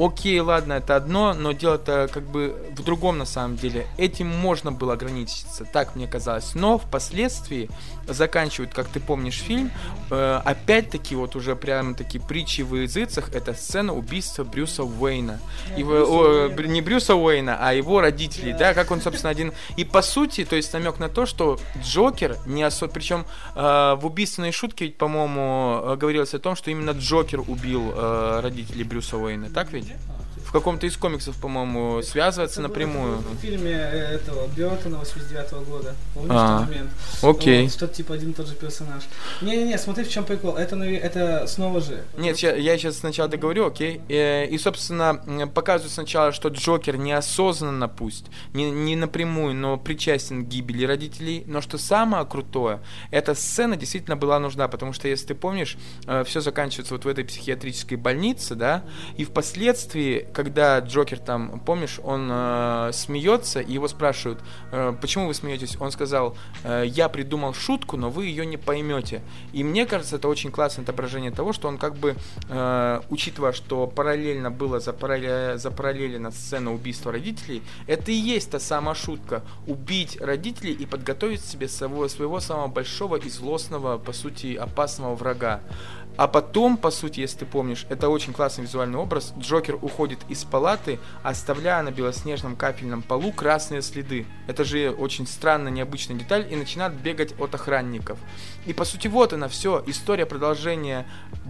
Окей, 0.00 0.40
ладно, 0.40 0.74
это 0.74 0.96
одно, 0.96 1.34
но 1.34 1.52
дело-то 1.52 2.08
как 2.10 2.22
бы 2.22 2.56
в 2.74 2.82
другом 2.82 3.18
на 3.18 3.26
самом 3.26 3.56
деле. 3.56 3.86
Этим 3.98 4.28
можно 4.28 4.72
было 4.72 4.94
ограничиться, 4.94 5.66
так 5.66 5.94
мне 5.94 6.06
казалось. 6.06 6.54
Но 6.54 6.78
впоследствии 6.78 7.68
заканчивают, 8.08 8.72
как 8.72 8.88
ты 8.88 8.98
помнишь, 8.98 9.34
фильм, 9.34 9.70
э, 10.10 10.40
опять-таки 10.42 11.14
вот 11.14 11.36
уже 11.36 11.54
прямо 11.54 11.92
таки 11.94 12.18
притчи 12.18 12.62
в 12.62 12.76
языцах, 12.76 13.28
это 13.34 13.52
сцена 13.52 13.94
убийства 13.94 14.42
Брюса 14.42 14.84
Уэйна. 14.84 15.38
Не, 15.74 15.80
его, 15.80 16.48
Брюса 16.48 16.62
о, 16.62 16.66
не 16.66 16.80
Брюса 16.80 17.14
Уэйна, 17.14 17.58
а 17.60 17.74
его 17.74 18.00
родителей, 18.00 18.52
да. 18.52 18.58
да, 18.58 18.74
как 18.74 18.92
он, 18.92 19.02
собственно, 19.02 19.28
один. 19.28 19.52
И 19.76 19.84
по 19.84 20.00
сути, 20.00 20.46
то 20.46 20.56
есть 20.56 20.72
намек 20.72 20.98
на 20.98 21.10
то, 21.10 21.26
что 21.26 21.58
Джокер 21.84 22.38
не 22.46 22.62
особо, 22.62 22.90
причем 22.90 23.26
э, 23.54 23.60
в 24.00 24.06
убийственной 24.06 24.52
шутке, 24.52 24.88
по-моему, 24.88 25.82
э, 25.82 25.96
говорилось 25.96 26.32
о 26.32 26.38
том, 26.38 26.56
что 26.56 26.70
именно 26.70 26.92
Джокер 26.92 27.40
убил 27.40 27.92
э, 27.94 28.40
родителей 28.42 28.84
Брюса 28.84 29.18
Уэйна, 29.18 29.50
так 29.50 29.72
ведь? 29.72 29.89
Ninja 29.90 30.06
Con. 30.06 30.29
В 30.50 30.52
каком-то 30.52 30.84
из 30.84 30.96
комиксов, 30.96 31.36
по-моему, 31.36 32.02
связывается 32.02 32.60
Это 32.60 32.68
напрямую. 32.68 33.18
было 33.18 33.34
В 33.34 33.40
фильме 33.40 33.70
э, 33.70 34.16
этого 34.16 34.48
Бертона 34.48 34.98
89 34.98 35.52
года. 35.68 35.94
Помнишь 36.12 36.32
А, 36.34 36.58
тот 36.58 36.68
момент? 36.68 36.90
Окей. 37.22 37.62
Вот, 37.62 37.72
что-то 37.72 37.94
типа 37.94 38.14
один 38.14 38.30
и 38.30 38.32
тот 38.34 38.48
же 38.48 38.56
персонаж. 38.56 39.04
Не-не-не, 39.42 39.78
смотри, 39.78 40.02
в 40.02 40.10
чем 40.10 40.24
прикол. 40.24 40.56
Это, 40.56 40.74
это 40.82 41.46
снова 41.46 41.80
же. 41.80 42.02
Нет, 42.18 42.36
ща- 42.36 42.56
я 42.56 42.76
сейчас 42.76 42.98
сначала 42.98 43.28
договорю, 43.28 43.66
окей. 43.68 44.00
Э, 44.08 44.44
И, 44.46 44.58
собственно, 44.58 45.22
показывают 45.54 45.92
сначала, 45.92 46.32
что 46.32 46.48
Джокер 46.48 46.96
неосознанно 46.96 47.86
пусть, 47.88 48.24
не, 48.52 48.72
не 48.72 48.96
напрямую, 48.96 49.54
но 49.54 49.76
причастен 49.76 50.44
к 50.44 50.48
гибели 50.48 50.84
родителей. 50.84 51.44
Но 51.46 51.60
что 51.60 51.78
самое 51.78 52.26
крутое, 52.26 52.80
эта 53.12 53.36
сцена 53.36 53.76
действительно 53.76 54.16
была 54.16 54.40
нужна, 54.40 54.66
потому 54.66 54.92
что, 54.94 55.06
если 55.06 55.28
ты 55.28 55.34
помнишь, 55.36 55.76
все 56.24 56.40
заканчивается 56.40 56.94
вот 56.94 57.04
в 57.04 57.08
этой 57.08 57.22
психиатрической 57.24 57.96
больнице, 57.96 58.56
да, 58.56 58.82
и 59.16 59.24
впоследствии, 59.24 60.26
когда 60.42 60.78
Джокер 60.78 61.18
там, 61.18 61.60
помнишь, 61.60 62.00
он 62.02 62.30
э, 62.32 62.90
смеется, 62.94 63.60
и 63.60 63.74
его 63.74 63.88
спрашивают, 63.88 64.40
э, 64.72 64.94
почему 64.98 65.26
вы 65.26 65.34
смеетесь? 65.34 65.76
Он 65.78 65.90
сказал, 65.90 66.34
«Э, 66.64 66.82
я 66.86 67.10
придумал 67.10 67.52
шутку, 67.52 67.98
но 67.98 68.08
вы 68.08 68.24
ее 68.24 68.46
не 68.46 68.56
поймете. 68.56 69.20
И 69.52 69.62
мне 69.62 69.84
кажется, 69.84 70.16
это 70.16 70.28
очень 70.28 70.50
классное 70.50 70.82
отображение 70.84 71.30
того, 71.30 71.52
что 71.52 71.68
он 71.68 71.76
как 71.76 71.94
бы, 71.96 72.16
э, 72.48 73.00
учитывая, 73.10 73.52
что 73.52 73.86
параллельно 73.86 74.50
было 74.50 74.78
запаралле- 74.78 75.58
запараллелена 75.58 76.30
сцена 76.30 76.72
убийства 76.72 77.12
родителей, 77.12 77.62
это 77.86 78.10
и 78.10 78.14
есть 78.14 78.50
та 78.50 78.58
самая 78.58 78.94
шутка. 78.94 79.42
Убить 79.66 80.18
родителей 80.22 80.72
и 80.72 80.86
подготовить 80.86 81.44
себе 81.44 81.68
своего, 81.68 82.08
своего 82.08 82.40
самого 82.40 82.68
большого 82.68 83.16
и 83.16 83.28
злостного, 83.28 83.98
по 83.98 84.14
сути, 84.14 84.54
опасного 84.54 85.14
врага. 85.14 85.60
А 86.20 86.28
потом, 86.28 86.76
по 86.76 86.90
сути, 86.90 87.20
если 87.20 87.38
ты 87.38 87.46
помнишь, 87.46 87.86
это 87.88 88.10
очень 88.10 88.34
классный 88.34 88.64
визуальный 88.64 88.98
образ, 88.98 89.32
Джокер 89.38 89.76
уходит 89.76 90.18
из 90.28 90.44
палаты, 90.44 90.98
оставляя 91.22 91.82
на 91.82 91.92
белоснежном 91.92 92.56
капельном 92.56 93.00
полу 93.00 93.32
красные 93.32 93.80
следы. 93.80 94.26
Это 94.46 94.62
же 94.62 94.90
очень 94.90 95.26
странная, 95.26 95.72
необычная 95.72 96.18
деталь, 96.18 96.46
и 96.50 96.56
начинает 96.56 96.92
бегать 96.92 97.32
от 97.40 97.54
охранников. 97.54 98.18
И 98.66 98.74
по 98.74 98.84
сути 98.84 99.08
вот 99.08 99.32
она 99.32 99.48
все, 99.48 99.82
история 99.86 100.26
продолжения 100.26 101.06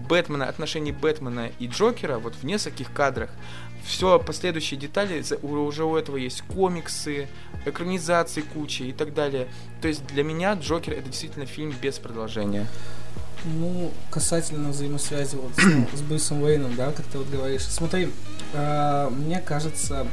Бэтмена, 0.08 0.46
отношений 0.46 0.92
Бэтмена 0.92 1.50
и 1.58 1.66
Джокера 1.66 2.18
вот 2.18 2.36
в 2.36 2.44
нескольких 2.44 2.92
кадрах. 2.92 3.30
Все 3.84 4.20
последующие 4.20 4.78
детали, 4.78 5.24
уже 5.42 5.82
у 5.82 5.96
этого 5.96 6.16
есть 6.16 6.42
комиксы, 6.42 7.26
экранизации 7.66 8.42
куча 8.42 8.84
и 8.84 8.92
так 8.92 9.14
далее. 9.14 9.48
То 9.82 9.88
есть 9.88 10.06
для 10.06 10.22
меня 10.22 10.54
Джокер 10.54 10.92
это 10.92 11.08
действительно 11.08 11.46
фильм 11.46 11.74
без 11.82 11.98
продолжения. 11.98 12.68
Ну, 13.44 13.90
касательно 14.10 14.70
взаимосвязи 14.70 15.36
вот 15.36 15.52
с, 15.56 15.98
с 15.98 16.02
Брюсом 16.02 16.42
Уэйном, 16.42 16.76
да, 16.76 16.92
как 16.92 17.06
ты 17.06 17.18
вот 17.18 17.28
говоришь. 17.30 17.62
Смотри, 17.62 18.10
э, 18.52 19.08
мне 19.10 19.40
кажется, 19.40 20.06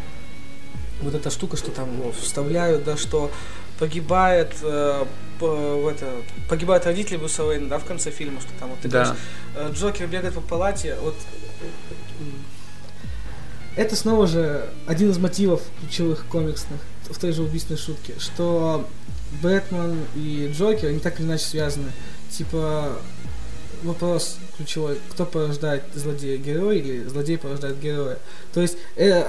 вот 1.02 1.14
эта 1.14 1.30
штука, 1.30 1.58
что 1.58 1.72
там 1.72 1.90
вот, 2.02 2.16
вставляют, 2.16 2.84
да, 2.86 2.96
что 2.98 3.32
погибает, 3.80 4.56
э, 4.64 5.06
в 5.40 5.88
это, 5.88 6.08
погибают 6.50 6.86
родители 6.86 7.18
Брюса 7.18 7.44
Уэйна, 7.44 7.68
да, 7.70 7.78
в 7.80 7.86
конце 7.86 8.12
фильма, 8.12 8.40
что 8.42 8.50
там 8.60 8.70
вот 8.70 8.80
ты 8.80 8.88
Да. 8.88 9.04
говоришь, 9.04 9.22
э, 9.56 9.72
Джокер 9.74 10.08
бегает 10.08 10.34
по 10.34 10.42
палате, 10.42 10.96
вот 11.02 11.16
это 13.76 13.96
снова 13.96 14.26
же 14.26 14.70
один 14.88 15.12
из 15.12 15.18
мотивов 15.20 15.62
ключевых 15.82 16.26
комиксных 16.26 16.80
в 17.10 17.20
той 17.20 17.32
же 17.32 17.44
убийственной 17.44 17.78
шутке, 17.78 18.16
что 18.20 18.88
Бэтмен 19.42 20.06
и 20.16 20.52
Джокер, 20.58 20.90
они 20.90 21.00
так 21.00 21.20
или 21.20 21.28
иначе 21.28 21.46
связаны. 21.46 21.92
Типа, 22.32 22.98
вопрос 23.84 24.38
ключевой, 24.58 25.00
кто 25.12 25.26
порождает 25.26 25.84
злодея, 25.94 26.38
герой 26.38 26.80
или 26.80 27.04
злодей 27.04 27.38
порождает 27.38 27.80
героя. 27.80 28.18
То 28.54 28.62
есть 28.62 28.78
э, 28.96 29.24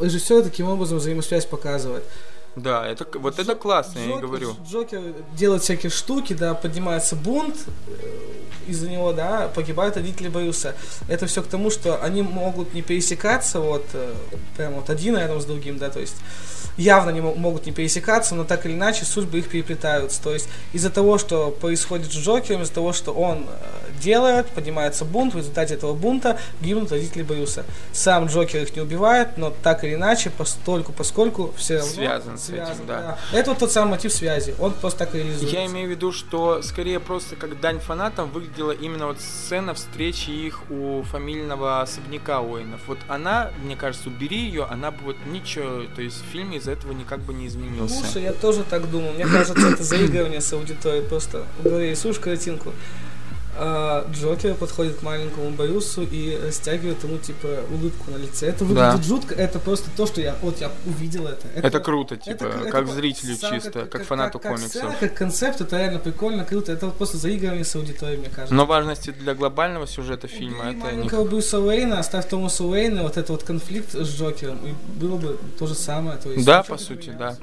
режиссер 0.00 0.42
таким 0.42 0.68
образом 0.68 0.98
взаимосвязь 0.98 1.46
показывает. 1.46 2.04
Да, 2.56 2.86
это 2.86 3.06
вот 3.18 3.38
это 3.38 3.54
классно, 3.54 3.98
я 3.98 4.04
и 4.04 4.08
Джокер- 4.08 4.20
говорю. 4.20 4.56
Джокер 4.70 5.00
делает 5.36 5.62
всякие 5.62 5.90
штуки, 5.90 6.32
да, 6.34 6.54
поднимается 6.54 7.16
бунт, 7.16 7.56
э, 7.88 8.70
из-за 8.70 8.88
него, 8.88 9.12
да, 9.12 9.48
погибают 9.54 9.96
родители 9.96 10.28
Брюса. 10.28 10.74
Это 11.08 11.26
все 11.26 11.42
к 11.42 11.46
тому, 11.46 11.70
что 11.70 12.02
они 12.02 12.22
могут 12.22 12.72
не 12.74 12.82
пересекаться, 12.82 13.60
вот, 13.60 13.84
э, 13.92 14.14
прям 14.56 14.74
вот 14.74 14.88
один 14.90 15.16
рядом 15.18 15.40
с 15.40 15.44
другим, 15.44 15.78
да, 15.78 15.90
то 15.90 16.00
есть 16.00 16.16
явно 16.76 17.10
не 17.10 17.20
мо- 17.20 17.34
могут 17.34 17.66
не 17.66 17.72
пересекаться, 17.72 18.34
но 18.34 18.44
так 18.44 18.66
или 18.66 18.72
иначе 18.72 19.04
судьбы 19.04 19.38
их 19.38 19.48
переплетаются. 19.48 20.20
То 20.22 20.32
есть 20.32 20.48
из-за 20.72 20.90
того, 20.90 21.18
что 21.18 21.50
происходит 21.50 22.10
с 22.12 22.16
Джокером, 22.16 22.62
из-за 22.62 22.72
того, 22.74 22.92
что 22.92 23.12
он 23.12 23.46
э, 23.48 24.00
делает, 24.02 24.46
поднимается 24.48 25.04
бунт, 25.04 25.34
в 25.34 25.36
результате 25.36 25.74
этого 25.74 25.94
бунта 25.94 26.36
гибнут 26.60 26.90
родители 26.90 27.22
Брюса. 27.22 27.64
Сам 27.92 28.26
Джокер 28.26 28.62
их 28.62 28.74
не 28.74 28.82
убивает, 28.82 29.36
но 29.38 29.50
так 29.62 29.84
или 29.84 29.94
иначе, 29.94 30.30
постольку, 30.30 30.92
поскольку 30.92 31.52
все 31.56 31.76
равно 31.76 31.92
Связан 31.92 32.38
с 32.44 32.50
этим, 32.50 32.86
да. 32.86 33.18
Это 33.32 33.50
вот 33.50 33.58
тот 33.58 33.72
самый 33.72 33.92
мотив 33.92 34.12
связи, 34.12 34.54
он 34.58 34.72
просто 34.72 35.00
так 35.00 35.14
реализуется. 35.14 35.54
Я 35.54 35.66
имею 35.66 35.88
в 35.88 35.90
виду, 35.90 36.12
что 36.12 36.62
скорее 36.62 37.00
просто 37.00 37.36
как 37.36 37.60
дань 37.60 37.80
фанатам 37.80 38.30
выглядела 38.30 38.72
именно 38.72 39.06
вот 39.06 39.20
сцена 39.20 39.74
встречи 39.74 40.30
их 40.30 40.70
у 40.70 41.02
фамильного 41.02 41.80
особняка 41.82 42.40
Уэйнов. 42.40 42.80
Вот 42.86 42.98
она, 43.08 43.50
мне 43.62 43.76
кажется, 43.76 44.08
убери 44.08 44.38
ее, 44.38 44.64
она 44.64 44.90
бы 44.90 44.98
вот 45.04 45.16
ничего, 45.26 45.84
то 45.94 46.02
есть 46.02 46.22
в 46.22 46.26
фильме 46.26 46.58
из-за 46.58 46.72
этого 46.72 46.92
никак 46.92 47.20
бы 47.20 47.34
не 47.34 47.46
изменился. 47.46 47.96
Слушай, 48.00 48.22
я 48.22 48.32
тоже 48.32 48.64
так 48.64 48.90
думал. 48.90 49.12
Мне 49.12 49.26
кажется, 49.26 49.68
это 49.68 49.82
заигрывание 49.84 50.40
с 50.40 50.52
аудиторией. 50.52 51.04
Просто 51.04 51.44
голове 51.62 51.90
рисуешь 51.90 52.18
картинку. 52.18 52.72
А 53.56 54.06
Джокер 54.12 54.54
подходит 54.54 54.96
к 54.96 55.02
маленькому 55.02 55.50
Брюсу 55.50 56.02
и 56.02 56.36
растягивает 56.46 57.02
ему, 57.04 57.18
типа, 57.18 57.48
улыбку 57.70 58.10
на 58.10 58.16
лице. 58.16 58.46
Это 58.48 58.64
выглядит 58.64 58.96
Да. 58.96 59.02
жутко. 59.02 59.34
Это 59.34 59.58
просто 59.58 59.90
то, 59.96 60.06
что 60.06 60.20
я... 60.20 60.34
Вот 60.42 60.60
я 60.60 60.70
увидел 60.86 61.26
это. 61.26 61.46
Это 61.54 61.80
круто, 61.80 62.16
типа, 62.16 62.44
это- 62.44 62.58
это 62.58 62.70
как 62.70 62.86
вот 62.86 62.94
зрителю 62.94 63.36
сам 63.36 63.54
чисто, 63.54 63.86
как, 63.86 64.04
фанату 64.04 64.38
как 64.38 64.52
комиксов. 64.52 64.70
сцена, 64.70 64.94
как 64.98 65.14
концепт, 65.14 65.60
это 65.60 65.76
реально 65.78 65.98
прикольно, 65.98 66.44
круто. 66.44 66.72
Это 66.72 66.86
вот 66.86 66.96
просто 66.96 67.16
заигрывание 67.16 67.64
с 67.64 67.74
аудиторией, 67.76 68.18
мне 68.18 68.28
кажется. 68.28 68.54
Но 68.54 68.66
важности 68.66 69.10
для 69.10 69.34
глобального 69.34 69.86
сюжета 69.86 70.26
фильма 70.28 70.64
Убери 70.64 70.78
это 70.78 70.86
не... 70.90 70.96
маленького 70.96 71.24
Брюса 71.24 71.60
Уэйна, 71.60 71.98
оставь 71.98 72.28
Томаса 72.28 72.64
Уэйна, 72.64 73.02
вот 73.02 73.12
этот 73.16 73.30
вот 73.30 73.42
конфликт 73.44 73.92
с 73.94 74.08
Джокером, 74.18 74.58
и 74.66 74.74
было 75.00 75.16
бы 75.16 75.38
то 75.58 75.66
же 75.66 75.74
самое. 75.74 76.18
То 76.18 76.30
есть 76.30 76.44
Да, 76.44 76.62
по 76.62 76.72
не 76.74 76.78
сути, 76.78 77.08
да. 77.10 77.14
поменялось. 77.14 77.38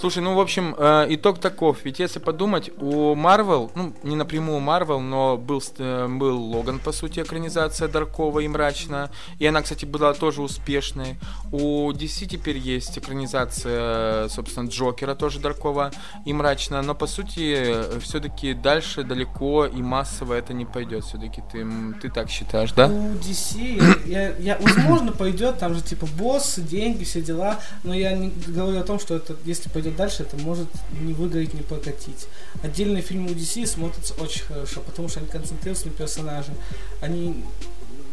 Слушай, 0.00 0.22
ну, 0.22 0.34
в 0.34 0.40
общем, 0.40 0.74
э, 0.78 1.06
итог 1.10 1.38
таков. 1.40 1.78
Ведь 1.84 1.98
если 1.98 2.18
подумать, 2.18 2.70
у 2.78 3.14
Marvel, 3.14 3.70
ну, 3.74 3.92
не 4.02 4.16
напрямую 4.16 4.60
Marvel, 4.60 5.00
но 5.00 5.35
был, 5.36 5.62
э, 5.78 6.06
был 6.08 6.42
Логан, 6.52 6.78
по 6.78 6.92
сути, 6.92 7.20
экранизация 7.20 7.88
Даркова 7.88 8.40
и 8.40 8.48
Мрачно. 8.48 9.10
И 9.38 9.46
она, 9.46 9.62
кстати, 9.62 9.84
была 9.84 10.14
тоже 10.14 10.42
успешной. 10.42 11.16
У 11.52 11.90
DC 11.92 12.26
теперь 12.26 12.58
есть 12.58 12.98
экранизация, 12.98 14.28
собственно, 14.28 14.68
Джокера, 14.68 15.14
тоже 15.14 15.40
Даркова 15.40 15.90
и 16.24 16.32
Мрачно. 16.32 16.82
Но, 16.82 16.94
по 16.94 17.06
сути, 17.06 17.98
все-таки 18.00 18.54
дальше 18.54 19.02
далеко 19.02 19.66
и 19.66 19.82
массово 19.82 20.34
это 20.34 20.52
не 20.52 20.64
пойдет. 20.64 21.04
Все-таки 21.04 21.42
ты, 21.52 21.66
ты 22.00 22.10
так 22.10 22.30
считаешь, 22.30 22.72
да? 22.72 22.86
У 22.86 23.14
DC, 23.14 24.08
я, 24.08 24.36
я- 24.36 24.58
возможно, 24.60 25.12
пойдет, 25.12 25.58
там 25.58 25.74
же 25.74 25.82
типа 25.82 26.06
боссы, 26.18 26.60
деньги, 26.60 27.04
все 27.04 27.20
дела, 27.22 27.60
но 27.84 27.94
я 27.94 28.12
не 28.12 28.30
говорю 28.46 28.80
о 28.80 28.82
том, 28.84 28.98
что 28.98 29.16
это, 29.16 29.36
если 29.44 29.68
пойдет 29.68 29.96
дальше, 29.96 30.22
это 30.22 30.36
может 30.36 30.68
не 31.00 31.12
выгореть, 31.12 31.54
не 31.54 31.62
прокатить. 31.62 32.26
Отдельные 32.62 33.02
фильмы 33.02 33.30
у 33.30 33.34
DC 33.34 33.66
смотрятся 33.66 34.14
очень 34.14 34.42
хорошо, 34.44 34.80
потому 34.80 35.08
что 35.08 35.20
они 35.20 35.25
концентрируются 35.26 35.88
на 35.88 35.92
персонаже. 35.92 36.52
Они, 37.00 37.44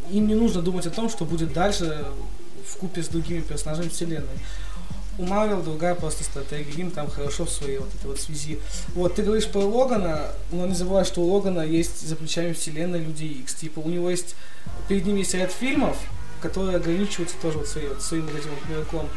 им 0.10 0.28
не 0.28 0.36
нужно 0.36 0.62
думать 0.62 0.86
о 0.88 0.92
том, 0.92 1.10
что 1.10 1.26
будет 1.26 1.54
дальше 1.54 2.06
в 2.66 2.78
купе 2.78 3.04
с 3.04 3.08
другими 3.08 3.42
персонажами 3.42 3.90
вселенной. 3.90 4.40
У 5.20 5.26
Marvel 5.26 5.64
другая 5.64 5.94
просто 5.94 6.24
стратегия, 6.24 6.82
им 6.82 6.90
там 6.90 7.08
хорошо 7.08 7.46
в 7.46 7.50
своей 7.52 7.78
вот 7.78 7.94
этой 7.94 8.08
вот 8.08 8.20
связи. 8.20 8.60
Вот, 8.96 9.14
ты 9.14 9.22
говоришь 9.22 9.48
про 9.48 9.60
Логана, 9.60 10.32
но 10.52 10.66
не 10.66 10.74
забывай, 10.74 11.06
что 11.06 11.22
у 11.22 11.32
Логана 11.32 11.62
есть 11.62 12.08
за 12.08 12.16
плечами 12.16 12.54
вселенной 12.54 13.00
Люди 13.00 13.26
Икс. 13.26 13.54
Типа, 13.54 13.80
у 13.80 13.90
него 13.90 14.10
есть, 14.10 14.36
перед 14.88 15.06
ним 15.06 15.18
есть 15.18 15.36
ряд 15.36 15.52
фильмов, 15.52 15.98
которые 16.42 16.78
ограничиваются 16.78 17.36
тоже 17.42 17.60
вот 17.60 17.68
своей, 17.68 17.90
вот 17.90 18.02
своим 18.02 18.26
вот 18.26 18.36
этим 18.36 18.50
вот 18.50 18.70
мирком. 18.70 19.10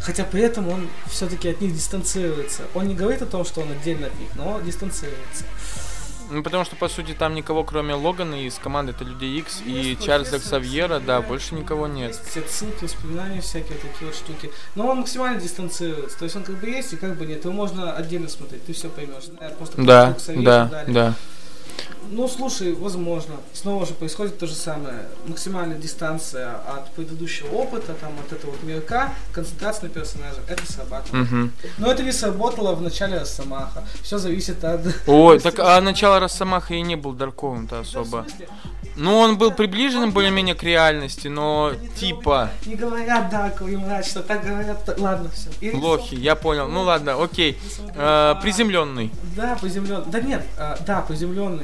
Хотя 0.00 0.24
при 0.24 0.42
этом 0.42 0.68
он 0.68 0.88
все-таки 1.08 1.48
от 1.48 1.60
них 1.60 1.72
дистанцируется. 1.72 2.62
Он 2.74 2.88
не 2.88 2.94
говорит 2.94 3.22
о 3.22 3.26
том, 3.26 3.44
что 3.44 3.60
он 3.60 3.70
отдельно 3.70 4.08
от 4.08 4.18
них, 4.18 4.28
но 4.34 4.60
дистанцируется. 4.60 5.44
Ну, 6.30 6.42
потому 6.42 6.64
что, 6.64 6.76
по 6.76 6.88
сути, 6.88 7.12
там 7.12 7.34
никого, 7.34 7.64
кроме 7.64 7.94
Логана 7.94 8.46
из 8.46 8.54
команды 8.54 8.92
это 8.92 9.04
Люди 9.04 9.24
Икс 9.24 9.62
и 9.64 9.70
Есть 9.70 10.04
Чарльза 10.04 10.38
Ксавьера, 10.38 10.98
да, 10.98 11.20
да, 11.20 11.22
больше 11.22 11.54
никого 11.54 11.86
нет. 11.86 12.10
Есть 12.10 12.30
все 12.30 12.42
ссылки, 12.48 12.84
воспоминания 12.84 13.40
всякие, 13.40 13.78
такие 13.78 14.06
вот 14.06 14.14
штуки. 14.14 14.50
Но 14.74 14.88
он 14.88 14.98
максимально 14.98 15.40
дистанцируется. 15.40 16.18
То 16.18 16.24
есть 16.24 16.36
он 16.36 16.44
как 16.44 16.56
бы 16.56 16.66
есть 16.66 16.92
и 16.92 16.96
как 16.96 17.16
бы 17.16 17.26
нет. 17.26 17.44
Его 17.44 17.54
можно 17.54 17.92
отдельно 17.92 18.28
смотреть, 18.28 18.64
ты 18.66 18.72
все 18.72 18.88
поймешь. 18.88 19.24
Да, 19.76 20.16
да, 20.28 20.66
далее. 20.66 20.94
да. 20.94 21.14
Ну, 22.10 22.28
слушай, 22.28 22.72
возможно. 22.74 23.36
Снова 23.52 23.84
же 23.86 23.94
происходит 23.94 24.38
то 24.38 24.46
же 24.46 24.54
самое. 24.54 25.08
Максимальная 25.26 25.76
дистанция 25.76 26.54
от 26.54 26.90
предыдущего 26.92 27.48
опыта, 27.48 27.94
там, 27.94 28.12
от 28.24 28.32
этого 28.32 28.52
вот 28.52 28.62
мирка, 28.62 29.12
концентрация 29.32 29.84
на 29.84 29.88
персонаже. 29.90 30.38
Это 30.48 30.64
срабатывает. 30.70 31.30
Мгм. 31.30 31.52
Но 31.78 31.90
это 31.90 32.02
не 32.02 32.12
сработало 32.12 32.74
в 32.74 32.82
начале 32.82 33.18
Росомаха. 33.18 33.84
Все 34.02 34.18
зависит 34.18 34.62
от... 34.64 34.80
Ой, 35.06 35.40
так 35.40 35.58
а 35.58 35.80
начало 35.80 36.20
Росомаха 36.20 36.74
и 36.74 36.80
не 36.80 36.96
был 36.96 37.12
Дарковым-то 37.12 37.80
особо. 37.80 38.26
Ну, 38.96 39.18
он 39.18 39.36
был 39.36 39.50
приближенным 39.50 40.10
более-менее 40.10 40.54
к 40.54 40.62
реальности, 40.62 41.28
но 41.28 41.72
Не 41.78 41.88
типа... 41.88 42.50
Не 42.64 42.76
говорят 42.76 43.28
дарково 43.28 43.68
и 43.68 43.76
мрачно, 43.76 44.22
так 44.22 44.42
говорят, 44.42 44.98
ладно, 44.98 45.30
все. 45.30 45.76
Лохи, 45.76 46.14
я 46.14 46.34
понял. 46.34 46.66
Ну 46.68 46.82
ладно, 46.82 47.22
окей. 47.22 47.58
Э, 47.94 48.34
приземленный. 48.40 49.12
Да, 49.36 49.56
приземленный. 49.60 50.06
Да 50.06 50.20
нет, 50.20 50.46
а, 50.56 50.78
да, 50.86 51.02
приземленный. 51.02 51.55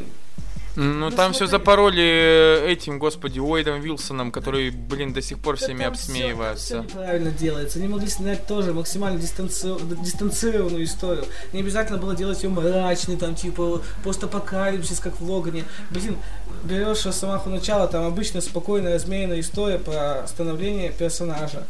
Ну, 0.74 0.84
Ну, 0.84 1.11
там 1.11 1.32
все 1.32 1.47
смотри. 1.47 1.51
запороли 1.59 2.03
э, 2.03 2.66
этим, 2.72 2.99
господи, 2.99 3.38
Уэйдом 3.38 3.82
Вилсоном, 3.82 4.30
который, 4.32 4.70
блин, 4.70 5.12
до 5.12 5.20
сих 5.20 5.38
пор 5.38 5.59
Да 5.59 5.64
всеми 5.66 5.80
всё- 5.80 5.88
обсмеивается. 5.88 6.74
там 6.76 6.86
всё 6.88 6.95
неправильно 6.99 7.30
делается. 7.30 7.78
Они 7.78 7.88
могли 7.88 8.09
снять 8.09 8.47
тоже 8.47 8.72
максимально 8.72 9.18
дистанци- 9.18 10.03
дистанцированную 10.03 10.84
историю. 10.84 11.26
Не 11.53 11.61
обязательно 11.61 11.99
было 11.99 12.16
делать 12.16 12.43
ее 12.43 12.49
мрачной, 12.49 13.16
там, 13.18 13.34
типа, 13.34 13.82
постапокалипсис, 14.03 14.99
как 15.01 15.20
в 15.20 15.30
Логане. 15.30 15.64
Блин, 15.90 16.16
берешь 16.64 17.05
Росомаху 17.05 17.51
начала, 17.51 17.86
там 17.86 18.07
обычно 18.07 18.40
спокойная, 18.40 18.95
размеренная 18.95 19.40
история 19.40 19.78
про 19.78 20.26
становление 20.26 20.90
персонажа. 20.90 21.64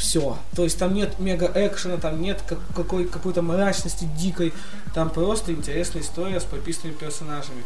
Все. 0.00 0.38
То 0.56 0.64
есть 0.64 0.78
там 0.78 0.94
нет 0.94 1.18
мега 1.18 1.52
экшена, 1.54 1.98
там 1.98 2.22
нет 2.22 2.42
как- 2.48 2.58
какой, 2.74 3.04
какой-то 3.04 3.42
мрачности 3.42 4.04
дикой. 4.16 4.54
Там 4.94 5.10
просто 5.10 5.52
интересная 5.52 6.00
история 6.00 6.40
с 6.40 6.44
прописанными 6.44 6.96
персонажами. 6.96 7.62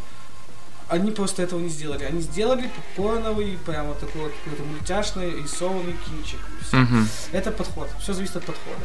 Они 0.89 1.13
просто 1.13 1.43
этого 1.43 1.61
не 1.61 1.69
сделали. 1.69 2.03
Они 2.03 2.21
сделали 2.21 2.69
попкорновый, 2.75 3.57
прямо 3.65 3.95
такой 3.95 4.23
вот 4.23 4.33
какой-то 4.45 4.65
мультяшный, 4.65 5.43
рисованный 5.43 5.97
кинчик. 6.05 6.41
Мгм. 6.73 7.09
Это 7.31 7.53
подход. 7.53 7.89
Все 8.01 8.13
зависит 8.13 8.37
от 8.37 8.45
подхода. 8.45 8.81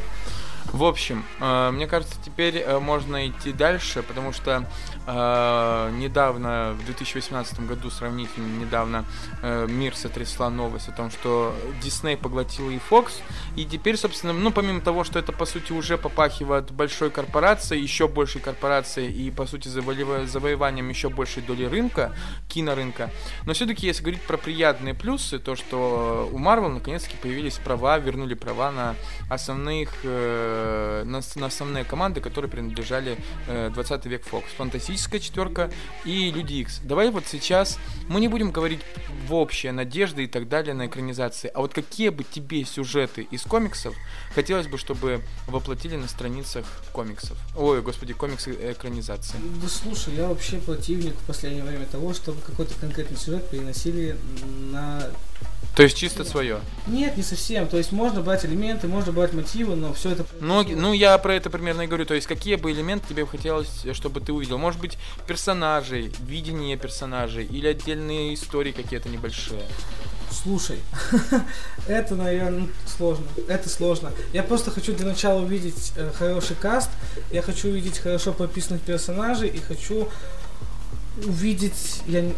В 0.72 0.84
общем, 0.84 1.26
э, 1.39 1.72
мне 1.72 1.88
кажется, 1.88 2.16
теперь 2.24 2.58
э, 2.58 2.78
можно 2.78 3.28
идти 3.28 3.52
дальше, 3.52 4.04
потому 4.04 4.32
что 4.32 4.66
э, 5.10 5.91
недавно, 5.97 6.76
в 6.80 6.86
2018 6.86 7.60
году, 7.62 7.89
сравнительно 7.89 8.60
недавно, 8.60 9.05
э, 9.41 9.68
мир 9.68 9.95
сотрясла 9.95 10.49
новость 10.49 10.89
о 10.89 10.91
том, 10.91 11.10
что 11.12 11.55
Дисней 11.82 12.18
поглотил 12.18 12.70
и 12.70 12.78
Fox, 12.78 13.22
и 13.55 13.66
теперь, 13.66 13.97
собственно, 13.97 14.34
ну, 14.34 14.51
помимо 14.51 14.82
того, 14.82 15.03
что 15.03 15.20
это, 15.20 15.32
по 15.32 15.45
сути, 15.45 15.72
уже 15.72 15.97
попахивает 15.97 16.72
большой 16.72 17.10
корпорацией, 17.10 17.82
еще 17.82 18.07
большей 18.07 18.41
корпорацией 18.41 19.12
и, 19.12 19.32
по 19.32 19.45
сути, 19.45 19.68
завоева- 19.68 20.26
завоеванием 20.26 20.89
еще 20.89 21.10
большей 21.10 21.41
доли 21.43 21.66
рынка, 21.66 22.14
кинорынка, 22.47 23.10
но 23.45 23.53
все-таки, 23.53 23.88
если 23.88 24.03
говорить 24.03 24.22
про 24.22 24.38
приятные 24.38 24.93
плюсы, 24.93 25.39
то, 25.39 25.55
что 25.55 26.30
у 26.32 26.38
Marvel 26.38 26.70
наконец-таки 26.70 27.18
появились 27.18 27.57
права, 27.57 27.97
вернули 27.97 28.36
права 28.36 28.72
на 28.72 28.95
основных, 29.30 29.89
э, 30.03 31.03
на, 31.05 31.22
на 31.36 31.45
основные 31.45 31.84
команды, 31.84 32.22
которые 32.22 32.49
принадлежали 32.51 33.18
э, 33.47 33.70
20 33.74 34.05
век 34.05 34.24
Fox. 34.32 34.43
Фантастическая 35.00 35.20
четверка 35.20 35.72
и 36.04 36.30
Люди 36.30 36.56
Икс. 36.56 36.82
Давай 36.84 37.10
вот 37.10 37.24
сейчас 37.26 37.78
мы 38.10 38.20
не 38.20 38.28
будем 38.28 38.52
говорить 38.52 38.82
в 39.28 39.34
общее 39.34 39.72
надежды 39.72 40.26
и 40.26 40.28
так 40.28 40.50
далее 40.50 40.74
на 40.74 40.88
экранизации, 40.88 41.50
а 41.54 41.62
вот 41.62 41.74
какие 41.74 42.10
бы 42.10 42.24
тебе 42.26 42.66
сюжеты 42.66 43.22
из 43.32 43.43
комиксов 43.43 43.95
хотелось 44.36 44.68
бы, 44.68 44.78
чтобы 44.78 45.22
воплотили 45.47 45.95
на 45.95 46.08
страницах 46.08 46.66
комиксов? 46.91 47.38
Ой, 47.56 47.82
господи, 47.82 48.14
комиксы 48.14 48.52
экранизации. 48.72 49.38
Да 49.62 49.70
слушай, 49.70 50.16
я 50.16 50.28
вообще 50.28 50.58
противник 50.58 51.16
в 51.16 51.26
последнее 51.26 51.64
время 51.64 51.86
того, 51.86 52.14
чтобы 52.14 52.41
какой-то 52.41 52.76
конкретный 52.76 53.18
сюжет 53.18 53.50
переносили 53.50 54.18
на... 54.72 55.08
То 55.80 55.84
есть 55.84 55.95
чисто 55.95 56.25
свое. 56.25 56.59
Нет, 56.88 57.15
не 57.15 57.23
совсем. 57.23 57.65
То 57.65 57.77
есть 57.77 57.93
можно 57.93 58.19
брать 58.19 58.43
элементы, 58.43 58.89
можно 58.89 59.13
брать 59.13 59.32
мотивы, 59.32 59.77
но 59.77 59.93
все 59.93 60.09
это... 60.09 60.25
Ну, 60.41 60.61
ну, 60.61 60.91
я 60.91 61.17
про 61.17 61.34
это 61.34 61.49
примерно 61.49 61.84
и 61.84 61.88
говорю. 61.88 62.05
То 62.05 62.15
есть, 62.15 62.27
какие 62.27 62.55
бы 62.57 62.73
элементы 62.73 63.07
тебе 63.07 63.25
хотелось, 63.25 63.86
э, 63.86 63.93
чтобы 63.93 64.19
ты 64.19 64.34
увидел? 64.34 64.57
Может 64.57 64.82
быть, 64.82 64.97
персонажей, 65.25 66.11
видение 66.19 66.75
персонажей 66.75 67.45
или 67.45 67.65
отдельные 67.65 68.34
истории 68.34 68.73
какие-то 68.73 69.07
небольшие? 69.07 69.63
Слушай, 70.30 70.80
это, 71.88 72.13
наверное, 72.15 72.67
сложно. 72.86 73.23
Это 73.47 73.69
сложно. 73.69 74.11
Я 74.34 74.43
просто 74.43 74.71
хочу 74.71 74.91
для 74.93 75.05
начала 75.05 75.39
увидеть 75.39 75.93
э, 75.95 76.11
хороший 76.13 76.57
каст, 76.57 76.89
я 77.32 77.41
хочу 77.41 77.69
увидеть 77.69 77.99
хорошо 77.99 78.34
прописанных 78.34 78.82
персонажей 78.82 79.47
и 79.47 79.59
хочу 79.59 80.09
увидеть... 81.23 82.01
Я, 82.05 82.30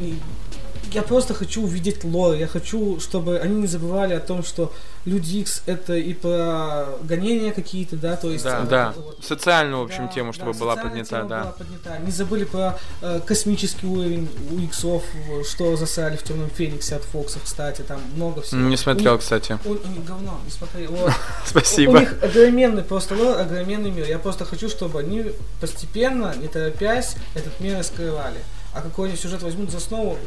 я 0.93 1.01
просто 1.03 1.33
хочу 1.33 1.63
увидеть 1.63 2.03
лор. 2.03 2.35
Я 2.35 2.47
хочу, 2.47 2.99
чтобы 2.99 3.39
они 3.39 3.61
не 3.61 3.67
забывали 3.67 4.13
о 4.13 4.19
том, 4.19 4.43
что 4.43 4.71
Люди 5.03 5.37
Икс 5.37 5.63
это 5.65 5.95
и 5.95 6.13
про 6.13 6.85
гонения 7.01 7.51
какие-то, 7.51 7.95
да, 7.95 8.15
то 8.15 8.29
есть... 8.29 8.43
Да, 8.43 8.59
э, 8.63 8.67
да. 8.69 8.93
вот- 8.95 9.17
Социальную, 9.25 9.81
в 9.81 9.85
общем, 9.85 10.05
Да, 10.05 10.13
тему, 10.13 10.31
да, 10.31 10.33
чтобы 10.35 10.53
была 10.53 10.75
социальная 10.75 11.03
поднята, 11.03 11.09
тема 11.09 11.29
да. 11.29 11.41
была 11.41 11.51
поднята. 11.53 11.97
Не 12.05 12.11
забыли 12.11 12.43
про 12.43 12.77
э, 13.01 13.19
космический 13.25 13.87
уровень 13.87 14.29
у 14.51 14.59
иксов, 14.59 15.01
что 15.49 15.75
засрали 15.75 16.17
в 16.17 16.23
Темном 16.23 16.51
Фениксе 16.51 16.97
от 16.97 17.03
Фокса, 17.05 17.39
кстати, 17.43 17.81
там 17.81 17.99
много 18.15 18.41
всего. 18.43 18.61
Не 18.61 18.75
У 18.75 18.77
смотрел, 18.77 19.13
них- 19.13 19.21
кстати. 19.21 19.57
у- 19.65 19.69
у 19.71 19.73
них 19.87 20.05
говно, 20.05 20.39
не 20.45 20.51
смотри. 20.51 20.85
Вот. 20.85 21.09
У 21.45 21.49
Спасибо. 21.49 21.99
них 21.99 22.13
огроменный 22.23 22.83
просто 22.83 23.15
лор, 23.15 23.39
огроменный 23.39 23.89
мир. 23.89 24.05
Я 24.07 24.19
просто 24.19 24.45
хочу, 24.45 24.69
чтобы 24.69 24.99
они 24.99 25.31
постепенно, 25.59 26.35
не 26.35 26.47
торопясь, 26.47 27.15
этот 27.33 27.59
мир 27.59 27.79
раскрывали. 27.79 28.37
А 28.73 28.81
какой 28.81 29.09
они 29.09 29.17
сюжет 29.17 29.41
возьмут 29.41 29.71
за 29.71 29.77
основу, 29.77 30.17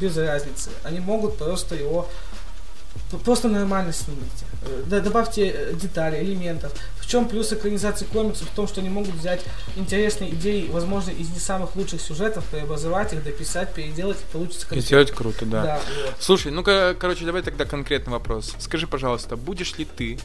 без 0.00 0.16
разницы. 0.16 0.70
Они 0.84 1.00
могут 1.00 1.38
просто 1.38 1.74
его 1.74 2.08
просто 3.24 3.48
нормально 3.48 3.92
снимите. 3.92 4.46
Э, 4.90 5.00
добавьте 5.00 5.48
э, 5.48 5.72
детали, 5.74 6.22
элементов. 6.22 6.72
В 6.98 7.06
чем 7.06 7.28
плюс 7.28 7.52
экранизации 7.52 8.04
комиксов? 8.04 8.48
В 8.48 8.54
том, 8.54 8.68
что 8.68 8.80
они 8.80 8.88
могут 8.88 9.14
взять 9.14 9.44
интересные 9.76 10.30
идеи, 10.30 10.68
возможно, 10.70 11.10
из 11.10 11.30
не 11.30 11.38
самых 11.38 11.74
лучших 11.76 12.00
сюжетов, 12.00 12.44
преобразовать 12.46 13.12
их, 13.12 13.24
дописать, 13.24 13.74
переделать, 13.74 14.18
и 14.18 14.32
получится 14.32 14.66
И 14.66 14.68
конфет. 14.68 14.84
сделать 14.86 15.10
круто, 15.10 15.44
да. 15.46 15.62
Да, 15.62 15.80
вот. 16.04 16.14
Слушай, 16.20 16.52
ну-ка, 16.52 16.96
короче, 16.98 17.24
давай 17.24 17.42
тогда 17.42 17.64
конкретный 17.64 18.12
вопрос. 18.12 18.54
Скажи, 18.58 18.86
пожалуйста, 18.86 19.36
будешь 19.36 19.76
ли 19.76 19.84
ты, 19.84 20.18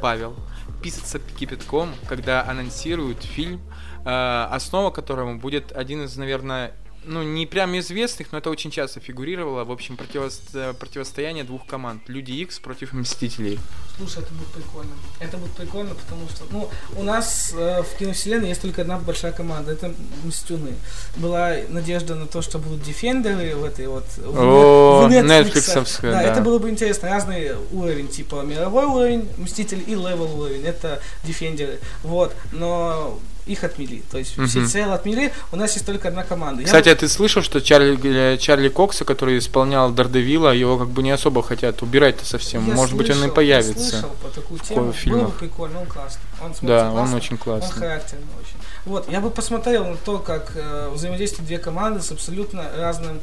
Павел, 0.00 0.34
писаться 0.82 1.18
кипятком, 1.38 1.94
когда 2.08 2.46
анонсируют 2.46 3.22
фильм, 3.22 3.60
э, 4.04 4.46
основа 4.50 4.90
которому 4.90 5.38
будет 5.38 5.72
один 5.72 6.04
из, 6.04 6.16
наверное, 6.16 6.72
ну, 7.06 7.22
не 7.22 7.46
прям 7.46 7.78
известных, 7.78 8.32
но 8.32 8.38
это 8.38 8.50
очень 8.50 8.70
часто 8.70 9.00
фигурировало, 9.00 9.64
в 9.64 9.70
общем, 9.70 9.96
противосто- 9.96 10.74
противостояние 10.74 11.44
двух 11.44 11.66
команд. 11.66 12.02
Люди 12.08 12.32
Икс 12.32 12.58
против 12.58 12.92
Мстителей. 12.92 13.58
Слушай, 13.96 14.22
это 14.24 14.34
будет 14.34 14.48
прикольно. 14.48 14.92
Это 15.20 15.36
будет 15.36 15.52
прикольно, 15.52 15.94
потому 15.94 16.28
что, 16.28 16.44
ну, 16.50 16.68
у 16.96 17.02
нас 17.02 17.52
э, 17.56 17.82
в 17.82 17.98
киновселенной 17.98 18.48
есть 18.48 18.60
только 18.60 18.82
одна 18.82 18.98
большая 18.98 19.32
команда, 19.32 19.72
это 19.72 19.94
Мстюны. 20.24 20.74
Была 21.16 21.54
надежда 21.68 22.14
на 22.16 22.26
то, 22.26 22.42
что 22.42 22.58
будут 22.58 22.82
Дефендеры 22.82 23.54
в 23.54 23.64
этой 23.64 23.86
вот... 23.86 24.04
в 24.16 24.36
О, 24.36 25.08
в 25.08 25.12
Netflix. 25.12 26.00
да. 26.02 26.22
это 26.22 26.40
было 26.40 26.58
бы 26.58 26.70
интересно. 26.70 27.08
Разный 27.08 27.52
уровень, 27.70 28.08
типа 28.08 28.42
мировой 28.42 28.86
уровень, 28.86 29.28
Мститель 29.38 29.82
и 29.86 29.94
level 29.94 30.40
уровень, 30.40 30.64
это 30.64 31.00
Дефендеры. 31.22 31.78
Вот, 32.02 32.34
но 32.52 33.18
их 33.46 33.62
отмели. 33.64 34.02
То 34.10 34.18
есть 34.18 34.32
все 34.32 34.40
Мгм. 34.60 34.66
целые 34.68 34.94
отмели, 34.94 35.32
у 35.52 35.56
нас 35.56 35.74
есть 35.74 35.84
только 35.86 36.08
одна 36.08 36.22
команда. 36.24 36.60
Я 36.62 36.66
Кстати, 36.66 36.86
бы- 36.88 36.92
а 36.92 36.96
ты 36.96 37.08
слышал, 37.08 37.42
что 37.42 37.60
Чарли, 37.60 37.98
э, 38.34 38.38
Чарли 38.38 38.68
Кокса, 38.68 39.04
который 39.04 39.38
исполнял 39.38 39.90
Дардевила, 39.90 40.50
его 40.54 40.78
как 40.78 40.88
бы 40.88 41.02
не 41.02 41.10
особо 41.10 41.42
хотят 41.42 41.82
убирать-то 41.82 42.24
совсем. 42.24 42.66
я 42.66 42.74
Может 42.74 42.96
быть, 42.96 43.08
он 43.10 43.16
слышал- 43.16 43.32
и 43.32 43.34
появится. 43.34 43.82
Я 43.82 43.90
слышал 43.90 44.10
про 44.22 44.28
такую 44.30 44.60
в 44.60 44.62
тему. 44.62 44.80
Было 44.80 44.86
бы 44.88 44.92
фильмах. 44.94 45.34
прикольно, 45.34 45.80
он 45.80 45.86
классный. 45.86 46.20
Он 46.42 46.50
Да, 46.52 46.56
смотрится 46.56 46.86
он 46.86 46.92
классно. 46.94 47.16
очень 47.16 47.32
Он 47.32 47.38
классный. 47.38 47.78
характерный 47.80 48.24
очень. 48.40 48.56
Вот, 48.86 49.10
я 49.10 49.20
бы 49.20 49.30
посмотрел 49.30 49.84
на 49.86 49.96
то, 49.96 50.18
как 50.18 50.52
э, 50.56 50.90
взаимодействуют 50.92 51.46
две 51.46 51.58
команды 51.58 52.00
с 52.02 52.10
абсолютно 52.12 52.64
разным 52.76 53.20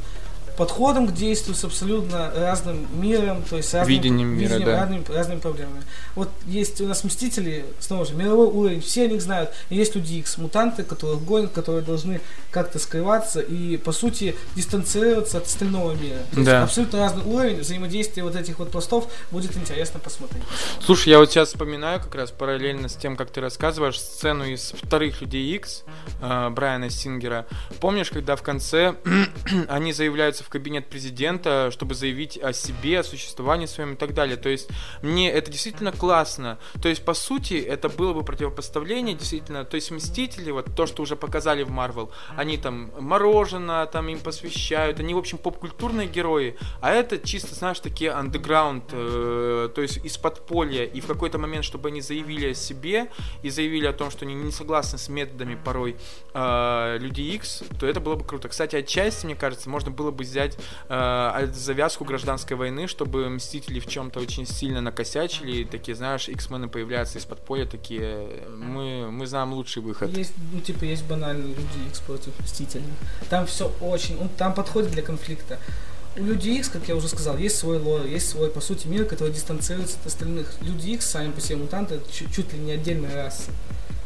подходом 0.62 1.08
к 1.08 1.12
действию, 1.12 1.56
с 1.56 1.64
абсолютно 1.64 2.30
разным 2.36 2.86
миром, 3.00 3.42
то 3.42 3.56
есть 3.56 3.74
разным 3.74 3.88
Видением 3.96 4.28
мира, 4.28 4.50
видением, 4.54 4.66
да. 4.66 4.80
разными, 4.80 5.04
разными 5.08 5.40
проблемами. 5.40 5.82
Вот 6.14 6.28
есть 6.46 6.80
у 6.80 6.86
нас 6.86 7.02
Мстители, 7.02 7.64
снова 7.80 8.04
же, 8.06 8.14
мировой 8.14 8.46
уровень, 8.46 8.80
все 8.80 9.04
о 9.04 9.08
них 9.08 9.20
знают. 9.22 9.50
И 9.70 9.74
есть 9.74 9.96
Люди 9.96 10.14
Икс, 10.14 10.38
мутанты, 10.38 10.84
которых 10.84 11.24
гонят, 11.24 11.50
которые 11.50 11.82
должны 11.82 12.20
как-то 12.52 12.78
скрываться 12.78 13.40
и, 13.40 13.76
по 13.76 13.90
сути, 13.90 14.36
дистанцироваться 14.54 15.38
от 15.38 15.46
остального 15.46 15.94
мира. 15.94 16.18
То 16.30 16.36
есть 16.36 16.44
Да. 16.50 16.62
абсолютно 16.62 17.00
разный 17.00 17.24
уровень 17.24 17.58
взаимодействия 17.60 18.22
вот 18.22 18.36
этих 18.36 18.60
вот 18.60 18.70
пластов 18.70 19.08
будет 19.32 19.56
интересно 19.56 19.98
посмотреть. 19.98 20.44
Слушай, 20.80 21.08
я 21.08 21.18
вот 21.18 21.28
сейчас 21.30 21.48
вспоминаю 21.48 21.98
как 22.00 22.14
раз 22.14 22.30
параллельно 22.30 22.88
с 22.88 22.94
тем, 22.94 23.16
как 23.16 23.30
ты 23.30 23.40
рассказываешь, 23.40 23.98
сцену 23.98 24.44
из 24.44 24.72
вторых 24.80 25.20
Людей 25.22 25.56
Икс 25.56 25.82
э, 26.20 26.50
Брайана 26.50 26.88
Сингера. 26.88 27.46
Помнишь, 27.80 28.10
когда 28.10 28.36
в 28.36 28.42
конце 28.42 28.94
они 29.68 29.92
заявляются 29.92 30.44
в 30.44 30.48
кабинет 30.52 30.86
президента, 30.88 31.70
чтобы 31.70 31.94
заявить 31.94 32.36
о 32.36 32.52
себе, 32.52 33.00
о 33.00 33.04
существовании 33.04 33.66
своем 33.66 33.94
и 33.94 33.96
так 33.96 34.12
далее. 34.12 34.36
То 34.36 34.50
есть 34.50 34.68
мне 35.02 35.30
это 35.30 35.50
действительно 35.50 35.92
классно. 35.92 36.58
То 36.82 36.90
есть, 36.90 37.04
по 37.04 37.14
сути, 37.14 37.54
это 37.54 37.88
было 37.88 38.12
бы 38.12 38.22
противопоставление, 38.22 39.16
действительно. 39.16 39.64
То 39.64 39.76
есть 39.76 39.90
Мстители, 39.90 40.50
вот 40.50 40.74
то, 40.76 40.86
что 40.86 41.02
уже 41.02 41.16
показали 41.16 41.62
в 41.62 41.70
Марвел, 41.70 42.10
они 42.36 42.58
там 42.58 42.90
мороженое 43.00 43.86
там 43.86 44.08
им 44.08 44.18
посвящают, 44.20 45.00
они, 45.00 45.14
в 45.14 45.18
общем, 45.18 45.38
поп-культурные 45.38 46.06
герои, 46.06 46.56
а 46.80 46.90
это 46.90 47.18
чисто, 47.18 47.54
знаешь, 47.54 47.80
такие 47.80 48.10
андеграунд, 48.10 48.84
э, 48.92 49.70
то 49.74 49.80
есть 49.80 50.04
из 50.04 50.18
подполья, 50.18 50.84
и 50.84 51.00
в 51.00 51.06
какой-то 51.06 51.38
момент, 51.38 51.64
чтобы 51.64 51.88
они 51.88 52.00
заявили 52.00 52.50
о 52.50 52.54
себе 52.54 53.10
и 53.42 53.50
заявили 53.50 53.86
о 53.86 53.92
том, 53.92 54.10
что 54.10 54.24
они 54.26 54.34
не 54.34 54.52
согласны 54.52 54.98
с 54.98 55.08
методами 55.08 55.58
порой 55.62 55.96
э, 56.34 56.98
Люди 57.00 57.22
X, 57.22 57.64
то 57.80 57.86
это 57.86 58.00
было 58.00 58.16
бы 58.16 58.24
круто. 58.24 58.48
Кстати, 58.48 58.76
отчасти, 58.76 59.24
мне 59.26 59.34
кажется, 59.34 59.70
можно 59.70 59.90
было 59.90 60.10
бы 60.10 60.24
взять 60.32 60.58
э, 60.88 61.48
завязку 61.52 62.04
гражданской 62.04 62.56
войны, 62.56 62.88
чтобы 62.88 63.28
Мстители 63.28 63.78
в 63.78 63.86
чем-то 63.86 64.20
очень 64.20 64.46
сильно 64.46 64.80
накосячили, 64.80 65.58
и 65.58 65.64
такие, 65.64 65.94
знаешь, 65.94 66.28
X-мены 66.28 66.68
появляются 66.68 67.18
из-под 67.18 67.44
поля, 67.44 67.66
такие, 67.66 68.44
мы, 68.48 69.10
мы 69.10 69.26
знаем 69.26 69.52
лучший 69.52 69.82
выход. 69.82 70.16
Есть, 70.16 70.32
ну, 70.52 70.60
типа, 70.60 70.84
есть 70.84 71.04
банальные 71.04 71.54
люди 71.54 71.88
X 71.88 72.00
против 72.00 72.38
Мстителей. 72.40 72.84
Там 73.30 73.46
все 73.46 73.70
очень, 73.80 74.18
ну, 74.18 74.28
там 74.36 74.54
подходит 74.54 74.90
для 74.90 75.02
конфликта. 75.02 75.58
У 76.16 76.22
Люди 76.22 76.50
X, 76.50 76.68
как 76.68 76.88
я 76.88 76.96
уже 76.96 77.08
сказал, 77.08 77.38
есть 77.38 77.56
свой 77.56 77.78
лор, 77.78 78.04
есть 78.04 78.28
свой, 78.28 78.50
по 78.50 78.60
сути, 78.60 78.86
мир, 78.86 79.06
который 79.06 79.32
дистанцируется 79.32 79.96
от 79.98 80.06
остальных. 80.06 80.54
Люди 80.60 80.90
X, 80.90 81.06
сами 81.06 81.30
по 81.30 81.40
себе 81.40 81.56
мутанты, 81.56 82.00
чуть, 82.12 82.34
чуть 82.34 82.52
ли 82.52 82.58
не 82.58 82.72
отдельная 82.72 83.14
раса. 83.14 83.50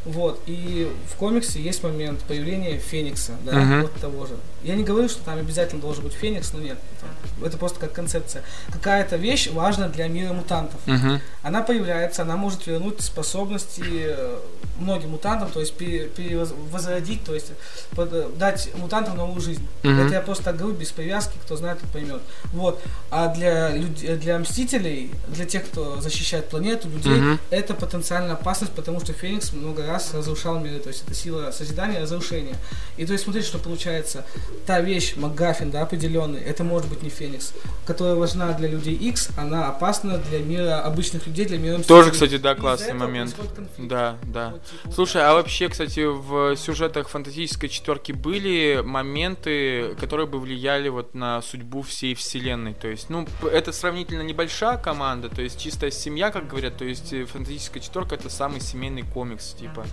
Вот, 0.06 0.40
и 0.46 0.90
в 1.12 1.16
комиксе 1.16 1.60
есть 1.60 1.82
момент 1.82 2.20
появления 2.22 2.78
Феникса, 2.78 3.32
да, 3.44 3.52
Мгм. 3.52 3.82
вот 3.82 3.92
того 3.94 4.26
же. 4.26 4.34
Я 4.62 4.74
не 4.76 4.84
говорю, 4.84 5.08
что 5.08 5.22
там 5.24 5.38
обязательно 5.38 5.80
должен 5.82 6.04
быть 6.04 6.12
Феникс, 6.14 6.52
но 6.52 6.60
нет. 6.60 6.78
это- 7.00 7.06
Это 7.46 7.58
просто 7.58 7.78
как 7.78 7.92
концепция. 7.92 8.42
Какая-то 8.72 9.16
вещь 9.16 9.48
важна 9.52 9.88
для 9.88 10.08
мира 10.08 10.32
мутантов. 10.32 10.80
Мгм. 10.86 11.20
Она 11.42 11.60
появляется, 11.62 12.22
она 12.22 12.36
может 12.36 12.66
вернуть 12.66 13.00
способности 13.02 13.82
э, 13.86 14.38
многим 14.78 15.10
мутантам, 15.10 15.50
то 15.50 15.60
есть 15.60 15.74
пере- 15.74 16.08
перевоз- 16.08 16.54
возродить, 16.72 17.22
то 17.24 17.34
есть 17.34 17.52
под- 17.94 18.12
э, 18.12 18.28
дать 18.38 18.70
мутантам 18.76 19.16
новую 19.16 19.40
жизнь. 19.40 19.66
Мгм. 19.82 20.00
Это 20.00 20.14
я 20.14 20.20
просто 20.20 20.44
так 20.44 20.56
говорю 20.56 20.76
без 20.76 20.90
привязки, 20.92 21.36
кто 21.44 21.56
знает, 21.56 21.78
тот 21.80 21.90
поймет. 21.90 22.20
Вот. 22.52 22.80
А 23.10 23.28
для, 23.34 23.70
люд- 23.76 24.18
для 24.20 24.38
мстителей, 24.38 25.10
для 25.28 25.44
тех, 25.44 25.64
кто 25.66 26.00
защищает 26.00 26.48
планету, 26.48 26.88
людей, 26.88 27.14
Мгм. 27.20 27.38
это 27.50 27.74
потенциальная 27.74 28.32
опасность, 28.34 28.72
потому 28.72 29.00
что 29.00 29.12
Феникс 29.12 29.52
много 29.52 29.86
раз 29.86 29.95
разрушал 30.14 30.58
миры, 30.60 30.78
то 30.78 30.88
есть 30.88 31.04
это 31.04 31.14
сила 31.14 31.50
созидания 31.50 32.00
разрушения. 32.00 32.56
И 32.96 33.06
то 33.06 33.12
есть 33.12 33.24
смотрите, 33.24 33.46
что 33.46 33.58
получается. 33.58 34.24
Та 34.66 34.80
вещь, 34.80 35.14
МакГаффин, 35.16 35.70
да, 35.70 35.82
определенный, 35.82 36.40
это 36.40 36.64
может 36.64 36.88
быть 36.88 37.02
не 37.02 37.10
Феникс, 37.10 37.52
которая 37.86 38.14
важна 38.14 38.52
для 38.52 38.68
людей 38.68 38.94
X, 38.94 39.30
она 39.36 39.68
опасна 39.68 40.18
для 40.18 40.40
мира 40.40 40.80
обычных 40.80 41.26
людей, 41.26 41.46
для 41.46 41.58
мира 41.58 41.78
Тоже, 41.82 42.10
кстати, 42.10 42.36
да, 42.36 42.54
классный 42.54 42.94
момент. 42.94 43.36
Да, 43.78 44.16
да. 44.22 44.50
Вот, 44.50 44.62
типа, 44.64 44.94
Слушай, 44.94 45.22
а 45.22 45.34
вообще, 45.34 45.68
кстати, 45.68 46.00
в 46.04 46.56
сюжетах 46.56 47.08
фантастической 47.08 47.68
четверки 47.68 48.12
были 48.12 48.82
моменты, 48.84 49.94
которые 50.00 50.26
бы 50.26 50.38
влияли 50.38 50.88
вот 50.88 51.14
на 51.14 51.42
судьбу 51.42 51.82
всей 51.82 52.14
вселенной. 52.14 52.74
То 52.74 52.88
есть, 52.88 53.10
ну, 53.10 53.26
это 53.50 53.72
сравнительно 53.72 54.22
небольшая 54.22 54.78
команда, 54.78 55.28
то 55.28 55.42
есть 55.42 55.60
чистая 55.60 55.90
семья, 55.90 56.30
как 56.30 56.48
говорят, 56.48 56.76
то 56.76 56.84
есть 56.84 57.12
э, 57.12 57.24
фантастическая 57.24 57.82
четверка 57.82 58.14
это 58.14 58.30
самый 58.30 58.60
семейный 58.60 59.02
комикс, 59.02 59.52
типа. 59.52 59.85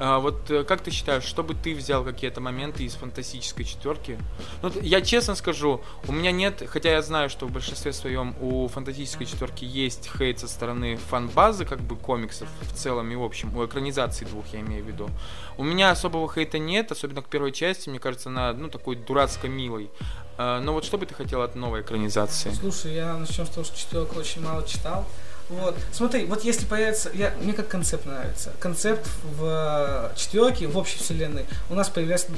А 0.00 0.20
вот 0.20 0.50
э, 0.50 0.62
как 0.62 0.80
ты 0.80 0.90
считаешь, 0.92 1.24
что 1.24 1.42
бы 1.42 1.54
ты 1.54 1.74
взял 1.74 2.04
какие-то 2.04 2.40
моменты 2.40 2.84
из 2.84 2.94
фантастической 2.94 3.64
четверки? 3.64 4.18
Ну, 4.62 4.70
я 4.80 5.00
честно 5.00 5.34
скажу, 5.34 5.80
у 6.06 6.12
меня 6.12 6.30
нет, 6.30 6.62
хотя 6.68 6.92
я 6.92 7.02
знаю, 7.02 7.28
что 7.28 7.46
в 7.46 7.50
большинстве 7.50 7.92
своем 7.92 8.36
у 8.40 8.68
фантастической 8.68 9.26
четверки 9.26 9.64
есть 9.64 10.08
хейт 10.16 10.38
со 10.38 10.46
стороны 10.46 10.96
фан-базы, 11.10 11.64
как 11.64 11.80
бы 11.80 11.96
комиксов 11.96 12.48
в 12.60 12.76
целом 12.76 13.10
и 13.10 13.16
в 13.16 13.24
общем, 13.24 13.56
у 13.56 13.66
экранизации 13.66 14.24
двух 14.24 14.46
я 14.52 14.60
имею 14.60 14.84
в 14.84 14.86
виду. 14.86 15.10
У 15.56 15.64
меня 15.64 15.90
особого 15.90 16.32
хейта 16.32 16.60
нет, 16.60 16.92
особенно 16.92 17.22
к 17.22 17.26
первой 17.26 17.50
части, 17.50 17.88
мне 17.88 17.98
кажется, 17.98 18.28
она, 18.28 18.52
ну, 18.52 18.68
такой 18.68 18.94
дурацко 18.94 19.48
милой. 19.48 19.90
А, 20.36 20.60
Но 20.60 20.72
вот 20.72 20.84
что 20.84 20.98
бы 20.98 21.06
ты 21.06 21.14
хотел 21.14 21.42
от 21.42 21.56
новой 21.56 21.80
экранизации? 21.80 22.52
Слушай, 22.52 22.94
я 22.94 23.14
начнем 23.14 23.44
с 23.46 23.50
того, 23.50 23.64
что 23.64 23.76
четверку 23.76 24.20
очень 24.20 24.42
мало 24.42 24.64
читал. 24.64 25.04
Вот. 25.48 25.76
Смотри, 25.92 26.26
вот 26.26 26.44
если 26.44 26.66
появится, 26.66 27.10
я, 27.14 27.32
мне 27.40 27.52
как 27.52 27.68
концепт 27.68 28.04
нравится. 28.04 28.52
Концепт 28.60 29.08
в 29.38 30.12
четверке, 30.14 30.66
в 30.66 30.76
общей 30.76 30.98
вселенной, 30.98 31.46
у 31.70 31.74
нас 31.74 31.88
появляется 31.88 32.28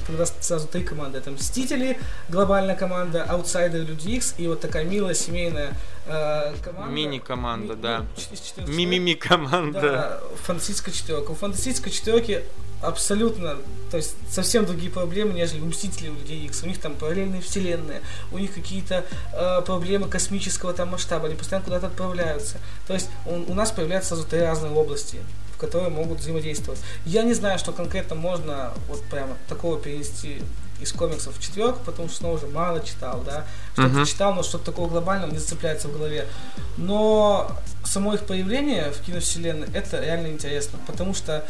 сразу 0.41 0.69
три 0.69 0.83
команды. 0.83 1.19
Это 1.19 1.31
Мстители, 1.31 1.99
глобальная 2.29 2.77
команда, 2.77 3.25
Аутсайдеры, 3.25 3.85
Люди 3.85 4.11
Икс 4.11 4.35
и 4.39 4.47
вот 4.47 4.61
такая 4.61 4.85
милая 4.85 5.15
семейная 5.15 5.75
э, 6.11 6.55
команда. 6.65 6.93
Мини-команда, 6.93 7.75
Ми- 7.75 7.83
да. 7.83 7.99
ну, 8.01 8.07
ч- 8.21 8.35
из 8.35 8.41
четырех 8.41 8.69
человек. 8.69 8.77
Мимими 8.77 9.15
команда. 9.15 9.81
Да, 9.81 10.21
фантастическая 10.45 10.93
четверка. 10.95 11.31
У 11.31 11.35
фантастической 11.35 11.93
четверки 11.93 12.45
абсолютно, 12.83 13.57
то 13.91 13.99
есть 13.99 14.15
совсем 14.31 14.65
другие 14.65 14.91
проблемы, 14.91 15.33
нежели 15.35 15.61
у 15.61 15.67
Мстителей, 15.67 16.11
у 16.11 16.15
Людей 16.15 16.47
Икс. 16.47 16.63
У 16.63 16.67
них 16.67 16.79
там 16.81 16.95
параллельные 16.95 17.43
вселенные, 17.43 18.01
у 18.33 18.39
них 18.39 18.55
какие-то 18.55 19.05
э, 19.35 19.61
проблемы 19.63 20.09
космического 20.09 20.73
там 20.73 20.89
масштаба, 20.89 21.27
они 21.27 21.35
постоянно 21.37 21.65
куда-то 21.65 21.89
отправляются. 21.89 22.57
То 22.87 22.95
есть 22.95 23.09
у, 23.27 23.35
у 23.35 23.55
нас 23.55 23.71
появляются 23.71 24.11
сразу 24.15 24.27
три 24.27 24.41
разные 24.41 24.73
области 24.73 25.19
в 25.55 25.59
которые 25.61 25.91
могут 25.91 26.21
взаимодействовать. 26.21 26.81
Я 27.05 27.23
не 27.23 27.35
знаю, 27.35 27.59
что 27.59 27.73
конкретно 27.73 28.17
можно 28.17 28.73
вот 28.89 29.03
прямо 29.11 29.37
такого 29.47 29.79
перенести 29.79 30.41
из 30.81 30.93
комиксов 30.93 31.37
в 31.37 31.41
четверку, 31.43 31.81
потому 31.85 32.09
что 32.09 32.19
снова 32.19 32.39
же 32.39 32.47
мало 32.47 32.81
читал, 32.81 33.23
да. 33.25 33.45
Что-то 33.75 33.89
Мгм. 33.89 34.05
читал, 34.07 34.35
но 34.35 34.43
что-то 34.43 34.65
такого 34.67 34.89
глобального 34.89 35.31
не 35.31 35.39
зацепляется 35.39 35.89
в 35.89 35.93
голове. 35.93 36.27
Но 36.77 37.51
само 37.85 38.15
их 38.15 38.25
появление 38.25 38.91
в 38.91 39.01
киновселенной 39.05 39.69
это 39.75 40.01
реально 40.01 40.29
интересно, 40.29 40.79
потому 40.87 41.15
что 41.15 41.45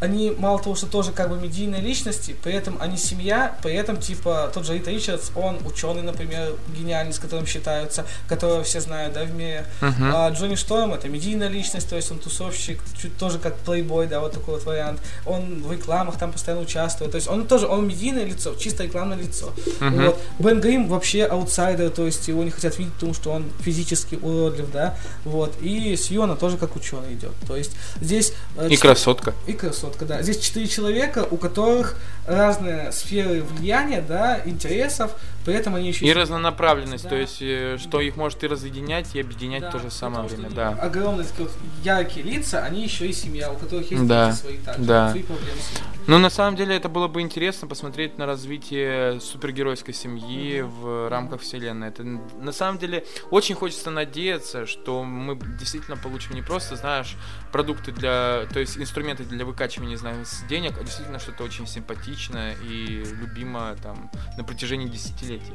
они 0.00 0.30
мало 0.36 0.58
того, 0.60 0.74
что 0.74 0.86
тоже 0.86 1.12
как 1.12 1.30
бы 1.30 1.36
медийные 1.36 1.80
личности, 1.80 2.34
при 2.42 2.52
этом 2.52 2.76
они 2.80 2.96
семья, 2.96 3.56
при 3.62 3.74
этом 3.74 3.96
типа 3.96 4.50
тот 4.52 4.66
же 4.66 4.74
Рит 4.74 4.88
Ричардс, 4.88 5.30
он 5.34 5.58
ученый, 5.66 6.02
например, 6.02 6.54
гениальный, 6.76 7.12
с 7.12 7.18
которым 7.18 7.46
считаются, 7.46 8.04
которого 8.28 8.62
все 8.64 8.80
знают, 8.80 9.14
да, 9.14 9.24
в 9.24 9.34
мире. 9.34 9.66
Мгм. 9.80 10.10
А 10.14 10.30
Джонни 10.30 10.56
Шторм 10.56 10.92
это 10.92 11.08
медийная 11.08 11.48
личность, 11.48 11.88
то 11.88 11.96
есть 11.96 12.10
он 12.10 12.18
тусовщик, 12.18 12.80
чуть 13.00 13.16
тоже 13.16 13.38
как 13.38 13.56
плейбой, 13.58 14.06
да, 14.06 14.20
вот 14.20 14.32
такой 14.32 14.54
вот 14.54 14.64
вариант. 14.64 15.00
Он 15.26 15.62
в 15.62 15.72
рекламах 15.72 16.18
там 16.18 16.32
постоянно 16.32 16.62
участвует, 16.62 17.12
то 17.12 17.16
есть 17.16 17.28
он 17.28 17.46
тоже, 17.46 17.66
он 17.66 17.86
медийное 17.86 18.24
лицо, 18.24 18.54
чисто 18.56 18.84
рекламное 18.84 19.16
лицо. 19.18 19.52
Мгм. 19.80 20.06
Вот. 20.06 20.20
Бен 20.38 20.60
Грим 20.60 20.88
вообще 20.88 21.24
аутсайдер, 21.24 21.90
то 21.90 22.04
есть 22.06 22.28
его 22.28 22.42
не 22.44 22.50
хотят 22.50 22.78
видеть, 22.78 22.94
потому 22.94 23.14
что 23.14 23.30
он 23.30 23.44
физически 23.60 24.16
уродлив, 24.16 24.70
да, 24.72 24.96
вот. 25.24 25.54
И 25.62 25.96
Сьюна 25.96 26.36
тоже 26.36 26.56
как 26.56 26.76
ученый 26.76 27.14
идет, 27.14 27.32
то 27.46 27.56
есть 27.56 27.72
здесь... 28.00 28.32
э, 28.56 28.68
И 28.70 28.76
красотка. 28.76 29.34
и 29.46 29.52
красотка, 29.52 29.83
да. 30.04 30.22
Здесь 30.22 30.38
четыре 30.38 30.66
человека, 30.66 31.26
у 31.30 31.36
которых 31.36 31.96
разные 32.26 32.92
сферы 32.92 33.42
влияния, 33.42 34.00
да, 34.00 34.40
интересов, 34.44 35.16
при 35.44 35.54
этом 35.54 35.74
они 35.74 35.88
еще 35.88 36.04
И 36.06 36.12
разнонаправленность, 36.12 37.04
Да. 37.04 37.10
то 37.10 37.16
есть, 37.16 37.38
э, 37.40 37.78
что 37.78 38.00
их 38.00 38.16
может 38.16 38.42
и 38.44 38.46
разъединять, 38.46 39.14
и 39.14 39.20
объединять 39.20 39.62
Да, 39.62 39.68
в 39.68 39.72
то 39.72 39.78
же 39.78 39.90
самое 39.90 40.20
том, 40.20 40.28
что 40.28 40.36
время, 40.38 40.54
да. 40.54 40.68
Огромные 40.70 41.26
вот 41.38 41.50
яркие 41.82 42.24
лица, 42.24 42.64
они 42.64 42.82
еще 42.82 43.06
и 43.06 43.12
семья, 43.12 43.52
у 43.52 43.56
которых 43.56 43.90
есть 43.90 44.06
Да, 44.06 44.30
дети 44.30 44.40
свои 44.40 44.56
также, 44.58 44.82
да. 44.84 45.10
свои 45.10 45.22
проблемы. 45.22 45.58
Ну, 46.06 46.18
на 46.18 46.28
самом 46.28 46.54
деле, 46.54 46.76
это 46.76 46.90
было 46.90 47.08
бы 47.08 47.22
интересно 47.22 47.66
посмотреть 47.66 48.18
на 48.18 48.26
развитие 48.26 49.20
супергеройской 49.20 49.94
семьи 49.94 50.60
в 50.60 51.08
рамках 51.08 51.40
вселенной. 51.40 51.88
Это, 51.88 52.04
на 52.04 52.52
самом 52.52 52.78
деле, 52.78 53.06
очень 53.30 53.54
хочется 53.54 53.90
надеяться, 53.90 54.66
что 54.66 55.02
мы 55.02 55.34
действительно 55.58 55.96
получим 55.96 56.34
не 56.34 56.42
просто, 56.42 56.76
знаешь, 56.76 57.16
продукты 57.52 57.90
для, 57.90 58.46
то 58.52 58.60
есть 58.60 58.76
инструменты 58.76 59.24
для 59.24 59.46
выкачивания, 59.46 59.90
не 59.92 59.96
знаю, 59.96 60.24
денег, 60.46 60.74
а 60.78 60.84
действительно 60.84 61.18
что-то 61.18 61.42
очень 61.42 61.66
симпатичное 61.66 62.54
и 62.68 63.02
любимое 63.20 63.74
там 63.76 64.10
на 64.36 64.44
протяжении 64.44 64.86
десятилетий 64.86 65.33
газете. 65.38 65.54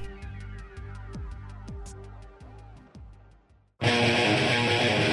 thank 3.79 5.03
you 5.03 5.08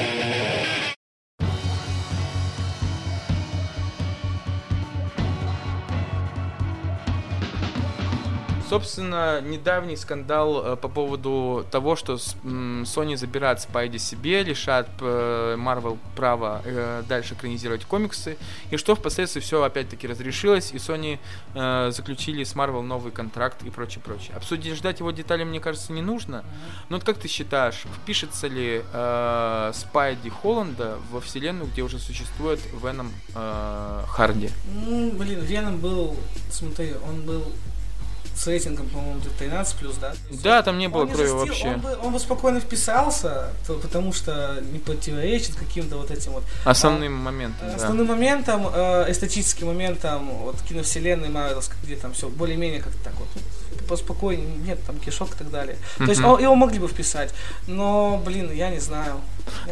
Собственно, 8.68 9.40
недавний 9.40 9.96
скандал 9.96 10.72
э, 10.72 10.76
по 10.76 10.88
поводу 10.88 11.64
того, 11.70 11.94
что 11.94 12.14
Sony 12.14 13.16
забирает 13.16 13.60
Спайди 13.60 13.98
себе, 13.98 14.42
лишает 14.42 14.88
э, 15.00 15.56
Marvel 15.56 15.98
права 16.16 16.62
э, 16.64 17.04
дальше 17.08 17.34
экранизировать 17.34 17.84
комиксы, 17.84 18.36
и 18.70 18.76
что 18.76 18.96
впоследствии 18.96 19.40
все 19.40 19.62
опять-таки 19.62 20.08
разрешилось, 20.08 20.72
и 20.72 20.78
Sony 20.78 21.18
заключили 21.90 22.44
с 22.44 22.54
Marvel 22.54 22.82
новый 22.82 23.12
контракт 23.12 23.62
и 23.62 23.70
прочее, 23.70 24.02
прочее. 24.04 24.36
Обсуждать 24.36 25.00
его 25.00 25.10
детали, 25.10 25.44
мне 25.44 25.60
кажется, 25.60 25.92
не 25.92 26.02
нужно. 26.02 26.44
Но 26.88 26.96
вот 26.96 27.04
как 27.04 27.18
ты 27.18 27.28
считаешь, 27.28 27.84
впишется 28.02 28.48
ли 28.48 28.82
э, 28.92 29.72
Спайди 29.74 30.30
Холланда 30.30 30.98
во 31.10 31.20
вселенную, 31.20 31.70
где 31.70 31.82
уже 31.82 31.98
существует 31.98 32.60
Веном 32.82 33.12
э, 33.34 34.02
Харди? 34.08 34.50
Ну, 34.74 35.12
блин, 35.12 35.40
Веном 35.40 35.78
был, 35.78 36.16
смотри, 36.50 36.94
он 37.08 37.22
был 37.22 37.44
с 38.36 38.46
рейтингом, 38.46 38.86
по-моему, 38.88 39.20
13 39.38 39.76
плюс, 39.76 39.96
да? 39.96 40.12
Да, 40.42 40.62
там 40.62 40.78
не 40.78 40.88
было 40.88 41.02
Он 41.02 41.06
не 41.08 41.14
крови 41.14 41.26
застил, 41.28 41.46
вообще. 41.46 41.68
Он 41.68 41.80
бы, 41.80 41.96
он 42.04 42.12
бы 42.12 42.18
спокойно 42.20 42.60
вписался, 42.60 43.50
то- 43.66 43.74
потому 43.78 44.12
что 44.12 44.58
не 44.72 44.78
противоречит 44.78 45.54
каким-то 45.56 45.96
вот 45.96 46.10
этим 46.10 46.32
вот 46.32 46.44
Основным 46.64 47.14
моментом, 47.14 47.66
да. 47.68 47.74
Основным 47.76 48.06
моментом, 48.08 48.66
э, 48.72 49.10
эстетическим 49.10 49.68
моментом 49.68 50.28
вот 50.42 50.60
киновселенной 50.68 51.28
Марвелс, 51.30 51.70
где 51.82 51.96
там 51.96 52.12
все 52.12 52.28
более-менее 52.28 52.82
как-то 52.82 53.02
так 53.04 53.14
вот 53.18 53.28
ну, 53.34 53.40
поспокойнее, 53.88 54.46
нет 54.66 54.78
там 54.86 54.98
кишок 54.98 55.30
и 55.34 55.38
так 55.38 55.50
далее. 55.50 55.76
То 55.96 56.04
есть 56.04 56.22
он- 56.22 56.40
его 56.42 56.54
могли 56.54 56.78
бы 56.78 56.88
вписать, 56.88 57.32
но, 57.66 58.20
блин, 58.24 58.52
я 58.52 58.68
не 58.70 58.80
знаю. 58.80 59.20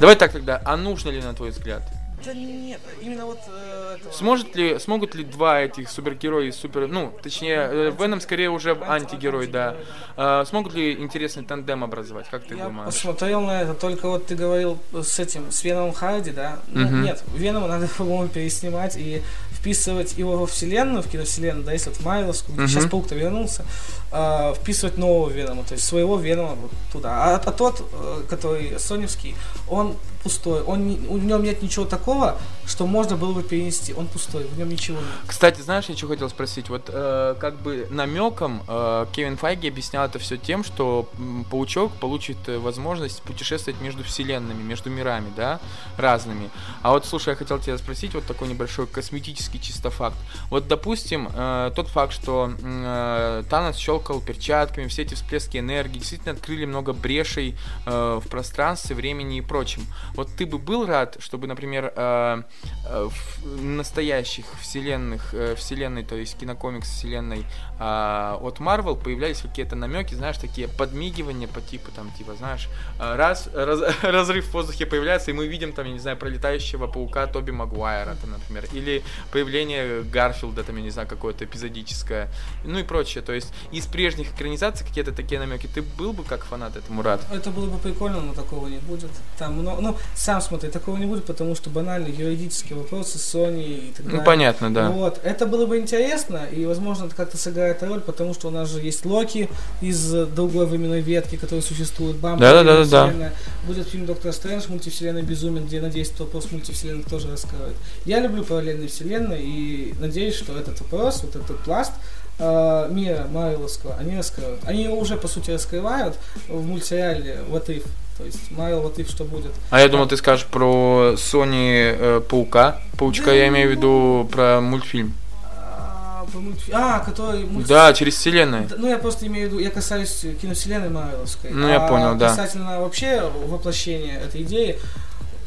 Давай 0.01 0.17
так 0.17 0.33
тогда, 0.33 0.61
а 0.65 0.77
нужно 0.77 1.11
ли, 1.11 1.21
на 1.21 1.35
твой 1.35 1.51
взгляд? 1.51 1.83
Да 2.25 2.33
нет, 2.33 2.81
именно 3.01 3.27
вот 3.27 3.39
э, 3.49 3.97
этого. 3.99 4.13
Сможет 4.13 4.55
ли, 4.57 4.79
смогут 4.79 5.15
ли 5.15 5.25
два 5.25 5.61
этих 5.61 5.91
супергероя, 5.91 6.51
супер, 6.53 6.87
ну, 6.89 7.13
точнее, 7.23 7.69
э, 7.71 7.93
Веном 7.99 8.21
скорее 8.21 8.51
уже 8.51 8.77
антигерой, 8.81 9.47
да. 9.47 9.77
Э, 10.17 10.45
смогут 10.47 10.75
ли 10.75 10.93
интересный 10.95 11.45
тандем 11.45 11.85
образовать, 11.85 12.27
как 12.31 12.45
ты 12.45 12.55
Я 12.57 12.65
думаешь? 12.65 12.95
посмотрел 12.95 13.41
на 13.43 13.63
это, 13.63 13.75
только 13.75 14.09
вот 14.09 14.27
ты 14.27 14.35
говорил 14.37 14.79
с 14.93 15.19
этим, 15.19 15.51
с 15.53 15.63
Веном 15.65 15.93
Харди, 15.93 16.31
да? 16.31 16.59
Ну, 16.69 16.87
Мгм. 16.87 17.03
нет, 17.03 17.23
Венома 17.35 17.69
надо, 17.69 17.89
по-моему, 17.99 18.29
переснимать 18.29 18.97
и 18.97 19.23
вписывать 19.53 20.19
его 20.19 20.37
во 20.37 20.47
вселенную, 20.47 21.03
в 21.03 21.09
киновселенную, 21.09 21.65
да, 21.65 21.73
если 21.73 21.89
вот 21.91 21.99
в 21.99 22.05
Майловскую, 22.05 22.57
Мгм. 22.59 22.69
сейчас 22.69 22.87
Паук-то 22.87 23.15
вернулся, 23.15 23.65
а, 24.13 24.53
вписывать 24.55 24.99
нового 24.99 25.31
Венома, 25.31 25.65
то 25.65 25.73
есть 25.75 25.85
своего 25.87 26.19
Венома 26.19 26.55
вот 26.55 26.71
туда. 26.93 27.11
А, 27.13 27.37
а 27.37 27.51
тот, 27.53 27.83
э, 27.93 28.23
который 28.29 28.79
соневский, 28.79 29.35
он 29.69 29.97
пустой, 30.25 30.63
он, 30.63 30.81
у 31.09 31.19
нем 31.19 31.43
нет 31.43 31.63
ничего 31.63 31.85
такого, 31.85 32.39
что 32.67 32.87
можно 32.87 33.17
было 33.17 33.33
бы 33.33 33.43
перенести, 33.43 33.93
он 33.93 34.07
пустой, 34.07 34.45
в 34.45 34.59
нем 34.59 34.71
ничего 34.71 34.97
нет. 34.97 35.07
Кстати, 35.27 35.61
знаешь, 35.61 35.85
я 35.89 35.97
что 35.97 36.09
хотел 36.09 36.31
спросить? 36.31 36.71
Вот 36.71 36.89
э, 36.89 37.37
как 37.39 37.61
бы 37.61 37.87
намеком 37.91 38.63
э, 38.67 39.07
Кевин 39.13 39.37
Файги 39.37 39.69
объяснял 39.69 40.07
это 40.07 40.19
все 40.19 40.39
тем, 40.39 40.65
что 40.65 41.09
паучок 41.51 41.93
получит 41.93 42.39
э, 42.49 42.59
возможность 42.59 43.23
путешествовать 43.23 43.81
между 43.83 44.03
вселенными, 44.03 44.63
между 44.63 44.89
мирами, 44.89 45.31
да, 45.37 45.61
разными. 45.99 46.51
А 46.83 46.93
вот, 46.93 47.05
слушай, 47.05 47.31
я 47.31 47.37
хотел 47.37 47.59
тебя 47.59 47.77
спросить 47.77 48.15
вот 48.15 48.25
такой 48.25 48.49
небольшой 48.49 48.87
косметический 48.87 49.61
чисто 49.61 49.91
факт. 49.91 50.17
Вот, 50.49 50.67
допустим, 50.69 51.29
э, 51.35 51.71
тот 51.77 51.89
факт, 51.89 52.15
что 52.15 52.51
э, 52.63 53.43
Танос 53.51 53.77
щелкал 53.77 54.21
перчатками, 54.21 54.89
все 54.89 55.03
эти 55.03 55.15
всплески 55.15 55.59
энергии 55.59 55.99
действительно 55.99 56.33
открыли 56.33 56.65
много 56.65 56.95
брешей 56.95 57.57
э, 57.85 58.21
в 58.25 58.29
пространстве, 58.29 58.97
времени 58.97 59.39
и 59.39 59.41
прочем. 59.43 59.87
Вот 60.15 60.29
ты 60.37 60.47
бы 60.47 60.59
был 60.59 60.87
рад, 60.87 61.17
чтобы, 61.19 61.47
например, 61.47 61.93
э, 61.95 62.43
э, 62.89 63.09
в 63.43 63.63
настоящих 63.65 64.45
вселенных, 64.61 65.35
э, 65.35 65.55
вселенной, 65.57 66.05
то 66.05 66.15
есть 66.15 66.39
кинокомикс 66.39 66.89
вселенной 66.89 67.45
а, 67.79 68.39
от 68.41 68.59
Marvel 68.61 68.97
появлялись 69.03 69.41
какие-то 69.41 69.75
намеки, 69.75 70.15
знаешь, 70.15 70.39
такие 70.39 70.69
подмигивания 70.69 71.49
по 71.49 71.61
типу, 71.61 71.91
там, 71.91 72.11
типа, 72.13 72.35
знаешь, 72.35 72.69
а, 73.01 73.17
раз, 73.17 73.49
раз- 73.53 73.95
разрыв 74.03 74.47
в 74.47 74.53
воздухе 74.53 74.87
появляется, 74.87 75.33
и 75.33 75.35
мы 75.35 75.47
видим 75.49 75.73
там, 75.73 75.87
я 75.87 75.93
не 75.93 75.99
знаю, 75.99 76.17
пролетающего 76.17 76.87
паука 76.87 77.27
Тоби 77.27 77.51
Магуайра, 77.51 78.15
там, 78.21 78.31
например, 78.31 78.65
или 78.73 79.03
появление 79.33 80.03
Гарфилда, 80.05 80.63
там, 80.63 80.77
я 80.77 80.83
не 80.83 80.91
знаю, 80.91 81.09
какое-то 81.09 81.45
эпизодическое, 81.45 82.29
ну 82.65 82.79
и 82.79 82.85
прочее, 82.85 83.23
то 83.25 83.33
есть 83.33 83.53
из 83.73 83.87
прежних 83.87 84.33
экранизаций 84.33 84.87
какие-то 84.87 85.13
такие 85.13 85.41
намеки, 85.41 85.67
ты 85.67 85.83
был 85.83 86.13
бы 86.13 86.23
как 86.23 86.45
фанат 86.45 86.77
этому 86.77 87.03
рад? 87.03 87.21
Это 87.33 87.51
было 87.51 87.67
бы 87.69 87.79
прикольно, 87.79 88.21
но 88.21 88.35
такого 88.35 88.69
не 88.69 88.79
будет. 88.79 89.11
Там, 89.39 89.55
много- 89.55 89.81
ну, 89.81 89.97
сам 90.15 90.41
смотри, 90.41 90.71
такого 90.71 90.97
не 90.97 91.07
будет, 91.07 91.25
потому 91.25 91.55
что 91.55 91.71
банальные 91.71 92.13
юридические 92.13 92.79
вопросы 92.79 93.19
Sony 93.19 93.89
и 93.89 93.93
так 93.93 94.07
далее. 94.07 94.21
Ну, 94.21 94.25
понятно, 94.25 94.73
да. 94.73 94.91
Вот, 94.91 95.21
это 95.25 95.47
было 95.47 95.67
бы 95.67 95.79
интересно, 95.79 96.43
и, 96.51 96.65
возможно, 96.67 97.07
это 97.07 97.15
как-то 97.15 97.37
сыграет 97.37 97.83
роль, 97.83 98.01
потому 98.01 98.35
что 98.35 98.49
у 98.49 98.51
нас 98.51 98.71
же 98.71 98.81
есть 98.81 99.05
Локи 99.05 99.49
из 99.81 100.15
э, 100.15 100.27
другой 100.27 100.67
временной 100.67 101.01
ветки, 101.01 101.37
который 101.37 101.61
существует, 101.61 102.17
Бамбл, 102.17 102.41
Да-да-да-да-да. 102.41 103.07
вселенная. 103.07 103.33
Будет 103.67 103.89
фильм 103.89 104.07
Доктор 104.07 104.33
Стрэндж, 104.33 104.69
мультивселенная 104.69 105.23
Безумен, 105.23 105.67
где, 105.67 105.81
надеюсь, 105.81 106.09
этот 106.09 106.21
вопрос 106.21 106.51
мультивселенных 106.53 107.09
тоже 107.09 107.31
раскроют. 107.31 107.77
Я 108.05 108.21
люблю 108.21 108.45
параллельные 108.45 108.89
вселенные, 108.89 109.43
и 109.43 109.95
надеюсь, 109.99 110.35
что 110.35 110.57
этот 110.57 110.81
вопрос, 110.81 111.23
вот 111.23 111.37
этот 111.37 111.59
пласт 111.61 111.93
э, 112.39 112.89
мира 112.91 113.27
Марвеловского, 113.31 113.97
они 113.97 114.17
раскроют. 114.17 114.61
Они 114.65 114.85
его 114.85 114.99
уже, 114.99 115.17
по 115.17 115.29
сути, 115.29 115.51
раскрывают 115.51 116.17
в 116.49 116.65
мультсериале 116.67 117.41
What 117.51 117.67
If. 117.67 117.87
То 118.17 118.25
есть 118.25 118.51
Марвел 118.53 118.83
What 118.83 118.97
If, 118.97 119.11
что 119.11 119.25
будет. 119.25 119.53
А 119.71 119.81
я 119.81 119.89
думал, 119.89 120.07
ты 120.07 120.17
скажешь 120.17 120.47
про 120.47 121.15
Sony 121.17 121.97
э, 121.99 122.21
Паука. 122.29 122.81
Паучка, 122.97 123.33
я 123.33 123.49
имею 123.49 123.69
в 123.69 123.73
виду 123.73 124.29
про 124.31 124.61
мультфильм. 124.61 125.15
А, 125.43 126.27
а, 126.73 126.99
который 127.01 127.45
мульт- 127.45 127.67
Да, 127.67 127.93
через 127.93 128.15
вселенную. 128.15 128.69
Да, 128.69 128.77
Ну, 128.79 128.89
я 128.89 128.99
просто 128.99 129.27
имею 129.27 129.49
в 129.49 129.53
виду, 129.53 129.63
я 129.63 129.71
касаюсь 129.71 130.25
киновселенной 130.41 130.91
Марвеловской. 130.91 131.51
Ну, 131.51 131.69
я 131.69 131.85
а 131.85 131.89
понял, 131.89 132.15
да. 132.15 132.31
Касательно 132.31 132.81
вообще 132.81 133.31
воплощения 133.47 134.19
этой 134.21 134.43
идеи, 134.43 134.79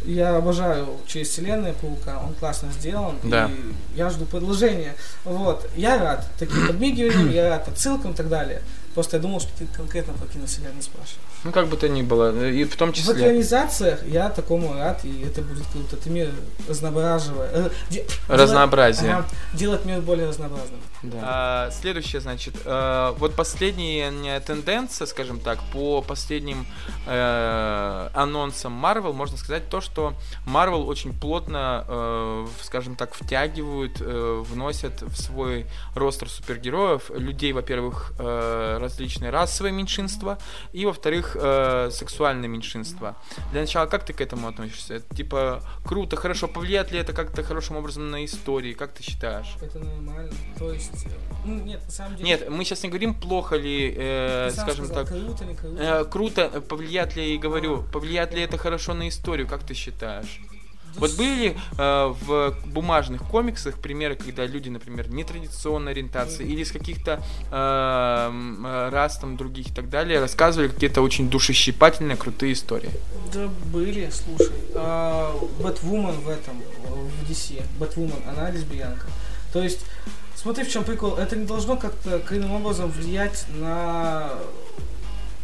я 0.06 0.38
обожаю 0.38 0.88
через 1.06 1.30
вселенную 1.30 1.74
Паука, 1.74 2.22
он 2.26 2.34
классно 2.34 2.70
сделан, 2.72 3.16
Да. 3.24 3.50
и 3.50 3.98
я 3.98 4.10
жду 4.10 4.26
продолжения. 4.26 4.96
Вот, 5.26 5.70
я 5.76 5.98
рад 5.98 6.26
таким 6.38 6.68
подмигиваниям, 6.68 7.32
я 7.32 7.50
рад 7.50 7.68
отсылкам 7.68 8.12
и 8.12 8.16
так 8.16 8.30
далее. 8.30 8.62
Просто 8.94 9.18
я 9.18 9.22
думал, 9.22 9.40
что 9.40 9.52
ты 9.58 9.68
конкретно 9.68 10.14
про 10.14 10.26
киновселенную 10.28 10.82
спрашиваешь. 10.82 11.22
Ну, 11.48 11.54
как 11.54 11.68
бы 11.68 11.78
то 11.78 11.88
ни 11.88 12.02
было. 12.02 12.46
И 12.50 12.66
в 12.66 12.76
том 12.76 12.92
В 12.92 12.96
числе... 12.96 13.14
экранизациях 13.14 14.06
я 14.06 14.30
такому 14.30 14.74
рад, 14.74 15.06
и 15.06 15.22
это 15.24 15.42
будет 15.42 15.66
круто. 15.72 15.96
Ты 15.96 16.10
мир 16.10 16.30
разноображивая. 16.68 17.50
э, 17.54 17.70
де- 17.90 18.06
Разнообразие. 18.28 19.08
делать- 19.12 19.26
ага, 19.26 19.58
делать 19.58 19.86
мир 19.86 20.02
более 20.02 20.28
разнообразным. 20.28 20.80
Да. 21.04 21.18
А, 21.22 21.72
следующее, 21.72 22.20
значит, 22.22 22.56
э, 22.66 23.14
вот 23.18 23.34
последняя 23.36 24.40
тенденция, 24.42 25.06
скажем 25.08 25.40
так, 25.40 25.60
по 25.72 26.02
последним 26.02 26.66
э, 27.06 28.10
анонсам 28.14 28.74
Marvel, 28.86 29.14
можно 29.14 29.38
сказать 29.38 29.70
то, 29.70 29.80
что 29.80 30.14
Marvel 30.46 30.86
очень 30.86 31.18
плотно, 31.18 31.86
э, 31.88 32.46
в- 32.60 32.66
скажем 32.66 32.96
так, 32.96 33.14
втягивают, 33.14 34.02
э, 34.02 34.44
вносят 34.50 35.02
в 35.02 35.16
свой 35.16 35.66
ростер 35.96 36.30
супергероев 36.30 37.10
людей, 37.12 37.54
во-первых, 37.54 38.12
э, 38.20 38.78
различные 38.82 39.30
расовые 39.32 39.72
меньшинства, 39.72 40.38
и, 40.74 40.86
во-вторых, 40.86 41.37
э, 41.40 41.90
сексуальные 41.92 42.50
меньшинства. 42.50 43.16
Для 43.52 43.62
начала, 43.62 43.86
как 43.88 44.06
ты 44.06 44.14
к 44.14 44.22
этому 44.22 44.48
относишься? 44.48 44.96
Это, 44.96 45.16
типа, 45.16 45.62
круто, 45.86 46.16
хорошо, 46.16 46.48
повлияет 46.48 46.92
ли 46.92 47.00
это 47.00 47.14
как-то 47.14 47.44
хорошим 47.44 47.78
образом 47.78 48.10
на 48.12 48.26
истории? 48.26 48.74
Как 48.74 48.92
ты 48.94 49.04
считаешь? 49.04 49.56
Это 49.62 49.80
нормально. 49.80 50.32
То 50.58 50.72
есть, 50.72 51.06
ну, 51.46 51.56
нет, 51.56 51.82
на 51.86 51.92
самом 51.92 52.16
деле... 52.18 52.30
Нет, 52.30 52.50
мы 52.50 52.64
сейчас 52.64 52.84
не 52.84 52.90
говорим, 52.90 53.14
плохо 53.14 53.56
ли, 53.56 53.94
э, 53.96 54.52
скажем 54.52 54.86
сказал, 54.86 55.06
так, 55.06 55.14
Круто, 55.14 55.46
круто. 55.60 55.84
э, 55.84 56.06
круто, 56.06 56.52
э, 56.54 56.62
повлияет 56.62 57.16
ли, 57.16 57.36
и 57.36 57.38
говорю, 57.38 57.84
повлияет 57.94 58.34
ли 58.34 58.42
это 58.42 58.58
хорошо 58.58 58.94
на 58.94 59.08
историю, 59.08 59.48
как 59.48 59.64
ты 59.64 59.74
считаешь? 59.74 60.40
Вот 60.98 61.16
были 61.16 61.36
ли 61.36 61.58
э, 61.78 62.14
в 62.22 62.56
бумажных 62.66 63.24
комиксах 63.24 63.76
примеры, 63.80 64.16
когда 64.16 64.46
люди, 64.46 64.70
например, 64.70 65.10
нетрадиционной 65.10 65.92
ориентации 65.92 66.46
или 66.48 66.64
с 66.64 66.72
каких-то 66.72 67.22
э, 67.52 68.32
э, 68.66 68.90
рас 68.90 69.18
там 69.18 69.38
других 69.38 69.70
и 69.70 69.74
так 69.74 69.90
далее, 69.90 70.20
рассказывали 70.20 70.70
какие-то 70.70 71.02
очень 71.02 71.30
душещипательные, 71.30 72.18
крутые 72.18 72.54
истории? 72.54 72.90
Да 73.34 73.48
были, 73.72 74.10
слушай. 74.10 74.54
А, 74.76 75.36
Бэтвумен 75.62 76.20
в 76.22 76.30
этом, 76.30 76.62
в 76.84 77.30
DC, 77.30 77.62
Бэтвумен, 77.80 78.22
она 78.28 78.50
лесбиянка. 78.50 79.08
То 79.54 79.62
есть, 79.62 79.86
смотри, 80.36 80.64
в 80.64 80.70
чем 80.70 80.84
прикол. 80.84 81.16
Это 81.16 81.36
не 81.36 81.46
должно 81.46 81.78
как-то 81.78 82.20
коренным 82.20 82.54
образом 82.54 82.92
влиять 82.92 83.46
на 83.50 84.32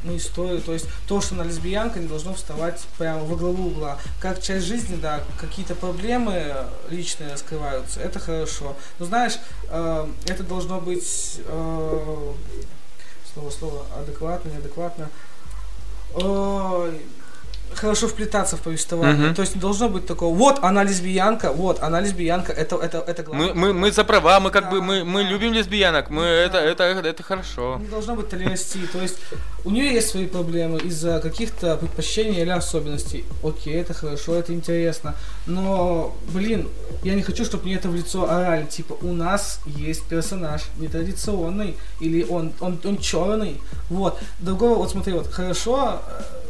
на 0.04 0.18
историю, 0.18 0.62
то 0.62 0.74
есть 0.74 0.88
то, 1.08 1.22
что 1.22 1.36
она 1.36 1.44
лесбиянка, 1.44 2.00
не 2.00 2.08
должно 2.08 2.34
вставать 2.34 2.82
прямо 2.98 3.24
во 3.24 3.36
главу 3.36 3.68
угла. 3.68 3.98
Как 4.20 4.42
часть 4.42 4.66
жизни, 4.66 4.96
да, 4.96 5.24
какие-то 5.40 5.76
проблемы 5.76 6.56
личные 6.90 7.34
раскрываются, 7.34 8.00
это 8.00 8.20
хорошо. 8.20 8.76
Но 9.00 9.06
знаешь, 9.06 9.38
э, 9.70 10.08
это 10.26 10.44
должно 10.44 10.80
быть 10.80 11.40
э, 11.46 12.34
слово, 13.34 13.50
слово, 13.50 13.86
адекватно, 13.98 14.50
неадекватно. 14.50 15.10
Ой, 16.14 17.02
хорошо 17.76 18.08
вплетаться 18.08 18.58
в 18.58 18.62
повествование. 18.62 19.28
Мгм. 19.28 19.36
То 19.36 19.42
есть 19.42 19.56
не 19.56 19.62
должно 19.62 19.90
быть 19.90 20.06
такого, 20.06 20.36
вот 20.36 20.60
она 20.64 20.84
лесбиянка, 20.84 21.52
вот 21.52 21.82
она 21.82 22.02
лесбиянка, 22.02 22.52
это, 22.52 22.76
это, 22.78 23.00
это 23.00 23.24
главное. 23.24 23.54
Мы, 23.54 23.74
мы, 23.74 23.74
мы 23.74 23.92
за 23.92 24.04
права, 24.04 24.40
мы 24.40 24.52
как 24.52 24.70
бы, 24.70 24.80
Да, 24.80 24.86
мы, 24.86 25.04
мы 25.04 25.24
да. 25.24 25.30
любим 25.30 25.54
лесбиянок, 25.54 26.10
мы, 26.10 26.24
это, 26.24 26.58
это, 26.58 26.84
это 26.84 27.24
хорошо. 27.24 27.78
Не 27.82 27.88
должно 27.88 28.16
быть 28.16 28.30
толерасти. 28.30 28.80
То 28.92 29.02
есть 29.02 29.18
у 29.66 29.70
нее 29.70 29.94
есть 29.94 30.10
свои 30.10 30.28
проблемы 30.28 30.80
из-за 30.80 31.20
каких-то 31.20 31.78
предпочтений 31.78 32.42
или 32.42 32.50
особенностей. 32.50 33.26
Окей, 33.44 33.76
это 33.76 33.94
хорошо, 33.94 34.36
это 34.36 34.54
интересно. 34.54 35.16
Но, 35.46 36.16
блин, 36.34 36.68
я 37.04 37.16
не 37.16 37.22
хочу, 37.22 37.46
чтобы 37.46 37.66
мне 37.66 37.76
это 37.76 37.90
в 37.90 37.96
лицо 37.96 38.30
орали. 38.30 38.66
Типа, 38.66 38.94
у 39.02 39.14
нас 39.14 39.60
есть 39.66 40.08
персонаж 40.08 40.62
нетрадиционный, 40.78 41.78
или 42.00 42.24
он, 42.24 42.52
он, 42.60 42.80
он 42.84 42.98
черный. 42.98 43.62
Вот. 43.90 44.20
Другого, 44.40 44.76
вот 44.76 44.92
смотри, 44.92 45.14
вот 45.14 45.28
хорошо 45.28 46.02
э, 46.08 46.43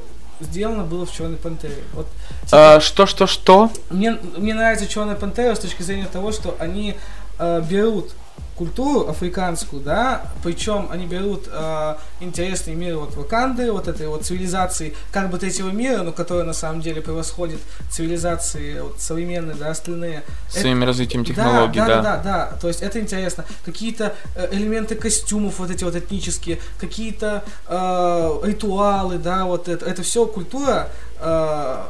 сделано 0.44 0.84
было 0.84 1.06
в 1.06 1.11
Черной 1.11 1.38
Пантере. 1.38 1.84
Вот, 1.94 2.07
типа, 2.45 2.76
А, 2.76 2.80
что, 2.80 3.06
что, 3.06 3.28
что? 3.28 3.72
мне, 3.90 4.18
мне 4.38 4.53
нравится 4.53 4.88
Черная 4.88 5.15
Пантера 5.15 5.56
с 5.56 5.60
точки 5.60 5.82
зрения 5.84 6.07
того, 6.11 6.32
что 6.32 6.56
они 6.60 6.95
э, 7.40 7.61
берут 7.61 8.11
культуру 8.55 9.09
африканскую, 9.09 9.81
да, 9.81 10.31
причем 10.43 10.88
они 10.91 11.05
берут 11.05 11.47
э, 11.51 11.95
интересный 12.19 12.75
мир 12.75 12.97
вот 12.97 13.15
Ваканды, 13.15 13.71
вот 13.71 13.88
этой 13.88 14.07
вот 14.07 14.25
цивилизации, 14.25 14.93
как 15.11 15.30
бы 15.30 15.38
третьего 15.38 15.69
мира, 15.69 16.03
но 16.03 16.11
которая 16.11 16.45
на 16.45 16.53
самом 16.53 16.81
деле 16.81 17.01
превосходит 17.01 17.59
цивилизации 17.89 18.80
вот, 18.80 18.99
современные, 18.99 19.55
да, 19.55 19.69
остальные. 19.71 20.23
Своим 20.49 20.84
развитием 20.84 21.23
Да, 21.23 21.30
технологий, 21.30 21.80
да, 21.80 21.88
да. 21.88 22.01
да, 22.01 22.01
да, 22.01 22.23
да. 22.23 22.57
То 22.61 22.67
есть 22.67 22.81
это 22.81 22.99
интересно. 22.99 23.45
Какие-то 23.65 24.15
э, 24.35 24.49
элементы 24.51 24.95
костюмов 24.95 25.59
вот 25.59 25.71
эти 25.71 25.84
вот 25.84 25.95
этнические, 25.95 26.59
какие-то 26.80 27.43
э, 27.67 28.39
ритуалы, 28.43 29.17
да, 29.17 29.45
вот 29.45 29.67
это, 29.67 29.85
это 29.85 30.03
все 30.03 30.25
культура 30.25 30.89
э, 31.19 31.84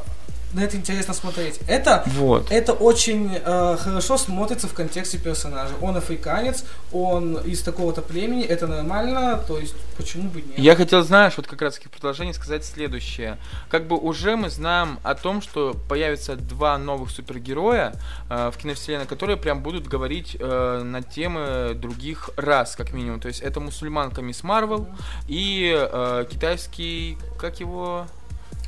на 0.53 0.61
это 0.61 0.77
интересно 0.77 1.13
смотреть. 1.13 1.59
Это, 1.67 2.03
Вот. 2.07 2.51
это 2.51 2.73
очень 2.73 3.35
э, 3.35 3.77
хорошо 3.79 4.17
смотрится 4.17 4.67
в 4.67 4.73
контексте 4.73 5.17
персонажа. 5.17 5.73
Он 5.81 5.97
африканец, 5.97 6.63
он 6.91 7.37
из 7.37 7.61
такого-то 7.61 8.01
племени, 8.01 8.43
это 8.43 8.67
нормально, 8.67 9.43
то 9.47 9.57
есть 9.57 9.75
почему 9.97 10.29
бы 10.29 10.41
нет? 10.41 10.57
Я 10.57 10.75
хотел, 10.75 11.01
знаешь, 11.03 11.33
вот 11.37 11.47
как 11.47 11.61
раз 11.61 11.75
таки 11.75 11.87
в 11.87 11.91
продолжении 11.91 12.31
сказать 12.31 12.63
следующее. 12.65 13.37
Как 13.69 13.87
бы 13.87 13.97
уже 13.97 14.35
мы 14.35 14.49
знаем 14.49 14.99
о 15.03 15.15
том, 15.15 15.41
что 15.41 15.75
появятся 15.89 16.35
два 16.35 16.77
новых 16.77 17.09
супергероя 17.09 17.93
э, 18.29 18.51
в 18.53 18.57
киновселенной, 18.57 19.05
которые 19.05 19.37
прям 19.37 19.61
будут 19.61 19.87
говорить 19.87 20.37
э, 20.39 20.81
на 20.83 21.01
темы 21.01 21.73
других 21.75 22.29
рас, 22.35 22.75
как 22.75 22.93
минимум. 22.93 23.19
То 23.19 23.27
есть 23.27 23.41
это 23.41 23.59
мусульманка 23.59 24.21
Мисс 24.21 24.43
Марвел 24.43 24.87
и 25.27 25.73
э, 25.75 26.25
китайский, 26.29 27.17
как 27.39 27.59
его... 27.59 28.07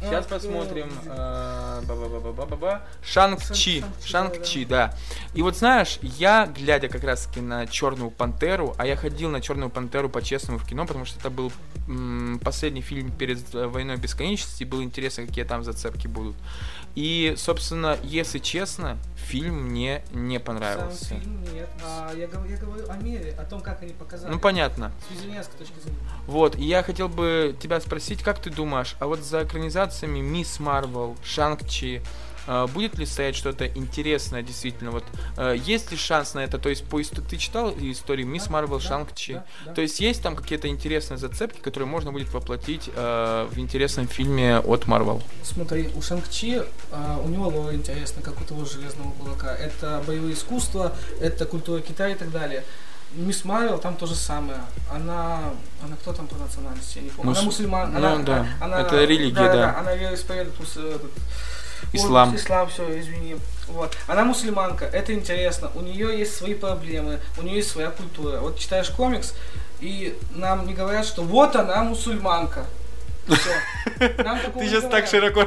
Сейчас 0.01 0.25
посмотрим. 0.25 0.91
э. 1.05 1.81
Шанг-Чи. 3.03 3.79
Шанг- 3.81 4.05
Шанг-Чи, 4.05 4.65
да. 4.65 4.93
И 5.33 5.41
вот 5.41 5.55
знаешь, 5.57 5.99
я, 6.01 6.45
глядя 6.47 6.89
как 6.89 7.03
раз 7.03 7.25
таки 7.25 7.41
на 7.41 7.65
Черную 7.67 8.11
Пантеру, 8.11 8.75
а 8.77 8.85
я 8.85 8.95
ходил 8.95 9.29
на 9.29 9.41
Черную 9.41 9.69
Пантеру 9.69 10.09
по-честному 10.09 10.59
в 10.59 10.65
кино, 10.65 10.85
потому 10.85 11.05
что 11.05 11.19
это 11.19 11.29
был 11.29 11.51
последний 12.43 12.81
фильм 12.81 13.11
перед 13.11 13.53
э, 13.53 13.67
Войной 13.67 13.97
Бесконечности, 13.97 14.63
и 14.63 14.65
было 14.65 14.83
интересно, 14.83 15.25
какие 15.27 15.45
там 15.45 15.63
зацепки 15.63 16.07
будут. 16.07 16.35
И, 16.95 17.35
собственно, 17.37 17.97
если 18.03 18.39
честно, 18.39 18.97
фильм 19.15 19.69
мне 19.69 20.01
не 20.11 20.37
Сам 20.37 20.45
понравился. 20.45 21.15
фильм 21.15 21.43
нет. 21.53 21.69
А, 21.83 22.11
я, 22.13 22.21
я 22.21 22.27
говорю 22.57 22.89
о 22.89 22.95
мере, 22.97 23.33
о 23.37 23.43
том, 23.43 23.61
как 23.61 23.81
они 23.81 23.93
показали. 23.93 24.31
Ну, 24.31 24.39
понятно. 24.39 24.91
С 25.09 25.13
визионерской 25.15 25.59
точки 25.59 25.79
зрения. 25.79 25.99
Вот, 26.27 26.55
и 26.57 26.63
я 26.63 26.81
хотел 26.83 27.07
бы 27.07 27.55
тебя 27.59 27.79
спросить, 27.79 28.21
как 28.23 28.39
ты 28.39 28.49
думаешь, 28.49 28.95
а 28.99 29.07
вот 29.07 29.19
за 29.19 29.43
экранизациями 29.43 30.19
Мисс 30.19 30.59
Марвел, 30.59 31.15
Шанг-Чи, 31.23 32.01
э, 32.47 32.67
будет 32.73 32.97
ли 32.97 33.05
стоять 33.05 33.35
что-то 33.35 33.67
интересное 33.67 34.41
действительно? 34.41 34.91
Вот 34.91 35.03
э, 35.37 35.55
есть 35.57 35.91
ли 35.91 35.97
шанс 35.97 36.33
на 36.33 36.39
это? 36.39 36.57
То 36.57 36.69
есть 36.69 36.83
по 36.85 36.99
ист- 36.99 37.21
ты 37.27 37.37
читал 37.37 37.71
историю 37.79 38.27
Мисс 38.27 38.49
Марвел, 38.49 38.79
да, 38.79 38.87
Шанг-Чи? 38.87 39.33
да, 39.33 39.45
да. 39.65 39.73
То 39.73 39.81
есть 39.81 39.99
есть 39.99 40.23
там 40.23 40.35
какие-то 40.35 40.67
интересные 40.67 41.17
зацепки, 41.17 41.59
которые 41.59 41.87
можно 41.87 42.11
будет 42.11 42.33
воплотить 42.33 42.89
э, 42.95 43.47
в 43.51 43.59
интересном 43.59 44.07
фильме 44.07 44.57
от 44.57 44.87
Марвел? 44.87 45.21
Смотри, 45.43 45.89
у 45.95 46.01
Шанг-Чи, 46.01 46.63
а, 46.91 47.21
у 47.23 47.27
него 47.29 47.49
лор 47.49 47.73
интересно, 47.73 48.21
как 48.23 48.41
у 48.41 48.43
того 48.43 48.65
Железного 48.65 49.11
Кулака. 49.11 49.55
Это 49.55 50.03
боевые 50.07 50.33
искусства, 50.33 50.95
это 51.21 51.45
культура 51.45 51.81
Китая 51.81 52.09
и 52.15 52.15
так 52.17 52.31
далее. 52.31 52.63
Мисс 53.15 53.45
Марвел 53.45 53.77
там 53.77 53.95
то 53.95 54.05
же 54.05 54.15
самое. 54.15 54.59
Она, 54.93 55.39
она 55.83 55.95
кто 56.01 56.13
там 56.13 56.27
по 56.27 56.35
национальности, 56.35 56.97
я 56.97 57.03
не 57.03 57.09
помню. 57.09 57.31
Мус- 57.31 57.37
Она 57.37 57.45
мусульман. 57.45 57.91
ну 57.93 57.97
она, 57.97 58.17
да, 58.23 58.47
она- 58.61 58.81
это 58.81 59.03
религия, 59.05 59.33
да. 59.53 59.79
Она 59.79 59.95
вероисповедует 59.95 60.59
мус- 60.59 60.77
этот, 60.77 61.11
Ислам. 61.93 62.31
Ой, 62.31 62.35
ислам, 62.37 62.67
все, 62.69 62.99
извини. 62.99 63.37
Вот. 63.67 63.95
Она 64.07 64.23
мусульманка, 64.25 64.85
это 64.85 65.13
интересно. 65.13 65.71
У 65.75 65.81
нее 65.81 66.17
есть 66.17 66.35
свои 66.35 66.53
проблемы, 66.53 67.19
у 67.37 67.41
нее 67.43 67.57
есть 67.57 67.69
своя 67.69 67.89
культура. 67.89 68.39
Вот 68.39 68.57
читаешь 68.59 68.89
комикс, 68.89 69.33
и 69.81 70.17
нам 70.31 70.65
не 70.67 70.73
говорят, 70.73 71.05
что 71.05 71.21
вот 71.21 71.55
она 71.55 71.83
мусульманка. 71.83 72.65
Такого 73.25 74.63
не 74.63 74.69
говорят. 74.69 75.09
широко 75.09 75.41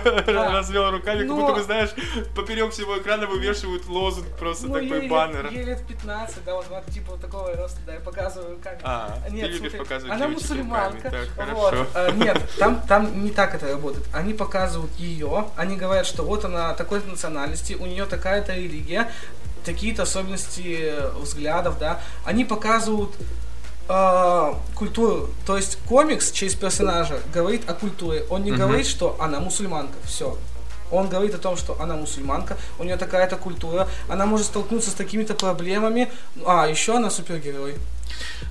развел 0.53 0.91
руками, 0.91 1.27
как 1.27 1.37
будто 1.37 1.55
бы, 1.55 1.63
знаешь, 1.63 1.91
поперек 2.35 2.73
всего 2.73 2.99
экрана 2.99 3.27
вывешивают 3.27 3.87
лозунг, 3.87 4.27
просто 4.39 4.67
Ну, 4.67 4.79
ей 4.79 4.89
лет, 4.89 5.53
ей 5.53 5.65
лет 5.65 5.87
15, 5.87 6.45
да, 6.45 6.55
вот, 6.55 6.67
типа 6.93 7.13
вот 7.13 7.21
такого 7.21 7.55
роста, 7.55 7.79
да, 7.87 7.95
я 7.95 8.01
показываю 8.01 8.57
руками. 8.57 8.79
А, 8.83 9.19
Нет, 9.31 9.47
ты 9.47 9.53
любишь 9.53 9.71
смотри, 9.71 9.79
показывать 9.79 10.15
она 10.15 10.29
мусульманка. 10.29 11.11
Так. 11.11 11.29
А, 11.95 12.11
нет, 12.13 12.41
там, 12.59 12.81
там 12.83 13.25
не 13.25 13.31
так 13.31 13.55
это 13.55 13.69
работает. 13.69 14.05
Они 14.13 14.35
показывают 14.35 14.93
ее, 14.97 15.47
они 15.57 15.77
говорят, 15.77 16.07
что 16.07 16.25
вот 16.25 16.45
она 16.45 16.75
такой-то 16.75 17.09
национальности, 17.09 17.75
у 17.75 17.87
нее 17.87 18.07
такая-то 18.07 18.55
религия, 18.55 19.11
такие-то 19.65 20.03
особенности 20.03 20.95
взглядов, 21.21 21.79
да. 21.79 22.01
Они 22.25 22.45
показывают 22.45 23.15
э, 23.89 24.55
культуру. 24.75 25.31
То 25.47 25.57
есть 25.57 25.79
комикс 25.89 26.31
через 26.33 26.55
персонажа 26.55 27.21
говорит 27.35 27.69
о 27.69 27.75
культуре. 27.75 28.25
Он 28.31 28.43
не 28.45 28.51
Мгм. 28.53 28.61
говорит, 28.61 28.87
что 28.87 29.17
она 29.19 29.41
мусульманка. 29.41 29.95
Все. 30.05 30.37
Он 30.91 31.09
говорит 31.09 31.35
о 31.35 31.39
том, 31.39 31.57
что 31.57 31.77
она 31.81 31.97
мусульманка, 31.97 32.57
у 32.79 32.85
нее 32.85 32.97
такая-то 32.97 33.37
культура, 33.37 33.87
она 34.09 34.25
может 34.25 34.47
столкнуться 34.47 34.91
с 34.91 34.95
такими-то 34.95 35.35
проблемами, 35.35 36.11
а 36.47 36.67
еще 36.67 36.97
она 36.97 37.11
супергерой. 37.11 37.75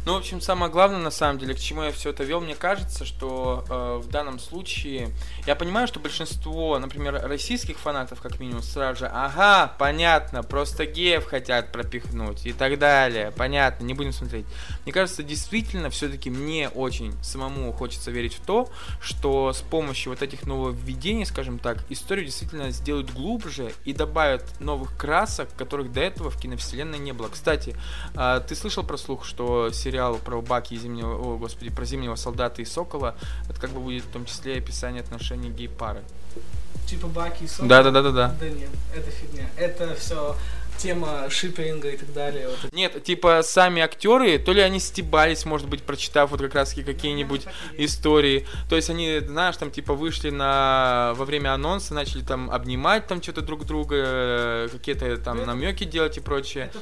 Ну, 0.05 0.13
в 0.13 0.17
общем, 0.17 0.39
самое 0.39 0.71
главное, 0.71 0.99
на 0.99 1.11
самом 1.11 1.38
деле, 1.38 1.53
к 1.53 1.59
чему 1.59 1.84
я 1.84 1.91
все 1.91 2.11
это 2.11 2.23
вел, 2.23 2.39
мне 2.39 2.55
кажется, 2.55 3.05
что 3.05 3.65
э, 3.69 4.01
в 4.01 4.07
данном 4.09 4.39
случае, 4.39 5.09
я 5.45 5.55
понимаю, 5.55 5.88
что 5.88 5.99
большинство, 5.99 6.79
например, 6.79 7.21
российских 7.23 7.77
фанатов, 7.77 8.21
как 8.21 8.39
минимум, 8.39 8.63
сразу 8.63 8.99
же, 8.99 9.07
ага, 9.07 9.73
понятно, 9.77 10.43
просто 10.43 10.85
геев 10.85 11.25
хотят 11.25 11.71
пропихнуть 11.71 12.45
и 12.45 12.53
так 12.53 12.79
далее, 12.79 13.31
понятно, 13.35 13.84
не 13.84 13.93
будем 13.93 14.13
смотреть. 14.13 14.45
Мне 14.85 14.93
кажется, 14.93 15.23
действительно, 15.23 15.89
все-таки 15.89 16.29
мне 16.29 16.69
очень 16.69 17.13
самому 17.21 17.73
хочется 17.73 18.11
верить 18.11 18.35
в 18.35 18.45
то, 18.45 18.69
что 19.01 19.51
с 19.51 19.61
помощью 19.61 20.11
вот 20.11 20.21
этих 20.21 20.45
нововведений, 20.45 21.25
скажем 21.25 21.59
так, 21.59 21.79
историю 21.89 22.25
действительно 22.25 22.71
сделают 22.71 23.11
глубже 23.11 23.73
и 23.84 23.93
добавят 23.93 24.43
новых 24.59 24.95
красок, 24.97 25.49
которых 25.57 25.91
до 25.91 26.01
этого 26.01 26.29
в 26.29 26.38
киновселенной 26.38 26.97
не 26.97 27.11
было. 27.11 27.27
Кстати, 27.27 27.75
а, 28.15 28.39
ты 28.39 28.55
слышал 28.55 28.84
про 28.84 28.97
слух, 28.97 29.25
что 29.25 29.46
сериал 29.73 30.17
про 30.17 30.41
Баки 30.41 30.73
и 30.75 30.77
Зимнего, 30.77 31.15
о, 31.15 31.37
господи, 31.37 31.69
про 31.71 31.85
Зимнего 31.85 32.15
Солдата 32.15 32.61
и 32.61 32.65
Сокола, 32.65 33.15
это 33.49 33.59
как 33.59 33.71
бы 33.71 33.79
будет 33.79 34.03
в 34.03 34.09
том 34.09 34.25
числе 34.25 34.57
описание 34.57 35.01
отношений 35.01 35.49
гей-пары. 35.49 36.01
Типа 36.87 37.07
Баки 37.07 37.43
и 37.43 37.47
Сокол. 37.47 37.67
Да-да-да-да-да. 37.67 38.35
Да 38.39 38.49
нет, 38.49 38.69
это 38.95 39.11
фигня. 39.11 39.49
Это 39.57 39.95
все 39.95 40.35
тема 40.77 41.27
шиперинга 41.29 41.89
и 41.89 41.97
так 41.97 42.13
далее. 42.13 42.47
Вот. 42.49 42.71
Нет, 42.71 43.03
типа 43.03 43.41
сами 43.43 43.81
актеры, 43.81 44.37
то 44.37 44.53
ли 44.53 44.61
они 44.61 44.79
стебались, 44.79 45.43
может 45.43 45.67
быть, 45.67 45.81
прочитав 45.83 46.29
вот 46.31 46.39
как 46.39 46.53
раз 46.53 46.73
какие-нибудь 46.73 47.45
есть. 47.77 47.95
истории. 47.95 48.45
То 48.69 48.75
есть 48.75 48.89
они, 48.89 49.19
знаешь, 49.19 49.57
там 49.57 49.71
типа 49.71 49.95
вышли 49.95 50.29
на 50.29 51.13
во 51.15 51.25
время 51.25 51.53
анонса, 51.53 51.93
начали 51.95 52.21
там 52.21 52.51
обнимать 52.51 53.07
там 53.07 53.21
что-то 53.23 53.41
друг 53.41 53.65
друга, 53.65 53.95
э, 53.97 54.69
какие-то 54.71 55.17
там 55.17 55.37
Это- 55.37 55.47
намеки 55.47 55.83
делать 55.83 56.17
и 56.17 56.21
прочее. 56.21 56.65
Это-. 56.65 56.79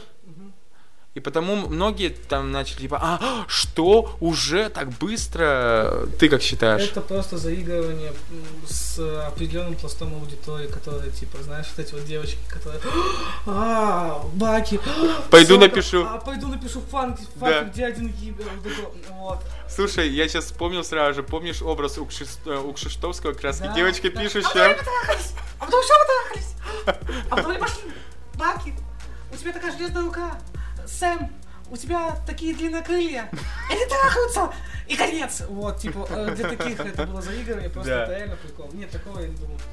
И 1.16 1.22
потому 1.22 1.56
многие 1.56 2.10
там 2.10 2.52
начали 2.52 2.82
типа, 2.82 3.00
а, 3.02 3.46
что, 3.48 4.18
уже 4.20 4.70
так 4.70 4.90
быстро? 4.90 6.08
Ты 6.20 6.28
как 6.28 6.42
считаешь? 6.42 6.90
Это 6.90 7.00
просто 7.00 7.38
заигрывание 7.38 8.14
с 8.68 9.00
определенным 9.26 9.76
пластом 9.76 10.14
аудитории, 10.14 10.68
которые, 10.68 11.12
типа, 11.12 11.42
знаешь, 11.42 11.68
вот 11.74 11.86
эти 11.86 11.94
вот 11.94 12.06
девочки, 12.06 12.38
которые 12.50 12.82
а, 13.46 14.22
Баки, 14.34 14.78
Пойду 15.30 15.54
Сокол, 15.54 15.68
напишу». 15.68 16.06
А, 16.06 16.18
пойду 16.18 16.48
напишу 16.50 16.82
фанк, 16.82 17.18
фанк, 17.40 17.72
где 17.72 17.86
один 17.86 18.14
вот. 19.12 19.40
Слушай, 19.70 20.10
я 20.10 20.28
сейчас 20.28 20.46
вспомнил 20.46 20.84
сразу 20.84 21.14
же, 21.14 21.24
помнишь 21.24 21.62
образ 21.62 21.98
у, 21.98 22.04
Кшис- 22.04 22.40
э, 22.46 22.58
как 23.22 23.42
раз 23.42 23.60
да. 23.60 23.68
пишущая? 24.10 24.78
А 25.60 25.66
потом 25.66 25.80
еще 25.80 25.94
потрахались, 26.06 26.56
а 27.30 27.36
потом 27.38 27.52
они 27.52 27.60
пошли, 27.60 27.84
Баки, 28.34 28.74
у 29.34 29.38
тебя 29.38 29.54
такая 29.54 29.72
железная 29.72 30.04
рука, 30.04 30.38
Сэм, 30.88 31.32
у 31.70 31.78
тебя 31.78 32.16
такие 32.28 32.56
длинные 32.56 32.84
крылья, 32.84 33.30
и 33.70 33.74
они 33.74 33.86
трахаются, 33.86 34.54
и 34.88 34.96
конец. 34.96 35.42
Вот, 35.50 35.78
типа, 35.80 36.08
э, 36.10 36.36
для 36.36 36.50
таких 36.50 36.80
это 36.80 37.06
было 37.06 37.22
заигрывание, 37.22 37.70
просто 37.70 37.92
Да. 37.92 38.04
это 38.04 38.16
реально 38.16 38.36
прикол. 38.36 38.70
Нет, 38.74 38.92
такого 38.92 39.20
я 39.20 39.28
не 39.28 39.36
думал, 39.36 39.58
что... 39.60 39.70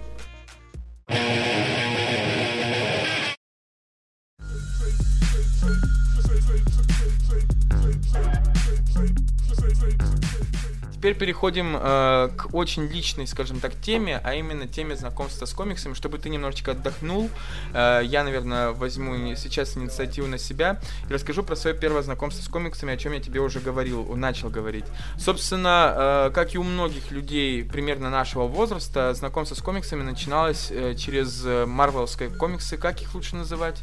Теперь 11.02 11.16
переходим 11.16 11.76
э, 11.76 12.28
к 12.36 12.54
очень 12.54 12.86
личной, 12.86 13.26
скажем 13.26 13.58
так, 13.58 13.74
теме, 13.74 14.20
а 14.22 14.34
именно 14.34 14.68
теме 14.68 14.94
знакомства 14.94 15.46
с 15.46 15.52
комиксами. 15.52 15.94
Чтобы 15.94 16.18
ты 16.18 16.28
немножечко 16.28 16.70
отдохнул, 16.70 17.28
э, 17.74 18.02
я, 18.04 18.22
наверное, 18.22 18.70
возьму 18.70 19.34
сейчас 19.34 19.76
инициативу 19.76 20.28
на 20.28 20.38
себя 20.38 20.80
и 21.10 21.12
расскажу 21.12 21.42
про 21.42 21.56
свое 21.56 21.76
первое 21.76 22.02
знакомство 22.02 22.40
с 22.40 22.46
комиксами, 22.46 22.94
о 22.94 22.96
чем 22.96 23.14
я 23.14 23.18
тебе 23.18 23.40
уже 23.40 23.58
говорил, 23.58 24.14
начал 24.14 24.48
говорить. 24.48 24.84
Собственно, 25.18 26.28
э, 26.28 26.30
как 26.32 26.54
и 26.54 26.58
у 26.58 26.62
многих 26.62 27.10
людей 27.10 27.64
примерно 27.64 28.08
нашего 28.08 28.46
возраста, 28.46 29.12
знакомство 29.12 29.56
с 29.56 29.60
комиксами 29.60 30.04
начиналось 30.04 30.68
э, 30.70 30.94
через 30.94 31.44
э, 31.44 31.66
марвелские 31.66 32.28
комиксы. 32.30 32.76
Как 32.76 33.02
их 33.02 33.12
лучше 33.16 33.34
называть? 33.34 33.82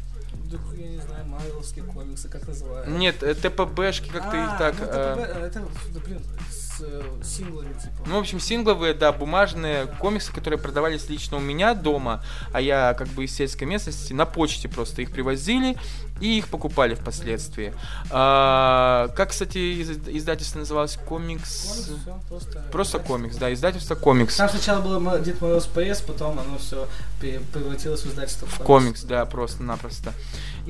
Я 0.74 0.88
не 0.88 0.98
знаю, 0.98 1.26
марвелские 1.26 1.84
комиксы, 1.84 2.30
как 2.30 2.48
называют. 2.48 2.88
Нет, 2.88 3.22
э, 3.22 3.34
ТПБшки, 3.34 4.08
как 4.08 4.30
ты 4.30 4.38
их 4.38 4.48
А, 4.52 4.56
так... 4.58 4.74
ну, 4.80 4.86
э, 4.86 5.50
ТПБ, 5.50 5.60
это, 5.60 6.00
блин, 6.00 6.22
э, 6.80 7.02
синглами, 7.22 7.72
типа. 7.74 7.94
Ну, 8.06 8.16
в 8.16 8.20
общем, 8.20 8.40
сингловые, 8.40 8.94
да, 8.94 9.12
бумажные 9.12 9.86
комиксы, 9.98 10.32
которые 10.32 10.58
продавались 10.58 11.08
лично 11.08 11.36
у 11.36 11.40
меня 11.40 11.74
дома, 11.74 12.22
а 12.52 12.60
я 12.60 12.94
как 12.94 13.08
бы 13.08 13.24
из 13.24 13.34
сельской 13.34 13.66
местности, 13.66 14.12
на 14.12 14.26
почте 14.26 14.68
просто 14.68 15.02
их 15.02 15.12
привозили, 15.12 15.76
И 16.20 16.38
их 16.38 16.48
покупали 16.48 16.94
впоследствии. 16.94 17.72
А, 18.10 19.08
как, 19.16 19.30
кстати, 19.30 19.82
издательство 19.82 20.58
называлось? 20.58 20.98
Комикс... 21.06 21.62
Комикс, 21.62 21.84
всё, 21.86 22.20
просто, 22.28 22.64
Просто 22.70 22.98
комикс, 22.98 23.36
да, 23.36 23.52
издательство 23.52 23.94
комикс. 23.94 24.36
Там 24.36 24.50
сначала 24.50 24.82
было 24.82 25.18
Дед 25.18 25.40
Мороз 25.40 25.66
ПС, 25.66 26.02
потом 26.02 26.38
оно 26.38 26.58
все 26.58 26.86
превратилось 27.20 28.02
в 28.02 28.10
издательство 28.10 28.46
В 28.46 28.58
комикс, 28.58 29.02
да, 29.02 29.24
просто-напросто. 29.24 30.12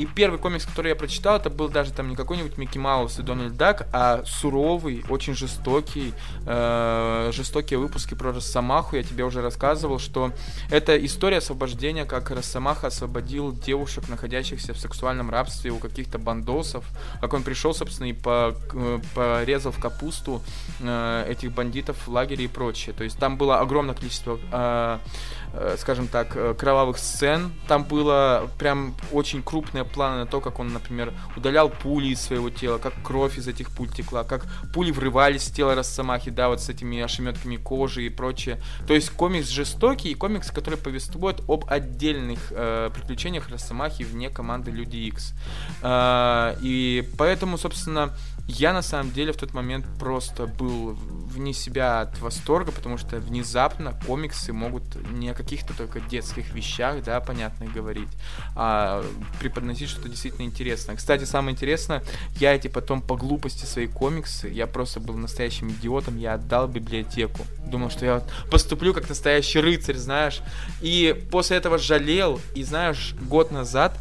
И 0.01 0.07
первый 0.07 0.39
комикс, 0.39 0.65
который 0.65 0.89
я 0.89 0.97
прочитал, 0.97 1.37
это 1.37 1.51
был 1.51 1.69
даже 1.69 1.93
там 1.93 2.09
не 2.09 2.17
какой-нибудь 2.17 2.57
Микки 2.57 2.79
Маус 2.79 3.19
и 3.19 3.23
Дональд 3.23 3.59
Дак, 3.59 3.87
а 3.93 4.23
суровый, 4.25 5.05
очень 5.11 5.35
жестокий, 5.35 6.15
э, 6.47 7.31
жестокие 7.35 7.79
выпуски 7.79 8.15
про 8.15 8.33
Росомаху. 8.33 8.97
Я 8.97 9.03
тебе 9.03 9.25
уже 9.25 9.43
рассказывал, 9.43 9.99
что 9.99 10.33
это 10.71 10.97
история 11.05 11.37
освобождения, 11.37 12.07
как 12.07 12.31
Росомаха 12.31 12.87
освободил 12.87 13.53
девушек, 13.53 14.09
находящихся 14.09 14.73
в 14.73 14.79
сексуальном 14.79 15.29
рабстве 15.29 15.71
у 15.71 15.77
каких-то 15.77 16.19
бандосов, 16.19 16.87
как 17.21 17.35
он 17.35 17.43
пришел, 17.43 17.75
собственно, 17.75 18.09
и 18.09 18.15
по, 18.15 18.55
порезал 19.15 19.73
в 19.73 19.79
капусту 19.79 20.41
э, 20.81 21.27
этих 21.29 21.53
бандитов 21.53 22.07
в 22.07 22.11
лагере 22.11 22.47
и 22.47 22.49
прочее. 22.49 22.95
То 22.97 23.05
есть 23.05 23.19
там 23.19 23.37
было 23.37 23.61
огромное 23.61 23.95
количество 23.95 24.41
Э, 24.53 24.99
скажем 25.77 26.07
так, 26.07 26.37
э, 26.37 26.55
кровавых 26.55 26.99
сцен. 26.99 27.53
Там 27.67 27.85
было 27.85 28.49
прям 28.59 28.95
очень 29.13 29.43
крупные 29.43 29.85
планы 29.85 30.19
на 30.19 30.27
то, 30.27 30.41
как 30.41 30.59
он, 30.59 30.73
например, 30.73 31.13
удалял 31.37 31.69
пули 31.71 32.09
из 32.09 32.21
своего 32.21 32.51
тела, 32.51 32.79
как 32.79 32.95
кровь 33.03 33.39
из 33.39 33.49
этих 33.49 33.71
пуль 33.71 33.89
текла, 33.89 34.25
как 34.25 34.47
пули 34.73 34.93
врывались 34.93 35.49
в 35.49 35.55
тело 35.55 35.75
Росомахи, 35.75 36.31
да, 36.31 36.49
вот 36.49 36.61
с 36.61 36.69
этими 36.69 37.01
ошеметками 37.01 37.57
кожи 37.57 38.07
и 38.07 38.09
прочее. 38.09 38.61
То 38.87 38.95
есть 38.95 39.11
комикс 39.11 39.49
жестокий 39.49 40.11
и 40.11 40.15
комикс, 40.15 40.51
который 40.51 40.79
повествует 40.79 41.41
об 41.49 41.65
отдельных 41.69 42.39
э, 42.51 42.91
приключениях 42.95 43.49
Росомахи 43.49 44.05
вне 44.05 44.31
команды 44.31 44.71
Люди 44.71 44.97
Икс. 44.97 45.35
Э, 45.83 46.57
и 46.61 47.09
поэтому, 47.19 47.59
собственно, 47.59 48.15
я 48.47 48.73
на 48.73 48.83
самом 48.83 49.13
деле 49.13 49.33
в 49.33 49.37
тот 49.37 49.55
момент 49.55 49.87
просто 49.99 50.47
был 50.47 50.93
вне 50.95 51.53
себя 51.53 52.01
от 52.01 52.19
восторга, 52.21 52.73
потому 52.73 52.99
что 52.99 53.19
внезапно 53.19 53.99
комиксы 54.07 54.53
могут 54.53 54.83
не 55.13 55.33
каких-то 55.43 55.75
только 55.75 56.01
детских 56.01 56.53
вещах, 56.55 57.03
да, 57.03 57.21
понятно 57.21 57.67
говорить, 57.67 58.09
а 58.55 59.05
преподносить 59.41 59.89
что-то 59.89 60.09
действительно 60.09 60.45
интересное. 60.45 60.97
Кстати, 60.97 61.25
самое 61.25 61.55
интересное, 61.55 62.03
я 62.37 62.55
эти 62.55 62.69
потом 62.69 63.01
по 63.01 63.17
глупости 63.17 63.65
свои 63.65 63.87
комиксы, 63.87 64.49
я 64.49 64.67
просто 64.67 65.01
был 65.01 65.15
настоящим 65.17 65.71
идиотом, 65.71 66.19
я 66.19 66.35
отдал 66.35 66.69
библиотеку. 66.69 67.47
Думал, 67.67 67.91
что 67.91 68.05
я 68.05 68.23
поступлю 68.51 68.93
как 68.93 69.09
настоящий 69.09 69.61
рыцарь, 69.61 69.97
знаешь. 69.97 70.43
И 70.81 71.27
после 71.31 71.57
этого 71.57 71.79
жалел, 71.79 72.41
и 72.55 72.63
знаешь, 72.63 73.15
год 73.23 73.51
назад 73.51 73.97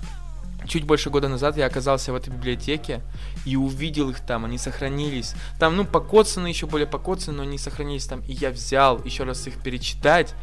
чуть 0.67 0.83
больше 0.83 1.09
года 1.09 1.27
назад 1.29 1.57
я 1.57 1.65
оказался 1.65 2.11
в 2.11 2.15
этой 2.15 2.31
библиотеке 2.31 3.01
и 3.49 3.55
увидел 3.55 4.11
их 4.11 4.19
там, 4.19 4.45
они 4.45 4.57
сохранились. 4.57 5.33
Там, 5.57 5.75
ну, 5.75 5.83
покоцаны, 5.83 6.47
еще 6.47 6.67
более 6.67 6.87
покоцаны, 6.87 7.37
но 7.37 7.43
они 7.43 7.57
сохранились 7.57 8.05
там. 8.05 8.21
И 8.27 8.33
я 8.33 8.51
взял 8.51 9.03
еще 9.03 9.23
раз 9.23 9.47
их 9.47 9.61
перечитать 9.63 10.35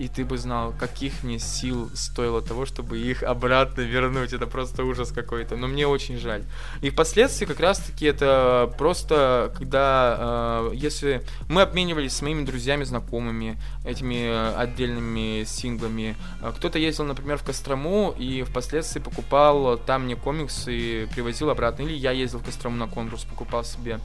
и 0.00 0.08
ты 0.08 0.24
бы 0.24 0.38
знал, 0.38 0.72
каких 0.72 1.22
мне 1.22 1.38
сил 1.38 1.90
стоило 1.94 2.40
того, 2.40 2.64
чтобы 2.64 2.98
их 2.98 3.22
обратно 3.22 3.82
вернуть. 3.82 4.32
Это 4.32 4.46
просто 4.46 4.82
ужас 4.82 5.12
какой-то. 5.12 5.56
Но 5.56 5.66
мне 5.66 5.86
очень 5.86 6.16
жаль. 6.18 6.42
И 6.80 6.88
впоследствии 6.88 7.44
как 7.44 7.60
раз-таки 7.60 8.06
это 8.06 8.72
просто, 8.78 9.52
когда, 9.58 10.70
э, 10.70 10.70
если 10.72 11.22
мы 11.50 11.60
обменивались 11.60 12.14
с 12.14 12.22
моими 12.22 12.46
друзьями, 12.46 12.84
знакомыми 12.84 13.60
этими 13.84 14.56
отдельными 14.56 15.44
синглами, 15.44 16.16
э, 16.40 16.50
кто-то 16.56 16.78
ездил, 16.78 17.04
например, 17.04 17.36
в 17.36 17.44
Кострому 17.44 18.14
и 18.18 18.42
впоследствии 18.42 19.00
покупал 19.00 19.76
там 19.76 20.04
мне 20.04 20.16
комиксы 20.16 20.74
и 20.74 21.06
привозил 21.12 21.50
обратно. 21.50 21.82
Или 21.82 21.92
я 21.92 22.12
ездил 22.12 22.38
в 22.38 22.44
Кострому 22.50 22.76
на 22.76 22.86
конкурс, 22.86 23.24
покупал 23.24 23.64
себе 23.64 24.00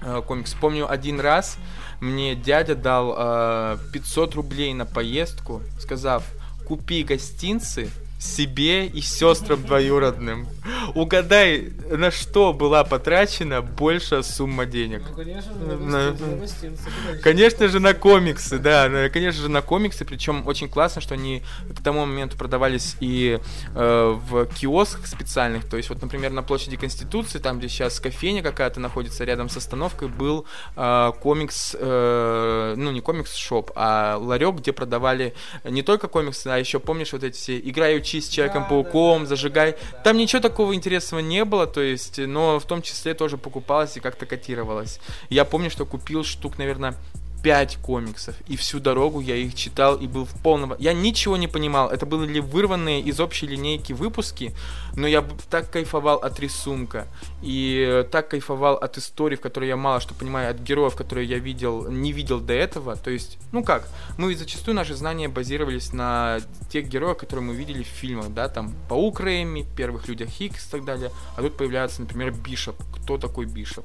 Э, 0.00 0.22
комикс. 0.24 0.54
Помню 0.54 0.88
один 0.90 1.18
раз 1.18 1.58
мне 2.00 2.36
дядя 2.36 2.76
дал 2.76 3.14
э, 3.16 3.78
500 3.92 4.34
рублей 4.36 4.72
на 4.72 4.86
поездку, 4.86 5.60
сказав, 5.80 6.22
купи 6.66 7.02
гостинцы, 7.02 7.90
себе 8.18 8.86
и 8.86 9.00
сестрам 9.00 9.62
двоюродным. 9.62 10.48
Угадай, 10.94 11.72
на 11.90 12.10
что 12.10 12.52
была 12.52 12.82
потрачена 12.82 13.62
большая 13.62 14.22
сумма 14.22 14.66
денег? 14.66 15.02
Ну, 15.08 15.14
конечно 15.14 15.54
же, 15.54 15.60
на, 15.60 16.10
на 16.10 17.18
Конечно 17.22 17.68
же, 17.68 17.78
на 17.78 17.94
комиксы, 17.94 18.58
да, 18.58 19.08
конечно 19.08 19.42
же, 19.42 19.48
на 19.48 19.62
комиксы, 19.62 20.04
причем 20.04 20.46
очень 20.46 20.68
классно, 20.68 21.00
что 21.00 21.14
они 21.14 21.42
к 21.76 21.82
тому 21.82 22.06
моменту 22.06 22.36
продавались 22.36 22.96
и 23.00 23.38
э, 23.74 24.18
в 24.28 24.46
киосках 24.46 25.06
специальных, 25.06 25.68
то 25.68 25.76
есть 25.76 25.88
вот, 25.88 26.02
например, 26.02 26.32
на 26.32 26.42
площади 26.42 26.76
Конституции, 26.76 27.38
там, 27.38 27.58
где 27.58 27.68
сейчас 27.68 28.00
кофейня 28.00 28.42
какая-то 28.42 28.80
находится 28.80 29.24
рядом 29.24 29.48
с 29.48 29.56
остановкой, 29.56 30.08
был 30.08 30.44
э, 30.76 31.12
комикс, 31.20 31.76
э, 31.78 32.74
ну, 32.76 32.90
не 32.90 33.00
комикс-шоп, 33.00 33.70
а 33.76 34.16
ларек, 34.16 34.56
где 34.56 34.72
продавали 34.72 35.34
не 35.64 35.82
только 35.82 36.08
комиксы, 36.08 36.48
а 36.48 36.58
еще, 36.58 36.80
помнишь, 36.80 37.12
вот 37.12 37.22
эти 37.22 37.36
все 37.36 37.58
играющие 37.58 38.07
учись 38.08 38.26
с 38.26 38.28
Человеком-пауком, 38.28 39.26
зажигай. 39.26 39.76
Там 40.02 40.16
ничего 40.16 40.40
такого 40.40 40.74
интересного 40.74 41.20
не 41.20 41.44
было, 41.44 41.66
то 41.66 41.80
есть, 41.80 42.18
но 42.18 42.58
в 42.58 42.64
том 42.64 42.82
числе 42.82 43.14
тоже 43.14 43.36
покупалось 43.36 43.96
и 43.96 44.00
как-то 44.00 44.26
котировалось. 44.26 45.00
Я 45.28 45.44
помню, 45.44 45.70
что 45.70 45.84
купил 45.84 46.24
штук, 46.24 46.58
наверное, 46.58 46.94
5 47.42 47.78
комиксов, 47.78 48.34
и 48.46 48.56
всю 48.56 48.80
дорогу 48.80 49.20
я 49.20 49.36
их 49.36 49.54
читал 49.54 49.96
и 49.96 50.06
был 50.06 50.24
в 50.24 50.34
полном... 50.42 50.74
Я 50.78 50.92
ничего 50.92 51.36
не 51.36 51.48
понимал, 51.48 51.90
это 51.90 52.06
были 52.06 52.40
вырванные 52.40 53.00
из 53.00 53.20
общей 53.20 53.46
линейки 53.46 53.92
выпуски, 53.92 54.52
но 54.96 55.06
я 55.06 55.24
так 55.50 55.70
кайфовал 55.70 56.18
от 56.18 56.40
рисунка, 56.40 57.06
и 57.42 58.04
так 58.10 58.28
кайфовал 58.28 58.74
от 58.74 58.98
истории, 58.98 59.36
в 59.36 59.40
которой 59.40 59.68
я 59.68 59.76
мало 59.76 60.00
что 60.00 60.14
понимаю, 60.14 60.50
от 60.50 60.58
героев, 60.58 60.94
которые 60.94 61.28
я 61.28 61.38
видел, 61.38 61.90
не 61.90 62.12
видел 62.12 62.40
до 62.40 62.54
этого, 62.54 62.96
то 62.96 63.10
есть, 63.10 63.38
ну 63.52 63.62
как, 63.62 63.88
мы 64.16 64.34
зачастую 64.34 64.74
наши 64.74 64.94
знания 64.94 65.28
базировались 65.28 65.92
на 65.92 66.38
тех 66.70 66.88
героях, 66.88 67.18
которые 67.18 67.46
мы 67.46 67.54
видели 67.54 67.82
в 67.82 67.86
фильмах, 67.86 68.28
да, 68.32 68.48
там, 68.48 68.74
Паук 68.88 69.20
Рэйми, 69.20 69.66
Первых 69.76 70.08
Людях 70.08 70.28
Хикс 70.28 70.66
и 70.66 70.70
так 70.70 70.84
далее, 70.84 71.10
а 71.36 71.42
тут 71.42 71.56
появляется, 71.56 72.00
например, 72.00 72.32
Бишоп. 72.32 72.76
Кто 72.94 73.18
такой 73.18 73.46
Бишоп? 73.46 73.84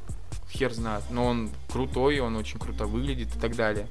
Хер 0.54 0.74
знает, 0.74 1.04
но 1.10 1.26
он 1.26 1.50
крутой, 1.72 2.20
он 2.20 2.36
очень 2.36 2.60
круто 2.60 2.86
выглядит 2.86 3.36
и 3.36 3.40
так 3.40 3.56
далее. 3.56 3.88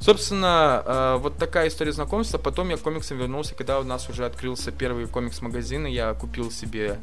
Собственно, 0.00 0.82
э, 0.84 1.16
вот 1.20 1.36
такая 1.36 1.68
история 1.68 1.92
знакомства. 1.92 2.38
Потом 2.38 2.70
я 2.70 2.78
к 2.78 2.80
комиксам 2.80 3.18
вернулся, 3.18 3.54
когда 3.54 3.78
у 3.78 3.84
нас 3.84 4.08
уже 4.08 4.24
открылся 4.24 4.72
первый 4.72 5.06
комикс-магазин, 5.06 5.86
и 5.86 5.92
я 5.92 6.14
купил 6.14 6.50
себе 6.50 6.98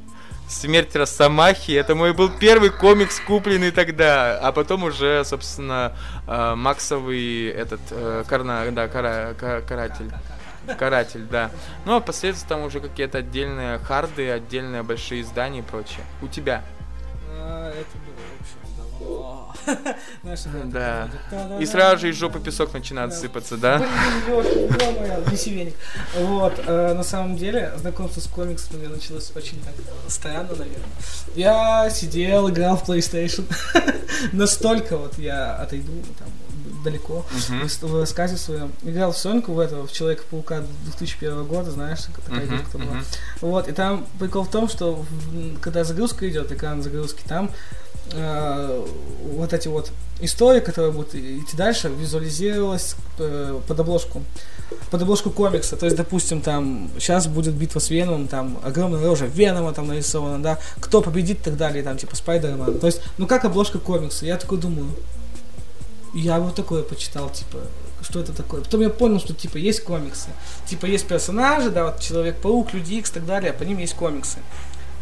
Смерть 0.49 0.95
Росомахи. 0.95 1.73
Это 1.73 1.93
мой 1.93 2.13
был 2.13 2.29
первый 2.29 2.71
комикс, 2.71 3.19
купленный 3.19 3.71
тогда. 3.71 4.39
А 4.39 4.51
потом 4.51 4.83
уже, 4.83 5.23
собственно, 5.25 5.95
э, 6.25 6.55
Максовый 6.55 7.47
этот, 7.47 7.81
э, 7.91 8.23
карна, 8.27 8.65
да, 8.71 8.87
кара, 8.87 9.35
кара, 9.37 9.61
каратель. 9.61 10.11
Каратель, 10.79 11.25
да. 11.29 11.51
Ну, 11.85 11.95
а 11.95 12.01
впоследствии 12.01 12.47
там 12.47 12.63
уже 12.63 12.79
какие-то 12.79 13.19
отдельные 13.19 13.77
харды, 13.77 14.31
отдельные 14.31 14.83
большие 14.83 15.21
издания 15.21 15.59
и 15.59 15.61
прочее. 15.61 16.03
У 16.21 16.27
тебя? 16.27 16.63
А, 17.29 17.69
это 17.69 18.06
да. 20.65 21.09
И 21.59 21.65
сразу 21.65 21.99
же 21.99 22.09
из 22.09 22.15
жопы 22.15 22.39
песок 22.39 22.73
начинает 22.73 23.13
сыпаться, 23.13 23.57
да? 23.57 23.85
Вот, 26.15 26.53
э, 26.65 26.93
на 26.93 27.03
самом 27.03 27.37
деле, 27.37 27.73
знакомство 27.77 28.21
с 28.21 28.27
комиксами 28.27 28.87
началось 28.87 29.31
очень 29.35 29.59
так 29.61 29.73
странно, 30.07 30.49
наверное. 30.49 30.89
Я 31.35 31.89
сидел, 31.89 32.49
играл 32.49 32.77
в 32.77 32.87
PlayStation. 32.87 33.45
Настолько 34.31 34.97
вот 34.97 35.17
я 35.17 35.55
отойду 35.55 35.91
там 36.17 36.29
далеко 36.83 37.25
в 37.81 37.99
рассказе 37.99 38.37
своем. 38.37 38.71
Играл 38.83 39.11
в 39.11 39.17
Соньку 39.17 39.53
в 39.53 39.59
этого, 39.59 39.87
в 39.87 39.91
Человека-паука 39.91 40.63
2001 40.83 41.45
года, 41.45 41.71
знаешь, 41.71 41.99
такая 42.23 42.45
игрушка 42.45 42.77
была. 42.77 43.03
Вот, 43.41 43.67
и 43.67 43.71
там 43.73 44.05
прикол 44.19 44.43
в 44.43 44.51
том, 44.51 44.69
что 44.69 45.05
когда 45.61 45.83
загрузка 45.83 46.29
идет, 46.29 46.51
экран 46.51 46.81
загрузки, 46.81 47.23
там 47.27 47.51
э, 48.13 48.85
вот 49.33 49.53
эти 49.53 49.67
вот 49.67 49.91
истории, 50.19 50.59
которые 50.59 50.91
будут 50.91 51.15
идти 51.15 51.55
дальше, 51.55 51.89
визуализировалась 51.89 52.95
э, 53.19 53.59
под 53.67 53.79
обложку 53.79 54.23
под 54.91 55.01
обложку 55.01 55.29
комикса. 55.29 55.77
То 55.77 55.85
есть, 55.85 55.97
допустим, 55.97 56.41
там 56.41 56.89
сейчас 56.99 57.27
будет 57.27 57.53
битва 57.53 57.79
с 57.79 57.89
Веномом, 57.89 58.27
там 58.27 58.59
огромная 58.63 59.05
рожа 59.05 59.25
Венома 59.25 59.73
там 59.73 59.87
нарисована, 59.87 60.41
да, 60.41 60.59
кто 60.79 61.01
победит 61.01 61.39
и 61.39 61.43
так 61.43 61.57
далее, 61.57 61.83
там 61.83 61.97
типа 61.97 62.15
Спайдерман. 62.15 62.79
То 62.79 62.87
есть, 62.87 63.01
ну 63.17 63.27
как 63.27 63.45
обложка 63.45 63.79
комикса. 63.79 64.25
Я 64.25 64.37
такой 64.37 64.57
думаю, 64.57 64.89
я 66.13 66.39
вот 66.39 66.55
такое 66.55 66.83
почитал, 66.83 67.29
типа, 67.29 67.59
что 68.01 68.19
это 68.19 68.33
такое. 68.33 68.61
Потом 68.61 68.81
я 68.81 68.89
понял, 68.89 69.19
что 69.19 69.33
типа 69.33 69.57
есть 69.57 69.83
комиксы. 69.83 70.29
Типа 70.65 70.85
есть 70.85 71.07
персонажи, 71.07 71.69
да, 71.69 71.85
вот 71.85 71.99
Человек-паук, 71.99 72.73
Люди 72.73 72.95
Икс 72.95 73.11
и 73.11 73.13
так 73.13 73.25
далее, 73.25 73.51
а 73.51 73.53
по 73.53 73.63
ним 73.63 73.77
есть 73.77 73.93
комиксы 73.93 74.39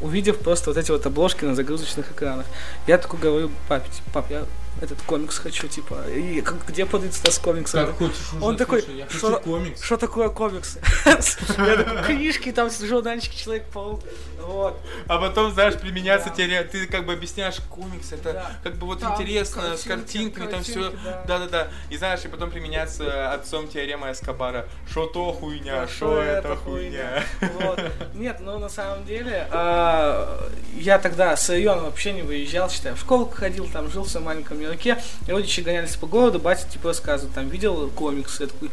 увидев 0.01 0.39
просто 0.39 0.69
вот 0.69 0.77
эти 0.77 0.91
вот 0.91 1.05
обложки 1.05 1.45
на 1.45 1.55
загрузочных 1.55 2.11
экранах. 2.11 2.45
Я 2.87 2.97
такой 2.97 3.19
говорю, 3.19 3.51
папе, 3.67 3.89
пап, 4.13 4.29
я 4.29 4.43
этот 4.81 5.01
комикс 5.03 5.37
хочу, 5.37 5.67
типа, 5.67 6.07
и 6.09 6.41
как, 6.41 6.65
где 6.67 6.85
продается 6.85 7.31
с 7.31 7.39
комиксом? 7.39 7.87
Как 7.87 7.97
хочешь, 7.97 8.33
Он 8.41 8.49
уже, 8.49 8.57
такой, 8.57 8.81
слушай, 8.81 8.97
я 8.97 9.09
что- 9.09 9.27
хочу 9.31 9.39
комикс. 9.43 9.81
Что 9.81 9.97
такое 9.97 10.29
комикс? 10.29 10.77
Я 11.57 11.77
такой, 11.77 12.03
книжки, 12.03 12.51
там 12.51 12.69
журнальчики 12.69 13.35
Человек-паук. 13.37 14.01
Вот. 14.39 14.79
А 15.07 15.17
потом, 15.17 15.51
знаешь, 15.53 15.75
применяться 15.75 16.29
тебе, 16.29 16.63
ты 16.63 16.87
как 16.87 17.05
бы 17.05 17.13
объясняешь 17.13 17.55
комикс, 17.69 18.11
это 18.11 18.51
как 18.63 18.75
бы 18.75 18.87
вот 18.87 19.01
интересно, 19.01 19.75
с 19.77 19.83
картинками, 19.83 20.51
там 20.51 20.63
все, 20.63 20.91
да-да-да, 21.25 21.69
и 21.89 21.97
знаешь, 21.97 22.25
и 22.25 22.27
потом 22.27 22.51
применяться 22.51 23.31
отцом 23.31 23.67
теорема 23.67 24.11
Эскобара, 24.11 24.67
шо 24.91 25.05
то 25.07 25.31
хуйня, 25.31 25.87
шо 25.87 26.21
это 26.21 26.55
хуйня. 26.55 27.23
Нет, 28.13 28.37
ну 28.41 28.59
на 28.59 28.69
самом 28.69 29.05
деле, 29.05 29.47
а, 29.51 30.49
я 30.75 30.99
тогда 30.99 31.35
с 31.35 31.49
района 31.49 31.83
вообще 31.83 32.13
не 32.13 32.21
выезжал, 32.21 32.69
считай, 32.69 32.93
в 32.93 32.99
школу 32.99 33.25
ходил, 33.27 33.67
там 33.71 33.89
жил 33.89 34.03
в 34.03 34.09
своем 34.09 34.25
маленьком 34.25 34.59
мирке, 34.69 34.97
родичи 35.27 35.61
гонялись 35.61 35.95
по 35.95 36.07
городу, 36.07 36.39
батя 36.39 36.67
типа 36.67 36.89
рассказывает, 36.89 37.33
там 37.33 37.49
видел 37.49 37.89
комиксы, 37.89 38.43
я 38.43 38.47
такой, 38.47 38.71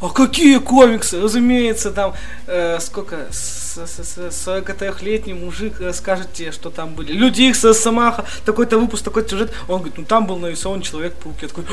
а 0.00 0.08
какие 0.08 0.58
комиксы? 0.58 1.20
Разумеется, 1.20 1.90
там 1.90 2.14
э, 2.46 2.78
сколько, 2.80 3.26
с- 3.30 3.78
с- 3.86 4.04
с- 4.04 4.48
43-летний 4.48 5.34
мужик 5.34 5.80
расскажет 5.80 6.32
тебе, 6.32 6.52
что 6.52 6.70
там 6.70 6.94
были. 6.94 7.12
Люди 7.12 7.42
Икс, 7.42 7.64
Росомаха, 7.64 8.24
такой-то 8.44 8.78
выпуск, 8.78 9.04
такой 9.04 9.28
сюжет. 9.28 9.52
Он 9.68 9.76
говорит, 9.78 9.98
ну 9.98 10.04
там 10.04 10.26
был 10.26 10.36
нарисован 10.38 10.82
Человек-паук. 10.82 11.36
Я 11.42 11.48
такой, 11.48 11.64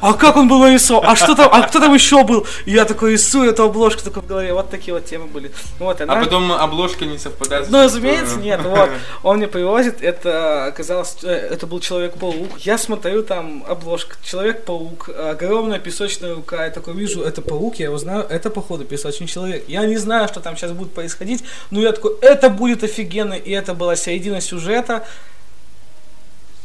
а 0.00 0.12
как 0.14 0.36
он 0.36 0.48
был 0.48 0.58
нарисован? 0.60 1.04
А 1.08 1.16
что 1.16 1.34
там, 1.34 1.48
а 1.52 1.62
кто 1.62 1.78
там 1.80 1.94
еще 1.94 2.24
был? 2.24 2.46
И 2.66 2.72
я 2.72 2.84
такой 2.84 3.12
рисую 3.12 3.50
эту 3.50 3.62
обложку 3.64 4.02
такой 4.02 4.22
в 4.22 4.26
голове. 4.26 4.52
Вот 4.52 4.70
такие 4.70 4.92
вот 4.94 5.04
темы 5.06 5.26
были. 5.26 5.50
Вот, 5.78 6.00
А 6.00 6.04
она- 6.04 6.16
потом 6.16 6.52
обложка 6.52 7.04
не 7.04 7.18
совпадает. 7.18 7.70
ну, 7.70 7.82
разумеется, 7.84 8.36
нет, 8.40 8.60
вот. 8.64 8.90
Он 9.22 9.36
мне 9.38 9.46
привозит, 9.48 10.02
это 10.02 10.66
оказалось, 10.66 11.16
э, 11.22 11.28
это 11.52 11.66
был 11.66 11.80
Человек-паук. 11.80 12.58
Я 12.58 12.78
смотрю, 12.78 13.22
там 13.22 13.64
обложка, 13.68 14.16
Человек-паук, 14.24 15.08
огромная 15.08 15.78
песочная 15.78 16.34
рука. 16.34 16.64
Я 16.64 16.70
такой 16.70 16.94
вижу, 16.94 17.22
это 17.22 17.40
паук, 17.42 17.59
я 17.78 17.86
его 17.86 17.98
знаю, 17.98 18.26
это, 18.28 18.50
походу, 18.50 18.84
песочный 18.84 19.26
человек. 19.26 19.64
Я 19.68 19.84
не 19.86 19.96
знаю, 19.96 20.28
что 20.28 20.40
там 20.40 20.56
сейчас 20.56 20.72
будет 20.72 20.92
происходить, 20.92 21.44
но 21.70 21.80
я 21.80 21.92
такой, 21.92 22.16
это 22.22 22.48
будет 22.48 22.82
офигенно, 22.82 23.34
и 23.34 23.50
это 23.50 23.74
была 23.74 23.96
середина 23.96 24.40
сюжета. 24.40 25.06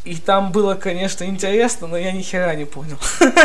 И 0.06 0.16
там 0.16 0.52
было, 0.52 0.76
конечно, 0.76 1.24
интересно, 1.24 1.88
но 1.88 1.98
я 1.98 2.12
ни 2.12 2.22
хера 2.22 2.54
не 2.56 2.66
понял. 2.66 2.98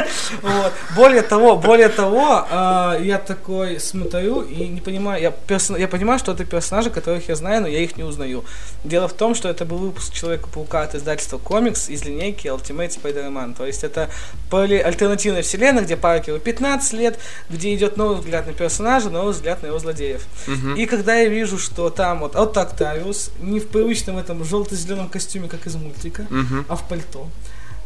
Вот. 0.43 0.73
Более 0.95 1.23
того, 1.23 1.57
более 1.57 1.89
того, 1.89 2.47
а, 2.51 2.97
я 3.01 3.19
такой 3.19 3.81
смотрю 3.81 4.43
и 4.43 4.69
не 4.69 4.81
понимаю, 4.81 5.21
я, 5.21 5.31
персо- 5.49 5.79
я 5.79 5.89
понимаю, 5.89 6.19
что 6.19 6.33
это 6.33 6.45
персонажи, 6.45 6.91
которых 6.91 7.29
я 7.29 7.35
знаю, 7.35 7.63
но 7.63 7.69
я 7.69 7.81
их 7.81 7.97
не 7.97 8.05
узнаю. 8.05 8.45
Дело 8.85 9.09
в 9.09 9.13
том, 9.13 9.35
что 9.35 9.49
это 9.49 9.65
был 9.65 9.79
выпуск 9.79 10.13
Человека-паука 10.13 10.83
от 10.83 10.95
издательства 10.95 11.39
комикс 11.39 11.89
из 11.89 12.05
линейки 12.05 12.47
Ultimate 12.47 12.91
Spider-Man. 13.03 13.57
То 13.57 13.67
есть 13.67 13.83
это 13.85 14.09
были 14.51 14.77
альтернативная 14.77 15.43
вселенная, 15.43 15.83
где 15.83 15.97
Паркеру 15.97 16.39
15 16.39 16.93
лет, 16.95 17.19
где 17.49 17.75
идет 17.75 17.97
новый 17.97 18.19
взгляд 18.19 18.47
на 18.47 18.53
персонажа, 18.53 19.11
новый 19.11 19.33
взгляд 19.33 19.63
на 19.63 19.67
его 19.69 19.79
злодеев. 19.79 20.23
И 20.77 20.87
когда 20.87 21.17
я 21.17 21.29
вижу, 21.29 21.59
что 21.59 21.91
там 21.91 22.21
вот 22.21 22.37
от 22.37 22.57
Октавиус, 22.57 23.31
не 23.41 23.59
в 23.61 23.69
привычном 23.69 24.19
этом 24.19 24.45
желто-зеленом 24.45 25.09
костюме, 25.09 25.49
как 25.49 25.67
из 25.67 25.75
мультика, 25.75 26.27
А 26.69 26.77
в 26.77 26.89
пальто. 26.89 27.29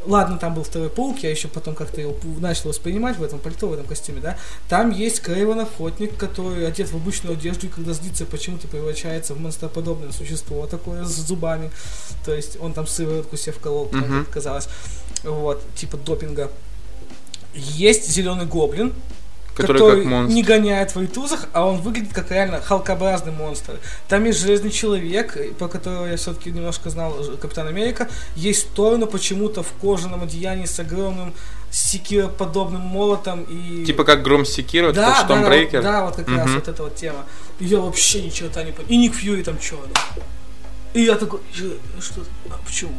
Ладно, 0.07 0.37
там 0.37 0.53
был 0.55 0.65
второй 0.65 0.91
паук, 0.91 1.21
я 1.21 1.31
еще 1.31 1.49
потом 1.49 1.75
как-то 1.75 1.99
его 1.99 2.15
начал 2.39 2.69
воспринимать 2.69 3.17
в 3.17 3.23
этом 3.23 3.39
пальто, 3.39 3.69
в 3.69 3.73
этом 3.73 3.87
костюме, 3.87 4.21
да. 4.21 4.37
Там 4.69 4.91
есть 4.91 5.21
Крейвен 5.21 5.59
Охотник, 5.61 6.15
который 6.19 6.67
одет 6.69 6.91
в 6.93 6.95
обычную 6.97 7.39
одежду, 7.39 7.67
и 7.67 7.71
когда 7.71 7.95
злится, 7.95 8.27
почему-то 8.27 8.69
превращается 8.69 9.33
в 9.33 9.41
монстроподобное 9.41 10.13
существо 10.13 10.67
такое 10.67 11.05
с 11.05 11.09
зубами. 11.17 11.71
То 12.27 12.35
есть 12.35 12.59
он 12.61 12.75
там 12.75 12.87
сыворотку 12.87 13.39
себе 13.39 13.53
вколол, 13.53 13.89
Мгм. 13.93 14.23
это 14.23 14.31
казалось. 14.31 14.69
Вот, 15.23 15.63
типа 15.75 15.97
допинга. 15.97 16.51
Есть 17.55 18.11
зеленый 18.11 18.45
гоблин, 18.45 18.93
Который 19.55 19.97
как 20.03 20.05
монстр. 20.05 20.35
не 20.35 20.43
гоняет 20.43 20.95
в 20.95 20.99
рейтузах, 20.99 21.47
а 21.53 21.65
он 21.67 21.81
выглядит 21.81 22.13
как 22.13 22.31
реально 22.31 22.61
халкообразный 22.61 23.33
монстр. 23.33 23.75
Там 24.09 24.25
есть 24.25 24.41
Железный 24.41 24.71
Человек, 24.71 25.37
про 25.59 25.69
которого 25.69 26.07
я 26.07 26.17
все-таки 26.17 26.51
немножко 26.51 26.91
знал, 26.91 27.15
Капитан 27.41 27.69
Америка. 27.69 28.09
Есть 28.35 28.71
Тор, 28.75 28.97
но 28.99 29.07
почему-то 29.07 29.63
в 29.63 29.73
кожаном 29.81 30.23
одеянии 30.25 30.67
с 30.67 30.79
огромным 30.81 31.33
секироподобным 31.71 32.81
молотом 32.81 33.45
и... 33.49 33.85
Типа 33.85 34.05
как 34.05 34.23
Гром 34.23 34.45
Секира, 34.45 34.87
вот 34.87 34.95
да, 34.95 35.07
как 35.19 35.29
да, 35.29 35.35
Штомбрейкер. 35.37 35.79
вот, 35.81 35.85
да, 35.85 36.05
вот 36.05 36.17
как 36.17 36.29
раз 36.29 36.47
Мгм. 36.47 36.55
вот 36.55 36.69
эта 36.69 36.83
вот 36.83 36.95
тема. 36.97 37.25
И 37.61 37.65
я 37.67 37.79
вообще 37.81 38.23
ни 38.23 38.29
черта 38.31 38.63
не 38.63 38.73
понял. 38.73 38.89
И 38.89 38.97
Ник 38.97 39.15
Фьюри 39.15 39.43
там 39.43 39.59
черный. 39.59 39.89
И 40.95 41.03
я 41.03 41.17
такой, 41.17 41.41
«Чё- 41.53 41.77
что, 42.01 42.23
а 42.51 42.59
почему? 42.65 42.93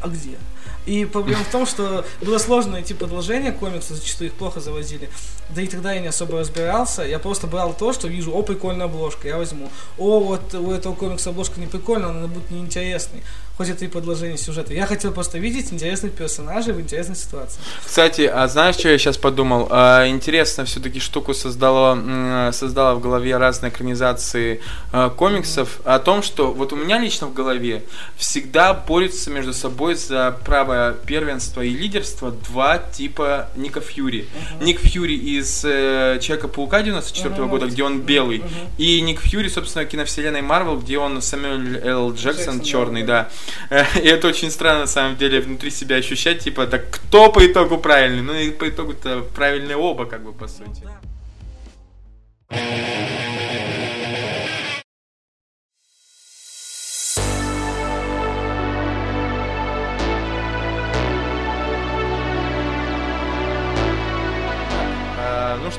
А 0.00 0.08
где? 0.08 0.38
И 0.86 1.04
проблема 1.04 1.44
в 1.44 1.50
том, 1.50 1.66
что 1.66 2.04
было 2.20 2.38
сложно 2.38 2.72
найти 2.72 2.94
продолжение 2.94 3.52
комикса, 3.52 3.94
зачастую 3.94 4.30
их 4.30 4.34
плохо 4.34 4.60
завозили. 4.60 5.10
Да 5.54 5.62
и 5.62 5.66
тогда 5.66 5.92
я 5.92 6.00
не 6.00 6.08
особо 6.08 6.38
разбирался. 6.38 7.02
Я 7.02 7.18
просто 7.18 7.46
брал 7.46 7.74
то, 7.74 7.92
что 7.92 8.08
вижу, 8.08 8.32
о, 8.32 8.42
прикольная 8.42 8.86
обложка, 8.86 9.28
я 9.28 9.36
возьму. 9.36 9.70
О, 9.98 10.20
вот 10.20 10.54
у 10.54 10.70
этого 10.70 10.94
комикса 10.94 11.30
обложка 11.30 11.60
не 11.60 11.66
прикольная, 11.66 12.10
она 12.10 12.26
будет 12.26 12.50
неинтересной. 12.50 13.22
Хоть 13.60 13.82
и 13.82 13.88
продолжение 13.88 14.38
сюжета. 14.38 14.72
Я 14.72 14.86
хотел 14.86 15.12
просто 15.12 15.36
видеть 15.36 15.70
интересных 15.70 16.12
персонажей 16.12 16.72
в 16.72 16.80
интересной 16.80 17.14
ситуации. 17.14 17.60
Кстати, 17.84 18.22
а 18.22 18.48
знаешь, 18.48 18.76
что 18.76 18.88
я 18.88 18.96
сейчас 18.96 19.18
подумал? 19.18 19.68
А, 19.68 20.08
интересно, 20.08 20.64
все-таки 20.64 20.98
штуку 20.98 21.34
создала, 21.34 22.52
создала 22.52 22.94
в 22.94 23.02
голове 23.02 23.36
разные 23.36 23.70
экранизации 23.70 24.62
а, 24.92 25.10
комиксов 25.10 25.80
о 25.84 25.98
том, 25.98 26.22
что 26.22 26.54
вот 26.54 26.72
у 26.72 26.76
меня 26.76 26.98
лично 26.98 27.26
в 27.26 27.34
голове 27.34 27.84
всегда 28.16 28.72
борются 28.72 29.28
между 29.30 29.52
собой 29.52 29.94
за 29.94 30.38
право 30.42 30.94
первенства 31.04 31.60
и 31.60 31.68
лидерства 31.68 32.30
два 32.30 32.78
типа 32.78 33.50
Ника 33.56 33.82
Фьюри. 33.82 34.26
Ник 34.62 34.80
Фьюри 34.80 35.16
из 35.18 35.62
э, 35.66 36.18
Человека-паука 36.22 36.80
94 36.80 37.34
Мгм. 37.34 37.50
года, 37.50 37.66
где 37.66 37.82
он 37.82 38.00
белый, 38.00 38.38
Мгм. 38.38 38.48
и 38.78 39.02
Ник 39.02 39.20
Фьюри, 39.20 39.48
собственно, 39.50 39.84
киновселенной 39.84 40.40
Марвел, 40.40 40.78
где 40.78 40.96
он 40.96 41.20
Сэмюэль 41.20 41.78
Л. 41.84 42.14
Джексон, 42.14 42.54
Джексон, 42.54 42.60
черный, 42.62 43.02
да. 43.02 43.24
да. 43.24 43.30
И 44.02 44.08
это 44.08 44.28
очень 44.28 44.50
странно, 44.50 44.80
на 44.80 44.86
самом 44.86 45.16
деле, 45.16 45.40
внутри 45.40 45.70
себя 45.70 45.96
ощущать, 45.96 46.40
типа, 46.40 46.66
так 46.66 46.90
кто 46.90 47.30
по 47.32 47.44
итогу 47.46 47.78
правильный? 47.78 48.22
Ну 48.22 48.34
и 48.34 48.50
по 48.50 48.68
итогу-то 48.68 49.22
правильные 49.34 49.76
оба, 49.76 50.06
как 50.06 50.22
бы, 50.24 50.32
по 50.32 50.48
сути. 50.48 50.82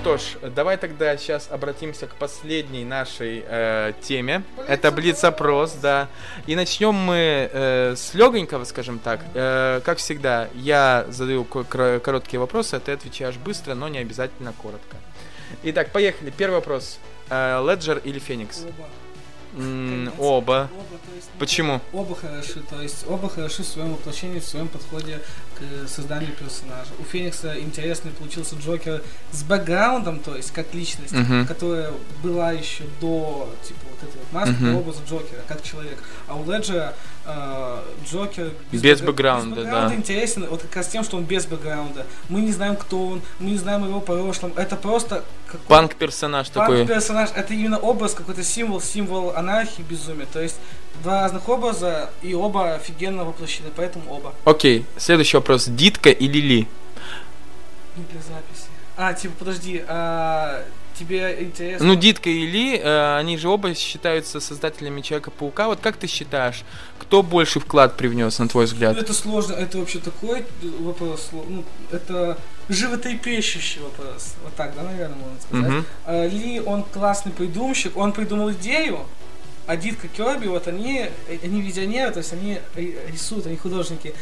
Что 0.01 0.17
ж, 0.17 0.21
давай 0.55 0.77
тогда 0.77 1.15
сейчас 1.15 1.47
обратимся 1.51 2.07
к 2.07 2.15
последней 2.15 2.83
нашей 2.83 3.43
э, 3.47 3.93
теме. 4.01 4.41
Это 4.67 4.91
блиц-опрос, 4.91 5.73
да. 5.73 6.07
И 6.47 6.55
начнем 6.55 6.95
мы 6.95 7.49
э, 7.51 7.95
с 7.95 8.15
легонького, 8.15 8.63
скажем 8.63 8.97
так. 8.97 9.19
Э, 9.35 9.79
как 9.85 9.99
всегда, 9.99 10.49
я 10.55 11.05
задаю 11.09 11.43
короткие 11.43 12.39
вопросы, 12.39 12.75
а 12.75 12.79
ты 12.79 12.93
отвечаешь 12.93 13.37
быстро, 13.37 13.75
но 13.75 13.89
не 13.89 13.99
обязательно 13.99 14.53
коротко. 14.53 14.97
Итак, 15.61 15.91
поехали. 15.91 16.33
Первый 16.35 16.55
вопрос. 16.55 16.97
Э, 17.29 17.63
Леджер 17.63 17.99
или 17.99 18.17
Феникс? 18.17 18.63
Оба. 18.63 18.87
М. 19.53 20.11
Оба. 20.17 20.69
Оба, 20.71 20.97
то 21.05 21.15
есть, 21.15 21.29
ну, 21.33 21.39
Почему? 21.39 21.81
Оба 21.93 22.15
хороши, 22.15 22.61
то 22.69 22.81
есть 22.81 23.05
оба 23.07 23.29
хороши 23.29 23.63
в 23.63 23.67
своем 23.67 23.91
воплощении, 23.91 24.39
в 24.39 24.45
своем 24.45 24.67
подходе 24.67 25.19
к 25.57 25.61
э, 25.61 25.87
созданию 25.87 26.31
персонажа. 26.33 26.91
У 26.99 27.03
Феникса 27.03 27.59
интересный 27.59 28.11
получился 28.11 28.55
Джокер 28.55 29.03
с 29.31 29.43
бэкграундом, 29.43 30.19
то 30.19 30.35
есть 30.35 30.51
как 30.51 30.73
личность, 30.73 31.11
Мгм. 31.13 31.45
которая 31.47 31.91
была 32.23 32.51
еще 32.51 32.85
до 33.01 33.53
типа 33.67 33.79
вот 33.89 34.09
этой 34.09 34.17
вот 34.19 34.31
маски, 34.31 34.53
до 34.63 34.77
образа 34.77 34.99
Джокера, 35.07 35.41
как 35.47 35.61
человек. 35.63 36.01
А 36.27 36.35
у 36.35 36.49
Леджера 36.49 36.93
Джокер 38.09 38.51
Без 38.71 38.81
бэк- 38.81 39.05
бэкграунда, 39.05 39.55
без 39.55 39.63
бэкграунда 39.65 39.89
да. 39.89 39.95
интересен 39.95 40.45
вот 40.49 40.61
как 40.63 40.75
раз 40.75 40.87
тем, 40.87 41.03
что 41.03 41.17
он 41.17 41.23
без 41.23 41.45
бэкграунда. 41.45 42.05
Мы 42.29 42.41
не 42.41 42.51
знаем, 42.51 42.75
кто 42.75 43.07
он, 43.07 43.21
мы 43.39 43.51
не 43.51 43.57
знаем 43.57 43.85
его 43.85 44.01
прошлом. 44.01 44.53
Это 44.55 44.75
просто 44.75 45.23
какой- 45.45 45.65
Панк-персонаж 45.67 46.49
такой. 46.49 46.79
Панк-персонаж 46.79 47.29
это 47.35 47.53
именно 47.53 47.77
образ, 47.77 48.13
какой-то 48.13 48.43
символ, 48.43 48.81
символ 48.81 49.35
анархии, 49.35 49.83
безумия. 49.83 50.25
То 50.25 50.41
есть 50.41 50.57
два 51.03 51.21
разных 51.21 51.47
образа, 51.47 52.09
и 52.21 52.33
оба 52.33 52.75
офигенно 52.75 53.23
воплощены, 53.23 53.69
поэтому 53.75 54.11
оба. 54.11 54.33
Окей, 54.45 54.85
следующий 54.97 55.37
вопрос. 55.37 55.65
Дитка 55.67 56.09
или 56.09 56.39
Ли? 56.39 56.67
Не 57.97 58.03
для 58.11 58.21
записи. 58.21 58.67
А, 58.97 59.13
типа, 59.13 59.33
подожди, 59.39 59.83
а 59.87 60.63
тебе 61.05 61.37
интересно... 61.41 61.87
Ну, 61.87 61.95
Дитка 61.95 62.29
и 62.29 62.45
Ли, 62.45 62.77
э, 62.77 63.17
они 63.17 63.37
же 63.37 63.49
оба 63.49 63.73
считаются 63.75 64.39
создателями 64.39 65.01
Человека-паука. 65.01 65.67
Вот 65.67 65.79
как 65.81 65.97
ты 65.97 66.07
считаешь, 66.07 66.63
кто 66.99 67.23
больше 67.23 67.59
вклад 67.59 67.97
привнес, 67.97 68.39
на 68.39 68.47
твой 68.47 68.65
Ну, 68.65 68.71
взгляд? 68.71 68.97
это 68.97 69.13
сложно, 69.13 69.53
это 69.53 69.77
вообще 69.79 69.99
такой 69.99 70.45
вопрос, 70.79 71.29
ну, 71.31 71.63
это 71.91 72.37
животрепещущий 72.69 73.81
вопрос, 73.81 74.35
вот 74.43 74.55
так, 74.55 74.75
да, 74.75 74.83
наверное, 74.83 75.17
можно 75.17 75.41
сказать. 75.41 75.71
Мгм. 75.71 75.85
А, 76.05 76.27
Ли, 76.27 76.59
он 76.61 76.83
классный 76.83 77.31
придумщик, 77.31 77.97
он 77.97 78.11
придумал 78.13 78.51
идею, 78.51 78.99
а 79.67 79.75
Дитка 79.77 80.07
Керби, 80.07 80.47
вот 80.47 80.67
они, 80.67 81.05
они 81.43 81.61
визионеры, 81.61 82.11
то 82.11 82.19
есть 82.19 82.33
они 82.33 82.59
ри- 82.75 82.97
рисуют, 83.11 83.45
они 83.45 83.57
художники. 83.57 84.13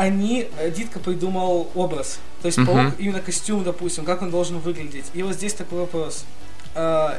Они, 0.00 0.48
э, 0.58 0.70
Дитка 0.70 0.98
придумал 0.98 1.70
образ. 1.74 2.18
То 2.42 2.46
есть 2.46 2.58
Мгм. 2.58 2.66
паук, 2.66 2.94
именно 2.98 3.20
костюм, 3.20 3.64
допустим, 3.64 4.04
как 4.04 4.22
он 4.22 4.30
должен 4.30 4.58
выглядеть. 4.58 5.04
И 5.12 5.22
вот 5.22 5.34
здесь 5.34 5.52
такой 5.52 5.80
вопрос. 5.80 6.24
А, 6.74 7.18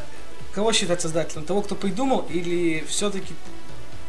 Кого 0.54 0.74
считать 0.74 1.00
создателем? 1.00 1.46
Того, 1.46 1.62
кто 1.62 1.76
придумал, 1.76 2.26
или 2.30 2.84
все-таки 2.86 3.34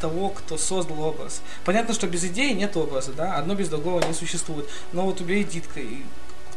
того, 0.01 0.31
кто 0.31 0.59
создал 0.59 1.01
образ? 1.01 1.41
Понятно, 1.65 1.95
что 1.95 2.09
без 2.09 2.25
идеи 2.25 2.51
нет 2.53 2.77
образа, 2.77 3.13
да? 3.13 3.37
Одно 3.37 3.55
без 3.55 3.69
другого 3.69 4.05
не 4.05 4.13
существует. 4.13 4.69
Но 4.93 5.03
вот 5.03 5.21
убери 5.21 5.45
Дитка, 5.45 5.79
и 5.79 6.03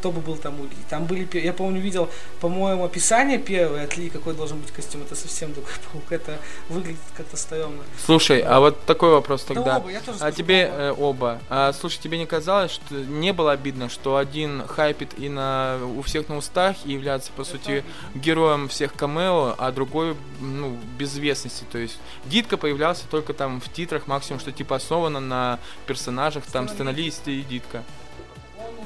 кто 0.05 0.11
бы 0.11 0.21
был 0.21 0.37
там 0.37 0.59
у 0.61 0.65
Ли? 0.65 0.69
Там 0.87 1.05
были, 1.05 1.27
я 1.39 1.51
помню, 1.51 1.81
видел, 1.81 2.11
по-моему, 2.39 2.85
описание 2.85 3.39
первое 3.39 3.85
от 3.85 3.97
Ли, 3.97 4.11
какой 4.11 4.35
должен 4.35 4.59
быть 4.59 4.69
костюм. 4.71 5.01
Это 5.01 5.15
совсем 5.15 5.51
другой 5.51 5.71
паук. 5.91 6.11
Это 6.11 6.37
выглядит 6.69 6.99
как-то 7.17 7.35
стрёмно. 7.37 7.81
Слушай, 8.05 8.41
а 8.41 8.59
вот 8.59 8.79
такой 8.85 9.09
вопрос 9.09 9.43
Да 9.45 9.55
тогда. 9.55 9.77
оба, 9.77 9.89
я 9.89 10.01
тоже 10.01 10.17
А 10.17 10.31
скажу 10.31 10.35
тебе 10.37 10.67
оба. 10.67 10.77
э, 10.77 10.91
оба. 10.91 11.39
А, 11.49 11.73
слушай, 11.73 11.97
тебе 11.97 12.19
не 12.19 12.27
казалось, 12.27 12.69
что 12.69 12.93
не 12.93 13.33
было 13.33 13.53
обидно, 13.53 13.89
что 13.89 14.17
один 14.17 14.67
хайпит 14.67 15.17
и 15.17 15.27
на 15.27 15.79
у 15.97 16.03
всех 16.03 16.29
на 16.29 16.37
устах 16.37 16.75
и 16.85 16.91
является 16.91 17.31
по 17.31 17.43
сути 17.43 17.83
героем 18.13 18.67
всех 18.67 18.93
камео, 18.93 19.55
а 19.57 19.71
другой 19.71 20.15
ну 20.39 20.77
без 20.99 21.13
известности. 21.13 21.63
То 21.71 21.79
есть 21.79 21.97
Дитка 22.25 22.57
появлялся 22.57 23.05
только 23.09 23.33
там 23.33 23.59
в 23.59 23.73
титрах 23.73 24.05
максимум, 24.05 24.39
что 24.39 24.51
типа 24.51 24.75
основано 24.75 25.19
на 25.19 25.57
персонажах 25.87 26.43
там 26.45 26.69
сценаристы 26.69 27.39
и 27.39 27.41
Дитка. 27.41 27.83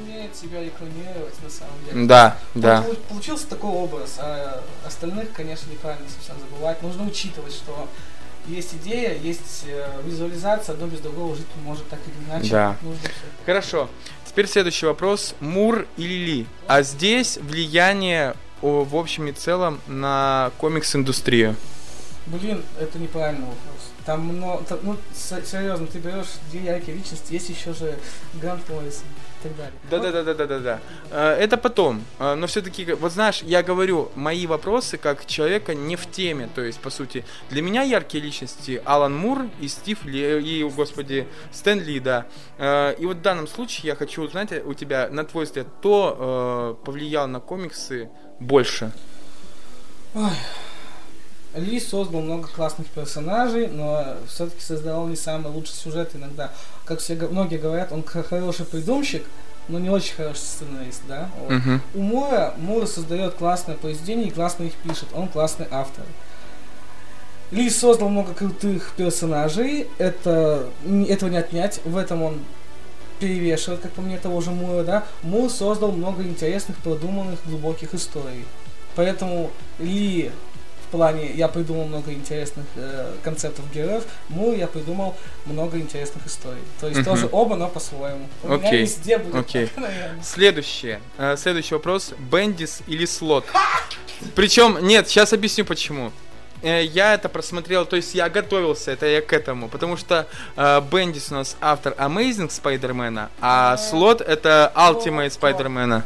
Умеет 0.04 0.36
себя 0.36 0.64
рекламировать 0.64 1.42
на 1.44 1.50
самом 1.50 1.74
деле. 1.86 2.06
Да, 2.08 2.38
Ну, 2.56 2.62
да. 2.62 2.82
полу- 2.84 2.96
Получился 3.10 3.48
такой 3.48 3.70
образ, 3.72 4.16
а 4.20 4.64
остальных, 4.86 5.32
конечно, 5.34 5.70
неправильно 5.72 6.08
совсем 6.10 6.36
забывать. 6.40 6.82
Нужно 6.82 7.06
учитывать, 7.06 7.54
что 7.54 7.88
есть 8.48 8.74
идея, 8.76 9.16
есть 9.18 9.66
э, 9.68 10.02
визуализация, 10.06 10.74
одно 10.74 10.88
без 10.88 11.00
другого 11.02 11.36
жить 11.36 11.48
не 11.56 11.62
может 11.64 11.88
так 11.90 12.00
или 12.08 12.30
иначе. 12.30 12.50
Да. 12.52 12.76
Нужно. 12.82 13.10
Хорошо. 13.46 13.90
Теперь 14.26 14.48
следующий 14.48 14.86
вопрос. 14.86 15.36
Мур 15.40 15.86
или 15.98 16.14
Ли? 16.14 16.48
А 16.68 16.82
здесь 16.84 17.38
влияние 17.42 18.36
о, 18.62 18.84
в 18.84 18.96
общем 18.96 19.28
и 19.28 19.32
целом 19.32 19.80
на 19.88 20.52
комикс-индустрию. 20.60 21.56
Блин, 22.30 22.64
это 22.80 23.00
неправильный 23.00 23.48
вопрос. 23.48 23.92
Там 24.06 24.22
много, 24.22 24.64
ну, 24.84 24.96
серьезно, 25.16 25.88
ты 25.88 25.98
берешь 25.98 26.28
две 26.52 26.62
яркие 26.62 26.96
личности, 26.98 27.34
есть 27.34 27.50
еще 27.50 27.74
же 27.74 27.98
Грант 28.36 28.70
Моррисон 28.70 29.06
и 29.40 29.44
так 29.44 29.58
далее. 29.58 29.74
Да, 29.90 29.98
да, 29.98 30.12
да, 30.12 30.24
да, 30.24 30.34
да, 30.36 30.46
да, 30.46 30.60
да. 30.60 30.80
Э, 31.10 31.32
Это 31.40 31.58
потом. 31.58 32.04
Э, 32.20 32.36
Но 32.36 32.46
все-таки, 32.46 32.86
вот 32.94 33.12
знаешь, 33.14 33.42
я 33.42 33.64
говорю 33.64 34.12
мои 34.14 34.46
вопросы 34.46 34.98
как 34.98 35.26
человека 35.26 35.74
не 35.74 35.96
в 35.96 36.06
теме. 36.12 36.48
То 36.54 36.62
есть, 36.62 36.80
по 36.80 36.92
сути, 36.92 37.26
для 37.50 37.64
меня 37.64 37.82
яркие 37.82 38.24
личности 38.24 38.80
Алан 38.86 39.16
Мур 39.16 39.48
и 39.60 39.68
Стив 39.68 40.06
Ли, 40.06 40.40
и, 40.40 40.64
господи, 40.64 41.28
Стэн 41.52 41.82
Ли, 41.82 42.00
да. 42.00 42.28
Э, 42.60 42.94
И 43.00 43.08
вот 43.08 43.18
в 43.18 43.22
данном 43.22 43.48
случае 43.48 43.88
я 43.88 43.96
хочу 43.96 44.22
узнать 44.22 44.52
у 44.66 44.76
тебя, 44.76 45.10
на 45.10 45.24
твой 45.24 45.46
взгляд, 45.46 45.66
кто 45.80 46.80
повлиял 46.86 47.28
на 47.28 47.40
комиксы 47.40 48.10
больше? 48.40 48.92
Ой. 50.14 50.30
Ли 51.56 51.80
создал 51.80 52.22
много 52.22 52.48
классных 52.48 52.88
персонажей, 52.88 53.68
но 53.68 54.18
все-таки 54.28 54.62
создавал 54.62 55.08
не 55.08 55.16
самый 55.16 55.52
лучший 55.52 55.74
сюжет 55.74 56.12
иногда. 56.14 56.52
Как 56.86 57.00
все, 57.00 57.16
многие 57.16 57.58
говорят, 57.58 57.92
он 57.92 58.04
хороший 58.04 58.66
придумщик, 58.66 59.24
но 59.68 59.80
не 59.80 59.90
очень 59.90 60.16
хороший 60.16 60.42
сценарист, 60.42 61.02
да? 61.08 61.30
Вот. 61.40 61.52
Мгм. 61.52 61.82
У 61.96 62.00
Мура, 62.00 62.54
Мур 62.58 62.88
создает 62.88 63.34
классное 63.34 63.76
произведение 63.76 64.28
и 64.28 64.32
классно 64.32 64.64
их 64.64 64.74
пишет. 64.76 65.10
Он 65.14 65.28
классный 65.28 65.68
автор. 65.72 66.06
Ли 67.52 67.68
создал 67.70 68.10
много 68.10 68.34
крутых 68.34 68.94
персонажей. 68.96 69.88
Это, 69.98 70.68
этого 71.08 71.30
не 71.30 71.38
отнять. 71.38 71.82
В 71.84 71.98
этом 71.98 72.22
он 72.22 72.40
перевешивает, 73.20 73.82
как 73.82 73.92
по 73.94 74.02
мне, 74.02 74.18
того 74.18 74.40
же 74.42 74.52
Мура, 74.52 74.84
да. 74.84 75.04
Мур 75.24 75.50
создал 75.50 75.92
много 75.92 76.22
интересных, 76.24 76.78
продуманных, 76.78 77.40
глубоких 77.46 77.96
историй. 77.96 78.46
Поэтому 78.96 79.52
Ли 79.80 80.32
плане 80.90 81.32
я 81.32 81.48
придумал 81.48 81.86
много 81.86 82.12
интересных 82.14 82.66
э, 82.76 83.14
концептов 83.24 83.66
героев, 83.74 84.04
Мур 84.30 84.54
я 84.56 84.68
придумал 84.68 85.16
много 85.46 85.78
интересных 85.78 86.26
историй. 86.28 86.62
То 86.80 86.88
есть 86.88 87.00
Мгм. 87.00 87.06
тоже 87.06 87.30
оба, 87.32 87.56
но 87.56 87.68
по-своему. 87.68 88.28
У 88.44 88.48
меня 88.50 88.68
Окей, 88.68 88.82
везде 88.82 89.18
будет 89.18 89.36
окей. 89.36 89.68
так, 89.68 89.78
наверное. 89.84 90.24
Следующее. 90.24 91.00
Э, 91.18 91.36
Следующий 91.38 91.74
вопрос. 91.76 92.14
Бендис 92.32 92.82
или 92.88 93.06
Слот? 93.06 93.46
Причем, 94.36 94.78
нет, 94.86 95.08
сейчас 95.08 95.34
объясню 95.34 95.66
почему. 95.66 96.12
Э, 96.62 96.84
Я 96.84 97.14
это 97.14 97.30
просмотрел, 97.30 97.86
то 97.86 97.96
есть 97.96 98.14
я 98.16 98.30
готовился, 98.30 98.92
это 98.92 99.06
я 99.06 99.22
к 99.22 99.32
этому, 99.32 99.70
потому 99.70 99.96
что 99.96 100.28
э, 100.58 100.82
Бендис 100.92 101.32
у 101.32 101.36
нас 101.36 101.56
автор 101.62 101.94
Amazing 101.98 102.50
Спайдермена, 102.50 103.30
а 103.40 103.78
Слот 103.78 104.20
это 104.22 104.72
Ultimate 104.76 105.30
Спайдермена. 105.30 106.04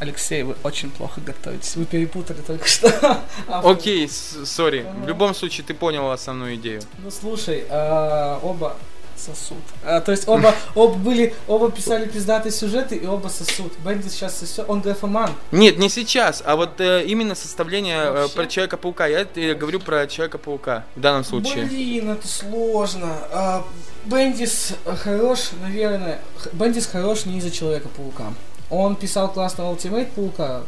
Алексей, 0.00 0.42
вы 0.42 0.56
очень 0.64 0.90
плохо 0.90 1.20
готовитесь. 1.20 1.76
Вы 1.76 1.84
перепутали 1.84 2.38
только 2.40 2.66
что. 2.66 3.20
Окей, 3.48 4.08
сори. 4.08 4.86
В 5.02 5.06
любом 5.06 5.34
случае 5.34 5.66
ты 5.66 5.74
понял 5.74 6.10
основную 6.10 6.56
идею. 6.56 6.80
Ну 7.04 7.10
слушай, 7.10 7.66
а, 7.68 8.40
оба 8.42 8.76
сосут. 9.20 9.58
А, 9.84 10.00
то 10.00 10.10
есть 10.12 10.26
оба, 10.26 10.54
оба 10.74 10.94
были, 10.94 11.34
оба 11.46 11.70
писали 11.70 12.08
пиздатые 12.08 12.52
сюжеты 12.52 12.96
и 12.96 13.06
оба 13.06 13.28
сосут. 13.28 13.74
Бенди 13.84 14.08
сейчас 14.08 14.38
сосет, 14.38 14.64
он 14.68 14.80
графоман. 14.80 15.32
Нет, 15.52 15.78
не 15.78 15.90
сейчас, 15.90 16.42
а 16.46 16.56
вот 16.56 16.80
э, 16.80 17.04
именно 17.04 17.34
составление 17.34 17.98
э, 17.98 18.12
Вообще? 18.12 18.34
про 18.36 18.46
Человека-паука. 18.46 19.06
Я 19.06 19.26
э, 19.34 19.54
говорю 19.54 19.80
про 19.80 20.06
Человека-паука 20.06 20.86
в 20.96 21.00
данном 21.00 21.24
случае. 21.24 21.66
Блин, 21.66 22.10
это 22.10 22.26
сложно. 22.26 23.18
А, 23.32 23.64
Бендис 24.06 24.72
хорош, 25.02 25.50
наверное. 25.60 26.20
Бендис 26.52 26.86
хорош 26.86 27.26
не 27.26 27.38
из-за 27.38 27.50
Человека-паука. 27.50 28.32
Он 28.70 28.96
писал 28.96 29.32
классного 29.32 29.74
Ultimate 29.74 30.10
Паука, 30.14 30.62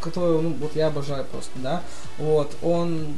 который, 0.00 0.40
ну, 0.42 0.54
вот 0.54 0.74
я 0.74 0.88
обожаю 0.88 1.24
просто, 1.24 1.52
да. 1.56 1.82
Вот, 2.18 2.56
он... 2.62 3.14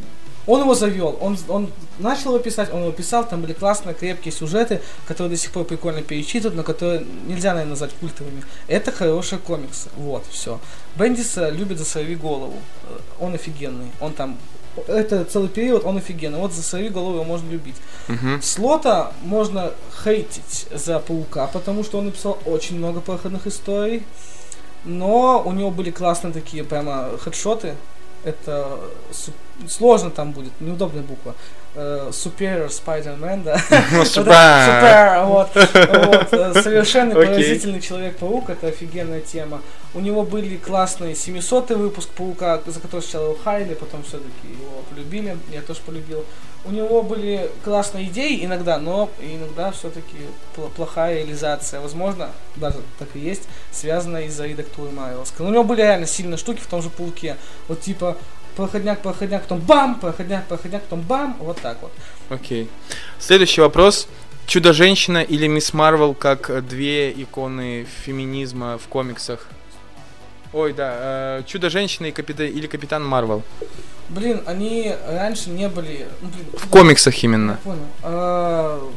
Он 0.49 0.61
его 0.61 0.77
завел, 0.77 1.19
он, 1.21 1.37
он 1.49 1.73
начал 1.99 2.35
его 2.35 2.39
писать, 2.39 2.73
он 2.73 2.83
его 2.83 2.93
писал, 2.93 3.27
там 3.27 3.43
были 3.43 3.53
классные, 3.53 3.97
крепкие 3.97 4.31
сюжеты, 4.31 4.81
которые 5.05 5.31
до 5.35 5.43
сих 5.43 5.51
пор 5.51 5.65
прикольно 5.65 6.03
перечитывают, 6.03 6.55
но 6.55 6.63
которые 6.63 7.05
нельзя, 7.27 7.49
наверное, 7.49 7.71
назвать 7.71 7.91
культовыми. 7.95 8.45
Это 8.69 8.93
хорошие 8.93 9.41
комиксы, 9.41 9.89
вот, 9.97 10.25
все. 10.31 10.61
Бендиса 10.95 11.49
любит 11.49 11.79
за 11.79 11.85
«Сорви 11.85 12.15
голову», 12.15 12.61
Э, 12.87 12.99
он 13.21 13.35
офигенный, 13.35 13.91
он 14.01 14.13
там 14.13 14.39
это 14.87 15.25
целый 15.25 15.49
период, 15.49 15.85
он 15.85 15.97
офигенный. 15.97 16.39
Вот 16.39 16.53
за 16.53 16.63
«Сорви 16.63 16.89
голову» 16.89 17.15
его 17.15 17.25
можно 17.25 17.51
любить. 17.51 17.77
Мгм. 18.09 18.41
Слота 18.43 19.13
можно 19.23 19.73
хейтить 20.05 20.67
за 20.73 20.99
Паука, 20.99 21.47
потому 21.49 21.85
что 21.85 21.99
он 21.99 22.07
написал 22.07 22.39
очень 22.45 22.77
много 22.79 23.01
проходных 23.01 23.47
историй. 23.47 24.03
Но 24.85 25.43
у 25.45 25.53
него 25.53 25.71
были 25.71 25.91
классные 25.91 26.33
такие 26.33 26.63
прямо 26.63 27.11
хедшоты. 27.19 27.75
Это 28.27 28.81
сложно 29.69 30.11
там 30.11 30.33
будет, 30.33 30.51
неудобная 30.61 31.03
буква. 31.03 31.37
Э, 31.77 32.11
Superior 32.11 32.69
Spider-Man, 32.69 33.45
да. 33.45 33.61
Ну, 33.93 34.05
супер. 34.05 35.25
вот. 35.27 35.51
Вот, 35.55 36.33
э, 36.33 36.53
Совершенно 36.63 37.15
поразительный 37.15 37.81
Человек-паук, 37.81 38.51
это 38.51 38.67
офигенная 38.67 39.21
тема. 39.21 39.63
У 39.95 40.01
него 40.01 40.25
были 40.25 40.57
классные 40.57 41.15
700 41.15 41.71
выпуск 41.71 42.09
Паука, 42.17 42.61
за 42.67 42.81
который 42.81 43.03
сначала 43.03 43.27
его 43.27 43.39
хайли, 43.45 43.75
потом 43.75 44.03
все-таки 44.03 44.49
его 44.49 44.83
полюбили, 44.91 45.39
я 45.53 45.63
тоже 45.63 45.79
полюбил. 45.87 46.25
У 46.67 46.73
него 46.73 47.03
были 47.03 47.49
классные 47.65 48.07
идеи 48.07 48.45
иногда, 48.45 48.79
но 48.79 49.09
иногда 49.21 49.71
все-таки 49.71 50.17
плохая 50.75 51.19
реализация. 51.19 51.81
Возможно, 51.81 52.31
даже 52.57 52.79
так 52.99 53.09
и 53.15 53.21
есть, 53.21 53.43
связанная 53.71 54.25
из-за 54.27 54.47
редактуры 54.47 54.91
Марвелской. 54.91 55.45
Но 55.45 55.51
у 55.51 55.53
него 55.53 55.65
были 55.65 55.83
реально 55.83 56.07
сильные 56.07 56.39
штуки 56.39 56.61
в 56.61 56.67
том 56.67 56.83
же 56.83 56.91
Пауке. 56.91 57.37
Вот 57.69 57.81
типа 57.81 58.17
проходняк, 58.57 59.01
проходняк, 59.01 59.43
потом 59.43 59.61
бам, 59.61 60.01
проходняк, 60.01 60.47
проходняк, 60.49 60.83
потом 60.83 61.03
бам, 61.03 61.37
вот 61.39 61.61
так 61.61 61.79
вот. 61.83 61.93
Окей. 62.31 62.69
Следующий 63.21 63.61
вопрос. 63.61 64.09
Чудо-женщина 64.47 65.19
или 65.23 65.47
Мисс 65.47 65.73
Марвел 65.73 66.15
как 66.15 66.67
две 66.67 67.11
иконы 67.13 67.87
феминизма 68.05 68.79
в 68.79 68.89
комиксах? 68.89 69.47
Ой, 70.53 70.73
да, 70.73 70.95
э, 70.99 71.43
Чудо-женщина 71.47 72.07
и 72.07 72.13
капита- 72.13 72.47
или 72.49 72.67
Капитан 72.67 73.05
Марвел. 73.05 73.43
Блин, 74.09 74.43
они 74.47 74.95
раньше 75.09 75.51
не 75.51 75.69
были... 75.69 76.07
Ну, 76.21 76.29
блин, 76.29 76.47
В 76.57 76.69
комиксах 76.69 77.23
именно. 77.25 77.59
понял. 77.65 77.81
А, 78.03 78.89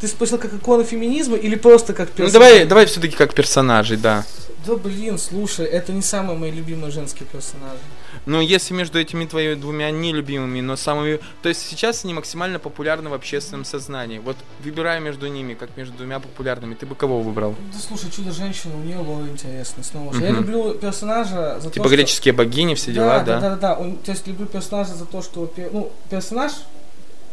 Ты 0.00 0.08
спросил, 0.08 0.38
как 0.38 0.52
икона 0.54 0.84
феминизма 0.84 1.36
или 1.36 1.54
просто 1.54 1.94
как 1.94 2.08
Ну 2.10 2.14
персонаж? 2.16 2.32
давай, 2.32 2.64
давай 2.66 2.86
все-таки 2.86 3.16
как 3.16 3.32
персонажей, 3.34 3.96
да. 3.96 4.24
Да 4.66 4.74
блин, 4.74 5.18
слушай, 5.18 5.64
это 5.66 5.92
не 5.92 6.02
самые 6.02 6.36
мои 6.36 6.50
любимые 6.50 6.90
женские 6.90 7.26
персонажи. 7.30 7.78
Но 8.26 8.40
если 8.40 8.74
между 8.74 8.98
этими 8.98 9.24
твоими 9.24 9.54
двумя 9.54 9.90
нелюбимыми, 9.90 10.60
но 10.60 10.76
самыми... 10.76 11.20
То 11.42 11.48
есть 11.48 11.62
сейчас 11.66 12.04
они 12.04 12.12
максимально 12.12 12.58
популярны 12.58 13.08
в 13.08 13.14
общественном 13.14 13.64
сознании. 13.64 14.18
Вот 14.18 14.36
выбирая 14.62 14.98
между 15.00 15.28
ними, 15.28 15.54
как 15.54 15.76
между 15.76 15.96
двумя 15.96 16.18
популярными, 16.18 16.74
ты 16.74 16.86
бы 16.86 16.94
кого 16.94 17.20
выбрал? 17.22 17.54
Да 17.72 17.78
слушай, 17.78 18.10
Чудо-женщина, 18.10 18.74
у 18.76 18.80
нее 18.80 18.98
лор 18.98 19.22
интересный 19.22 19.84
снова 19.84 20.12
же. 20.12 20.24
Я 20.24 20.32
Мгм. 20.32 20.40
люблю 20.40 20.74
персонажа 20.74 21.58
за 21.60 21.70
Типа 21.70 21.84
то, 21.84 21.88
что... 21.88 21.96
греческие 21.96 22.34
богини, 22.34 22.74
все 22.74 22.92
дела, 22.92 23.20
да? 23.20 23.24
Да, 23.24 23.40
да, 23.40 23.50
да, 23.50 23.56
да. 23.56 23.74
Он- 23.80 23.96
то 23.96 24.10
есть 24.10 24.26
люблю 24.26 24.46
персонажа 24.46 24.94
за 24.94 25.04
то, 25.06 25.22
что... 25.22 25.52
Ну, 25.72 25.92
персонаж 26.10 26.52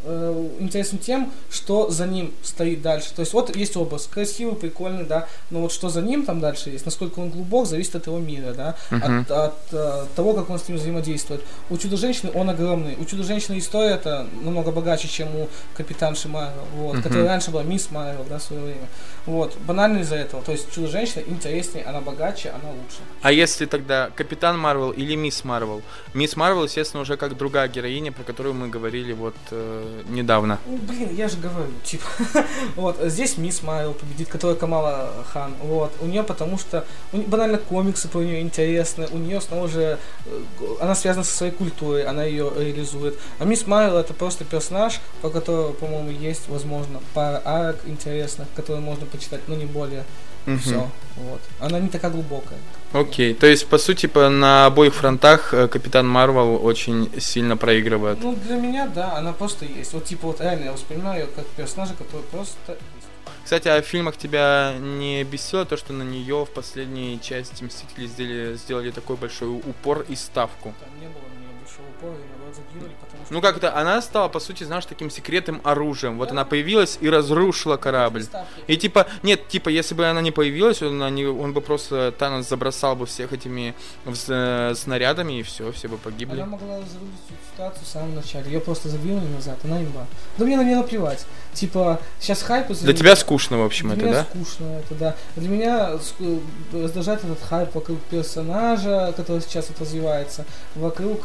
э, 0.04 0.48
интересен 0.60 0.98
тем, 0.98 1.32
что 1.50 1.90
за 1.90 2.06
ним 2.08 2.34
стоит 2.44 2.82
дальше. 2.82 3.14
То 3.16 3.22
есть 3.22 3.34
вот 3.34 3.56
есть 3.56 3.76
образ 3.78 4.08
красивый, 4.08 4.56
прикольный, 4.56 5.06
да, 5.06 5.28
но 5.50 5.62
вот 5.62 5.72
что 5.72 5.90
за 5.90 6.02
ним 6.02 6.26
там 6.26 6.40
дальше 6.40 6.70
есть, 6.70 6.86
насколько 6.86 7.20
он 7.20 7.30
глубок, 7.30 7.66
зависит 7.68 7.96
от 7.96 8.08
его 8.08 8.20
мира, 8.20 8.54
да, 8.54 8.76
Мгм. 8.92 9.22
от, 9.22 9.32
от, 9.32 9.54
э, 9.72 10.06
того, 10.16 10.34
как 10.34 10.50
он 10.50 10.60
с 10.60 10.68
ним 10.68 10.78
взаимодействует. 10.78 11.42
У 11.70 11.78
Чудо-женщины 11.78 12.32
он 12.34 12.50
огромный. 12.50 12.96
У 13.00 13.06
Чудо-женщины 13.06 13.58
история 13.60 13.96
это 13.96 14.28
намного 14.44 14.72
богаче, 14.72 15.08
чем 15.08 15.28
у 15.36 15.48
Капитанши 15.76 16.28
Марвел, 16.28 16.64
вот, 16.76 16.94
Мгм. 16.96 17.04
которая 17.04 17.28
раньше 17.28 17.52
была 17.52 17.64
Мисс 17.64 17.90
Марвел, 17.92 18.26
да, 18.30 18.40
в 18.40 18.44
свое 18.44 18.62
время. 18.62 18.88
Вот, 19.26 19.58
банально 19.66 20.00
из-за 20.00 20.16
этого. 20.16 20.44
То 20.44 20.52
есть 20.52 20.74
Чудо-женщина 20.74 21.24
интереснее, 21.26 21.86
она 21.86 22.02
богаче, 22.02 22.50
она 22.50 22.72
лучше. 22.72 22.98
А 23.22 23.32
если 23.32 23.66
тогда 23.66 24.10
Капитан 24.16 24.60
Марвел 24.60 24.92
или 24.92 25.16
Мисс 25.16 25.46
Марвел? 25.46 25.82
Мисс 26.14 26.36
Марвел, 26.36 26.66
естественно, 26.66 27.02
уже 27.02 27.16
как 27.16 27.38
другая 27.38 27.70
героиня, 27.70 28.12
про 28.12 28.24
которую 28.24 28.54
мы 28.54 28.68
говорили 28.68 29.14
вот 29.14 29.36
э, 29.52 30.02
недавно. 30.10 30.60
Ну, 30.66 30.78
блин, 30.78 31.10
я 31.16 31.30
же 31.30 31.38
говорю, 31.38 31.72
типа, 31.86 32.06
вот, 32.76 32.98
здесь 33.04 33.38
Мисс 33.38 33.64
Марвел 33.64 33.94
победит, 33.94 34.28
которая 34.28 34.58
Камала 34.58 35.14
Хан, 35.32 35.54
вот, 35.62 35.94
у 36.02 36.06
нее 36.06 36.24
потому 36.24 36.58
что, 36.58 36.86
у 37.14 37.18
банально 37.18 37.58
комиксы 37.58 38.10
про 38.10 38.20
нее 38.20 38.42
интересны, 38.42 39.08
у 39.12 39.18
нее 39.18 39.40
снова 39.40 39.70
же, 39.70 39.98
э, 40.26 40.42
она 40.82 40.96
связана 40.96 41.24
со 41.24 41.36
своей 41.36 41.54
культурой, 41.54 42.04
она 42.04 42.26
ее 42.26 42.52
реализует, 42.54 43.18
а 43.40 43.46
Мисс 43.46 43.66
Марвел 43.68 43.98
это 43.98 44.14
просто 44.14 44.44
персонаж, 44.44 45.00
по 45.22 45.30
которому, 45.30 45.74
по-моему, 45.74 46.10
есть, 46.10 46.50
возможно, 46.50 47.00
пара 47.14 47.42
арок 47.46 47.78
интересных, 47.86 48.48
которые 48.56 48.82
можно 48.82 49.06
почитать, 49.14 49.42
но 49.48 49.56
не 49.56 49.66
более, 49.66 50.04
Мгм. 50.46 50.60
все, 50.60 50.90
вот, 51.16 51.42
она 51.62 51.80
не 51.80 51.88
такая 51.88 52.12
глубокая. 52.12 52.58
Окей, 52.92 53.34
то 53.34 53.48
есть, 53.48 53.66
по 53.68 53.78
сути, 53.78 54.08
по, 54.08 54.28
на 54.30 54.66
обоих 54.66 54.94
фронтах 54.94 55.54
э, 55.54 55.68
Капитан 55.70 56.08
Марвел 56.08 56.60
очень 56.66 57.10
сильно 57.20 57.56
проигрывает. 57.56 58.20
Ну, 58.22 58.36
для 58.36 58.58
меня, 58.58 58.88
да, 58.88 59.16
она 59.18 59.32
просто 59.32 59.66
есть, 59.66 59.94
вот, 59.94 60.04
типа, 60.06 60.28
вот, 60.28 60.42
реально, 60.42 60.66
я 60.66 60.72
воспринимаю 60.74 61.22
ее 61.22 61.28
как 61.28 61.46
персонажа, 61.48 61.94
который 61.94 62.24
просто 62.24 62.74
есть. 62.74 63.08
Кстати, 63.44 63.68
а 63.68 63.82
в 63.82 63.86
фильмах 63.86 64.16
тебя 64.18 64.74
не 64.80 65.24
бесило 65.24 65.66
то, 65.66 65.76
что 65.78 65.92
на 65.94 66.04
нее 66.04 66.46
в 66.46 66.50
последней 66.50 67.20
части 67.22 67.64
Мстители 67.64 68.08
сделали, 68.08 68.56
сделали 68.56 68.92
такой 68.92 69.16
большой 69.18 69.50
упор 69.50 70.06
и 70.08 70.16
ставку? 70.16 70.74
Там 70.80 71.00
не 71.00 71.08
было 71.08 71.24
на 71.24 71.40
нее 71.40 71.52
большого 71.62 71.88
упора, 71.90 72.16
и 72.16 72.26
наоборот 72.30 72.56
задвинули. 72.56 72.96
Ну 73.30 73.42
как 73.42 73.58
это, 73.58 73.76
она 73.76 74.02
стала, 74.02 74.28
по 74.28 74.40
сути, 74.40 74.64
знаешь, 74.64 74.86
таким 74.86 75.10
секретным 75.10 75.62
оружием. 75.64 76.18
Вот 76.18 76.32
она 76.32 76.46
появилась 76.46 76.98
и 77.02 77.10
разрушила 77.10 77.78
корабль. 77.78 78.26
И 78.68 78.78
типа, 78.78 79.08
нет, 79.24 79.48
типа, 79.48 79.70
если 79.70 79.96
бы 79.96 80.06
она 80.06 80.22
не 80.22 80.32
появилась, 80.32 80.82
он, 80.82 81.02
они- 81.02 81.26
он 81.26 81.54
бы 81.54 81.62
просто 81.62 82.12
Танос 82.18 82.48
забросал 82.50 82.96
бы 82.96 83.06
всех 83.06 83.34
этими 83.34 83.74
вз- 84.06 84.26
э, 84.72 84.76
снарядами, 84.76 85.40
и 85.40 85.44
все, 85.44 85.72
все 85.72 85.88
бы 85.88 85.98
погибли. 85.98 86.36
Она 86.42 86.46
могла 86.46 86.78
разрулить 86.78 87.14
всю 87.26 87.36
ситуацию 87.54 87.84
в 87.86 87.88
самом 87.88 88.16
начале. 88.16 88.52
Ее 88.52 88.60
просто 88.60 88.90
задвинули 88.90 89.28
назад, 89.28 89.58
она 89.64 89.82
имба. 89.82 90.06
Да 90.38 90.46
мне 90.46 90.58
на 90.58 90.64
нее 90.64 90.76
наплевать. 90.78 91.26
Типа, 91.54 92.00
сейчас 92.20 92.42
хайп 92.44 92.68
Для 92.68 92.76
неё- 92.90 92.94
тебя 92.98 93.16
скучно, 93.16 93.58
в 93.60 93.66
общем, 93.66 93.88
Для 93.90 93.98
это, 93.98 94.06
меня 94.06 94.14
да? 94.16 94.26
скучно 94.44 94.66
это, 94.80 94.96
да. 94.96 95.16
Для 95.36 95.50
меня 95.50 95.92
ск- 95.94 96.42
раздражает 96.74 97.24
этот 97.24 97.42
хайп 97.42 97.74
вокруг 97.76 98.00
персонажа, 98.10 99.14
который 99.16 99.42
сейчас 99.42 99.70
вот 99.70 99.80
развивается, 99.82 100.46
вокруг... 100.76 101.22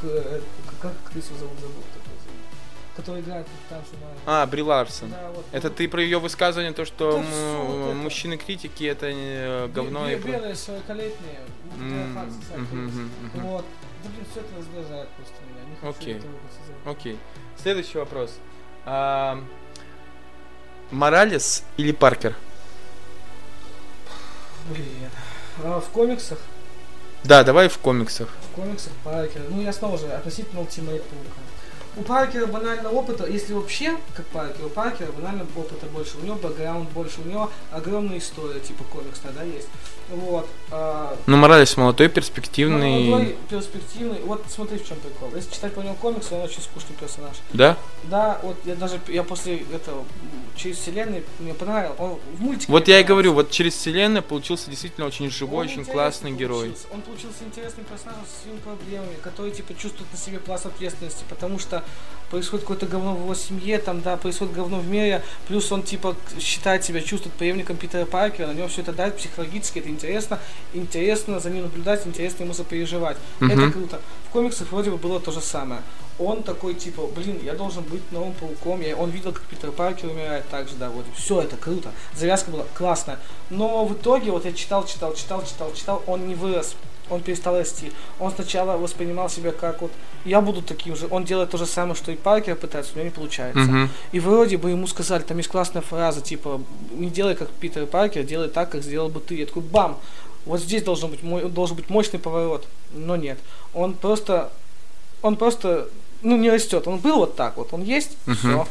как 0.81 0.93
актрису 1.07 1.35
зовут, 1.39 1.59
забыл, 1.61 1.83
такой 1.95 2.13
который 2.97 3.21
играет 3.21 3.47
Капитан 3.47 3.85
Марвел. 4.01 4.19
А, 4.27 4.45
Бри 4.47 4.61
Ларсон. 4.63 5.11
Да, 5.11 5.31
вот. 5.33 5.47
Это 5.53 5.71
ты 5.71 5.89
про 5.89 6.03
ее 6.03 6.19
высказывание, 6.19 6.73
то, 6.73 6.85
что 6.85 7.13
Да 7.13 7.19
м- 7.19 7.27
всё 7.27 7.63
вот 7.65 7.87
это. 7.91 7.95
мужчины-критики 7.95 8.83
это 8.85 9.07
э, 9.09 9.69
говно 9.69 10.07
бе- 10.07 10.15
и... 10.15 10.19
Белые, 10.19 10.57
сорокалетние. 10.57 11.41
Вот. 13.37 13.65
Да, 14.03 14.09
блин, 14.11 14.27
все 14.33 14.41
это 14.41 14.49
раздражает 14.59 15.09
просто 15.11 15.35
меня. 15.49 15.65
Не 15.71 15.77
хочу 15.77 15.91
Окей. 16.01 16.23
Окей. 16.87 17.19
Следующий 17.63 17.99
вопрос. 17.99 18.37
А, 18.85 19.41
Моралес 20.91 21.63
или 21.77 21.93
Паркер? 21.93 22.35
Блин. 24.71 25.11
А 25.65 25.81
в 25.81 25.89
комиксах 25.91 26.39
Да, 27.25 27.43
давай 27.43 27.69
в 27.69 27.79
комиксах. 27.79 28.29
В 28.53 28.55
комиксах 28.55 28.93
Паркера. 29.05 29.43
Ну, 29.51 29.61
я 29.61 29.73
снова 29.73 29.99
же 29.99 30.07
относительно 30.07 30.61
Ultimate 30.61 31.03
Паука. 31.03 31.41
У 31.97 32.03
Паркера 32.03 32.47
банально 32.47 32.91
опыта, 32.91 33.27
если 33.27 33.55
вообще, 33.55 33.97
как 34.15 34.25
Паркер, 34.27 34.67
у 34.67 34.69
Паркера 34.69 35.11
банально 35.11 35.45
опыта 35.57 35.87
больше, 35.87 36.17
у 36.23 36.25
него 36.25 36.37
бэкграунд 36.37 36.89
больше, 36.91 37.21
у 37.25 37.29
него 37.29 37.51
огромная 37.73 38.19
история, 38.19 38.61
типа 38.61 38.85
комиксная, 38.85 39.33
да, 39.33 39.43
есть. 39.43 39.69
Вот. 40.11 40.49
а, 40.71 41.17
Ну, 41.27 41.37
Моралес 41.37 41.77
молодой, 41.77 42.09
ну, 42.09 42.13
перспективный. 42.15 43.09
молодой, 43.09 43.37
перспективный. 43.51 44.21
Вот 44.25 44.45
смотри, 44.49 44.79
в 44.79 44.87
чем 44.87 44.99
прикол. 44.99 45.31
Если 45.35 45.53
читать 45.53 45.75
по 45.75 45.81
нему 45.81 45.95
комиксы, 45.97 46.35
он 46.35 46.43
очень 46.43 46.63
скучный 46.63 46.97
персонаж. 46.97 47.37
Да? 47.53 47.77
Да, 48.05 48.41
вот 48.43 48.57
я 48.65 48.75
даже, 48.75 49.01
я 49.09 49.23
после 49.23 49.59
этого, 49.59 50.05
через 50.57 50.79
вселенной, 50.79 51.25
мне 51.39 51.53
понравился, 51.55 52.01
он 52.03 52.19
в 52.37 52.41
мультике 52.41 52.73
Вот 52.73 52.89
я 52.89 53.01
и 53.01 53.05
говорю, 53.05 53.35
вот 53.35 53.51
через 53.51 53.75
вселенную 53.75 54.23
получился 54.23 54.71
действительно 54.71 55.07
очень 55.07 55.31
живой, 55.31 55.67
Он 55.67 55.73
очень 55.73 55.85
классный 55.85 56.33
герой. 56.33 56.69
получился. 56.69 56.87
Он 56.93 57.01
получился 57.03 57.45
интересным 57.47 57.85
персонажем 57.85 58.25
со 58.27 58.43
своими 58.43 58.59
проблемами, 58.61 59.15
который 59.23 59.51
типа 59.51 59.75
чувствует 59.75 60.11
на 60.13 60.19
себе 60.19 60.39
пласт 60.39 60.65
ответственности, 60.67 61.25
потому 61.29 61.59
что 61.59 61.85
происходит 62.31 62.63
какое-то 62.65 62.87
говно 62.87 63.15
в 63.15 63.21
его 63.21 63.35
семье, 63.35 63.79
там, 63.79 64.01
да, 64.03 64.17
происходит 64.17 64.55
говно 64.55 64.81
в 64.81 64.87
мире, 64.89 65.23
плюс 65.49 65.71
он 65.73 65.83
типа 65.83 66.15
считает 66.41 66.85
себя, 66.85 67.01
чувствует 67.01 67.35
преемником 67.37 67.77
Питера 67.77 68.05
Паркера, 68.05 68.47
на 68.49 68.53
него 68.53 68.69
все 68.69 68.83
это 68.83 68.93
дает 68.93 69.17
психологически, 69.17 69.79
это 69.79 69.89
интересно, 69.99 70.39
интересно 70.73 71.41
за 71.41 71.51
ним 71.51 71.65
наблюдать, 71.65 72.07
интересно 72.07 72.45
ему 72.45 72.55
сопереживать. 72.55 73.17
Мгм. 73.41 73.51
Это 73.51 73.73
круто. 73.73 74.01
В 74.29 74.31
комиксах 74.31 74.71
вроде 74.71 74.91
бы 74.91 74.97
было 74.97 75.21
то 75.21 75.33
же 75.33 75.41
самое. 75.41 75.83
Он 76.19 76.43
такой, 76.43 76.75
типа, 76.75 77.03
блин, 77.15 77.39
я 77.45 77.55
должен 77.55 77.83
быть 77.85 78.03
новым 78.11 78.33
пауком. 78.33 78.81
Я, 78.81 78.97
он 78.97 79.11
видел, 79.11 79.33
как 79.33 79.43
Питер 79.43 79.71
Паркер 79.71 80.09
умирает 80.09 80.45
так 80.51 80.69
же, 80.69 80.75
да, 80.77 80.89
вот. 80.91 81.05
Все 81.17 81.43
это 81.43 81.57
круто. 81.57 81.91
Завязка 82.17 82.51
была 82.51 82.65
классная. 82.75 83.19
Но 83.51 83.85
в 83.85 83.95
итоге, 83.95 84.31
вот 84.31 84.45
я 84.45 84.53
читал, 84.53 84.85
читал, 84.85 85.15
читал, 85.15 85.45
читал, 85.45 85.73
читал, 85.75 86.03
он 86.07 86.27
не 86.27 86.35
вырос. 86.35 86.75
Он 87.11 87.21
перестал 87.21 87.57
расти. 87.57 87.93
Он 88.19 88.31
сначала 88.31 88.77
воспринимал 88.77 89.29
себя 89.31 89.53
как 89.53 89.81
вот, 89.83 89.91
я 90.25 90.41
буду 90.41 90.63
таким 90.63 90.95
же. 90.97 91.07
Он 91.11 91.25
делает 91.25 91.51
то 91.51 91.57
же 91.59 91.67
самое, 91.67 91.95
что 91.95 92.13
и 92.13 92.17
Паркер 92.17 92.57
пытается, 92.57 92.93
у 92.95 92.97
него 92.97 93.07
не 93.07 93.11
получается. 93.15 93.61
Мгм. 93.61 93.89
И 94.13 94.21
вроде 94.21 94.57
бы 94.59 94.71
ему 94.71 94.87
сказали, 94.87 95.23
там 95.23 95.37
есть 95.39 95.49
классная 95.49 95.83
фраза, 95.83 96.21
типа, 96.21 96.61
не 96.93 97.09
делай 97.11 97.35
как 97.35 97.49
Питер 97.51 97.87
Паркер, 97.87 98.25
делай 98.25 98.49
так, 98.49 98.71
как 98.71 98.83
сделал 98.83 99.09
бы 99.09 99.21
ты. 99.21 99.37
Я 99.37 99.47
такой, 99.47 99.63
бам! 99.63 99.99
Вот 100.47 100.61
здесь 100.61 100.83
должен 100.83 101.11
быть, 101.11 101.23
мо- 101.23 101.43
должен 101.49 101.77
быть 101.77 101.91
мощный 101.91 102.19
поворот. 102.19 102.67
Но 102.93 103.17
нет. 103.17 103.39
Он 103.75 103.93
просто, 103.95 104.51
он 105.23 105.37
просто, 105.37 105.89
ну, 106.23 106.37
не 106.37 106.51
растет. 106.51 106.87
Он 106.89 106.99
был 106.99 107.17
вот 107.17 107.37
так 107.37 107.57
вот, 107.57 107.73
он 107.73 107.83
есть, 107.83 108.17
Мгм. 108.27 108.37
все. 108.37 108.67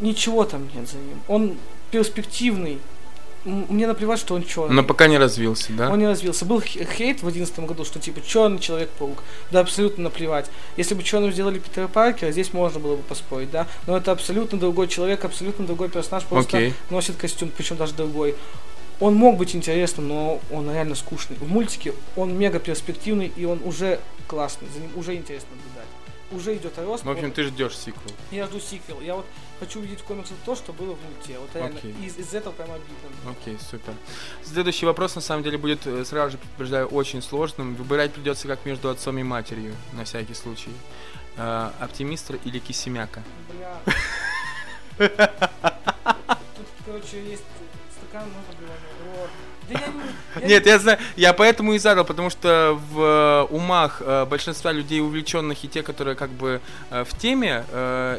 Ничего 0.00 0.44
там 0.44 0.68
нет 0.74 0.88
за 0.88 0.96
ним. 0.96 1.20
Он 1.28 1.56
перспективный. 1.90 2.78
Мне 3.44 3.86
наплевать, 3.86 4.20
что 4.20 4.34
он 4.34 4.44
черный. 4.44 4.74
Но 4.74 4.82
пока 4.82 5.06
не 5.06 5.16
развился, 5.16 5.72
да? 5.72 5.90
Он 5.90 5.98
не 5.98 6.06
развился. 6.06 6.44
Был 6.44 6.60
хейт 6.60 7.18
в 7.18 7.22
2011 7.22 7.60
году, 7.60 7.84
что 7.84 7.98
типа 7.98 8.20
черный 8.26 8.58
человек-паук. 8.58 9.22
Да, 9.50 9.60
абсолютно 9.60 10.04
наплевать. 10.04 10.50
Если 10.76 10.94
бы 10.94 11.02
черным 11.02 11.32
сделали 11.32 11.58
Питера 11.58 11.88
Паркера, 11.88 12.32
здесь 12.32 12.52
можно 12.52 12.80
было 12.80 12.96
бы 12.96 13.02
поспорить, 13.02 13.50
да. 13.50 13.66
Но 13.86 13.96
это 13.96 14.12
абсолютно 14.12 14.58
другой 14.58 14.88
человек, 14.88 15.24
абсолютно 15.24 15.66
другой 15.66 15.88
персонаж, 15.88 16.24
просто 16.24 16.58
Окей. 16.58 16.74
носит 16.90 17.16
костюм, 17.16 17.50
причем 17.56 17.76
даже 17.76 17.94
другой. 17.94 18.34
Он 19.00 19.14
мог 19.14 19.38
быть 19.38 19.56
интересным, 19.56 20.08
но 20.08 20.40
он 20.50 20.70
реально 20.70 20.94
скучный. 20.94 21.36
В 21.40 21.50
мультике 21.50 21.94
он 22.16 22.36
мега 22.36 22.58
перспективный, 22.58 23.32
и 23.34 23.46
он 23.46 23.60
уже 23.64 23.98
классный, 24.26 24.68
за 24.74 24.80
ним 24.80 24.90
уже 24.96 25.14
интересно 25.14 25.48
наблюдать. 25.56 25.88
Уже 26.32 26.54
идет 26.56 26.74
рост. 26.78 27.04
В 27.04 27.10
общем, 27.10 27.24
он- 27.24 27.32
ты 27.32 27.44
ждешь 27.44 27.76
сиквел. 27.76 28.12
Я 28.30 28.44
жду 28.46 28.60
сиквел. 28.60 29.00
Я 29.00 29.14
вот 29.16 29.24
хочу 29.60 29.78
увидеть 29.78 30.00
в 30.00 30.04
комиксах 30.04 30.36
то, 30.44 30.56
что 30.56 30.72
было 30.72 30.94
в 30.94 31.04
мульте. 31.04 31.38
Вот 31.38 31.54
реально. 31.54 31.78
Окей. 31.78 31.94
Из, 32.02 32.18
из 32.18 32.34
этого 32.34 32.52
прям 32.52 32.70
обидно. 32.72 33.30
Окей, 33.30 33.58
супер. 33.70 33.92
Следующий 34.42 34.86
вопрос, 34.86 35.14
на 35.14 35.20
самом 35.20 35.44
деле, 35.44 35.58
будет, 35.58 35.86
э, 35.86 36.04
сразу 36.04 36.32
же 36.32 36.38
предупреждаю, 36.38 36.86
очень 36.86 37.22
сложным. 37.22 37.74
Выбирать 37.74 38.12
придется 38.12 38.48
как 38.48 38.64
между 38.64 38.88
отцом 38.88 39.18
и 39.18 39.22
матерью, 39.22 39.76
на 39.92 40.04
всякий 40.04 40.34
случай. 40.34 40.72
Э, 41.36 41.70
оптимистр 41.78 42.38
или 42.44 42.58
кисемяка? 42.58 43.22
Бля. 43.52 43.80
Тут, 46.56 46.66
короче, 46.86 47.22
есть 47.22 47.44
стакан, 47.98 48.28
можно 48.28 48.54
было. 48.58 49.28
Да 49.68 49.78
я 49.78 49.86
не... 49.88 50.09
Нет, 50.42 50.64
не- 50.64 50.70
я 50.70 50.78
знаю, 50.78 50.98
я 51.16 51.32
поэтому 51.32 51.74
и 51.74 51.78
задал, 51.78 52.04
потому 52.04 52.30
что 52.30 52.78
в 52.92 53.00
э, 53.00 53.42
умах 53.54 54.02
э, 54.04 54.26
большинства 54.26 54.72
людей 54.72 55.00
увлеченных 55.00 55.64
и 55.64 55.68
те, 55.68 55.82
которые 55.82 56.14
как 56.16 56.30
бы 56.30 56.60
э, 56.90 57.04
в 57.04 57.16
теме, 57.18 57.64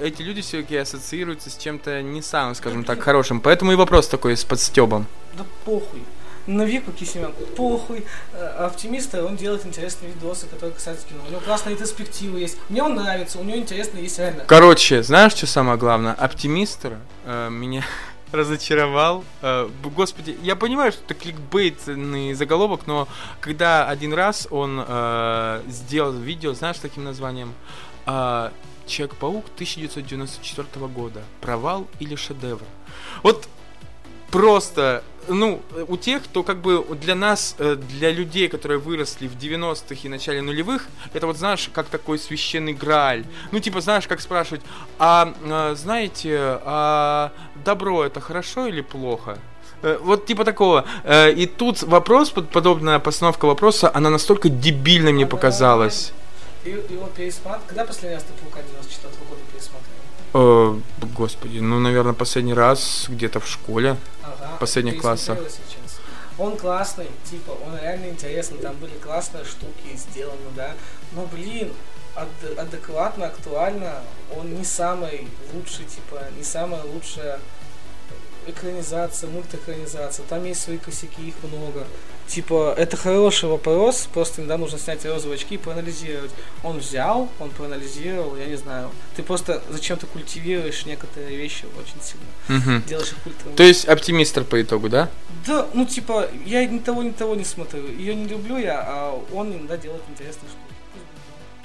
эти 0.02 0.22
люди 0.22 0.42
все-таки 0.42 0.76
ассоциируются 0.78 1.50
с 1.50 1.58
чем-то 1.58 2.02
не 2.02 2.22
самым, 2.22 2.56
скажем 2.56 2.84
так, 2.84 3.02
хорошим. 3.02 3.40
Поэтому 3.42 3.72
и 3.72 3.76
вопрос 3.76 4.08
такой 4.08 4.36
с 4.36 4.44
подстебом. 4.44 5.06
Да 5.38 5.46
похуй. 5.66 6.04
На 6.48 6.64
Вику 6.64 6.92
Кисемянку 6.92 7.44
похуй. 7.56 8.04
Э, 8.34 8.66
Оптимиста, 8.66 9.24
он 9.24 9.38
делает 9.38 9.66
интересные 9.66 10.12
видосы, 10.12 10.48
которые 10.48 10.74
касаются 10.74 11.08
кино. 11.08 11.20
У 11.28 11.32
него 11.32 11.40
классные 11.40 11.76
перспективы 11.76 12.40
есть. 12.40 12.58
Мне 12.70 12.82
он 12.82 12.96
нравится, 12.96 13.40
у 13.40 13.44
него 13.44 13.58
интересно 13.58 14.00
есть 14.00 14.18
реально. 14.18 14.44
Короче, 14.48 15.04
знаешь, 15.04 15.34
что 15.34 15.46
самое 15.46 15.78
главное? 15.78 16.14
Оптимистр 16.14 16.98
э, 17.26 17.50
меня 17.52 17.86
разочаровал. 18.32 19.24
Э, 19.42 19.70
господи, 19.96 20.38
я 20.42 20.56
понимаю, 20.56 20.92
что 20.92 21.04
это 21.04 21.14
кликбейтный 21.14 22.34
заголовок, 22.34 22.88
но 22.88 23.08
когда 23.40 23.88
один 23.88 24.14
раз 24.14 24.48
он 24.52 24.84
э, 24.86 25.62
сделал 25.68 26.14
видео, 26.14 26.54
знаешь, 26.54 26.78
с 26.78 26.82
таким 26.82 27.04
названием, 27.04 27.54
э, 28.06 28.52
Человек-паук 28.88 29.46
1994 29.56 30.88
года. 30.88 31.22
Провал 31.40 31.88
или 32.00 32.16
шедевр? 32.16 32.64
Вот 33.24 33.48
просто, 34.32 35.04
ну, 35.28 35.62
у 35.88 35.98
тех, 35.98 36.24
кто 36.24 36.44
как 36.44 36.62
бы 36.62 36.86
для 37.02 37.16
нас, 37.16 37.56
э, 37.60 37.76
для 37.76 38.12
людей, 38.12 38.48
которые 38.48 38.80
выросли 38.80 39.28
в 39.28 39.36
90-х 39.38 40.02
и 40.04 40.10
начале 40.10 40.42
нулевых, 40.42 40.88
это 41.14 41.28
вот, 41.28 41.38
знаешь, 41.38 41.70
как 41.74 41.88
такой 41.88 42.20
священный 42.20 42.74
грааль. 42.74 43.26
Ну, 43.52 43.60
типа, 43.60 43.82
знаешь, 43.82 44.08
как 44.08 44.22
спрашивать, 44.22 44.62
а, 45.00 45.34
а 45.44 45.76
знаете, 45.76 46.38
а 46.64 47.32
добро 47.66 48.04
это 48.04 48.22
хорошо 48.22 48.68
или 48.68 48.82
плохо? 48.82 49.38
Э, 49.82 49.98
вот 50.02 50.26
типа 50.26 50.46
такого. 50.46 50.86
Э, 51.04 51.32
и 51.32 51.46
тут 51.46 51.84
вопрос, 51.84 52.30
подобная 52.30 53.00
постановка 53.00 53.46
вопроса, 53.46 53.92
она 53.94 54.10
настолько 54.10 54.50
дебильной 54.50 55.12
мне 55.14 55.26
показалась. 55.26 56.14
И, 56.64 56.70
его 56.70 57.08
пересматривал. 57.18 57.68
Когда 57.68 57.86
последний 57.86 58.16
раз 58.16 58.24
ты 58.24 58.34
Паука 58.34 58.62
94 58.62 59.14
года? 59.30 59.41
Э, 60.34 60.80
господи, 61.16 61.60
ну, 61.60 61.80
наверное, 61.80 62.14
последний 62.14 62.54
раз 62.54 63.06
где-то 63.10 63.40
в 63.40 63.48
школе, 63.48 63.98
Ага. 64.24 64.56
в 64.56 64.60
последних 64.60 65.02
классах. 65.02 65.38
Он 66.38 66.56
классный, 66.58 67.08
типа, 67.30 67.52
он 67.52 67.78
реально 67.78 68.08
интересный, 68.08 68.58
там 68.60 68.76
были 68.78 68.94
классные 69.04 69.44
штуки 69.46 69.96
сделаны, 69.96 70.38
да. 70.56 70.74
Но, 71.12 71.26
блин, 71.28 71.72
ад- 72.16 72.58
адекватно, 72.58 73.28
актуально, 73.28 73.96
он 74.36 74.56
не 74.56 74.64
самый 74.64 75.28
лучший, 75.54 75.86
типа, 75.86 76.24
не 76.38 76.44
самая 76.44 76.84
лучшая 76.84 77.40
экранизация, 78.48 79.30
мультэкранизация. 79.30 80.26
Там 80.28 80.46
есть 80.46 80.62
свои 80.64 80.78
косяки, 80.78 81.28
их 81.28 81.36
много. 81.44 81.86
Типа, 82.32 82.74
это 82.78 82.96
хороший 82.96 83.50
вопрос, 83.50 84.08
просто 84.14 84.40
иногда 84.40 84.58
нужно 84.58 84.80
снять 84.80 85.04
розовые 85.06 85.36
очки 85.36 85.56
и 85.56 85.58
проанализировать. 85.58 86.32
Он 86.64 86.78
взял, 86.78 87.28
он 87.42 87.50
проанализировал, 87.50 88.38
я 88.38 88.46
не 88.46 88.56
знаю. 88.56 88.90
Ты 89.18 89.22
просто 89.22 89.62
зачем-то 89.70 90.08
культивируешь 90.08 90.86
некоторые 90.86 91.36
вещи 91.36 91.66
очень 91.78 92.02
сильно. 92.02 92.26
Мгм. 92.48 92.84
Делаешь 92.88 93.12
их 93.12 93.18
культовыми. 93.24 93.58
То 93.58 93.64
есть 93.64 93.86
оптимистр 93.86 94.46
по 94.46 94.62
итогу, 94.62 94.88
да? 94.88 95.10
Да, 95.46 95.68
ну 95.74 95.86
типа, 95.86 96.30
я 96.46 96.66
ни 96.66 96.80
того, 96.80 97.04
ни 97.04 97.12
того 97.12 97.36
не 97.36 97.44
смотрю. 97.44 97.86
Ее 97.88 98.16
не 98.16 98.28
люблю 98.30 98.58
я, 98.58 98.82
а 98.82 99.22
он 99.34 99.52
иногда 99.52 99.76
делает 99.76 100.04
интересные 100.08 100.48
штуки. 100.48 100.72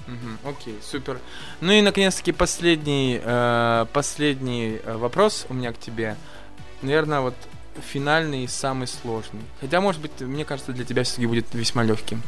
Мгм, 0.09 0.39
Окей, 0.43 0.79
супер. 0.83 1.21
Ну 1.61 1.71
и 1.71 1.81
наконец-таки 1.81 2.33
последний, 2.33 3.21
э, 3.23 3.87
последний 3.93 4.81
э, 4.83 4.97
вопрос 4.97 5.47
у 5.49 5.55
меня 5.55 5.73
к 5.73 5.79
тебе. 5.79 6.17
Наверное, 6.83 7.21
вот 7.21 7.35
финальный 7.81 8.45
и 8.45 8.49
самый 8.49 8.87
сложный. 8.87 9.43
Хотя, 9.61 9.81
может 9.81 10.01
быть, 10.01 10.21
мне 10.21 10.45
кажется, 10.45 10.73
для 10.73 10.85
тебя 10.85 11.03
все-таки 11.03 11.27
будет 11.27 11.47
весьма 11.53 11.83
легким. 11.83 12.23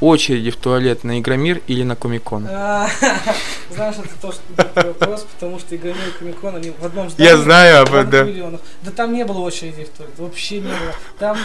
Очереди 0.00 0.50
в 0.50 0.56
туалет 0.56 1.04
на 1.04 1.18
Игромир 1.20 1.62
или 1.66 1.82
на 1.82 1.96
Комикон? 1.96 2.46
А, 2.50 2.86
Знаешь, 3.70 3.96
это 3.96 4.20
тоже 4.20 4.38
такой 4.54 4.92
вопрос, 4.92 5.26
потому 5.34 5.58
что 5.58 5.74
Игромир 5.74 6.08
и 6.08 6.18
Комикон, 6.18 6.56
они 6.56 6.70
в 6.70 6.84
одном 6.84 7.08
здании. 7.08 7.30
Я 7.30 7.38
знаю 7.38 7.82
об 7.82 7.94
этом. 7.94 8.60
Да 8.82 8.90
там 8.90 9.14
не 9.14 9.24
было 9.24 9.38
очереди 9.40 9.84
в 9.84 9.90
туалет, 9.90 10.18
вообще 10.18 10.60
не 10.60 10.68
было. 10.68 10.94
Там, 11.18 11.38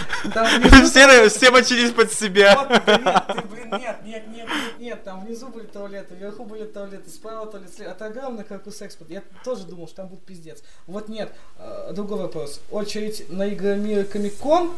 Все, 0.85 1.29
все 1.29 1.51
мочились 1.51 1.91
под 1.91 2.11
себя. 2.11 2.67
Нет, 3.71 3.99
нет, 4.03 4.03
нет, 4.03 4.27
нет, 4.27 4.47
нет, 4.47 4.79
нет, 4.79 5.03
там 5.03 5.25
внизу 5.25 5.47
были 5.47 5.65
туалеты, 5.65 6.15
вверху 6.15 6.43
были 6.43 6.65
туалеты, 6.65 7.09
справа 7.09 7.45
туалет, 7.45 7.73
слева. 7.73 7.91
Это 7.91 8.05
огромный 8.05 8.43
корпус 8.43 8.81
экспорт. 8.81 9.09
Я 9.09 9.23
тоже 9.43 9.63
думал, 9.63 9.87
что 9.87 9.97
там 9.97 10.07
будет 10.07 10.23
пиздец. 10.23 10.61
Вот 10.87 11.07
нет, 11.07 11.31
э, 11.57 11.91
другой 11.93 12.19
вопрос. 12.19 12.59
Очередь 12.69 13.29
на 13.41 13.49
Игромир 13.49 14.01
и 14.01 14.03
Комикон, 14.03 14.69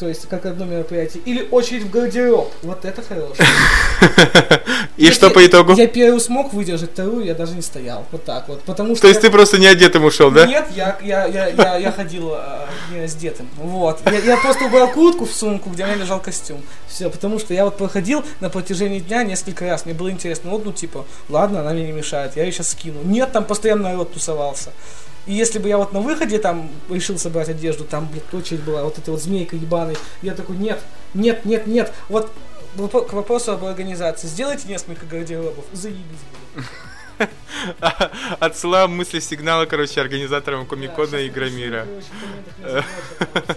то 0.00 0.08
есть 0.08 0.28
как 0.28 0.44
одно 0.44 0.64
мероприятие, 0.64 1.22
или 1.24 1.46
очередь 1.52 1.84
в 1.84 1.90
гардероб. 1.90 2.52
Вот 2.62 2.84
это 2.84 3.00
хорошо. 3.00 3.34
И 4.96 5.12
что 5.12 5.30
по 5.30 5.44
итогу? 5.46 5.74
Я 5.74 5.86
первую 5.86 6.20
смог 6.20 6.52
выдержать, 6.52 6.90
вторую 6.90 7.24
я 7.24 7.34
даже 7.34 7.54
не 7.54 7.62
стоял. 7.62 8.04
Вот 8.10 8.24
так 8.24 8.48
вот. 8.48 8.62
Потому 8.62 8.96
что 8.96 9.02
То 9.02 9.08
есть 9.08 9.20
ты 9.20 9.30
просто 9.30 9.58
не 9.58 9.68
одетым 9.68 10.04
ушел, 10.04 10.32
да? 10.32 10.46
Нет, 10.46 10.66
я, 10.74 11.92
ходил 11.92 12.32
э, 12.34 12.66
не 12.92 13.02
раздетым. 13.02 13.48
Вот. 13.56 14.00
Я 14.10 14.36
просто 14.38 14.64
убрал 14.64 14.88
куртку 14.88 15.24
в 15.24 15.32
сумку, 15.32 15.70
где 15.70 15.84
у 15.84 15.86
меня 15.86 15.96
лежал 15.96 16.20
костюм. 16.20 16.60
Все, 16.88 17.08
потому 17.10 17.38
что 17.38 17.54
я 17.54 17.64
вот 17.64 17.76
проходил 17.76 18.24
на 18.40 18.50
протяжении 18.50 18.98
дня 18.98 19.22
несколько 19.22 19.66
раз. 19.66 19.84
Мне 19.84 19.94
было 19.94 20.10
интересно, 20.10 20.50
вот, 20.50 20.64
ну, 20.64 20.72
типа, 20.72 21.06
ладно, 21.28 21.60
она 21.60 21.70
мне 21.70 21.86
не 21.86 21.92
мешает, 21.92 22.36
я 22.36 22.42
ее 22.42 22.50
сейчас 22.50 22.70
скину. 22.70 22.98
Нет, 23.04 23.30
там 23.30 23.44
постоянно 23.44 23.90
народ 23.90 24.12
тусовался. 24.12 24.72
И 25.28 25.34
если 25.34 25.58
бы 25.58 25.68
я 25.68 25.76
вот 25.76 25.92
на 25.92 26.00
выходе 26.00 26.38
там 26.38 26.70
решил 26.88 27.18
собрать 27.18 27.50
одежду, 27.50 27.84
там, 27.84 28.08
блядь, 28.10 28.32
очередь 28.32 28.62
была, 28.62 28.82
вот 28.82 28.96
этой 28.96 29.10
вот 29.10 29.20
змейка 29.20 29.56
ебаной, 29.56 29.94
я 30.22 30.34
такой, 30.34 30.56
нет, 30.56 30.80
нет, 31.12 31.44
нет, 31.44 31.66
нет. 31.66 31.92
Вот 32.08 32.32
к 32.74 33.12
вопросу 33.12 33.52
об 33.52 33.62
организации. 33.64 34.26
Сделайте 34.26 34.66
несколько 34.68 35.04
гардеробов, 35.04 35.66
заебись. 35.72 36.00
блин. 36.54 37.28
Отсылаем 38.40 38.92
мысли 38.92 39.20
сигнала, 39.20 39.66
короче, 39.66 40.00
организаторам 40.00 40.64
Комикона 40.66 41.08
Да, 41.08 41.20
и 41.20 41.28
короче, 41.28 41.86
сообщество. 43.46 43.56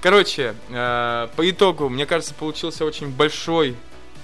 Короче, 0.00 0.54
э, 0.68 1.28
по 1.36 1.48
итогу, 1.48 1.88
мне 1.88 2.06
кажется, 2.06 2.34
получился 2.34 2.84
очень 2.84 3.08
большой 3.08 3.76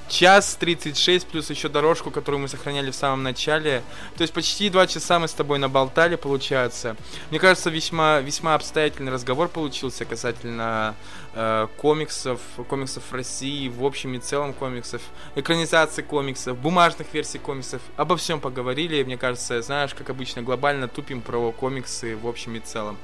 час 0.08 0.56
36, 0.58 1.26
плюс 1.26 1.50
еще 1.50 1.68
дорожку, 1.68 2.10
которую 2.10 2.40
мы 2.40 2.48
сохраняли 2.48 2.90
в 2.90 2.94
самом 2.94 3.22
начале. 3.22 3.82
То 4.16 4.22
есть 4.22 4.32
почти 4.32 4.70
два 4.70 4.86
часа 4.86 5.18
мы 5.18 5.28
с 5.28 5.32
тобой 5.32 5.58
наболтали, 5.58 6.16
получается. 6.16 6.96
Мне 7.30 7.38
кажется, 7.38 7.70
весьма, 7.70 8.20
весьма 8.20 8.54
обстоятельный 8.54 9.12
разговор 9.12 9.48
получился 9.48 10.04
касательно 10.04 10.94
э, 11.34 11.68
комиксов, 11.76 12.40
комиксов 12.68 13.12
России, 13.12 13.68
в 13.68 13.84
общем 13.84 14.14
и 14.14 14.18
целом 14.18 14.52
комиксов, 14.52 15.02
экранизации 15.34 16.02
комиксов, 16.02 16.58
бумажных 16.58 17.12
версий 17.12 17.38
комиксов. 17.38 17.82
Обо 17.96 18.16
всем 18.16 18.40
поговорили. 18.40 19.02
Мне 19.02 19.16
кажется, 19.16 19.60
знаешь, 19.62 19.94
как 19.94 20.10
обычно, 20.10 20.42
глобально 20.42 20.88
тупим 20.88 21.20
про 21.20 21.52
комиксы 21.52 22.16
в 22.16 22.26
общем 22.26 22.56
и 22.56 22.60
целом. 22.60 22.96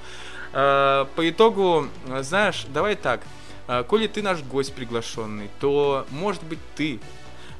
Э, 0.52 1.06
По 1.16 1.28
итогу, 1.28 1.88
э, 2.06 2.22
знаешь, 2.22 2.66
давай 2.72 2.96
так. 2.96 3.20
Э, 3.68 3.84
Коли 3.84 4.06
ты 4.08 4.22
наш 4.22 4.42
гость 4.42 4.74
приглашенный, 4.74 5.50
то, 5.60 6.06
может 6.10 6.42
быть, 6.42 6.58
ты 6.76 7.00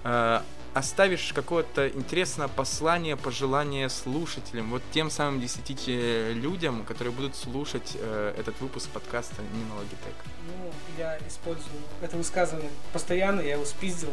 э, 0.05 0.41
оставишь 0.75 1.33
какое-то 1.33 1.89
интересное 1.89 2.49
послание, 2.49 3.17
пожелание 3.17 3.89
слушателям, 3.89 4.71
вот 4.71 4.83
тем 4.93 5.11
самым 5.11 5.41
10 5.41 5.75
те- 5.85 6.33
людям, 6.33 6.85
которые 6.85 7.13
будут 7.13 7.37
слушать 7.37 7.93
э, 7.95 8.35
этот 8.37 8.61
выпуск 8.61 8.89
подкаста 8.91 9.37
не 9.43 9.65
на 9.65 9.81
Logitech. 9.81 10.15
Ну, 10.49 10.73
я 10.99 11.17
использую 11.29 11.81
это 12.03 12.17
высказывание 12.17 12.71
постоянно, 12.93 13.41
я 13.41 13.53
его 13.55 13.65
спиздил. 13.65 14.11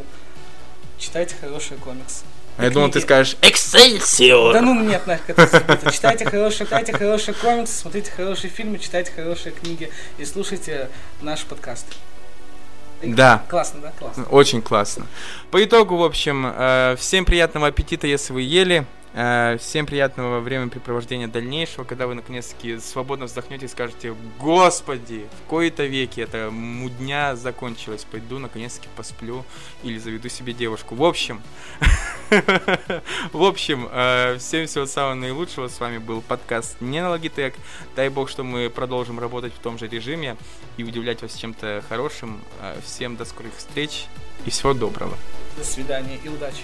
Читайте 0.99 1.35
хорошие 1.35 1.79
комиксы. 1.79 2.25
А 2.57 2.65
я 2.65 2.69
думал, 2.69 2.91
ты 2.91 3.01
скажешь 3.01 3.37
«Эксельсиор!» 3.41 4.53
Да 4.53 4.61
ну 4.61 4.79
нет, 4.83 5.07
нафиг 5.07 5.29
это. 5.29 5.91
Читайте 5.91 6.25
хорошие, 6.25 6.65
читайте 6.65 6.93
хорошие 6.93 7.33
комиксы, 7.33 7.73
смотрите 7.73 8.11
хорошие 8.11 8.49
фильмы, 8.49 8.77
читайте 8.79 9.11
хорошие 9.11 9.51
книги 9.53 9.89
и 10.17 10.25
слушайте 10.25 10.89
наш 11.21 11.43
подкаст. 11.45 11.85
Да. 13.03 13.43
Классно, 13.49 13.81
да? 13.81 13.91
Классно. 13.97 14.23
Очень 14.25 14.61
классно. 14.61 15.07
По 15.49 15.63
итогу, 15.63 15.97
в 15.97 16.03
общем, 16.03 16.45
э, 16.55 16.95
всем 16.99 17.25
приятного 17.25 17.67
аппетита, 17.67 18.07
если 18.07 18.33
вы 18.33 18.43
ели. 18.43 18.85
Э, 19.13 19.57
Всем 19.59 19.85
приятного 19.85 20.39
времяпрепровождения 20.39 21.27
дальнейшего, 21.27 21.83
когда 21.83 22.07
вы 22.07 22.15
наконец-таки 22.15 22.79
свободно 22.79 23.25
вздохнете 23.25 23.65
и 23.65 23.69
скажете, 23.69 24.15
господи, 24.39 25.27
в 25.43 25.49
кои-то 25.49 25.83
веки 25.85 26.21
эта 26.21 26.49
мудня 26.49 27.35
закончилась, 27.35 28.05
пойду 28.05 28.39
наконец-таки 28.39 28.87
посплю 28.95 29.43
или 29.83 29.97
заведу 29.97 30.29
себе 30.29 30.53
девушку. 30.53 30.95
В 30.95 31.03
общем, 31.03 31.41
в 33.33 33.43
общем, 33.43 33.89
э, 33.91 34.37
всем 34.39 34.65
всего 34.65 34.85
самого 34.85 35.15
наилучшего. 35.15 35.67
С 35.67 35.79
вами 35.79 35.97
был 35.97 36.21
подкаст 36.21 36.79
не 36.79 37.01
на 37.01 37.13
Logitech. 37.13 37.53
Дай 37.95 38.07
бог, 38.09 38.29
что 38.29 38.43
мы 38.43 38.69
продолжим 38.69 39.19
работать 39.19 39.53
в 39.53 39.59
том 39.59 39.77
же 39.77 39.87
режиме 39.87 40.37
и 40.77 40.83
удивлять 40.83 41.21
вас 41.21 41.35
чем-то 41.35 41.83
хорошим. 41.89 42.39
Э, 42.61 42.79
Всем 42.85 43.17
до 43.17 43.25
скорых 43.25 43.51
встреч 43.57 44.05
и 44.45 44.49
всего 44.49 44.73
доброго. 44.73 45.17
До 45.57 45.63
свидания 45.65 46.17
и 46.23 46.29
удачи. 46.29 46.63